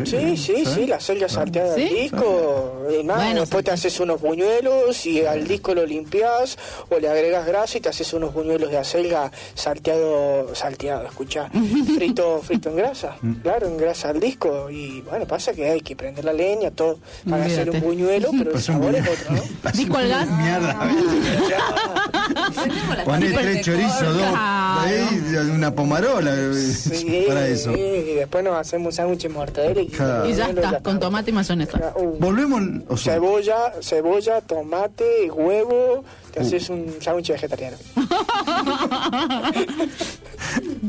Sí, 0.05 0.37
sí, 0.37 0.65
sí, 0.67 0.87
la 0.87 1.01
selga 1.01 1.29
salteada 1.29 1.75
¿Sí? 1.75 1.83
al 1.83 1.89
disco. 1.89 2.83
Y 3.01 3.05
nada, 3.05 3.25
Bueno, 3.25 3.41
después 3.41 3.65
te 3.65 3.71
haces 3.71 3.99
unos 4.01 4.21
buñuelos 4.21 5.07
y 5.07 5.25
al 5.25 5.47
disco 5.47 5.75
lo 5.75 5.87
limpias 5.87 6.59
o 6.91 6.99
le 6.99 7.09
agregas 7.09 7.47
grasa 7.47 7.79
y 7.79 7.81
te 7.81 7.89
haces 7.89 8.13
unos 8.13 8.35
buñuelos 8.35 8.71
de 8.71 8.79
acelga 8.79 9.31
salteado, 9.55 10.55
salteado, 10.55 11.07
escucha, 11.07 11.49
frito, 11.97 12.41
frito 12.43 12.69
en 12.71 12.77
grasa, 12.77 13.17
Mm. 13.23 13.33
claro, 13.43 13.67
en 13.69 13.77
grasa 13.77 14.11
al 14.11 14.21
disco. 14.21 14.69
Y 14.71 15.01
bueno, 15.03 15.27
pasa 15.27 15.53
que 15.53 15.69
hay 15.71 15.81
que 15.81 15.95
prender 15.97 16.25
la 16.25 16.33
leña, 16.33 16.71
todo, 16.71 16.99
para 17.29 17.45
hacer 17.45 17.71
un 17.71 17.81
buñuelo, 17.81 18.31
pero 18.33 18.45
el 18.45 18.49
Pues 18.51 18.65
sabor 18.65 18.95
es 18.95 19.07
otro, 19.09 19.35
¿no? 19.37 19.71
¿Disco 19.73 19.97
al 19.97 20.09
gas? 20.09 20.29
Mierda. 20.31 20.79
Poné 23.05 23.31
tres 23.33 23.65
chorizos, 23.65 24.15
dos, 24.17 24.25
ahí, 24.35 25.07
una 25.55 25.75
pomarola 25.75 26.33
Sí, 26.55 27.25
para 27.27 27.47
eso. 27.49 27.73
y 27.73 28.15
después 28.15 28.45
nos 28.45 28.57
hacemos 28.57 28.87
un 28.87 28.93
sándwich 28.93 29.23
de 29.23 29.29
mortadela 29.53 29.81
y, 29.83 29.87
Claro. 29.89 30.29
Y 30.29 30.35
ya 30.35 30.49
está, 30.49 30.81
con 30.81 30.99
tomate 31.01 31.31
y 31.31 31.35
mayonesa. 31.35 31.93
Uh, 31.97 32.19
Volvemos 32.19 32.61
al 32.61 32.85
osobuco. 32.89 32.97
Cebolla, 32.97 33.73
cebolla, 33.81 34.41
tomate, 34.41 35.31
huevo, 35.31 36.05
te 36.33 36.41
Uh. 36.41 36.43
haces 36.43 36.69
un 36.71 36.97
sándwich 37.01 37.31
vegetariano. 37.31 37.77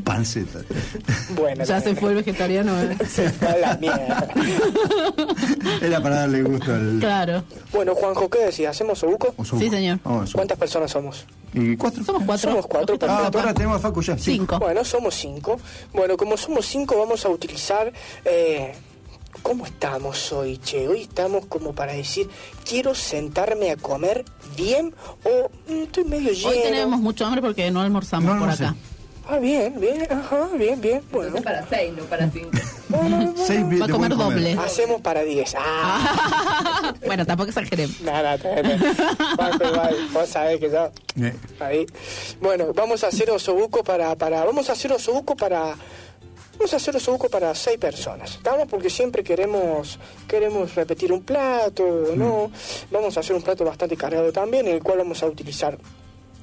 Panceta. 0.03 0.59
Bueno, 1.35 1.63
Ya 1.63 1.79
se 1.81 1.95
fue 1.95 2.09
el 2.09 2.15
vegetariano. 2.15 2.71
¿eh? 2.81 2.97
a 3.47 3.57
la 3.57 3.77
mierda. 3.77 4.27
Era 5.81 6.01
para 6.01 6.15
darle 6.21 6.41
gusto 6.43 6.73
al. 6.73 6.97
Claro. 6.99 7.43
Bueno, 7.71 7.95
Juanjo, 7.95 8.29
¿qué 8.29 8.39
decís? 8.45 8.67
¿Hacemos 8.67 9.01
obuco? 9.03 9.33
Sí, 9.57 9.69
señor. 9.69 9.99
¿Cuántas 10.33 10.57
personas 10.57 10.91
somos? 10.91 11.25
¿Y 11.53 11.75
cuatro? 11.77 12.03
Somos 12.03 12.23
cuatro. 12.25 12.49
Somos 12.49 12.67
cuatro, 12.67 12.97
Ah, 13.07 13.29
ahora 13.33 13.53
tenemos 13.53 13.77
a 13.77 13.79
Facu 13.79 14.01
ya. 14.01 14.17
Cinco. 14.17 14.59
Bueno, 14.59 14.83
somos 14.83 15.15
cinco. 15.15 15.59
Bueno, 15.93 16.17
como 16.17 16.35
somos 16.37 16.65
cinco, 16.65 16.97
vamos 16.97 17.25
a 17.25 17.29
utilizar. 17.29 17.91
Eh, 18.25 18.73
¿Cómo 19.43 19.65
estamos 19.65 20.31
hoy, 20.31 20.57
che? 20.57 20.87
Hoy 20.87 21.01
estamos 21.01 21.45
como 21.47 21.73
para 21.73 21.93
decir, 21.93 22.29
quiero 22.67 22.95
sentarme 22.95 23.71
a 23.71 23.75
comer 23.75 24.23
bien 24.55 24.93
o 25.25 25.49
mm, 25.71 25.83
estoy 25.83 26.05
medio 26.05 26.31
lleno. 26.31 26.49
Hoy 26.49 26.59
tenemos 26.63 26.99
mucho 26.99 27.25
hambre 27.25 27.41
porque 27.41 27.69
no 27.69 27.81
almorzamos 27.81 28.33
No 28.33 28.39
por 28.39 28.49
acá. 28.49 28.73
Ah, 29.27 29.37
bien, 29.37 29.79
bien, 29.79 30.05
ajá, 30.11 30.47
bien, 30.57 30.81
bien. 30.81 31.01
Bueno, 31.11 31.37
Entonces 31.37 31.43
para 31.43 31.67
seis, 31.69 31.93
no 31.95 32.03
para 32.05 32.29
cinco. 32.29 32.49
Seis 33.47 33.67
bi- 33.67 33.79
Va 33.79 33.85
a 33.85 33.89
comer 33.89 34.15
doble. 34.15 34.53
hacemos 34.59 35.01
para 35.01 35.23
diez. 35.23 35.55
Ah, 35.57 36.93
Bueno, 37.05 37.25
tampoco 37.25 37.49
exageremos. 37.49 37.99
nada, 38.01 38.37
nada. 38.37 39.89
Vos 40.13 40.29
sabés 40.29 40.59
que 40.59 40.69
yo. 40.69 40.91
Eh, 41.21 41.33
Ahí. 41.59 41.85
Bueno, 42.41 42.71
vamos 42.73 43.03
a 43.03 43.07
hacer 43.07 43.29
osobuco 43.31 43.83
para, 43.83 44.13
para, 44.15 44.43
vamos 44.45 44.69
a 44.69 44.73
hacer 44.73 44.91
osobuco 44.91 45.35
para, 45.35 45.75
vamos 46.57 46.73
a 46.73 46.77
hacer 46.77 46.95
osobuco 46.95 47.29
para 47.29 47.53
seis 47.55 47.77
personas. 47.77 48.35
¿Estamos? 48.35 48.67
Porque 48.67 48.89
siempre 48.89 49.23
queremos, 49.23 49.99
queremos 50.27 50.75
repetir 50.75 51.11
un 51.11 51.23
plato, 51.23 52.13
¿no? 52.15 52.51
Vamos 52.91 53.17
a 53.17 53.19
hacer 53.19 53.35
un 53.35 53.41
plato 53.41 53.65
bastante 53.65 53.97
cargado 53.97 54.31
también, 54.31 54.67
en 54.67 54.75
el 54.75 54.83
cual 54.83 54.99
vamos 54.99 55.21
a 55.23 55.27
utilizar, 55.27 55.77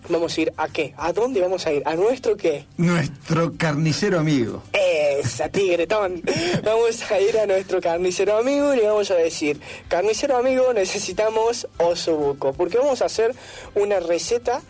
vamos 0.08 0.36
a 0.36 0.40
ir 0.40 0.52
a 0.56 0.68
qué, 0.68 0.94
a 0.96 1.12
dónde 1.12 1.40
vamos 1.40 1.66
a 1.66 1.72
ir, 1.72 1.82
a 1.86 1.94
nuestro 1.94 2.36
qué. 2.36 2.64
Nuestro 2.76 3.52
carnicero 3.56 4.18
amigo. 4.20 4.62
Esa 4.72 5.48
tigretón. 5.48 6.22
Vamos 6.64 7.10
a 7.10 7.20
ir 7.20 7.38
a 7.38 7.46
nuestro 7.46 7.80
carnicero 7.80 8.36
amigo 8.38 8.72
y 8.74 8.78
le 8.78 8.86
vamos 8.86 9.10
a 9.10 9.14
decir, 9.14 9.60
carnicero 9.88 10.36
amigo, 10.36 10.72
necesitamos 10.72 11.68
osobuco, 11.78 12.52
porque 12.54 12.78
vamos 12.78 13.02
a 13.02 13.06
hacer 13.06 13.34
una 13.74 14.00
receta 14.00 14.60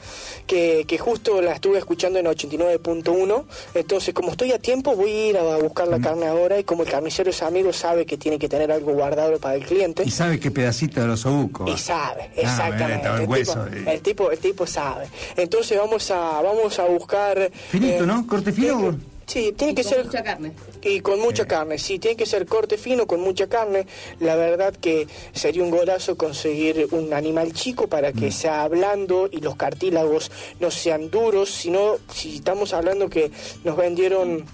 que, 0.47 0.85
que 0.89 0.98
justo 0.98 1.40
la 1.40 1.52
estuve 1.52 1.78
escuchando 1.78 2.19
en 2.19 2.27
89.1, 2.27 3.44
entonces 3.74 4.15
como 4.15 4.32
estoy 4.32 4.52
a 4.52 4.59
tiempo 4.59 4.97
voy 4.97 5.11
a 5.11 5.27
ir 5.28 5.36
a 5.39 5.57
buscar 5.59 5.89
la 5.89 6.01
carne 6.01 6.27
ahora 6.27 6.59
y 6.59 6.65
como 6.65 6.82
el 6.82 6.90
carnicero 6.90 7.31
es 7.31 7.43
amigo 7.43 7.73
sabe 7.73 8.05
que 8.07 8.16
tiene 8.16 8.39
que 8.39 8.48
tener 8.48 8.73
algo 8.73 8.93
guardado 8.93 9.39
para 9.39 9.55
el 9.55 9.65
cliente. 9.65 10.02
Y 10.05 10.11
sabe 10.11 10.40
qué 10.40 10.51
pedacito 10.51 11.01
de 11.01 11.07
los 11.07 11.20
osobuco. 11.20 11.66
Y 11.69 11.77
sabe, 11.78 12.23
Ah, 12.31 12.40
exactamente. 12.40 13.09
el 13.09 13.28
hueso, 13.28 13.65
tipo, 13.66 13.90
el 13.90 14.01
tipo, 14.01 14.31
el 14.32 14.39
tipo 14.39 14.66
sabe. 14.66 15.07
Entonces 15.37 15.79
vamos 15.79 16.11
a, 16.11 16.41
vamos 16.43 16.79
a 16.79 16.87
buscar. 16.87 17.51
Finito, 17.71 18.05
eh, 18.05 18.07
¿no? 18.07 18.27
Corte 18.27 18.53
fino. 18.53 18.93
Sí, 18.93 18.99
Sí, 19.31 19.55
tiene 19.57 19.77
que 19.77 19.85
con 19.85 19.93
ser... 19.93 20.05
mucha 20.07 20.25
carne. 20.25 20.53
Y 20.83 21.01
con 21.03 21.21
mucha 21.21 21.47
carne, 21.47 21.79
sí, 21.79 22.01
tiene 22.01 22.17
que 22.17 22.27
ser 22.27 22.47
corte 22.47 22.77
fino, 22.77 23.07
con 23.07 23.21
mucha 23.21 23.47
carne. 23.47 23.87
La 24.19 24.35
verdad 24.35 24.75
que 24.75 25.07
sería 25.33 25.63
un 25.63 25.71
golazo 25.71 26.17
conseguir 26.17 26.89
un 26.91 27.13
animal 27.13 27.53
chico 27.53 27.87
para 27.87 28.13
que 28.13 28.33
sea 28.33 28.67
blando 28.67 29.29
y 29.31 29.41
los 29.41 29.55
cartílagos 29.55 30.33
no 30.59 30.73
sean 30.73 31.11
duros, 31.11 31.49
sino 31.49 31.99
si 32.13 32.37
estamos 32.37 32.73
hablando 32.73 33.09
que 33.09 33.31
nos 33.63 33.77
vendieron 33.77 34.47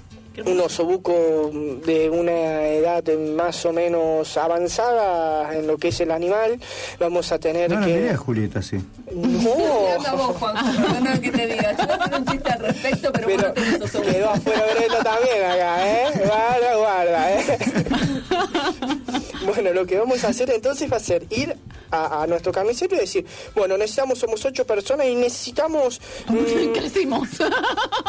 un 0.44 0.60
osobuco 0.60 1.50
de 1.84 2.10
una 2.10 2.66
edad 2.66 3.02
más 3.34 3.64
o 3.66 3.72
menos 3.72 4.36
avanzada 4.36 5.56
en 5.56 5.66
lo 5.66 5.78
que 5.78 5.88
es 5.88 6.00
el 6.00 6.10
animal, 6.10 6.60
vamos 6.98 7.32
a 7.32 7.38
tener 7.38 7.70
No 7.70 7.80
la 7.80 7.86
que... 7.86 8.10
a 8.10 8.16
Julieta 8.16 8.58
así. 8.58 8.76
No. 9.12 9.54
Vos, 10.16 10.36
Juan, 10.38 10.54
perdona 10.76 11.20
que 11.20 11.30
te 11.30 11.46
diga. 11.46 11.76
Yo 11.76 11.86
voy 11.86 11.96
a 11.98 12.04
hacer 12.04 12.18
un 12.18 12.26
chiste 12.26 12.50
al 12.50 12.58
respecto, 12.60 13.12
pero, 13.12 13.28
vos 13.28 13.36
no 13.42 13.52
tenés 13.52 13.80
oso 13.82 14.02
Quedó 14.02 14.30
afuera 14.30 14.64
Brenda 14.74 15.02
también 15.02 15.44
acá, 15.44 15.86
¿eh? 15.88 16.12
Guarda, 16.26 16.76
guarda, 16.76 17.32
¿eh? 17.32 17.58
Bueno, 19.46 19.72
lo 19.72 19.86
que 19.86 19.96
vamos 19.96 20.24
a 20.24 20.28
hacer 20.28 20.50
entonces 20.50 20.90
va 20.92 20.96
a 20.96 21.00
ser 21.00 21.24
ir 21.30 21.56
a, 21.92 22.22
a 22.22 22.26
nuestro 22.26 22.50
carnicero 22.50 22.96
y 22.96 22.98
decir, 22.98 23.24
bueno, 23.54 23.78
necesitamos, 23.78 24.18
somos 24.18 24.44
ocho 24.44 24.66
personas 24.66 25.06
y 25.06 25.14
necesitamos... 25.14 26.00
mm, 26.26 26.72
Crecimos. 26.72 27.28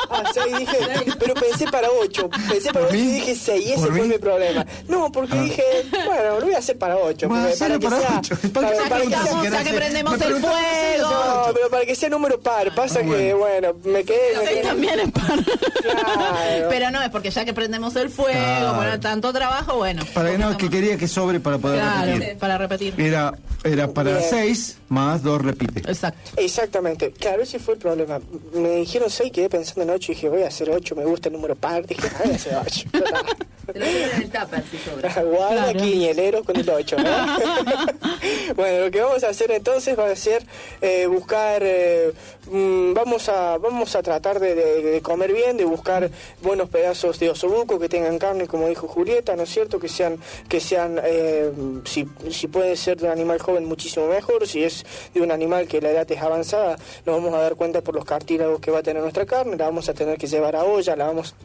Ah, 0.10 0.24
seis, 0.34 0.58
dije, 0.58 0.78
pero 1.20 1.36
pensé 1.36 1.66
para 1.68 1.90
ocho. 1.92 2.17
Pensé 2.50 2.72
para 2.74 2.86
ocho 2.88 2.96
y 2.96 3.12
dije 3.14 3.36
seis, 3.36 3.66
y 3.68 3.72
ese 3.74 3.82
¿Por 3.82 3.90
fue 3.92 4.02
mí? 4.02 4.08
mi 4.08 4.18
problema. 4.18 4.66
No, 4.88 5.12
porque 5.12 5.38
Ah. 5.38 5.42
dije, 5.44 5.64
bueno, 6.06 6.40
lo 6.40 6.46
voy 6.46 6.56
a 6.56 6.58
hacer 6.60 6.78
para 6.78 6.98
ocho. 6.98 7.28
Bueno, 7.28 7.44
porque 7.48 7.64
hacelo 7.64 7.80
para 7.80 8.00
sea, 8.00 8.18
ocho. 8.20 8.36
para, 8.54 8.68
¿Para 8.70 8.90
para 8.90 9.02
que 9.02 9.10
sea- 9.10 9.26
si 9.26 9.50
querés? 9.50 9.76
prendemos 9.76 10.14
el 10.22 10.36
fuego. 10.36 11.10
No, 11.10 11.54
pero 11.54 11.70
para 11.70 11.86
que 11.86 11.96
sea 11.96 12.10
número 12.10 12.40
par. 12.40 12.74
Pasa 12.76 13.02
que, 13.02 13.34
bueno, 13.34 13.74
me 13.84 14.04
quedé... 14.04 14.38
me 14.38 14.44
quedé- 14.50 14.62
también 14.64 15.00
es 15.00 15.12
para... 15.12 15.36
Claro. 15.82 16.68
Pero 16.70 16.92
no, 16.92 17.02
es 17.02 17.10
porque 17.10 17.30
ya 17.32 17.46
que 17.46 17.54
prendemos 17.54 17.96
el 17.96 18.10
fuego, 18.10 18.32
Claro. 18.34 18.74
bueno, 18.76 19.00
tanto 19.00 19.32
trabajo, 19.34 19.76
bueno. 19.78 20.04
Para 20.14 20.32
que 20.32 20.38
no, 20.38 20.58
que 20.58 20.70
quería 20.70 20.98
que 20.98 21.08
sobre 21.08 21.40
para 21.40 21.58
poder 21.58 21.80
Claro, 21.82 22.14
repetir. 22.14 22.38
para 22.38 22.58
repetir. 22.58 22.94
Era, 22.98 23.34
era 23.64 23.88
para 23.88 24.12
Bien. 24.18 24.24
seis 24.30 24.78
más 24.90 25.22
dos 25.24 25.42
repite. 25.42 25.80
Exacto. 25.80 26.32
Exactamente, 26.38 27.12
claro, 27.12 27.44
ese 27.44 27.60
fue 27.60 27.76
el 27.76 27.80
problema. 27.80 28.20
Me 28.54 28.70
dijeron 28.78 29.10
seis, 29.10 29.32
quedé 29.32 29.50
pensando 29.50 29.84
en 29.84 29.90
ocho 29.92 30.12
y 30.12 30.16
dije, 30.16 30.30
voy 30.30 30.44
a 30.44 30.48
hacer 30.48 30.70
ocho, 30.70 30.96
me 30.96 31.06
gusta 31.06 31.30
el 31.30 31.34
número 31.34 31.56
par. 31.56 31.86
Dije, 31.86 32.07
"Ah, 32.16 32.22
voy 32.24 32.32
a 32.32 32.36
hacer 32.36 32.58
ocho. 32.66 32.90
Te 32.92 33.80
lo 33.80 33.86
voy 33.86 33.96
a 33.96 34.08
poner 34.08 34.14
en 34.16 34.22
el 34.22 34.30
tupper 34.32 34.64
si 34.72 34.78
sobra. 34.78 35.24
Guarda 35.24 35.74
Claro. 35.74 36.44
con 36.46 36.56
el 36.56 36.70
8, 36.70 36.96
bueno, 38.56 38.86
lo 38.86 38.92
que 38.92 39.02
vamos 39.02 39.24
a 39.24 39.30
hacer 39.30 39.52
entonces 39.52 39.98
va 39.98 40.10
a 40.10 40.16
ser 40.16 40.46
eh, 40.82 41.06
buscar, 41.08 41.62
eh, 41.64 42.14
mm, 42.50 42.94
vamos 42.94 43.28
a 43.30 43.58
vamos 43.58 43.96
a 43.96 44.02
tratar 44.04 44.40
de, 44.40 44.56
de- 44.56 44.82
de 44.84 45.02
comer 45.02 45.34
bien, 45.34 45.58
de 45.58 45.66
buscar 45.66 46.10
buenos 46.42 46.70
pedazos 46.70 47.20
de 47.20 47.30
osobuco 47.30 47.78
que 47.80 47.90
tengan 47.90 48.18
carne, 48.20 48.48
como 48.48 48.68
dijo 48.70 48.88
Julieta, 48.88 49.36
¿no 49.36 49.44
es 49.44 49.50
cierto? 49.50 49.80
Que 49.80 49.90
sean, 49.90 50.18
que 50.48 50.60
sean, 50.60 51.00
eh, 51.04 51.52
si, 51.86 52.08
si 52.32 52.48
puede 52.48 52.76
ser 52.78 52.98
de 52.98 53.06
un 53.08 53.12
animal 53.12 53.40
joven 53.40 53.66
muchísimo 53.66 54.08
mejor, 54.08 54.48
si 54.48 54.64
es 54.64 54.86
de 55.14 55.22
un 55.22 55.32
animal 55.32 55.68
que 55.68 55.82
la 55.82 55.90
edad 55.92 56.10
es 56.10 56.22
avanzada, 56.22 56.78
nos 57.06 57.16
vamos 57.18 57.34
a 57.34 57.40
dar 57.42 57.56
cuenta 57.56 57.82
por 57.82 57.96
los 57.96 58.06
cartílagos 58.06 58.60
que 58.62 58.72
va 58.72 58.80
a 58.80 58.84
tener 58.84 59.02
nuestra 59.02 59.26
carne, 59.26 59.58
la 59.58 59.66
vamos 59.66 59.90
a 59.90 59.94
tener 59.94 60.18
que 60.18 60.28
llevar 60.28 60.56
a 60.56 60.64
olla, 60.64 60.96
la 60.96 61.08
vamos 61.08 61.36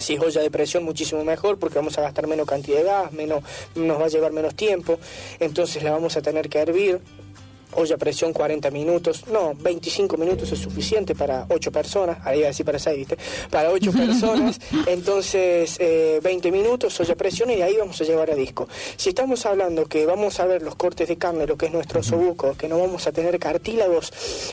si 0.00 0.14
es 0.14 0.20
olla 0.20 0.40
de 0.40 0.50
presión, 0.50 0.84
muchísimo 0.84 1.24
mejor, 1.24 1.58
porque 1.58 1.78
vamos 1.78 1.96
a 1.98 2.02
gastar 2.02 2.26
menos 2.26 2.46
cantidad 2.46 2.78
de 2.78 2.84
gas, 2.84 3.12
menos, 3.12 3.44
nos 3.74 4.00
va 4.00 4.06
a 4.06 4.08
llevar 4.08 4.32
menos 4.32 4.54
tiempo. 4.54 4.98
Entonces 5.38 5.82
la 5.82 5.92
vamos 5.92 6.16
a 6.16 6.22
tener 6.22 6.48
que 6.48 6.58
hervir. 6.58 7.00
Olla 7.72 7.94
a 7.94 7.98
presión 7.98 8.32
40 8.32 8.70
minutos, 8.70 9.24
no, 9.28 9.54
25 9.54 10.16
minutos 10.16 10.52
es 10.52 10.58
suficiente 10.58 11.14
para 11.14 11.46
8 11.48 11.72
personas, 11.72 12.18
ahí 12.24 12.38
iba 12.38 12.46
a 12.46 12.50
decir 12.50 12.66
para 12.66 12.78
6, 12.78 12.96
¿viste? 12.96 13.18
Para 13.50 13.70
8 13.70 13.92
personas, 13.96 14.60
entonces 14.86 15.76
eh, 15.78 16.20
20 16.22 16.50
minutos, 16.50 16.98
olla 17.00 17.12
a 17.12 17.16
presión 17.16 17.50
y 17.50 17.62
ahí 17.62 17.76
vamos 17.78 18.00
a 18.00 18.04
llevar 18.04 18.30
a 18.30 18.34
disco. 18.34 18.68
Si 18.96 19.10
estamos 19.10 19.46
hablando 19.46 19.86
que 19.86 20.06
vamos 20.06 20.40
a 20.40 20.46
ver 20.46 20.62
los 20.62 20.74
cortes 20.74 21.08
de 21.08 21.16
carne, 21.16 21.46
lo 21.46 21.56
que 21.56 21.66
es 21.66 21.72
nuestro 21.72 22.02
sobuco, 22.02 22.56
que 22.56 22.68
no 22.68 22.78
vamos 22.78 23.06
a 23.06 23.12
tener 23.12 23.38
cartílagos 23.38 24.12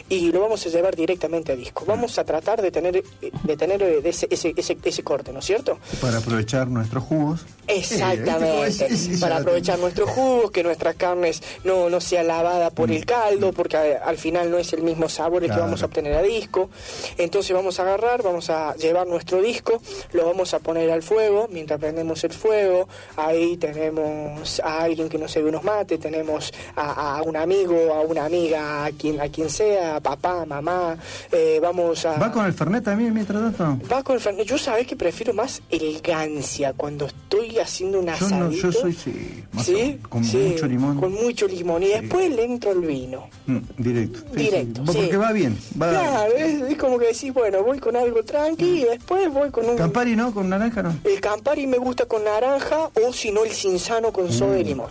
y 0.10 0.31
lo 0.31 0.41
vamos 0.41 0.65
a 0.65 0.69
llevar 0.69 0.95
directamente 0.95 1.52
a 1.52 1.56
disco, 1.56 1.85
vamos 1.88 2.18
a 2.19 2.23
tratar 2.23 2.61
de 2.61 2.72
tener, 2.72 3.03
de 3.44 3.57
tener 3.57 3.81
eh, 3.84 4.02
ese, 4.03 4.27
ese, 4.30 4.53
ese, 4.56 4.77
ese 4.84 5.03
corte, 5.03 5.31
¿no 5.31 5.39
es 5.39 5.45
cierto? 5.45 5.80
Para 6.02 6.18
aprovechar 6.19 6.68
nuestros 6.68 7.03
jugos. 7.03 7.45
Exactamente, 7.68 8.72
Sí, 8.72 8.85
sí, 8.98 9.15
sí, 9.15 9.22
para 9.22 9.38
aprovechar 9.38 9.80
nuestros 9.80 10.10
jugos, 10.10 10.52
que 10.52 10.64
nuestras 10.64 10.95
carnes 10.95 11.41
no, 11.64 11.89
no 11.89 12.02
sea 12.02 12.23
lavada 12.23 12.69
por 12.72 12.91
el 12.91 13.06
caldo, 13.06 13.52
porque 13.53 13.77
a- 13.77 14.03
al 14.06 14.18
final 14.18 14.49
no 14.52 14.57
es 14.57 14.73
el 14.73 14.81
mismo 14.81 15.10
sabor 15.10 15.44
el 15.44 15.52
que 15.52 15.60
vamos 15.60 15.81
a 15.84 15.85
obtener 15.88 16.14
a 16.14 16.22
disco. 16.22 16.69
Entonces 17.18 17.56
vamos 17.56 17.80
a 17.80 17.84
agarrar, 17.84 18.23
vamos 18.23 18.49
a 18.49 18.76
llevar 18.76 19.07
nuestro 19.07 19.41
disco, 19.41 19.81
lo 20.11 20.26
vamos 20.26 20.53
a 20.53 20.60
poner 20.60 20.89
al 20.91 21.03
fuego, 21.03 21.48
mientras 21.52 21.80
prendemos 21.80 22.23
el 22.23 22.34
fuego, 22.34 22.88
ahí 23.15 23.57
tenemos 23.57 24.60
a 24.61 24.81
alguien 24.84 25.10
que 25.10 25.18
nos 25.18 25.31
sirve 25.31 25.49
unos 25.49 25.64
mates, 25.64 25.99
tenemos 25.99 26.53
a, 26.76 27.18
a 27.18 27.22
un 27.23 27.35
amigo, 27.38 27.94
a 27.94 28.02
una 28.02 28.26
amiga, 28.26 28.85
a 28.85 28.91
quien, 28.91 29.19
a 29.22 29.30
quien 29.30 29.49
sea, 29.49 29.99
papá, 29.99 30.45
mamá, 30.45 30.98
eh, 31.31 31.60
vamos 31.61 32.06
a... 32.06 32.18
¿Va 32.18 32.31
con 32.31 32.45
el 32.45 32.53
Fernet 32.53 32.84
también 32.84 33.14
mientras 33.14 33.41
tanto? 33.56 33.88
Va 33.91 34.03
con 34.03 34.15
el 34.15 34.22
Fernet. 34.22 34.45
Yo 34.48 34.57
sabés 34.57 34.88
que 34.88 34.95
prefiero 34.95 35.34
más 35.34 35.61
el 35.69 36.02
gancia 36.02 36.73
cuando 36.73 37.06
estoy 37.06 37.56
haciendo 37.61 37.99
un 37.99 38.09
asadito. 38.09 38.38
no, 38.38 38.51
yo 38.51 38.71
soy, 38.71 38.93
sí, 38.93 39.43
¿Sí? 39.63 39.99
con 40.09 40.23
Sí, 40.23 40.38
mucho 40.38 40.67
limón. 40.67 40.99
Con 40.99 41.13
mucho 41.13 41.47
limón. 41.47 41.84
Y 41.84 41.88
después 41.88 42.29
le 42.29 42.43
entro 42.43 42.71
el 42.71 42.81
vino. 42.81 43.27
Mm, 43.45 43.57
directo. 43.77 44.19
Directo. 44.34 44.84
Porque 44.85 45.17
va 45.17 45.31
bien. 45.31 45.57
Va 45.81 45.89
Claro, 45.89 46.34
es, 46.35 46.61
es 46.61 46.77
como 46.77 46.97
que 46.99 47.07
decís, 47.07 47.34
bueno, 47.34 47.63
voy 47.63 47.79
con 47.79 47.95
algo 47.95 48.23
tranqui 48.23 48.81
y 48.81 48.84
después 48.85 49.31
voy 49.31 49.49
con 49.51 49.69
un... 49.69 49.75
Campari, 49.77 50.15
¿no? 50.15 50.34
Con 50.34 50.49
naranja, 50.49 50.84
¿no? 50.84 50.95
El 51.03 51.19
Campari 51.21 51.67
me 51.67 51.77
gusta 51.77 52.05
con 52.05 52.23
naranja 52.23 52.89
o 53.05 53.13
si 53.13 53.31
no 53.31 53.43
el 53.43 53.51
cinzano 53.51 54.11
con 54.11 54.31
soda 54.31 54.55
Mm, 54.55 54.59
y 54.59 54.63
limón. 54.63 54.89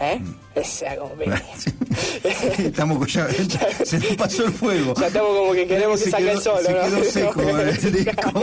¿Eh? 0.00 0.20
Esa 0.60 0.96
como 0.96 1.14
Estamos 2.58 2.98
con- 2.98 3.06
ya, 3.06 3.28
se 3.84 3.98
nos 3.98 4.16
pasó 4.16 4.44
el 4.46 4.52
fuego. 4.52 4.94
Ya 5.00 5.06
estamos 5.08 5.36
como 5.36 5.52
que 5.52 5.66
queremos 5.66 5.98
que 5.98 6.04
Se 6.06 6.10
saque 6.10 6.24
quedó- 6.24 6.32
el 6.36 6.42
sol, 6.42 6.60
se 6.64 6.72
¿no? 6.72 6.80
quedó 6.80 7.04
seco, 7.04 7.40
el 7.42 7.92
disco. 7.92 8.42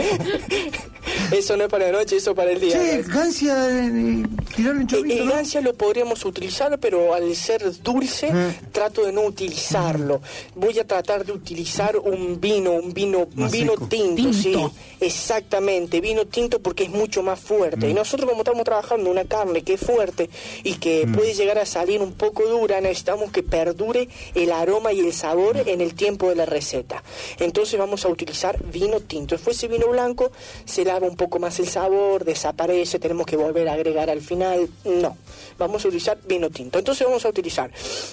Eso 1.32 1.56
no 1.56 1.64
es 1.64 1.70
para 1.70 1.86
la 1.90 1.98
noche, 1.98 2.16
eso 2.16 2.34
para 2.34 2.52
el 2.52 2.60
día. 2.60 2.76
¿no? 2.76 3.14
gancia, 3.14 3.68
eh, 3.68 3.80
un 3.80 4.86
chorrito, 4.86 4.96
El 5.22 5.26
¿no? 5.26 5.32
gancia 5.34 5.60
lo 5.60 5.74
podríamos 5.74 6.24
utilizar, 6.24 6.78
pero 6.78 7.14
al 7.14 7.34
ser 7.34 7.62
dulce, 7.82 8.30
trato 8.72 9.04
de 9.04 9.12
no 9.12 9.22
utilizarlo. 9.22 10.20
Voy 10.54 10.78
a 10.78 10.86
tratar 10.86 11.24
de 11.24 11.32
utilizar 11.32 11.96
un 11.96 12.40
vino, 12.40 12.72
un 12.72 12.92
vino, 12.92 13.26
un 13.36 13.50
vino 13.50 13.72
tinto, 13.88 14.32
sí. 14.32 14.54
Exactamente, 15.00 16.00
vino 16.00 16.26
tinto 16.26 16.60
porque 16.60 16.84
es 16.84 16.90
mucho 16.90 17.22
más 17.22 17.40
fuerte. 17.40 17.88
Y 17.88 17.94
nosotros 17.94 18.28
como 18.28 18.42
estamos 18.42 18.64
trabajando 18.64 19.10
una 19.10 19.24
carne 19.24 19.62
que 19.62 19.74
es 19.74 19.80
fuerte 19.80 20.28
y 20.64 20.74
que 20.74 21.08
puede 21.12 21.34
llegar 21.34 21.58
a 21.58 21.66
salir 21.66 22.00
un 22.06 22.14
poco 22.14 22.46
dura, 22.46 22.80
necesitamos 22.80 23.30
que 23.30 23.42
perdure 23.42 24.08
el 24.34 24.52
aroma 24.52 24.92
y 24.92 25.00
el 25.00 25.12
sabor 25.12 25.56
en 25.66 25.80
el 25.80 25.94
tiempo 25.94 26.28
de 26.28 26.36
la 26.36 26.46
receta. 26.46 27.02
Entonces 27.38 27.78
vamos 27.78 28.04
a 28.04 28.08
utilizar 28.08 28.62
vino 28.64 29.00
tinto. 29.00 29.36
Si 29.36 29.44
fuese 29.44 29.68
vino 29.68 29.88
blanco, 29.88 30.30
se 30.64 30.84
lava 30.84 31.06
un 31.06 31.16
poco 31.16 31.38
más 31.38 31.58
el 31.58 31.68
sabor, 31.68 32.24
desaparece, 32.24 32.98
tenemos 32.98 33.26
que 33.26 33.36
volver 33.36 33.68
a 33.68 33.74
agregar 33.74 34.10
al 34.10 34.20
final. 34.20 34.68
No, 34.84 35.16
vamos 35.58 35.84
a 35.84 35.88
utilizar 35.88 36.18
vino 36.26 36.50
tinto. 36.50 36.78
Entonces 36.78 37.06
vamos 37.06 37.24
a 37.24 37.28
utilizar, 37.28 37.70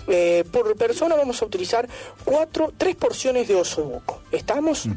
eh, 0.07 0.44
por 0.52 0.76
persona 0.76 1.15
vamos 1.15 1.41
a 1.41 1.45
utilizar 1.45 1.88
cuatro, 2.24 2.74
tres 2.78 2.95
porciones 2.95 3.48
de 3.48 3.56
osobuco. 3.56 4.22
¿Estamos? 4.32 4.88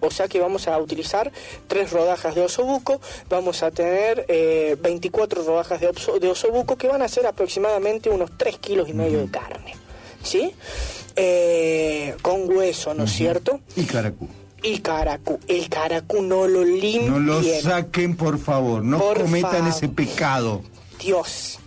O 0.00 0.10
sea 0.10 0.28
que 0.28 0.40
vamos 0.40 0.66
a 0.68 0.78
utilizar 0.78 1.30
tres 1.68 1.90
rodajas 1.92 2.34
de 2.34 2.42
osobuco, 2.42 3.00
vamos 3.28 3.62
a 3.62 3.70
tener 3.70 4.24
eh, 4.28 4.76
24 4.80 5.42
rodajas 5.44 5.80
de, 5.80 5.88
oso- 5.90 6.18
de 6.18 6.28
osobuco 6.28 6.76
que 6.76 6.88
van 6.88 7.02
a 7.02 7.08
ser 7.08 7.26
aproximadamente 7.26 8.08
unos 8.10 8.30
3 8.36 8.58
kilos 8.58 8.88
y 8.88 8.94
medio 8.94 9.20
de 9.20 9.30
carne. 9.30 9.74
¿Sí? 10.22 10.52
Eh, 11.16 12.14
con 12.22 12.48
hueso, 12.50 12.94
¿no 12.94 13.04
es 13.04 13.12
cierto? 13.12 13.60
Y 13.76 13.84
caracú. 13.84 14.28
Y 14.62 14.80
caracú. 14.80 15.38
El 15.48 15.68
caracú 15.70 16.20
no 16.22 16.46
lo 16.46 16.62
limpien. 16.64 17.08
No 17.10 17.18
lo 17.18 17.42
saquen, 17.42 18.16
por 18.16 18.38
favor. 18.38 18.82
No 18.84 18.98
Por 18.98 19.22
cometan 19.22 19.52
favor. 19.52 19.68
ese 19.68 19.88
pecado. 19.88 20.62
Dios. 21.00 21.58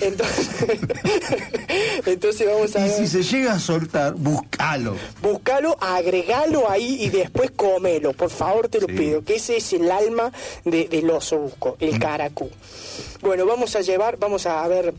Entonces, 0.00 0.48
entonces 2.06 2.46
vamos 2.46 2.74
a 2.76 2.86
Y 2.86 2.90
si 2.90 3.06
se 3.06 3.22
llega 3.22 3.52
a 3.54 3.58
soltar, 3.60 4.14
búscalo. 4.14 4.96
Buscalo, 5.22 5.76
agregalo 5.80 6.70
ahí 6.70 6.96
y 7.04 7.10
después 7.10 7.50
comelo, 7.52 8.12
por 8.12 8.30
favor 8.30 8.68
te 8.68 8.80
lo 8.80 8.86
pido, 8.86 9.22
que 9.24 9.36
ese 9.36 9.56
es 9.56 9.72
el 9.72 9.90
alma 9.90 10.32
de- 10.64 10.88
del 10.88 11.10
oso 11.10 11.38
busco, 11.38 11.76
el 11.80 11.98
caracú. 11.98 12.50
Bueno, 13.20 13.46
vamos 13.46 13.76
a 13.76 13.80
llevar, 13.82 14.16
vamos 14.18 14.46
a 14.46 14.66
ver, 14.68 14.94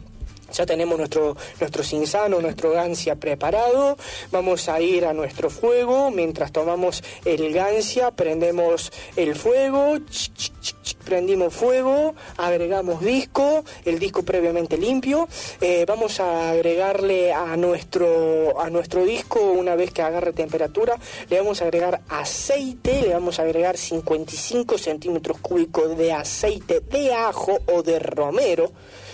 ya 0.52 0.66
tenemos 0.66 0.98
nuestro, 0.98 1.36
nuestro 1.60 1.84
cinzano, 1.84 2.42
nuestro 2.42 2.72
gancia 2.72 3.16
preparado, 3.16 3.98
vamos 4.32 4.70
a 4.70 4.80
ir 4.82 5.06
a 5.06 5.14
nuestro 5.14 5.50
fuego, 5.50 6.12
mientras 6.12 6.52
tomamos 6.52 7.04
el 7.26 7.54
gancia, 7.54 8.12
prendemos 8.12 8.92
el 9.16 9.36
fuego, 9.36 9.98
ch, 10.10 10.32
ch, 10.34 10.52
ch, 10.62 10.96
prendimos 11.04 11.54
fuego, 11.54 12.16
agregamos 12.38 13.02
disco, 13.02 13.64
el 13.86 14.00
disco 14.00 14.24
previamente 14.24 14.78
limpio. 14.78 15.28
Eh, 15.60 15.86
vamos 15.88 16.20
a 16.20 16.52
agregarle 16.52 17.34
a 17.34 17.58
nuestro, 17.58 18.60
a 18.60 18.70
nuestro 18.70 19.04
disco, 19.04 19.40
una 19.40 19.76
vez 19.76 19.92
que 19.92 20.02
agarre 20.02 20.34
temperatura, 20.34 20.96
le 21.30 21.38
vamos 21.38 21.62
a 21.62 21.66
agregar 21.66 22.02
aceite, 22.10 23.02
le 23.02 23.14
vamos 23.14 23.40
a 23.40 23.44
agregar 23.44 23.78
55 23.78 24.78
centímetros 24.78 25.40
cúbicos 25.40 25.98
de 25.98 26.14
aceite 26.14 26.80
de 26.80 27.14
ajo 27.14 27.60
o 27.68 27.84
de 27.84 28.00
romero 28.00 28.72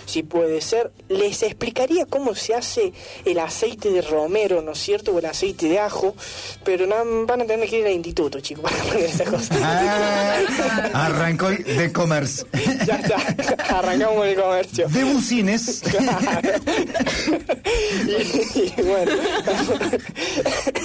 si 0.08 0.22
puede 0.22 0.60
ser. 0.60 0.90
Les 1.08 1.42
explicaría 1.42 2.06
cómo 2.06 2.34
se 2.34 2.54
hace 2.54 2.92
el 3.24 3.38
aceite 3.38 3.90
de 3.90 4.02
romero, 4.02 4.62
¿no 4.62 4.72
es 4.72 4.78
cierto? 4.78 5.12
O 5.12 5.18
el 5.18 5.26
aceite 5.26 5.68
de 5.68 5.78
ajo, 5.78 6.14
pero 6.64 6.86
no, 6.86 7.26
van 7.26 7.42
a 7.42 7.44
tener 7.44 7.68
que 7.68 7.80
ir 7.80 7.86
al 7.86 7.92
instituto, 7.92 8.40
chicos, 8.40 8.64
para 8.70 8.76
aprender 8.82 9.10
esas 9.10 9.28
cosas. 9.28 9.58
Ah, 9.62 10.38
arrancó 10.94 11.48
el 11.48 11.62
de 11.64 11.92
commerce. 11.92 12.46
ya 12.86 12.96
está, 12.96 13.16
arrancamos 13.78 14.26
el 14.26 14.36
comercio. 14.36 14.88
De 14.88 15.04
bucines. 15.04 15.82
y, 18.06 18.60
y 18.60 18.82
bueno. 18.82 19.12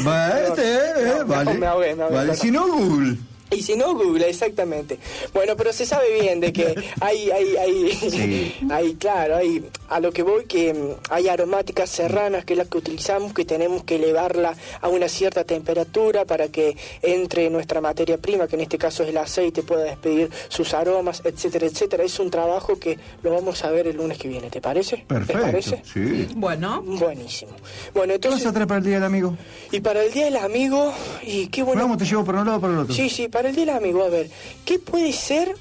Vale, 0.03 0.53
eh, 0.57 1.23
vale. 1.25 1.53
Me 1.53 1.65
ahogué, 1.65 1.95
me 1.95 2.03
ahogué, 2.03 2.15
Vale, 2.15 2.35
si 2.35 2.51
no, 2.51 2.67
Google. 2.67 3.17
Y 3.55 3.61
si 3.61 3.75
no, 3.75 3.93
Google, 3.93 4.29
exactamente. 4.29 4.99
Bueno, 5.33 5.55
pero 5.55 5.73
se 5.73 5.85
sabe 5.85 6.19
bien 6.19 6.39
de 6.39 6.53
que 6.53 6.75
hay, 7.01 7.29
hay, 7.31 7.55
hay, 7.55 8.53
hay, 8.69 8.93
claro, 8.95 9.35
hay, 9.37 9.63
a 9.89 9.99
lo 9.99 10.11
que 10.11 10.23
voy, 10.23 10.45
que 10.45 10.73
mm, 10.73 10.89
hay 11.09 11.27
aromáticas 11.27 11.89
serranas, 11.89 12.45
que 12.45 12.53
es 12.53 12.57
la 12.57 12.65
que 12.65 12.77
utilizamos, 12.77 13.33
que 13.33 13.45
tenemos 13.45 13.83
que 13.83 13.95
elevarla 13.95 14.55
a 14.81 14.87
una 14.89 15.07
cierta 15.07 15.43
temperatura 15.43 16.25
para 16.25 16.47
que 16.47 16.75
entre 17.01 17.49
nuestra 17.49 17.81
materia 17.81 18.17
prima, 18.17 18.47
que 18.47 18.55
en 18.55 18.61
este 18.61 18.77
caso 18.77 19.03
es 19.03 19.09
el 19.09 19.17
aceite, 19.17 19.63
pueda 19.63 19.83
despedir 19.83 20.29
sus 20.49 20.73
aromas, 20.73 21.21
etcétera, 21.23 21.67
etcétera. 21.67 22.03
Es 22.03 22.19
un 22.19 22.29
trabajo 22.29 22.79
que 22.79 22.97
lo 23.21 23.31
vamos 23.31 23.63
a 23.63 23.71
ver 23.71 23.87
el 23.87 23.97
lunes 23.97 24.17
que 24.17 24.27
viene, 24.27 24.49
¿te 24.49 24.61
parece? 24.61 24.97
¿Te 24.97 25.05
Perfecto. 25.05 25.41
parece? 25.41 25.81
Sí. 25.91 26.27
Bueno. 26.35 26.81
Buenísimo. 26.81 27.51
Bueno, 27.93 28.11
¿Qué 28.11 28.15
entonces... 28.15 28.43
vas 28.43 28.51
a 28.51 28.53
traer 28.53 28.67
para 28.67 28.77
el 28.79 28.85
Día 28.85 28.95
del 28.95 29.03
Amigo? 29.03 29.37
Y 29.71 29.79
para 29.79 30.03
el 30.03 30.11
Día 30.11 30.25
del 30.25 30.37
Amigo, 30.37 30.93
y 31.23 31.47
qué 31.47 31.63
bueno... 31.63 31.81
Vamos, 31.81 31.97
te 31.97 32.05
llevo 32.05 32.23
por 32.23 32.35
un 32.35 32.45
lado 32.45 32.57
o 32.57 32.61
por 32.61 32.71
el 32.71 32.77
otro. 32.79 32.93
Sí, 32.93 33.09
sí, 33.09 33.27
para 33.27 33.42
el 33.49 33.55
Día 33.55 33.65
del 33.65 33.75
Amigo, 33.75 34.03
a 34.03 34.09
ver, 34.09 34.29
¿qué 34.65 34.79
puede 34.79 35.11
ser 35.13 35.55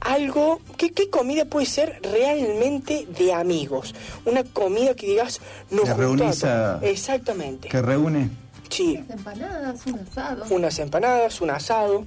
algo, 0.00 0.60
qué, 0.76 0.90
qué 0.92 1.08
comida 1.10 1.44
puede 1.44 1.66
ser 1.66 2.00
realmente 2.02 3.06
de 3.06 3.32
amigos? 3.32 3.94
Una 4.24 4.44
comida 4.44 4.94
que 4.94 5.06
digas, 5.06 5.40
juntó 5.70 5.94
reunís 5.96 6.44
a. 6.44 6.78
Exactamente. 6.82 7.68
Que 7.68 7.80
reúne. 7.82 8.30
Sí, 8.68 8.94
Unas 8.98 9.10
empanadas, 9.18 9.86
un 9.86 9.98
asado. 9.98 10.44
unas 10.50 10.78
empanadas, 10.78 11.40
un 11.40 11.50
asado, 11.50 12.06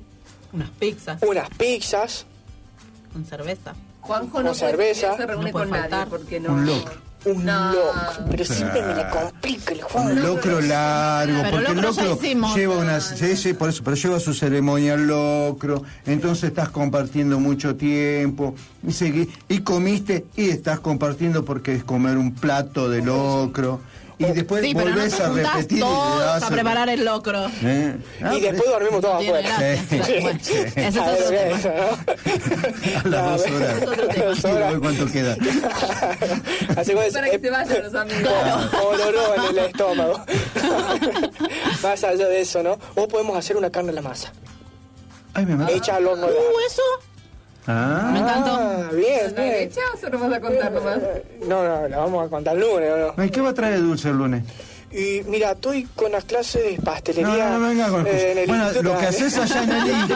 Unas 0.51 0.69
pizzas 0.71 1.21
unas 1.21 1.49
pizzas, 1.51 2.25
con 3.13 3.23
cerveza. 3.25 3.75
Juanjo 4.01 4.31
Con 4.33 4.43
no 4.45 4.51
puede- 4.51 4.59
cerveza. 4.71 5.09
no 5.11 5.17
se 5.17 5.25
reúne 5.25 5.51
No 5.51 5.59
con 5.59 5.69
nadie 5.69 6.05
porque 6.09 6.39
no. 6.39 6.53
Un. 6.53 6.83
Un 7.25 7.45
No. 7.45 7.73
locro. 7.73 8.25
Pero 8.29 8.45
siempre 8.45 8.81
me 8.81 8.95
la 8.95 9.09
complica 9.09 9.73
el 9.73 9.81
Juan. 9.81 10.07
Un 10.11 10.21
locro 10.21 10.61
largo, 10.61 11.37
Pero 11.41 11.51
porque 11.51 11.71
el 11.71 11.81
locro 11.81 12.19
lleva 12.55 12.77
una, 12.77 12.99
sí, 13.01 13.35
sí, 13.37 13.53
por 13.53 13.69
eso, 13.69 13.83
pero 13.83 13.95
lleva 13.95 14.19
su 14.19 14.33
ceremonia 14.33 14.93
el 14.95 15.07
locro, 15.07 15.83
entonces 16.05 16.45
estás 16.49 16.69
compartiendo 16.69 17.39
mucho 17.39 17.75
tiempo, 17.75 18.55
y, 18.83 18.87
segui- 18.91 19.29
y 19.49 19.59
comiste 19.59 20.25
y 20.35 20.49
estás 20.49 20.79
compartiendo 20.79 21.43
porque 21.45 21.73
es 21.75 21.83
comer 21.83 22.17
un 22.17 22.33
plato 22.33 22.89
de 22.89 23.01
locro, 23.01 23.79
y 24.17 24.23
después 24.25 24.61
Sí, 24.63 24.73
pero 24.73 24.89
no 24.89 24.95
volvés 24.95 25.15
te 25.15 25.23
a 25.23 25.29
repetir 25.29 25.71
y 25.71 25.75
le 25.75 25.81
todos 25.81 26.19
das 26.19 26.43
a 26.43 26.47
preparar 26.49 26.89
el 26.89 27.03
locro. 27.05 27.45
¿Eh? 27.63 27.95
Ah, 28.23 28.33
Y 28.35 28.39
después 28.41 28.69
dormimos 28.69 29.01
todos 29.01 29.21
afuera. 29.23 29.71
ese 29.73 30.73
es 30.75 30.97
A 30.97 31.11
otro 31.11 31.29
¿qué 31.29 31.37
tema. 31.37 31.57
a 33.03 33.07
las 33.07 33.43
dos 33.43 33.51
horas. 33.51 33.79
Después 33.79 34.79
cuánto 34.79 35.05
queda. 35.11 35.33
Así 36.77 36.91
es- 36.91 37.13
Para 37.13 37.29
que 37.29 37.39
se 37.39 37.49
vayan 37.49 37.83
los 37.83 37.95
amigos. 37.95 38.33
Oloró 38.83 39.35
en 39.35 39.43
el 39.49 39.57
estómago. 39.65 40.21
Más 41.83 42.03
allá 42.03 42.27
de 42.27 42.41
eso, 42.41 42.63
¿no? 42.63 42.77
O 42.95 43.07
podemos 43.07 43.37
hacer 43.37 43.57
una 43.57 43.69
carne 43.69 43.91
a 43.91 43.93
la 43.93 44.01
masa. 44.01 44.31
Ay, 45.33 45.45
me 45.45 45.55
mata. 45.55 45.71
Hecha 45.71 45.95
al 45.97 46.07
horno 46.07 46.27
de 46.27 46.33
Uh, 46.33 46.59
eso. 46.67 46.81
Ah, 47.67 48.09
Me 48.13 48.19
encantó. 48.19 48.51
Ah, 48.59 48.89
bien, 48.93 49.35
¿La 49.35 49.41
bien. 49.41 49.55
hecha 49.55 49.81
o 49.93 49.97
se 49.97 50.09
lo 50.09 50.19
vas 50.19 50.33
a 50.33 50.39
contar 50.39 50.71
nomás? 50.71 50.99
No, 51.47 51.63
no, 51.63 51.87
la 51.87 51.97
vamos 51.97 52.25
a 52.25 52.29
contar 52.29 52.55
el 52.55 52.61
lunes, 52.61 52.91
¿o 52.91 52.97
¿no? 52.97 53.13
Ay, 53.17 53.29
¿Qué 53.31 53.41
va 53.41 53.49
a 53.49 53.53
traer 53.53 53.75
de 53.75 53.79
dulce 53.81 54.09
el 54.09 54.17
lunes? 54.17 54.43
Y 54.91 55.23
mira, 55.27 55.51
estoy 55.51 55.83
con 55.95 56.11
las 56.13 56.23
clases 56.23 56.63
de 56.63 56.81
pastelería. 56.81 57.49
no, 57.49 57.59
no 57.59 57.67
venga 57.67 57.89
con 57.89 58.07
eh, 58.07 58.31
en 58.31 58.37
el 58.37 58.47
Bueno, 58.47 58.63
instituto. 58.65 58.93
lo 58.93 58.99
que 58.99 59.05
haces 59.07 59.37
allá 59.37 59.63
en 59.63 59.71
el 59.71 59.87
IC, 59.87 60.09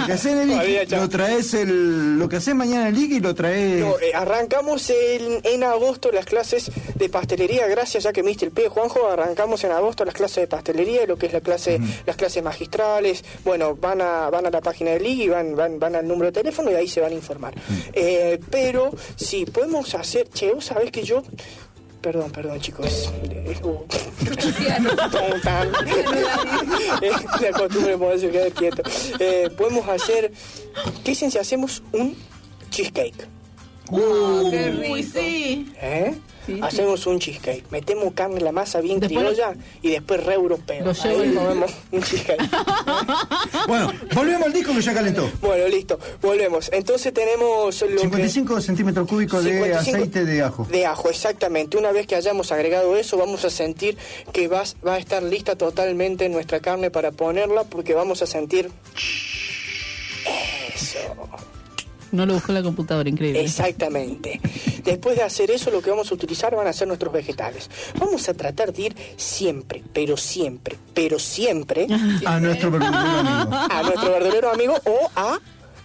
lo 0.00 0.06
que 0.06 0.12
haces 0.12 0.32
en 0.32 0.38
el 0.50 0.82
IC, 0.82 0.90
lo 0.92 1.08
traes 1.08 1.54
el, 1.54 2.18
lo 2.18 2.28
que 2.28 2.36
haces 2.36 2.54
mañana 2.54 2.88
en 2.88 2.94
el 2.96 3.02
IC 3.02 3.10
y 3.12 3.20
lo 3.20 3.34
traes. 3.34 3.80
No, 3.80 3.98
eh, 4.00 4.12
arrancamos 4.14 4.88
en, 4.90 5.40
en 5.42 5.64
agosto 5.64 6.10
las 6.12 6.24
clases 6.24 6.70
de 6.94 7.08
pastelería, 7.10 7.66
gracias 7.66 8.04
ya 8.04 8.12
que 8.12 8.22
me 8.22 8.30
diste 8.30 8.46
el 8.46 8.52
pie, 8.52 8.68
Juanjo, 8.68 9.06
arrancamos 9.08 9.62
en 9.64 9.72
agosto 9.72 10.04
las 10.04 10.14
clases 10.14 10.36
de 10.36 10.46
pastelería, 10.46 11.04
lo 11.06 11.16
que 11.18 11.26
es 11.26 11.32
la 11.34 11.40
clase, 11.42 11.78
las 12.06 12.16
clases 12.16 12.42
magistrales, 12.42 13.22
bueno, 13.44 13.74
van 13.76 14.00
a, 14.00 14.30
van 14.30 14.46
a 14.46 14.50
la 14.50 14.60
página 14.62 14.92
del 14.92 15.06
IG 15.06 15.20
y 15.24 15.28
van, 15.28 15.54
van, 15.56 15.78
van 15.78 15.94
al 15.94 16.08
número 16.08 16.30
de 16.30 16.40
teléfono 16.40 16.70
y 16.70 16.74
ahí 16.74 16.88
se 16.88 17.00
van 17.00 17.12
a 17.12 17.14
informar. 17.14 17.54
Eh, 17.92 18.40
pero 18.50 18.92
sí, 19.16 19.44
podemos 19.44 19.94
hacer, 19.94 20.28
che, 20.30 20.52
vos 20.52 20.64
sabés 20.64 20.90
que 20.90 21.02
yo, 21.02 21.22
perdón, 22.06 22.30
perdón 22.30 22.60
chicos, 22.60 23.10
la 27.40 27.52
costumbre 27.52 27.98
poderse 27.98 28.30
quedar 28.30 28.52
quieto. 28.52 28.82
Eh, 29.18 29.50
podemos 29.56 29.88
hacer, 29.88 30.30
¿qué 31.02 31.10
dicen 31.10 31.32
si 31.32 31.38
hacemos 31.38 31.82
un 31.90 32.14
cheesecake? 32.70 33.26
Oh, 33.90 34.48
qué 34.50 34.70
rico. 34.70 34.96
sí. 35.12 35.72
¿Eh? 35.80 36.14
Hacemos 36.62 37.04
un 37.08 37.18
cheesecake, 37.18 37.64
metemos 37.72 38.14
carne 38.14 38.36
en 38.38 38.44
la 38.44 38.52
masa 38.52 38.80
bien 38.80 39.00
Después 39.00 39.18
criolla 39.18 39.54
y 39.82 39.90
después 39.90 40.22
re 40.24 40.34
europeo. 40.34 40.84
Lo 40.84 40.92
llevo 40.92 41.20
Ahí 41.22 41.28
el- 41.28 41.34
comemos 41.34 41.72
un 41.90 42.02
cheesecake. 42.02 42.40
Bueno, 43.66 43.92
volvemos 44.14 44.46
al 44.46 44.52
disco 44.52 44.72
que 44.72 44.80
ya 44.80 44.94
calentó. 44.94 45.28
bueno, 45.40 45.66
listo, 45.66 45.98
volvemos. 46.22 46.70
Entonces 46.72 47.12
tenemos 47.12 47.80
lo 47.82 47.88
que- 47.88 47.98
55 47.98 48.60
centímetros 48.60 49.08
cúbicos 49.08 49.42
de 49.42 49.54
55 49.54 49.96
aceite 49.96 50.24
de 50.24 50.42
ajo. 50.42 50.66
De 50.70 50.86
ajo, 50.86 51.10
exactamente. 51.10 51.76
Una 51.76 51.90
vez 51.90 52.06
que 52.06 52.14
hayamos 52.14 52.52
agregado 52.52 52.96
eso, 52.96 53.16
vamos 53.16 53.44
a 53.44 53.50
sentir 53.50 53.96
que 54.32 54.46
vas, 54.46 54.76
va 54.86 54.94
a 54.94 54.98
estar 54.98 55.24
lista 55.24 55.56
totalmente 55.56 56.28
nuestra 56.28 56.60
carne 56.60 56.92
para 56.92 57.10
ponerla, 57.10 57.64
porque 57.64 57.94
vamos 57.94 58.22
a 58.22 58.26
sentir... 58.26 58.70
Eso. 60.74 60.98
No 62.12 62.24
lo 62.26 62.34
buscó 62.34 62.52
en 62.52 62.54
la 62.56 62.62
computadora, 62.62 63.08
increíble. 63.08 63.40
Exactamente. 63.42 64.40
Después 64.84 65.16
de 65.16 65.22
hacer 65.22 65.50
eso, 65.50 65.70
lo 65.70 65.82
que 65.82 65.90
vamos 65.90 66.10
a 66.10 66.14
utilizar 66.14 66.54
van 66.54 66.66
a 66.66 66.72
ser 66.72 66.86
nuestros 66.88 67.12
vegetales. 67.12 67.68
Vamos 67.98 68.28
a 68.28 68.34
tratar 68.34 68.72
de 68.72 68.82
ir 68.82 68.96
siempre, 69.16 69.82
pero 69.92 70.16
siempre, 70.16 70.76
pero 70.94 71.18
siempre 71.18 71.86
A 72.24 72.38
nuestro 72.40 72.70
verdulero 72.70 72.98
amigo. 72.98 73.56
a 73.70 73.82
nuestro 73.82 74.10
verdulero 74.12 74.50
amigo 74.50 74.74
o 74.84 75.10
a 75.16 75.38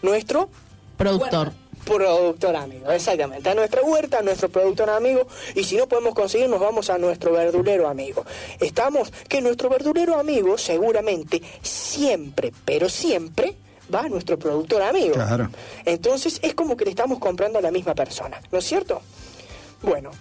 nuestro 0.03 0.49
Productor. 0.97 1.51
productor 1.83 2.55
amigo, 2.55 2.91
exactamente, 2.91 3.49
a 3.49 3.55
nuestra 3.55 3.81
huerta, 3.81 4.19
a 4.19 4.21
nuestro 4.21 4.49
productor 4.49 4.91
amigo, 4.91 5.27
y 5.55 5.63
si 5.63 5.75
no 5.77 5.87
podemos 5.87 6.13
conseguir, 6.13 6.47
nos 6.47 6.59
vamos 6.59 6.91
a 6.91 6.97
nuestro 6.99 7.31
verdulero 7.31 7.87
amigo. 7.87 8.23
Estamos, 8.59 9.11
que 9.27 9.41
nuestro 9.41 9.67
verdulero 9.69 10.19
amigo 10.19 10.57
seguramente 10.59 11.41
siempre, 11.63 12.53
pero 12.65 12.87
siempre 12.87 13.55
va 13.93 14.01
a 14.01 14.09
nuestro 14.09 14.37
productor 14.37 14.81
amigo. 14.81 15.13
Claro. 15.13 15.49
Entonces 15.85 16.39
es 16.41 16.53
como 16.53 16.77
que 16.77 16.85
le 16.85 16.91
estamos 16.91 17.19
comprando 17.19 17.59
a 17.59 17.61
la 17.61 17.71
misma 17.71 17.93
persona, 17.93 18.41
¿no 18.51 18.59
es 18.59 18.65
cierto? 18.65 19.01
Bueno, 19.81 20.11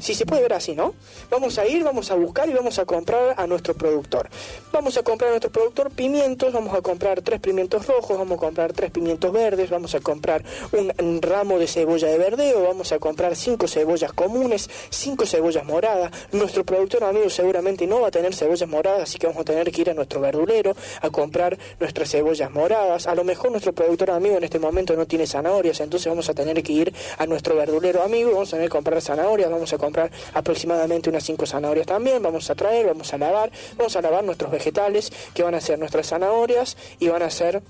si 0.00 0.14
se 0.14 0.24
puede 0.26 0.42
ver 0.42 0.52
así, 0.52 0.74
¿no? 0.74 0.94
Vamos 1.30 1.58
a 1.58 1.66
ir, 1.66 1.82
vamos 1.82 2.10
a 2.10 2.14
buscar 2.14 2.48
y 2.48 2.52
vamos 2.52 2.78
a 2.78 2.84
comprar 2.84 3.34
a 3.36 3.46
nuestro 3.46 3.74
productor. 3.74 4.28
Vamos 4.72 4.96
a 4.96 5.02
comprar 5.02 5.28
a 5.28 5.32
nuestro 5.32 5.50
productor 5.50 5.90
pimientos, 5.90 6.52
vamos 6.52 6.74
a 6.74 6.80
comprar 6.80 7.20
tres 7.22 7.40
pimientos 7.40 7.86
rojos, 7.86 8.16
vamos 8.16 8.36
a 8.36 8.40
comprar 8.40 8.72
tres 8.72 8.90
pimientos 8.90 9.32
verdes, 9.32 9.70
vamos 9.70 9.94
a 9.94 10.00
comprar 10.00 10.44
un, 10.72 11.20
ramo 11.20 11.58
de 11.58 11.66
cebolla 11.66 12.08
de 12.08 12.18
verdeo, 12.18 12.62
vamos 12.62 12.92
a 12.92 12.98
comprar 12.98 13.34
cinco 13.34 13.66
cebollas 13.66 14.12
comunes, 14.12 14.70
cinco 14.90 15.26
cebollas 15.26 15.64
moradas. 15.64 16.12
Nuestro 16.32 16.64
productor 16.64 17.04
amigo 17.04 17.28
seguramente 17.28 17.86
no 17.86 18.00
va 18.00 18.08
a 18.08 18.10
tener 18.10 18.34
cebollas 18.34 18.68
moradas, 18.68 19.02
así 19.02 19.18
que 19.18 19.26
vamos 19.26 19.40
a 19.40 19.44
tener 19.44 19.72
que 19.72 19.80
ir 19.80 19.90
a 19.90 19.94
nuestro 19.94 20.20
verdulero 20.20 20.76
a 21.00 21.10
comprar 21.10 21.58
nuestras 21.80 22.10
cebollas 22.10 22.50
moradas. 22.50 23.06
A 23.06 23.14
lo 23.14 23.24
mejor 23.24 23.50
nuestro 23.50 23.72
productor 23.72 24.10
amigo 24.10 24.36
en 24.36 24.44
este 24.44 24.58
momento 24.58 24.94
no 24.94 25.06
tiene 25.06 25.26
zanahorias, 25.26 25.80
entonces 25.80 26.08
vamos 26.08 26.28
a 26.28 26.34
tener 26.34 26.62
que 26.62 26.72
ir 26.72 26.94
a 27.18 27.26
nuestro 27.26 27.56
verdulero 27.56 28.02
amigo, 28.02 28.30
vamos 28.30 28.50
a 28.50 28.56
tener 28.56 28.68
que 28.68 28.72
comprar 28.72 29.00
zanahorias, 29.02 29.50
vamos 29.56 29.72
a 29.72 29.78
comprar 29.78 30.10
aproximadamente 30.34 31.10
unas 31.10 31.24
cinco 31.24 31.46
zanahorias 31.46 31.86
también, 31.86 32.22
vamos 32.22 32.48
a 32.50 32.54
traer, 32.54 32.86
vamos 32.86 33.12
a 33.12 33.18
lavar, 33.18 33.50
vamos 33.76 33.96
a 33.96 34.00
lavar 34.02 34.24
nuestros 34.24 34.50
vegetales, 34.50 35.12
que 35.34 35.42
van 35.42 35.54
a 35.54 35.60
ser 35.60 35.78
nuestras 35.78 36.06
zanahorias 36.08 36.76
y 36.98 37.08
van 37.08 37.22
a 37.22 37.30
ser 37.30 37.62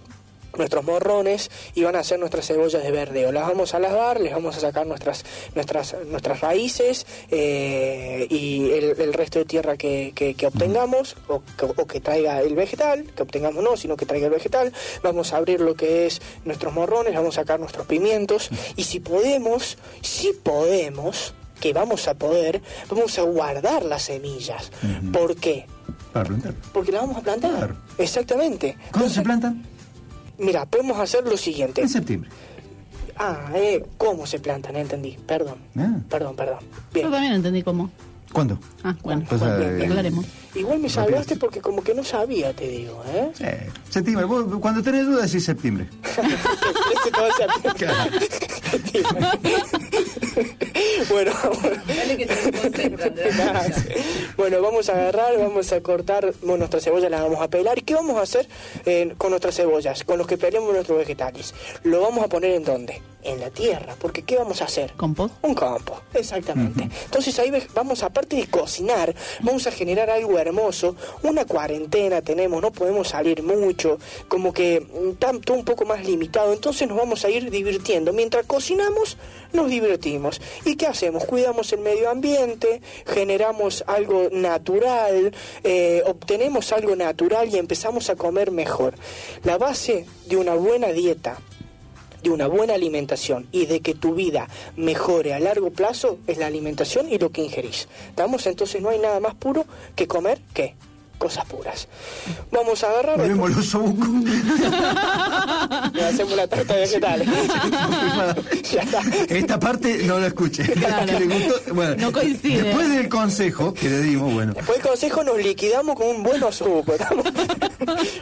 nuestros 0.57 0.85
morrones 0.85 1.51
y 1.75 1.83
van 1.83 1.97
a 1.97 2.03
ser 2.03 2.19
nuestras 2.19 2.47
cebollas 2.47 2.83
de 2.83 2.91
verdeo. 2.91 3.31
Las 3.31 3.47
vamos 3.47 3.75
a 3.75 3.79
lavar, 3.79 4.21
les 4.21 4.33
vamos 4.33 4.57
a 4.57 4.61
sacar 4.61 4.87
nuestras 4.87 5.23
nuestras 5.55 5.95
nuestras 6.07 6.41
raíces 6.41 7.07
eh, 7.31 8.27
y 8.31 8.71
el, 8.71 9.13
resto 9.13 9.39
de 9.39 9.45
tierra 9.45 9.77
que, 9.77 10.13
que- 10.15 10.47
obtengamos 10.47 11.17
o 11.29 11.43
que 11.87 12.01
traiga 12.01 12.41
el 12.41 12.55
vegetal, 12.55 13.05
que 13.15 13.23
obtengamos 13.23 13.63
no, 13.63 13.77
sino 13.77 13.97
que 13.97 14.07
traiga 14.07 14.29
el 14.29 14.33
vegetal. 14.33 14.73
Vamos 15.03 15.33
a 15.35 15.37
abrir 15.37 15.61
lo 15.61 15.75
que 15.75 16.07
es 16.07 16.23
nuestros 16.45 16.73
morrones, 16.73 17.15
vamos 17.15 17.37
a 17.37 17.43
sacar 17.43 17.61
nuestros 17.61 17.87
pimientos 17.87 18.49
y 18.77 18.85
si 18.85 19.01
podemos, 19.01 19.77
si 20.01 20.33
podemos, 20.33 21.35
que 21.61 21.73
vamos 21.73 22.07
a 22.09 22.15
poder, 22.15 22.63
vamos 22.89 23.19
a 23.19 23.23
guardar 23.23 23.85
las 23.85 24.03
semillas. 24.03 24.71
¿Por 25.13 25.37
qué? 25.37 25.67
Para 26.13 26.27
plantar. 26.27 26.55
Porque 26.73 26.93
las 26.93 27.03
vamos 27.03 27.17
a 27.17 27.21
plantar. 27.21 27.77
Exactamente. 27.99 28.77
¿Cómo 28.91 29.09
se 29.09 29.23
plantan? 29.23 29.65
Mira, 30.39 30.67
podemos 30.67 30.99
hacer 30.99 31.25
lo 31.25 31.37
siguiente. 31.37 31.81
En 31.83 31.89
septiembre. 31.89 32.31
Ah, 33.19 33.51
eh, 33.55 33.85
¿cómo 33.97 34.27
se 34.27 34.39
plantan? 34.39 34.77
Entendí. 34.77 35.17
Perdón. 35.27 35.57
Ah. 35.77 35.97
Perdón, 36.09 36.37
perdón. 36.37 36.59
Yo 36.95 37.11
también 37.11 37.33
entendí 37.33 37.63
cómo. 37.63 37.91
¿Cuándo? 38.33 38.59
Ah, 38.85 38.95
bueno, 39.03 39.25
Pues, 39.29 39.41
eh, 39.41 39.83
aclaremos. 39.87 40.27
Igual 40.55 40.81
me 40.81 40.89
salvaste 40.91 41.37
porque 41.37 41.61
como 41.61 41.83
que 41.83 41.95
no 41.95 42.05
sabía, 42.05 42.53
te 42.55 42.69
digo, 42.69 43.03
¿eh? 43.09 43.31
Eh, 43.41 43.71
septiembre. 43.89 44.27
Vos, 44.27 44.45
cuando 44.61 44.83
tenés 44.83 45.07
dudas 45.07 45.31
decís 45.31 45.45
septiembre. 45.47 45.89
Ese 46.03 47.11
todo 47.13 47.29
se 47.37 47.45
bueno, 51.17 51.33
Dale 51.87 52.17
que 52.19 52.27
te 52.27 52.53
concentras. 52.53 53.85
bueno, 54.37 54.61
vamos 54.61 54.89
a 54.91 54.93
agarrar, 54.93 55.39
vamos 55.39 55.73
a 55.73 55.81
cortar 55.81 56.35
bueno, 56.43 56.59
nuestras 56.59 56.85
cebollas, 56.85 57.11
las 57.11 57.23
vamos 57.23 57.41
a 57.41 57.49
pelar. 57.49 57.79
¿Y 57.79 57.83
qué 57.83 57.95
vamos 57.95 58.19
a 58.19 58.23
hacer 58.23 58.47
eh, 58.85 59.15
con 59.17 59.31
nuestras 59.31 59.57
cebollas? 59.57 60.05
Con 60.05 60.19
los 60.19 60.27
que 60.27 60.37
pelemos 60.37 60.75
nuestros 60.75 60.99
vegetales. 60.99 61.55
¿Lo 61.85 62.03
vamos 62.03 62.23
a 62.23 62.29
poner 62.29 62.51
en 62.53 62.65
dónde? 62.65 63.01
En 63.27 63.41
la 63.41 63.51
tierra. 63.51 63.97
Porque 64.01 64.23
¿qué 64.23 64.37
vamos 64.37 64.63
a 64.63 64.67
hacer? 64.67 64.93
¿Compost? 64.97 65.35
Un 65.43 65.55
compost, 65.55 66.03
exactamente. 66.15 66.89
Entonces 67.05 67.37
ahí 67.41 67.53
vamos, 67.75 68.05
aparte 68.05 68.37
de 68.37 68.47
cocinar, 68.47 69.13
vamos 69.41 69.67
a 69.67 69.73
generar 69.73 70.11
algo 70.11 70.39
hermoso. 70.39 70.95
Una 71.25 71.45
cuarentena 71.45 72.23
tenemos, 72.23 72.63
no 72.63 72.71
podemos 72.71 73.09
salir 73.09 73.43
mucho, 73.43 73.99
como 74.29 74.53
que 74.53 74.81
mm, 74.81 75.41
todo 75.41 75.57
un 75.57 75.65
poco 75.65 75.85
más 75.85 76.05
limitado. 76.05 76.53
Entonces 76.53 76.87
nos 76.87 76.97
vamos 76.97 77.25
a 77.25 77.29
ir 77.29 77.51
divirtiendo. 77.51 78.13
Mientras 78.13 78.47
cocinamos, 78.47 79.17
nos 79.53 79.69
divertimos. 79.69 80.41
¿Y 80.65 80.77
qué 80.77 80.87
hacemos? 80.87 81.25
Cuidamos 81.25 81.73
el 81.73 81.81
medio 81.81 82.09
ambiente, 82.09 82.81
generamos 83.07 83.83
algo 83.89 84.29
natural, 84.31 85.35
eh, 85.65 86.03
obtenemos 86.07 86.71
algo 86.73 86.95
natural 86.95 87.49
y 87.53 87.59
empezamos 87.59 88.09
a 88.09 88.15
comer 88.15 88.53
mejor. 88.53 88.95
La 89.43 89.59
base 89.59 90.07
de 90.27 90.37
una 90.37 90.55
buena 90.55 90.89
dieta 90.89 91.39
de 92.27 92.33
una 92.33 92.49
buena 92.49 92.75
alimentación 92.75 93.47
y 93.53 93.67
de 93.67 93.81
que 93.81 93.95
tu 93.95 94.15
vida 94.15 94.49
mejore 94.77 95.33
a 95.33 95.39
largo 95.39 95.71
plazo 95.71 96.19
es 96.27 96.39
la 96.39 96.47
alimentación 96.47 97.09
y 97.09 97.19
lo 97.19 97.31
que 97.31 97.43
ingerís. 97.43 97.87
¿Estamos? 98.09 98.47
Entonces 98.47 98.83
no 98.83 98.89
hay 98.89 98.99
nada 98.99 99.21
más 99.21 99.35
puro 99.35 99.65
que 99.95 100.09
comer, 100.09 100.41
¿qué? 100.53 100.75
Cosas 101.19 101.45
puras. 101.47 101.89
Vamos 102.51 102.85
a 102.85 102.91
agarrar... 102.91 103.19
Volvemos 103.19 103.51
los 103.57 103.75
y 105.95 106.01
hacemos 106.01 106.33
una 106.33 106.47
tarta 106.47 106.75
de 106.75 106.81
vegetales. 106.81 107.29
ya 108.73 108.83
está. 108.83 109.01
Esta 109.29 109.59
parte 109.59 109.99
no 110.05 110.19
la 110.19 110.29
escuché. 110.29 110.65
Claro. 110.73 111.07
Que 111.17 111.21
le 111.21 111.27
gustó- 111.27 111.75
bueno, 111.75 111.95
No 111.99 112.13
coincide. 112.13 112.63
Después 112.65 112.89
del 112.91 113.09
consejo 113.09 113.73
que 113.75 113.89
le 113.89 114.01
dimos, 114.03 114.33
bueno. 114.35 114.53
Después 114.55 114.79
del 114.79 114.87
consejo 114.89 115.25
nos 115.25 115.39
liquidamos 115.39 115.97
con 115.97 116.09
un 116.09 116.23
buen 116.23 116.43
osobuco. 116.43 116.93
¿estamos? 116.95 117.25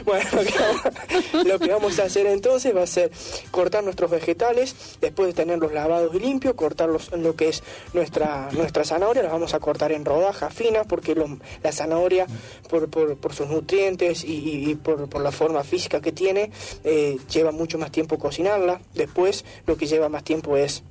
bueno, 0.05 0.29
lo 0.33 0.43
que, 0.43 0.53
vamos, 0.59 1.45
lo 1.47 1.59
que 1.59 1.71
vamos 1.71 1.99
a 1.99 2.03
hacer 2.03 2.25
entonces 2.27 2.75
va 2.75 2.83
a 2.83 2.87
ser 2.87 3.11
cortar 3.51 3.83
nuestros 3.83 4.11
vegetales, 4.11 4.75
después 5.01 5.27
de 5.27 5.33
tenerlos 5.33 5.73
lavados 5.73 6.13
y 6.15 6.19
limpios, 6.19 6.53
cortarlos 6.55 7.09
en 7.11 7.23
lo 7.23 7.35
que 7.35 7.49
es 7.49 7.63
nuestra, 7.93 8.49
nuestra 8.51 8.83
zanahoria, 8.85 9.23
las 9.23 9.31
vamos 9.31 9.53
a 9.53 9.59
cortar 9.59 9.91
en 9.91 10.05
rodajas 10.05 10.53
finas 10.53 10.85
porque 10.87 11.15
lo- 11.15 11.37
la 11.63 11.71
zanahoria, 11.71 12.27
por, 12.69 12.84
por, 12.87 13.15
por 13.17 13.33
sus 13.33 13.47
nutrientes 13.47 14.23
y, 14.23 14.33
y- 14.33 14.69
y 14.71 14.75
por, 14.75 15.07
por 15.09 15.21
la 15.21 15.31
forma 15.31 15.63
física 15.63 16.01
que 16.01 16.11
tiene, 16.11 16.51
eh, 16.83 17.17
lleva 17.31 17.51
mucho 17.51 17.77
más 17.77 17.91
tiempo 17.91 18.17
cocinarla. 18.17 18.79
Después 18.93 19.45
lo 19.67 19.75
que 19.77 19.85
lleva 19.87 20.09
más 20.09 20.23
tiempo 20.23 20.57
es 20.57 20.83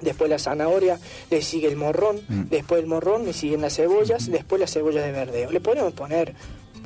Después 0.00 0.28
la 0.28 0.38
zanahoria, 0.40 0.98
le 1.30 1.40
sigue 1.40 1.68
el 1.68 1.76
morrón, 1.76 2.20
después 2.50 2.80
el 2.82 2.86
morrón, 2.88 3.24
le 3.24 3.32
siguen 3.32 3.60
las 3.62 3.76
cebollas, 3.76 4.30
después 4.30 4.60
las 4.60 4.72
cebollas 4.72 5.04
de 5.04 5.12
verdeo. 5.12 5.50
Le 5.52 5.60
podríamos 5.60 5.94
poner, 5.94 6.34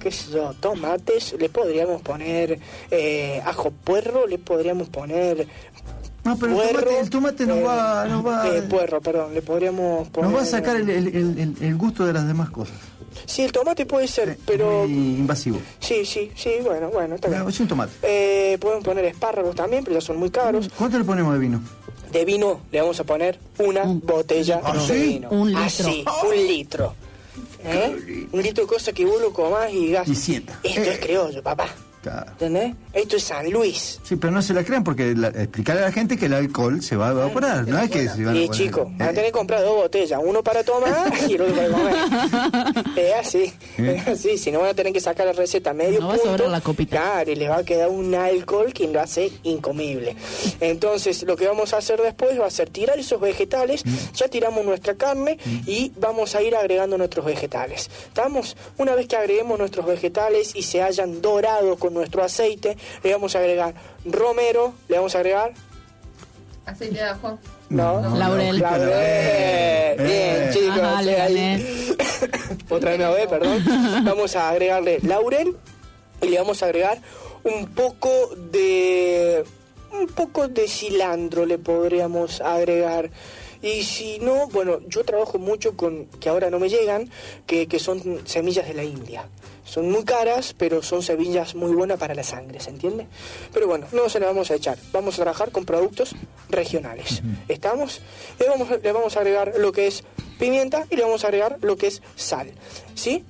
qué 0.00 0.12
sé 0.12 0.30
yo, 0.30 0.52
tomates, 0.60 1.34
le 1.38 1.48
podríamos 1.48 2.02
poner 2.02 2.60
eh, 2.90 3.40
ajo 3.44 3.70
puerro, 3.72 4.26
le 4.26 4.38
podríamos 4.38 4.90
poner 4.90 5.48
No, 6.22 6.36
pero 6.38 6.62
el 6.62 6.68
tomate, 6.68 7.00
el 7.00 7.10
tomate 7.10 7.46
nos 7.46 7.56
eh, 7.58 7.62
va, 7.62 8.04
nos 8.06 8.24
va, 8.24 8.46
eh, 8.56 8.62
puerro, 8.62 9.00
perdón, 9.00 9.34
le 9.34 9.42
podríamos 9.42 10.06
poner... 10.10 10.30
nos 10.30 10.38
va 10.38 10.42
a 10.42 10.46
sacar 10.46 10.76
el 10.76 11.74
gusto 11.76 12.04
de 12.06 12.12
las 12.12 12.26
demás 12.26 12.50
cosas. 12.50 12.76
Sí, 13.26 13.42
el 13.42 13.52
tomate 13.52 13.86
puede 13.86 14.06
ser, 14.08 14.38
pero... 14.46 14.86
Muy 14.88 15.18
invasivo. 15.20 15.58
Sí, 15.80 16.04
sí, 16.04 16.30
sí, 16.36 16.50
bueno, 16.62 16.88
bueno, 16.90 17.14
está 17.16 17.28
bien. 17.28 17.40
Bueno, 17.40 17.50
es 17.50 17.60
un 17.60 17.68
tomate. 17.68 17.92
Eh, 18.02 18.58
podemos 18.60 18.84
poner 18.84 19.04
espárragos 19.04 19.54
también, 19.54 19.84
pero 19.84 19.94
ya 19.98 20.00
son 20.00 20.16
muy 20.18 20.30
caros. 20.30 20.68
¿Cuánto 20.76 20.98
le 20.98 21.04
ponemos 21.04 21.32
de 21.34 21.38
vino? 21.40 21.60
De 22.12 22.24
vino 22.24 22.60
le 22.72 22.80
vamos 22.80 22.98
a 23.00 23.04
poner 23.04 23.38
una 23.58 23.82
botella 23.84 24.60
¿Ah, 24.64 24.72
de 24.74 24.80
sí? 24.80 24.92
vino. 25.14 25.28
Un 25.30 25.48
litro. 25.48 25.62
Así, 25.64 26.04
un 26.24 26.36
litro. 26.46 26.94
¿Eh? 27.64 28.26
Un 28.32 28.42
litro 28.42 28.64
de 28.64 28.68
cosa 28.68 28.92
que 28.92 29.04
vos 29.04 29.20
lo 29.20 29.32
comás 29.32 29.70
y 29.72 29.86
digas, 29.86 30.08
Y 30.08 30.14
sienta. 30.14 30.58
esto 30.62 30.80
es 30.90 30.98
criollo, 31.00 31.42
papá. 31.42 31.68
Claro. 32.02 32.30
¿Entendés? 32.32 32.74
Esto 32.92 33.16
es 33.16 33.24
San 33.24 33.50
Luis. 33.50 33.98
Sí, 34.04 34.16
pero 34.16 34.32
no 34.32 34.40
se 34.40 34.54
la 34.54 34.62
crean 34.64 34.84
porque 34.84 35.14
la- 35.16 35.28
explicarle 35.28 35.82
a 35.82 35.86
la 35.86 35.92
gente 35.92 36.16
que 36.16 36.26
el 36.26 36.34
alcohol 36.34 36.80
se 36.82 36.94
va 36.96 37.08
a 37.08 37.10
evaporar. 37.12 37.66
No 37.66 37.78
es 37.80 37.90
que 37.90 38.08
se 38.08 38.24
van 38.24 38.36
a 38.36 38.38
Y 38.40 38.46
poner- 38.46 38.50
chico, 38.50 38.84
van 38.84 39.02
a 39.02 39.10
Eh, 39.10 39.14
tener 39.14 39.24
que 39.26 39.32
comprar 39.32 39.62
dos 39.62 39.76
botellas, 39.76 40.20
uno 40.24 40.42
para 40.42 40.62
tomar 40.62 41.12
y 41.28 41.34
el 41.34 41.40
otro 41.42 41.54
para 41.56 41.68
comer. 41.68 42.84
Es 42.98 43.14
así, 43.26 43.52
es 43.78 44.06
así, 44.08 44.38
si 44.38 44.50
no 44.52 44.60
van 44.60 44.70
a 44.70 44.74
tener 44.74 44.92
que 44.92 45.00
sacar 45.00 45.26
la 45.26 45.32
receta 45.32 45.72
medio 45.74 46.00
No 46.00 46.08
va 46.08 46.14
a 46.14 46.16
punto, 46.16 46.30
sobrar 46.32 46.50
la 46.50 46.60
copita. 46.60 46.96
Claro, 46.96 47.30
y 47.30 47.34
les 47.36 47.48
va 47.50 47.58
a 47.58 47.64
quedar 47.64 47.88
un 47.88 48.14
alcohol 48.14 48.72
que 48.72 48.86
lo 48.88 49.00
hace 49.00 49.30
incomible. 49.42 50.16
Entonces, 50.60 51.22
lo 51.24 51.36
que 51.36 51.46
vamos 51.46 51.72
a 51.74 51.78
hacer 51.78 52.00
después 52.00 52.38
va 52.40 52.46
a 52.46 52.50
ser 52.50 52.70
tirar 52.70 52.98
esos 52.98 53.20
vegetales, 53.20 53.82
ya 54.14 54.28
tiramos 54.28 54.64
nuestra 54.64 54.94
carne 54.94 55.38
y 55.66 55.92
vamos 55.96 56.34
a 56.34 56.42
ir 56.42 56.54
agregando 56.56 56.96
nuestros 56.98 57.24
vegetales. 57.26 57.90
¿Estamos? 58.08 58.56
Una 58.76 58.94
vez 58.94 59.06
que 59.08 59.16
agreguemos 59.16 59.58
nuestros 59.58 59.86
vegetales 59.86 60.52
y 60.54 60.62
se 60.62 60.82
hayan 60.82 61.20
dorado 61.20 61.76
con 61.76 61.87
nuestro 61.90 62.22
aceite, 62.22 62.76
le 63.02 63.12
vamos 63.12 63.34
a 63.36 63.38
agregar 63.40 63.74
romero, 64.04 64.72
le 64.88 64.96
vamos 64.96 65.14
a 65.14 65.18
agregar 65.18 65.52
Aceite 66.66 66.96
de 66.96 67.02
ajo. 67.02 67.38
no. 67.70 68.16
Laurel. 68.16 68.58
Laurel. 68.58 69.96
Bien, 69.96 70.08
Eh. 70.10 70.50
chicos. 70.52 70.78
Ajá, 70.78 71.02
le 71.02 71.20
ahí. 71.20 71.34
gané. 71.34 71.64
Otra 72.68 72.90
vez 72.90 72.98
me 72.98 73.04
ahogué, 73.06 73.26
perdón. 73.26 73.64
Vamos 74.04 74.36
a 74.36 74.50
agregarle 74.50 74.98
laurel 75.02 75.56
y 76.20 76.28
le 76.28 76.38
vamos 76.38 76.62
a 76.62 76.66
agregar 76.66 77.00
un 77.44 77.66
poco 77.68 78.10
de. 78.52 79.44
Un 79.92 80.06
poco 80.08 80.48
de 80.48 80.68
cilantro 80.68 81.46
le 81.46 81.56
podríamos 81.58 82.42
agregar. 82.42 83.10
Y 83.62 83.82
si 83.84 84.18
no, 84.18 84.46
bueno, 84.48 84.78
yo 84.86 85.02
trabajo 85.04 85.38
mucho 85.38 85.74
con, 85.76 86.04
que 86.20 86.28
ahora 86.28 86.50
no 86.50 86.58
me 86.58 86.68
llegan, 86.68 87.08
que, 87.46 87.66
que 87.66 87.78
son 87.78 88.20
semillas 88.26 88.68
de 88.68 88.74
la 88.74 88.84
India. 88.84 89.26
Son 89.68 89.90
muy 89.90 90.04
caras, 90.04 90.54
pero 90.56 90.82
son 90.82 91.02
semillas 91.02 91.54
muy 91.54 91.74
buenas 91.74 91.98
para 91.98 92.14
la 92.14 92.22
sangre, 92.22 92.58
¿se 92.58 92.70
entiende? 92.70 93.06
Pero 93.52 93.66
bueno, 93.66 93.86
no 93.92 94.08
se 94.08 94.18
le 94.18 94.24
vamos 94.24 94.50
a 94.50 94.54
echar. 94.54 94.78
Vamos 94.92 95.18
a 95.18 95.22
trabajar 95.22 95.50
con 95.50 95.66
productos 95.66 96.14
regionales. 96.48 97.22
¿Estamos? 97.48 98.00
Le 98.38 98.48
vamos, 98.48 98.68
le 98.82 98.92
vamos 98.92 99.16
a 99.16 99.20
agregar 99.20 99.52
lo 99.58 99.70
que 99.72 99.86
es 99.86 100.04
pimienta 100.38 100.86
y 100.88 100.96
le 100.96 101.02
vamos 101.02 101.22
a 101.24 101.26
agregar 101.26 101.58
lo 101.60 101.76
que 101.76 101.88
es 101.88 102.00
sal. 102.16 102.50
¿Sí? 102.94 103.26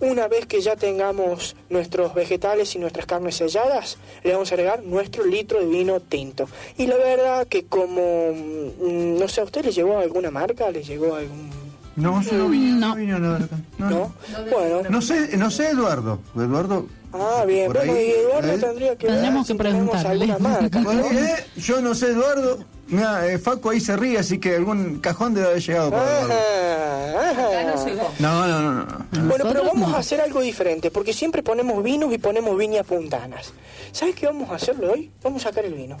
Una 0.00 0.26
vez 0.26 0.46
que 0.46 0.60
ya 0.60 0.74
tengamos 0.74 1.54
nuestros 1.70 2.14
vegetales 2.14 2.74
y 2.74 2.80
nuestras 2.80 3.06
carnes 3.06 3.36
selladas, 3.36 3.96
le 4.24 4.32
vamos 4.32 4.50
a 4.50 4.54
agregar 4.56 4.82
nuestro 4.82 5.24
litro 5.24 5.60
de 5.60 5.66
vino 5.66 6.00
tinto. 6.00 6.48
Y 6.76 6.88
la 6.88 6.96
verdad 6.96 7.46
que 7.46 7.64
como, 7.66 8.32
mm, 8.32 9.18
no 9.18 9.28
sé, 9.28 9.40
¿a 9.40 9.44
usted 9.44 9.64
le 9.64 9.70
llegó 9.70 9.98
alguna 9.98 10.32
marca? 10.32 10.68
¿Le 10.72 10.82
llegó 10.82 11.14
algún...? 11.14 11.65
No, 11.96 12.22
yo 12.22 12.32
no 12.34 12.48
vine, 12.48 12.78
no. 12.78 12.94
vine, 12.94 13.18
no, 13.18 13.38
no, 13.38 13.48
¿No? 13.78 14.12
Bueno. 14.50 14.82
No 14.90 15.00
sé, 15.00 15.36
no 15.36 15.50
sé 15.50 15.70
Eduardo. 15.70 16.20
Eduardo. 16.34 16.86
Ah, 17.12 17.44
bien. 17.46 17.66
por 17.66 17.76
Bueno, 17.76 17.92
ahí, 17.94 18.06
y 18.06 18.10
Eduardo 18.10 18.52
¿eh? 18.52 18.58
tendría 18.58 18.96
que 18.96 19.06
que 19.06 19.54
preguntarle. 19.54 20.26
marca, 20.38 20.80
¿no? 20.80 20.84
Bueno, 20.84 21.06
eh, 21.10 21.46
yo 21.56 21.80
no 21.80 21.94
sé, 21.94 22.08
Eduardo. 22.08 22.58
Mira, 22.88 23.26
eh, 23.26 23.38
Facu 23.38 23.70
ahí 23.70 23.80
se 23.80 23.96
ríe, 23.96 24.18
así 24.18 24.38
que 24.38 24.56
algún 24.56 25.00
cajón 25.00 25.34
debe 25.34 25.46
haber 25.48 25.62
llegado 25.62 25.90
para 25.90 26.20
Eduardo. 26.20 26.34
Ajá, 27.18 27.60
ajá. 27.60 27.86
No, 28.18 28.46
no, 28.46 28.62
no, 28.62 28.72
no. 28.72 28.84
no. 28.84 29.28
Bueno, 29.28 29.44
pero 29.48 29.64
vamos 29.64 29.94
a 29.94 29.98
hacer 29.98 30.20
algo 30.20 30.40
diferente, 30.40 30.90
porque 30.90 31.12
siempre 31.12 31.42
ponemos 31.42 31.82
vinos 31.82 32.12
y 32.12 32.18
ponemos 32.18 32.56
viñas 32.58 32.86
puntanas. 32.86 33.52
¿Sabes 33.90 34.14
qué 34.14 34.26
vamos 34.26 34.50
a 34.50 34.56
hacerlo 34.56 34.92
hoy? 34.92 35.10
Vamos 35.22 35.44
a 35.44 35.48
sacar 35.48 35.64
el 35.64 35.74
vino. 35.74 35.96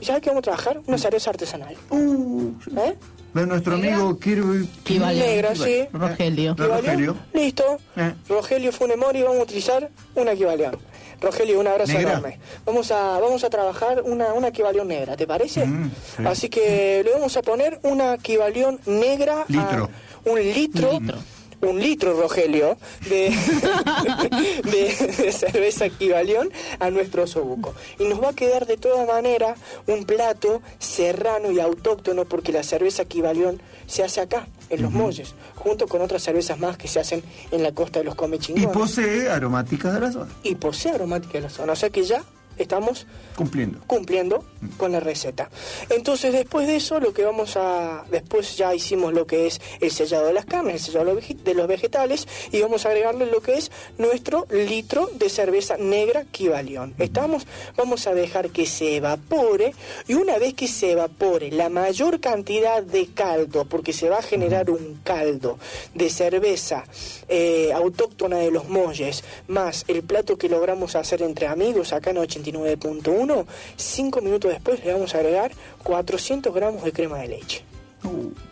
¿Y 0.00 0.04
sabes 0.06 0.22
qué 0.22 0.30
vamos 0.30 0.40
a 0.40 0.44
trabajar? 0.44 0.80
Una 0.86 0.96
cerveza 0.96 1.30
artesanal. 1.30 1.74
¿Eh? 1.74 2.96
De 3.34 3.46
nuestro 3.46 3.74
amigo 3.74 4.18
Kirby. 4.18 4.68
Negra, 4.88 5.54
sí. 5.54 5.86
Rogelio. 5.92 6.54
De 6.54 6.66
Rogelio. 6.66 7.16
Listo. 7.32 7.78
Eh. 7.96 8.12
Rogelio 8.28 8.72
Funemori, 8.72 9.22
vamos 9.22 9.40
a 9.40 9.42
utilizar 9.44 9.88
una 10.14 10.32
equivalión. 10.32 10.76
Rogelio, 11.20 11.60
un 11.60 11.66
abrazo 11.66 11.92
Negra. 11.92 12.12
enorme. 12.12 12.38
Vamos 12.64 12.90
a, 12.90 13.18
vamos 13.20 13.44
a 13.44 13.50
trabajar 13.50 14.02
una, 14.02 14.32
una 14.32 14.48
equivalión 14.48 14.88
negra, 14.88 15.16
¿te 15.16 15.26
parece? 15.26 15.66
Mm, 15.66 15.90
sí. 16.16 16.22
Así 16.26 16.48
que 16.48 17.02
le 17.04 17.12
vamos 17.12 17.36
a 17.36 17.42
poner 17.42 17.78
una 17.82 18.14
equivalión 18.14 18.80
negra 18.86 19.44
Litro. 19.48 19.90
a 20.26 20.30
un 20.30 20.42
litro. 20.42 20.90
Un 20.96 21.02
litro, 21.06 21.18
Rogelio, 21.62 22.76
de, 23.08 23.30
de, 24.64 25.14
de 25.24 25.32
cerveza 25.32 25.86
equivalión 25.86 26.50
a 26.78 26.90
nuestro 26.90 27.24
osobuco. 27.24 27.74
Y 27.98 28.04
nos 28.04 28.22
va 28.22 28.30
a 28.30 28.32
quedar 28.34 28.66
de 28.66 28.76
toda 28.76 29.06
manera 29.06 29.54
un 29.86 30.04
plato 30.04 30.62
serrano 30.78 31.50
y 31.50 31.60
autóctono 31.60 32.24
porque 32.24 32.52
la 32.52 32.62
cerveza 32.62 33.02
equivalión 33.02 33.60
se 33.86 34.02
hace 34.04 34.20
acá, 34.20 34.46
en 34.68 34.82
los 34.82 34.92
molles, 34.92 35.34
junto 35.56 35.88
con 35.88 36.00
otras 36.00 36.22
cervezas 36.22 36.58
más 36.60 36.76
que 36.76 36.86
se 36.88 37.00
hacen 37.00 37.22
en 37.50 37.62
la 37.62 37.72
costa 37.72 37.98
de 37.98 38.04
los 38.04 38.14
Y 38.14 38.16
comechingones. 38.16 38.70
posee 38.70 39.28
aromáticas 39.28 39.94
de 39.94 40.00
la 40.00 40.12
zona. 40.12 40.30
Y 40.42 40.54
posee 40.54 40.92
aromática 40.92 41.34
de 41.34 41.40
la 41.42 41.50
zona. 41.50 41.72
O 41.72 41.76
sea 41.76 41.90
que 41.90 42.04
ya 42.04 42.22
estamos 42.62 43.06
Cumpliendo. 43.36 43.78
cumpliendo 43.86 44.44
con 44.76 44.92
la 44.92 45.00
receta. 45.00 45.50
Entonces, 45.88 46.32
después 46.32 46.66
de 46.66 46.76
eso, 46.76 47.00
lo 47.00 47.12
que 47.12 47.24
vamos 47.24 47.56
a. 47.56 48.04
Después 48.10 48.56
ya 48.56 48.74
hicimos 48.74 49.12
lo 49.14 49.26
que 49.26 49.46
es 49.46 49.60
el 49.80 49.90
sellado 49.90 50.26
de 50.26 50.32
las 50.32 50.44
carnes, 50.44 50.74
el 50.74 50.80
sellado 50.80 51.14
de 51.14 51.54
los 51.54 51.66
vegetales, 51.66 52.28
y 52.52 52.60
vamos 52.60 52.84
a 52.84 52.90
agregarle 52.90 53.26
lo 53.26 53.40
que 53.40 53.54
es 53.54 53.70
nuestro 53.98 54.46
litro 54.50 55.08
de 55.14 55.28
cerveza 55.28 55.76
negra 55.76 56.24
Kibalión. 56.30 56.94
¿Estamos? 56.98 57.46
Vamos 57.76 58.06
a 58.06 58.14
dejar 58.14 58.50
que 58.50 58.66
se 58.66 58.96
evapore, 58.96 59.74
y 60.06 60.14
una 60.14 60.38
vez 60.38 60.54
que 60.54 60.68
se 60.68 60.92
evapore 60.92 61.50
la 61.50 61.68
mayor 61.68 62.20
cantidad 62.20 62.82
de 62.82 63.06
caldo, 63.06 63.64
porque 63.64 63.92
se 63.92 64.08
va 64.08 64.18
a 64.18 64.22
generar 64.22 64.70
un 64.70 65.00
caldo 65.02 65.58
de 65.94 66.10
cerveza 66.10 66.84
eh, 67.28 67.72
autóctona 67.72 68.38
de 68.38 68.50
los 68.50 68.68
molles, 68.68 69.24
más 69.48 69.84
el 69.88 70.02
plato 70.02 70.36
que 70.36 70.48
logramos 70.48 70.96
hacer 70.96 71.22
entre 71.22 71.46
amigos 71.46 71.92
acá 71.92 72.10
en 72.10 72.18
89.1, 72.52 73.46
cinco 73.76 74.20
minutos 74.20 74.50
después 74.52 74.84
le 74.84 74.92
vamos 74.92 75.14
a 75.14 75.18
agregar 75.18 75.52
400 75.82 76.54
gramos 76.54 76.84
de 76.84 76.92
crema 76.92 77.18
de 77.18 77.28
leche. 77.28 77.64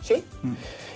¿Sí? 0.03 0.23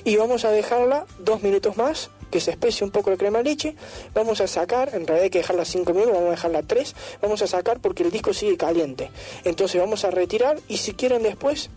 Y 0.05 0.17
vamos 0.17 0.45
a 0.45 0.51
dejarla 0.51 1.07
dos 1.19 1.43
minutos 1.43 1.77
más, 1.77 2.11
que 2.31 2.41
se 2.41 2.51
especie 2.51 2.85
un 2.85 2.91
poco 2.91 3.11
la 3.11 3.17
crema 3.17 3.39
de 3.39 3.45
leche. 3.45 3.77
Vamos 4.15 4.41
a 4.41 4.47
sacar, 4.47 4.89
en 4.89 5.07
realidad 5.07 5.25
hay 5.25 5.31
que 5.31 5.39
dejarla 5.39 5.65
cinco 5.65 5.93
minutos, 5.93 6.15
vamos 6.15 6.29
a 6.29 6.33
dejarla 6.33 6.63
tres. 6.63 6.95
Vamos 7.21 7.43
a 7.43 7.47
sacar 7.47 7.79
porque 7.79 8.03
el 8.03 8.11
disco 8.11 8.33
sigue 8.33 8.57
caliente. 8.57 9.11
Entonces 9.45 9.81
vamos 9.81 10.05
a 10.05 10.11
retirar 10.11 10.59
y 10.69 10.79
si 10.79 10.95
quieren 10.95 11.23
después, 11.23 11.71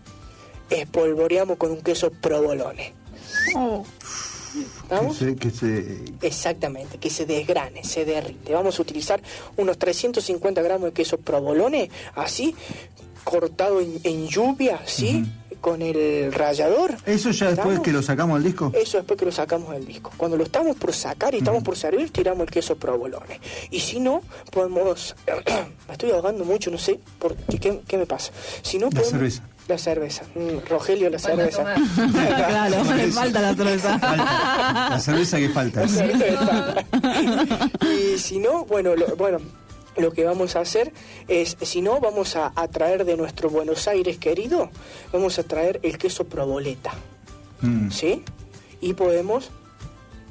espolvoreamos 0.70 1.58
con 1.58 1.72
un 1.72 1.82
queso 1.82 2.10
provolone. 2.10 2.94
¿Estamos? 4.84 5.18
Que 5.18 5.26
se, 5.26 5.36
que 5.36 5.49
se- 5.52 6.03
Exactamente, 6.22 6.98
que 6.98 7.10
se 7.10 7.26
desgrane, 7.26 7.84
se 7.84 8.06
derrite. 8.06 8.53
Vamos 8.53 8.77
a 8.80 8.82
utilizar 8.82 9.22
unos 9.57 9.77
350 9.77 10.61
gramos 10.61 10.86
de 10.90 10.94
queso 10.94 11.18
provolone, 11.18 11.90
así, 12.15 12.56
cortado 13.23 13.82
en, 13.82 13.99
en 14.03 14.27
lluvia, 14.27 14.80
¿sí? 14.86 15.26
Con 15.61 15.82
el 15.82 16.32
rallador. 16.32 16.95
Eso 17.07 17.32
ya 17.32 17.48
después 17.48 17.68
¿Estamos? 17.69 17.80
que 17.82 17.91
lo 17.91 18.02
sacamos 18.03 18.36
del 18.36 18.44
disco. 18.52 18.72
Eso 18.76 18.98
después 18.98 19.18
que 19.18 19.26
lo 19.26 19.32
sacamos 19.32 19.72
del 19.72 19.86
disco. 19.86 20.11
Cuando 20.15 20.38
lo 20.38 20.44
estamos 20.44 20.76
por 20.76 20.94
sacar 20.94 21.34
y 21.34 21.40
estamos 21.40 21.64
por 21.64 21.76
servir, 21.76 22.11
tiramos 22.11 22.41
el 22.45 22.52
queso 22.53 22.76
provolone. 22.76 23.40
Y 23.72 23.80
si 23.80 23.99
no, 23.99 24.22
podemos... 24.52 25.15
me 25.88 25.94
estoy 25.94 26.11
ahogando 26.11 26.45
mucho, 26.45 26.69
no 26.69 26.77
sé 26.77 26.99
por 27.18 27.36
qué, 27.36 27.57
qué, 27.57 27.80
qué 27.88 27.98
me 27.98 28.06
pasa. 28.06 28.32
Si 28.61 28.77
no, 28.77 28.86
La 28.88 28.91
podemos- 29.02 29.10
cerveza. 29.10 29.44
La 29.68 29.78
cerveza. 29.80 30.24
Mm, 30.36 30.68
Rogelio, 30.70 31.10
la 31.10 31.18
Falta 31.18 31.38
cerveza. 31.52 31.74
claro, 32.12 32.84
le 32.96 33.08
falta 33.12 33.42
la 33.42 33.56
cerveza. 33.56 33.98
La 34.92 35.00
cerveza 35.00 35.38
que 35.40 35.50
falta. 35.50 35.84
y 37.82 38.18
si 38.20 38.38
no, 38.40 38.66
bueno, 38.66 38.96
lo, 38.96 39.16
bueno, 39.16 39.40
lo 39.98 40.12
que 40.12 40.24
vamos 40.24 40.56
a 40.56 40.60
hacer 40.62 40.94
es, 41.28 41.58
si 41.62 41.82
no, 41.82 42.00
vamos 42.00 42.36
a, 42.36 42.52
a 42.56 42.68
traer 42.68 43.06
de 43.06 43.18
nuestro 43.18 43.50
Buenos 43.50 43.88
Aires 43.88 44.18
querido, 44.18 44.70
vamos 45.12 45.40
a 45.40 45.44
traer 45.44 45.80
el 45.84 45.98
queso 45.98 46.26
proboleta, 46.26 46.94
Mm. 47.62 47.90
¿sí? 47.90 48.22
Y 48.82 48.94
podemos 48.96 49.50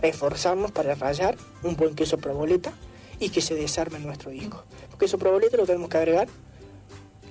esforzarnos 0.03 0.71
para 0.73 0.95
rallar 0.95 1.37
un 1.63 1.75
buen 1.75 1.95
queso 1.95 2.19
proboleta 2.19 2.73
y 3.19 3.31
que 3.31 3.41
se 3.41 3.55
desarme 3.55 3.97
en 3.97 4.05
nuestro 4.07 4.31
disco. 4.31 4.63
El 4.93 4.99
queso 4.99 5.17
proboleta 5.19 5.57
lo 5.57 5.65
tenemos 5.65 5.89
que 5.89 5.97
agregar 5.97 6.29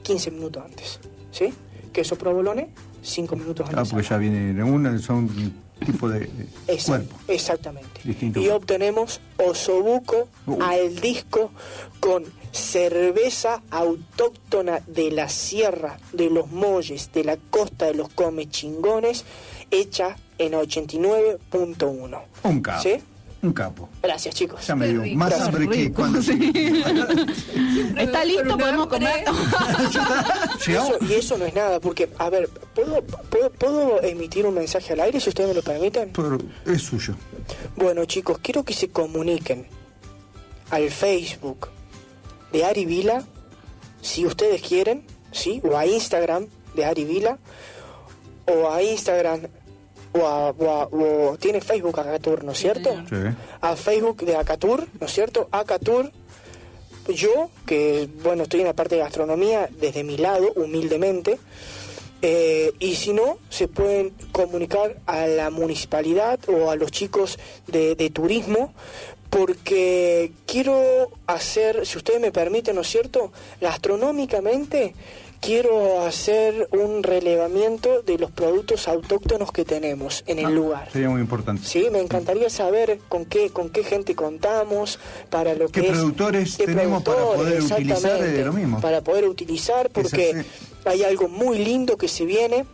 15 0.02 0.32
minutos 0.32 0.64
antes, 0.66 1.00
¿sí? 1.32 1.54
Queso 1.94 2.18
provolone, 2.18 2.70
5 3.02 3.36
minutos 3.38 3.68
Ah, 3.70 3.78
antes. 3.78 3.92
porque 3.94 4.08
ya 4.10 4.18
viene 4.18 4.50
en 4.50 4.64
una, 4.64 4.98
son 5.00 5.30
tipo 5.86 6.10
de, 6.10 6.20
de 6.22 6.28
Exact- 6.68 6.86
cuerpo 6.88 7.16
Exactamente. 7.28 8.02
distinto. 8.04 8.40
Y 8.40 8.50
obtenemos 8.50 9.22
osobuco 9.38 10.28
Uh. 10.48 10.62
al 10.62 10.96
disco 11.00 11.52
con 12.00 12.24
cerveza 12.52 13.62
autóctona 13.70 14.82
de 14.88 15.12
la 15.12 15.30
sierra, 15.30 15.98
de 16.14 16.30
los 16.30 16.52
molles, 16.52 17.12
de 17.14 17.24
la 17.24 17.38
costa 17.38 17.86
de 17.86 17.94
los 17.96 18.10
comechingones, 18.10 19.26
hecha 19.72 20.16
en 20.38 20.54
89.1. 20.54 22.22
Un. 22.44 22.64
¿Sí? 22.82 22.96
Un 23.44 23.52
capo. 23.54 23.90
Gracias, 24.02 24.34
chicos. 24.36 24.66
Ya 24.66 24.76
me 24.76 24.88
dio 24.88 25.02
más 25.18 25.30
Gracias. 25.30 25.48
hambre 25.50 25.70
que 25.70 25.92
cuando 25.92 26.20
¿Está 27.98 28.26
listo? 28.26 28.58
¿Podemos 28.58 28.88
comer? 28.88 29.26
Eso- 30.68 30.98
y 31.02 31.14
eso 31.14 31.38
no 31.38 31.46
es 31.46 31.54
nada, 31.54 31.80
porque, 31.80 32.10
a 32.18 32.30
ver, 32.30 32.48
¿puedo, 32.74 33.02
puedo, 33.04 33.50
puedo 33.52 34.02
emitir 34.04 34.46
un 34.46 34.54
mensaje 34.56 34.94
al 34.94 35.02
aire 35.02 35.20
si 35.20 35.30
ustedes 35.30 35.50
me 35.50 35.56
lo 35.56 35.62
permiten? 35.62 36.12
Pero 36.14 36.38
es 36.66 36.82
suyo. 36.82 37.16
Bueno, 37.76 38.06
chicos, 38.06 38.40
quiero 38.42 38.64
que 38.64 38.74
se 38.74 38.90
comuniquen 38.90 39.68
al 40.70 40.90
Facebook 40.90 41.68
de 42.54 42.64
Ari 42.66 42.86
Vila, 42.86 43.24
si 44.02 44.26
ustedes 44.26 44.62
quieren, 44.62 45.06
¿sí? 45.32 45.62
O 45.70 45.78
a 45.78 45.86
Instagram 45.86 46.48
de 46.76 46.86
Ari 46.86 47.04
Vila, 47.04 47.38
o 48.48 48.70
a 48.72 48.82
Instagram, 48.82 49.42
o 50.14 50.26
a... 50.26 50.50
o 50.52 50.70
a- 50.72 50.88
o- 50.92 51.38
tiene 51.38 51.62
Facebook 51.62 52.00
Acatur, 52.00 52.44
¿no 52.44 52.52
es 52.54 52.58
cierto? 52.60 52.90
Sí. 53.10 53.16
A 53.62 53.76
Facebook 53.76 54.18
de 54.26 54.36
Acatur, 54.36 54.88
¿no 55.00 55.06
es 55.08 55.14
cierto? 55.14 55.48
Acatur, 55.52 56.12
yo, 57.08 57.50
que, 57.66 58.08
bueno, 58.24 58.44
estoy 58.44 58.62
en 58.62 58.68
la 58.68 58.74
parte 58.74 58.96
de 58.96 59.02
gastronomía, 59.02 59.68
desde 59.80 60.04
mi 60.04 60.18
lado, 60.18 60.54
humildemente, 60.56 61.38
eh, 62.22 62.72
y 62.80 62.96
si 62.96 63.12
no, 63.12 63.38
se 63.50 63.68
pueden 63.68 64.14
comunicar 64.32 64.98
a 65.06 65.28
la 65.28 65.50
municipalidad 65.50 66.40
o 66.48 66.72
a 66.72 66.76
los 66.78 66.90
chicos 66.92 67.38
de, 67.68 67.96
de 67.96 68.10
turismo, 68.10 68.74
porque 69.30 70.32
quiero 70.46 71.10
hacer, 71.28 71.86
si 71.86 71.98
ustedes 71.98 72.22
me 72.22 72.32
permiten, 72.32 72.76
¿no 72.76 72.82
es 72.82 72.88
cierto? 72.88 73.32
Gastronómicamente, 73.60 74.94
quiero 75.44 76.02
hacer 76.02 76.68
un 76.72 77.04
relevamiento 77.04 78.02
de 78.02 78.18
los 78.18 78.32
productos 78.32 78.88
autóctonos 78.88 79.52
que 79.52 79.66
tenemos 79.66 80.24
en 80.28 80.40
el 80.40 80.54
lugar. 80.56 80.90
Sería 80.92 81.10
muy 81.10 81.22
importante. 81.22 81.64
Sí, 81.66 81.88
me 81.92 82.00
encantaría 82.00 82.50
saber 82.50 83.00
con 83.10 83.26
qué 83.26 83.50
con 83.50 83.70
qué 83.70 83.84
gente 83.84 84.16
contamos 84.16 85.00
para 85.30 85.54
lo 85.56 85.68
¿Qué 85.68 85.82
que 85.82 85.88
es- 85.88 85.94
productores 85.94 86.56
qué 86.58 86.66
tenemos 86.66 87.04
para 87.04 87.24
poder 87.24 87.62
utilizar 87.62 87.78
de 87.80 87.92
exactamente, 87.94 88.46
lo 88.46 88.54
mismo? 88.54 88.82
Para 88.82 89.02
poder 89.02 89.28
utilizar 89.28 89.90
porque 89.90 90.46
hay 90.86 91.04
algo 91.04 91.28
muy 91.28 91.58
lindo 91.60 91.98
que 91.98 92.08
se 92.08 92.26
viene 92.26 92.66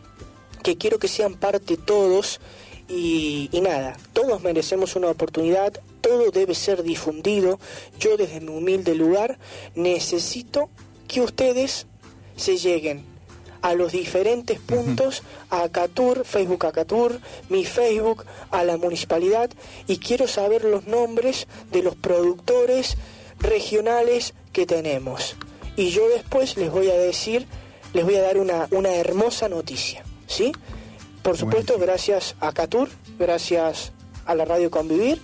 que 0.63 0.77
quiero 0.77 0.99
que 0.99 1.07
sean 1.07 1.35
parte 1.35 1.77
todos 1.77 2.39
y, 2.87 3.49
y 3.51 3.61
nada, 3.61 3.95
todos 4.13 4.41
merecemos 4.41 4.95
una 4.95 5.09
oportunidad, 5.09 5.73
todo 6.01 6.31
debe 6.31 6.53
ser 6.55 6.81
difundido. 6.83 7.59
Yo 7.99 8.17
desde 8.17 8.41
mi 8.41 8.49
humilde 8.49 8.93
lugar 8.95 9.37
necesito 9.75 10.69
que 11.07 11.21
ustedes 11.21 11.87
se 12.39 12.57
lleguen 12.57 13.05
a 13.61 13.73
los 13.73 13.91
diferentes 13.91 14.59
puntos, 14.59 15.23
a 15.49 15.63
Acatur, 15.63 16.25
Facebook 16.25 16.65
Acatur, 16.65 17.19
mi 17.49 17.65
Facebook, 17.65 18.25
a 18.51 18.63
la 18.63 18.77
municipalidad, 18.77 19.49
y 19.87 19.97
quiero 19.97 20.27
saber 20.27 20.63
los 20.63 20.87
nombres 20.87 21.47
de 21.71 21.83
los 21.83 21.95
productores 21.95 22.97
regionales 23.39 24.33
que 24.53 24.65
tenemos. 24.65 25.35
Y 25.75 25.89
yo 25.89 26.07
después 26.09 26.57
les 26.57 26.71
voy 26.71 26.89
a 26.89 26.97
decir, 26.97 27.47
les 27.93 28.05
voy 28.05 28.15
a 28.15 28.21
dar 28.21 28.37
una, 28.37 28.67
una 28.71 28.95
hermosa 28.95 29.49
noticia, 29.49 30.03
¿sí? 30.27 30.51
Por 31.21 31.37
supuesto, 31.37 31.77
gracias 31.77 32.35
a 32.39 32.49
Acatur, 32.49 32.89
gracias 33.17 33.91
a 34.25 34.35
la 34.35 34.45
Radio 34.45 34.71
Convivir 34.71 35.21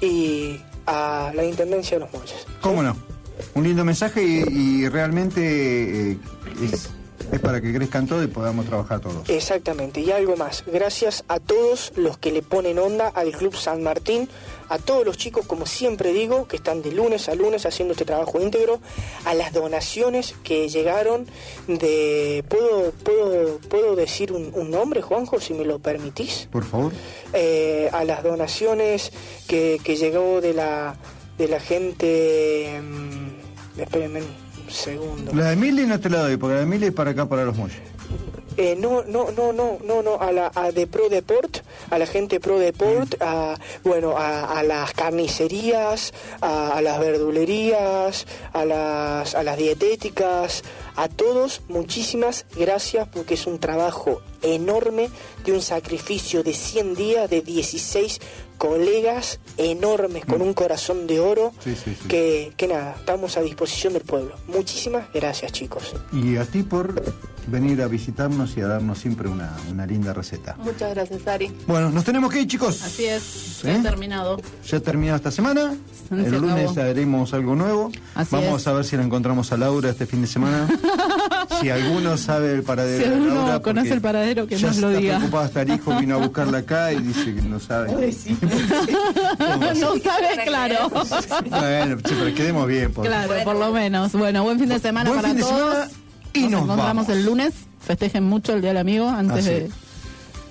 y 0.00 0.60
a 0.86 1.32
la 1.34 1.44
Intendencia 1.44 1.98
de 1.98 2.04
los 2.04 2.12
Molles. 2.12 2.46
¿Cómo 2.60 2.82
no? 2.82 3.09
Un 3.54 3.64
lindo 3.64 3.84
mensaje 3.84 4.22
y, 4.22 4.44
y 4.82 4.88
realmente 4.88 6.12
eh, 6.12 6.18
es, 6.62 6.88
es 7.32 7.40
para 7.40 7.60
que 7.60 7.72
crezcan 7.72 8.06
todos 8.06 8.24
y 8.24 8.28
podamos 8.28 8.66
trabajar 8.66 9.00
todos. 9.00 9.28
Exactamente, 9.28 10.00
y 10.00 10.10
algo 10.10 10.36
más. 10.36 10.64
Gracias 10.66 11.24
a 11.28 11.38
todos 11.38 11.92
los 11.96 12.18
que 12.18 12.32
le 12.32 12.42
ponen 12.42 12.78
onda 12.78 13.08
al 13.08 13.32
Club 13.32 13.54
San 13.54 13.82
Martín, 13.82 14.28
a 14.68 14.78
todos 14.78 15.04
los 15.04 15.16
chicos, 15.16 15.46
como 15.46 15.66
siempre 15.66 16.12
digo, 16.12 16.46
que 16.46 16.56
están 16.56 16.80
de 16.82 16.92
lunes 16.92 17.28
a 17.28 17.34
lunes 17.34 17.66
haciendo 17.66 17.92
este 17.92 18.04
trabajo 18.04 18.40
íntegro, 18.40 18.80
a 19.24 19.34
las 19.34 19.52
donaciones 19.52 20.34
que 20.44 20.68
llegaron 20.68 21.26
de... 21.66 22.44
¿Puedo, 22.48 22.92
puedo, 22.92 23.58
puedo 23.58 23.96
decir 23.96 24.32
un, 24.32 24.52
un 24.54 24.70
nombre, 24.70 25.02
Juanjo, 25.02 25.40
si 25.40 25.54
me 25.54 25.64
lo 25.64 25.78
permitís? 25.80 26.48
Por 26.52 26.64
favor. 26.64 26.92
eh, 27.32 27.90
a 27.92 28.04
las 28.04 28.22
donaciones 28.22 29.12
que, 29.48 29.80
que 29.82 29.96
llegó 29.96 30.40
de 30.40 30.54
la, 30.54 30.96
de 31.40 31.48
la 31.48 31.58
gente 31.58 32.78
mm, 32.82 33.80
espérenme 33.80 34.20
un 34.20 34.70
segundo. 34.70 35.32
La 35.34 35.50
de 35.50 35.56
Mili 35.56 35.86
no 35.86 35.98
te 35.98 36.10
la 36.10 36.20
doy, 36.20 36.36
porque 36.36 36.54
la 36.54 36.60
de 36.60 36.66
Mili 36.66 36.86
es 36.86 36.92
para 36.92 37.12
acá, 37.12 37.26
para 37.26 37.44
los 37.44 37.56
muelles. 37.56 37.78
Eh, 38.56 38.76
no, 38.78 39.04
no, 39.04 39.30
no, 39.30 39.54
no, 39.54 39.78
no, 39.82 40.02
no, 40.02 40.20
a 40.20 40.32
la 40.32 40.52
a 40.54 40.70
de 40.70 40.86
Pro 40.86 41.08
Deport, 41.08 41.62
a 41.88 41.98
la 41.98 42.04
gente 42.04 42.40
Pro 42.40 42.58
Deport, 42.58 43.14
a, 43.22 43.56
bueno, 43.84 44.18
a, 44.18 44.58
a 44.58 44.62
las 44.62 44.92
carnicerías, 44.92 46.12
a, 46.42 46.76
a 46.76 46.82
las 46.82 47.00
verdulerías, 47.00 48.26
a 48.52 48.64
las, 48.66 49.34
a 49.34 49.42
las 49.42 49.56
dietéticas, 49.56 50.62
a 51.02 51.08
todos, 51.08 51.62
muchísimas 51.68 52.46
gracias 52.56 53.08
porque 53.08 53.34
es 53.34 53.46
un 53.46 53.58
trabajo 53.58 54.20
enorme 54.42 55.08
de 55.44 55.52
un 55.52 55.62
sacrificio 55.62 56.42
de 56.42 56.52
100 56.54 56.94
días 56.94 57.30
de 57.30 57.40
16 57.42 58.20
colegas 58.58 59.40
enormes 59.56 60.24
con 60.26 60.42
un 60.42 60.52
corazón 60.52 61.06
de 61.06 61.18
oro 61.20 61.52
Sí, 61.64 61.74
sí, 61.74 61.96
sí. 62.00 62.08
que, 62.08 62.52
que 62.56 62.68
nada, 62.68 62.94
estamos 62.98 63.36
a 63.38 63.40
disposición 63.40 63.94
del 63.94 64.02
pueblo. 64.02 64.34
Muchísimas 64.48 65.10
gracias 65.14 65.52
chicos. 65.52 65.94
Y 66.12 66.36
a 66.36 66.44
ti 66.44 66.62
por 66.62 67.02
venir 67.46 67.80
a 67.82 67.88
visitarnos 67.88 68.56
y 68.56 68.60
a 68.60 68.66
darnos 68.66 68.98
siempre 68.98 69.28
una, 69.28 69.56
una 69.70 69.86
linda 69.86 70.12
receta. 70.12 70.56
Muchas 70.58 70.94
gracias, 70.94 71.26
Ari. 71.26 71.50
Bueno, 71.66 71.90
nos 71.90 72.04
tenemos 72.04 72.30
que 72.30 72.42
ir, 72.42 72.46
chicos. 72.46 72.82
Así 72.82 73.06
es, 73.06 73.64
¿Eh? 73.64 73.72
ya 73.76 73.82
terminado. 73.82 74.38
Ya 74.68 74.76
ha 74.76 74.80
terminado 74.80 75.16
esta 75.16 75.30
semana. 75.30 75.74
Se 76.08 76.14
El 76.14 76.26
acabó. 76.26 76.38
lunes 76.46 76.76
haremos 76.76 77.32
algo 77.32 77.54
nuevo. 77.56 77.90
Así 78.14 78.36
Vamos 78.36 78.60
es. 78.60 78.66
a 78.68 78.72
ver 78.74 78.84
si 78.84 78.96
la 78.96 79.02
encontramos 79.04 79.50
a 79.52 79.56
Laura 79.56 79.88
este 79.90 80.04
fin 80.06 80.20
de 80.20 80.26
semana. 80.28 80.68
si 81.60 81.70
alguno 81.70 82.16
sabe 82.16 82.52
el 82.54 82.62
paradero 82.62 83.02
Si 83.04 83.08
de 83.10 83.14
alguno 83.16 83.34
Laura. 83.34 83.60
conoce 83.60 83.92
el 83.92 84.00
paradero, 84.00 84.46
que 84.46 84.56
nos 84.58 84.76
lo 84.78 84.88
está 84.88 85.00
diga. 85.00 85.16
preocupada 85.16 85.44
hasta 85.46 85.62
el 85.62 85.72
hijo 85.74 85.96
vino 85.98 86.14
a 86.16 86.18
buscarla 86.18 86.58
acá 86.58 86.92
y 86.92 87.00
dice 87.00 87.34
que 87.34 87.42
no 87.42 87.58
sabe. 87.60 87.90
no 89.80 89.96
sabe, 89.98 90.44
claro. 90.44 90.90
bueno, 91.50 91.96
pero 92.02 92.34
quedemos 92.34 92.66
bien. 92.66 92.92
por- 92.92 93.06
Claro, 93.06 93.32
por 93.44 93.56
lo 93.56 93.72
menos. 93.72 94.12
Bueno, 94.12 94.42
buen 94.44 94.58
fin 94.58 94.68
de 94.68 94.78
semana 94.78 95.10
Buen 95.10 95.20
para 95.22 95.28
fin 95.34 95.38
de 95.38 95.42
todos. 95.42 95.72
semana 95.74 95.90
y 96.32 96.40
nos 96.42 96.62
encontramos 96.62 96.84
vamos. 96.84 97.08
el 97.08 97.24
lunes. 97.24 97.52
Festejen 97.80 98.24
mucho 98.24 98.52
el 98.52 98.60
Día 98.60 98.70
del 98.70 98.76
Amigo 98.78 99.08
antes 99.08 99.44
de... 99.46 99.70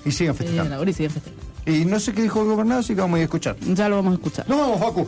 Y 0.05 0.11
sigan 0.11 0.35
festejando. 0.35 0.83
y 0.83 0.93
siguen 0.93 1.11
festejando. 1.11 1.43
Y 1.65 1.85
no 1.85 1.99
sé 1.99 2.13
qué 2.13 2.23
dijo 2.23 2.41
el 2.41 2.47
gobernador, 2.47 2.83
así 2.83 2.95
que 2.95 3.01
vamos 3.01 3.15
a 3.17 3.19
ir 3.19 3.23
a 3.23 3.25
escuchar. 3.25 3.55
Ya 3.59 3.87
lo 3.87 3.97
vamos 3.97 4.13
a 4.13 4.15
escuchar. 4.15 4.49
Nos 4.49 4.57
vamos, 4.59 4.79
Facu. 4.79 5.07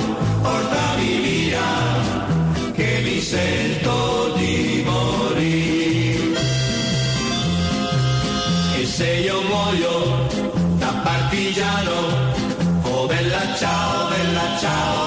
sento 3.31 4.33
di 4.35 4.83
morire. 4.85 6.39
E 8.77 8.85
se 8.85 9.09
io 9.27 9.41
muoio 9.43 9.95
da 10.79 10.91
partigiano, 11.01 11.97
oh 12.81 13.07
bella 13.07 13.43
ciao, 13.55 14.09
bella 14.09 14.47
ciao, 14.59 15.00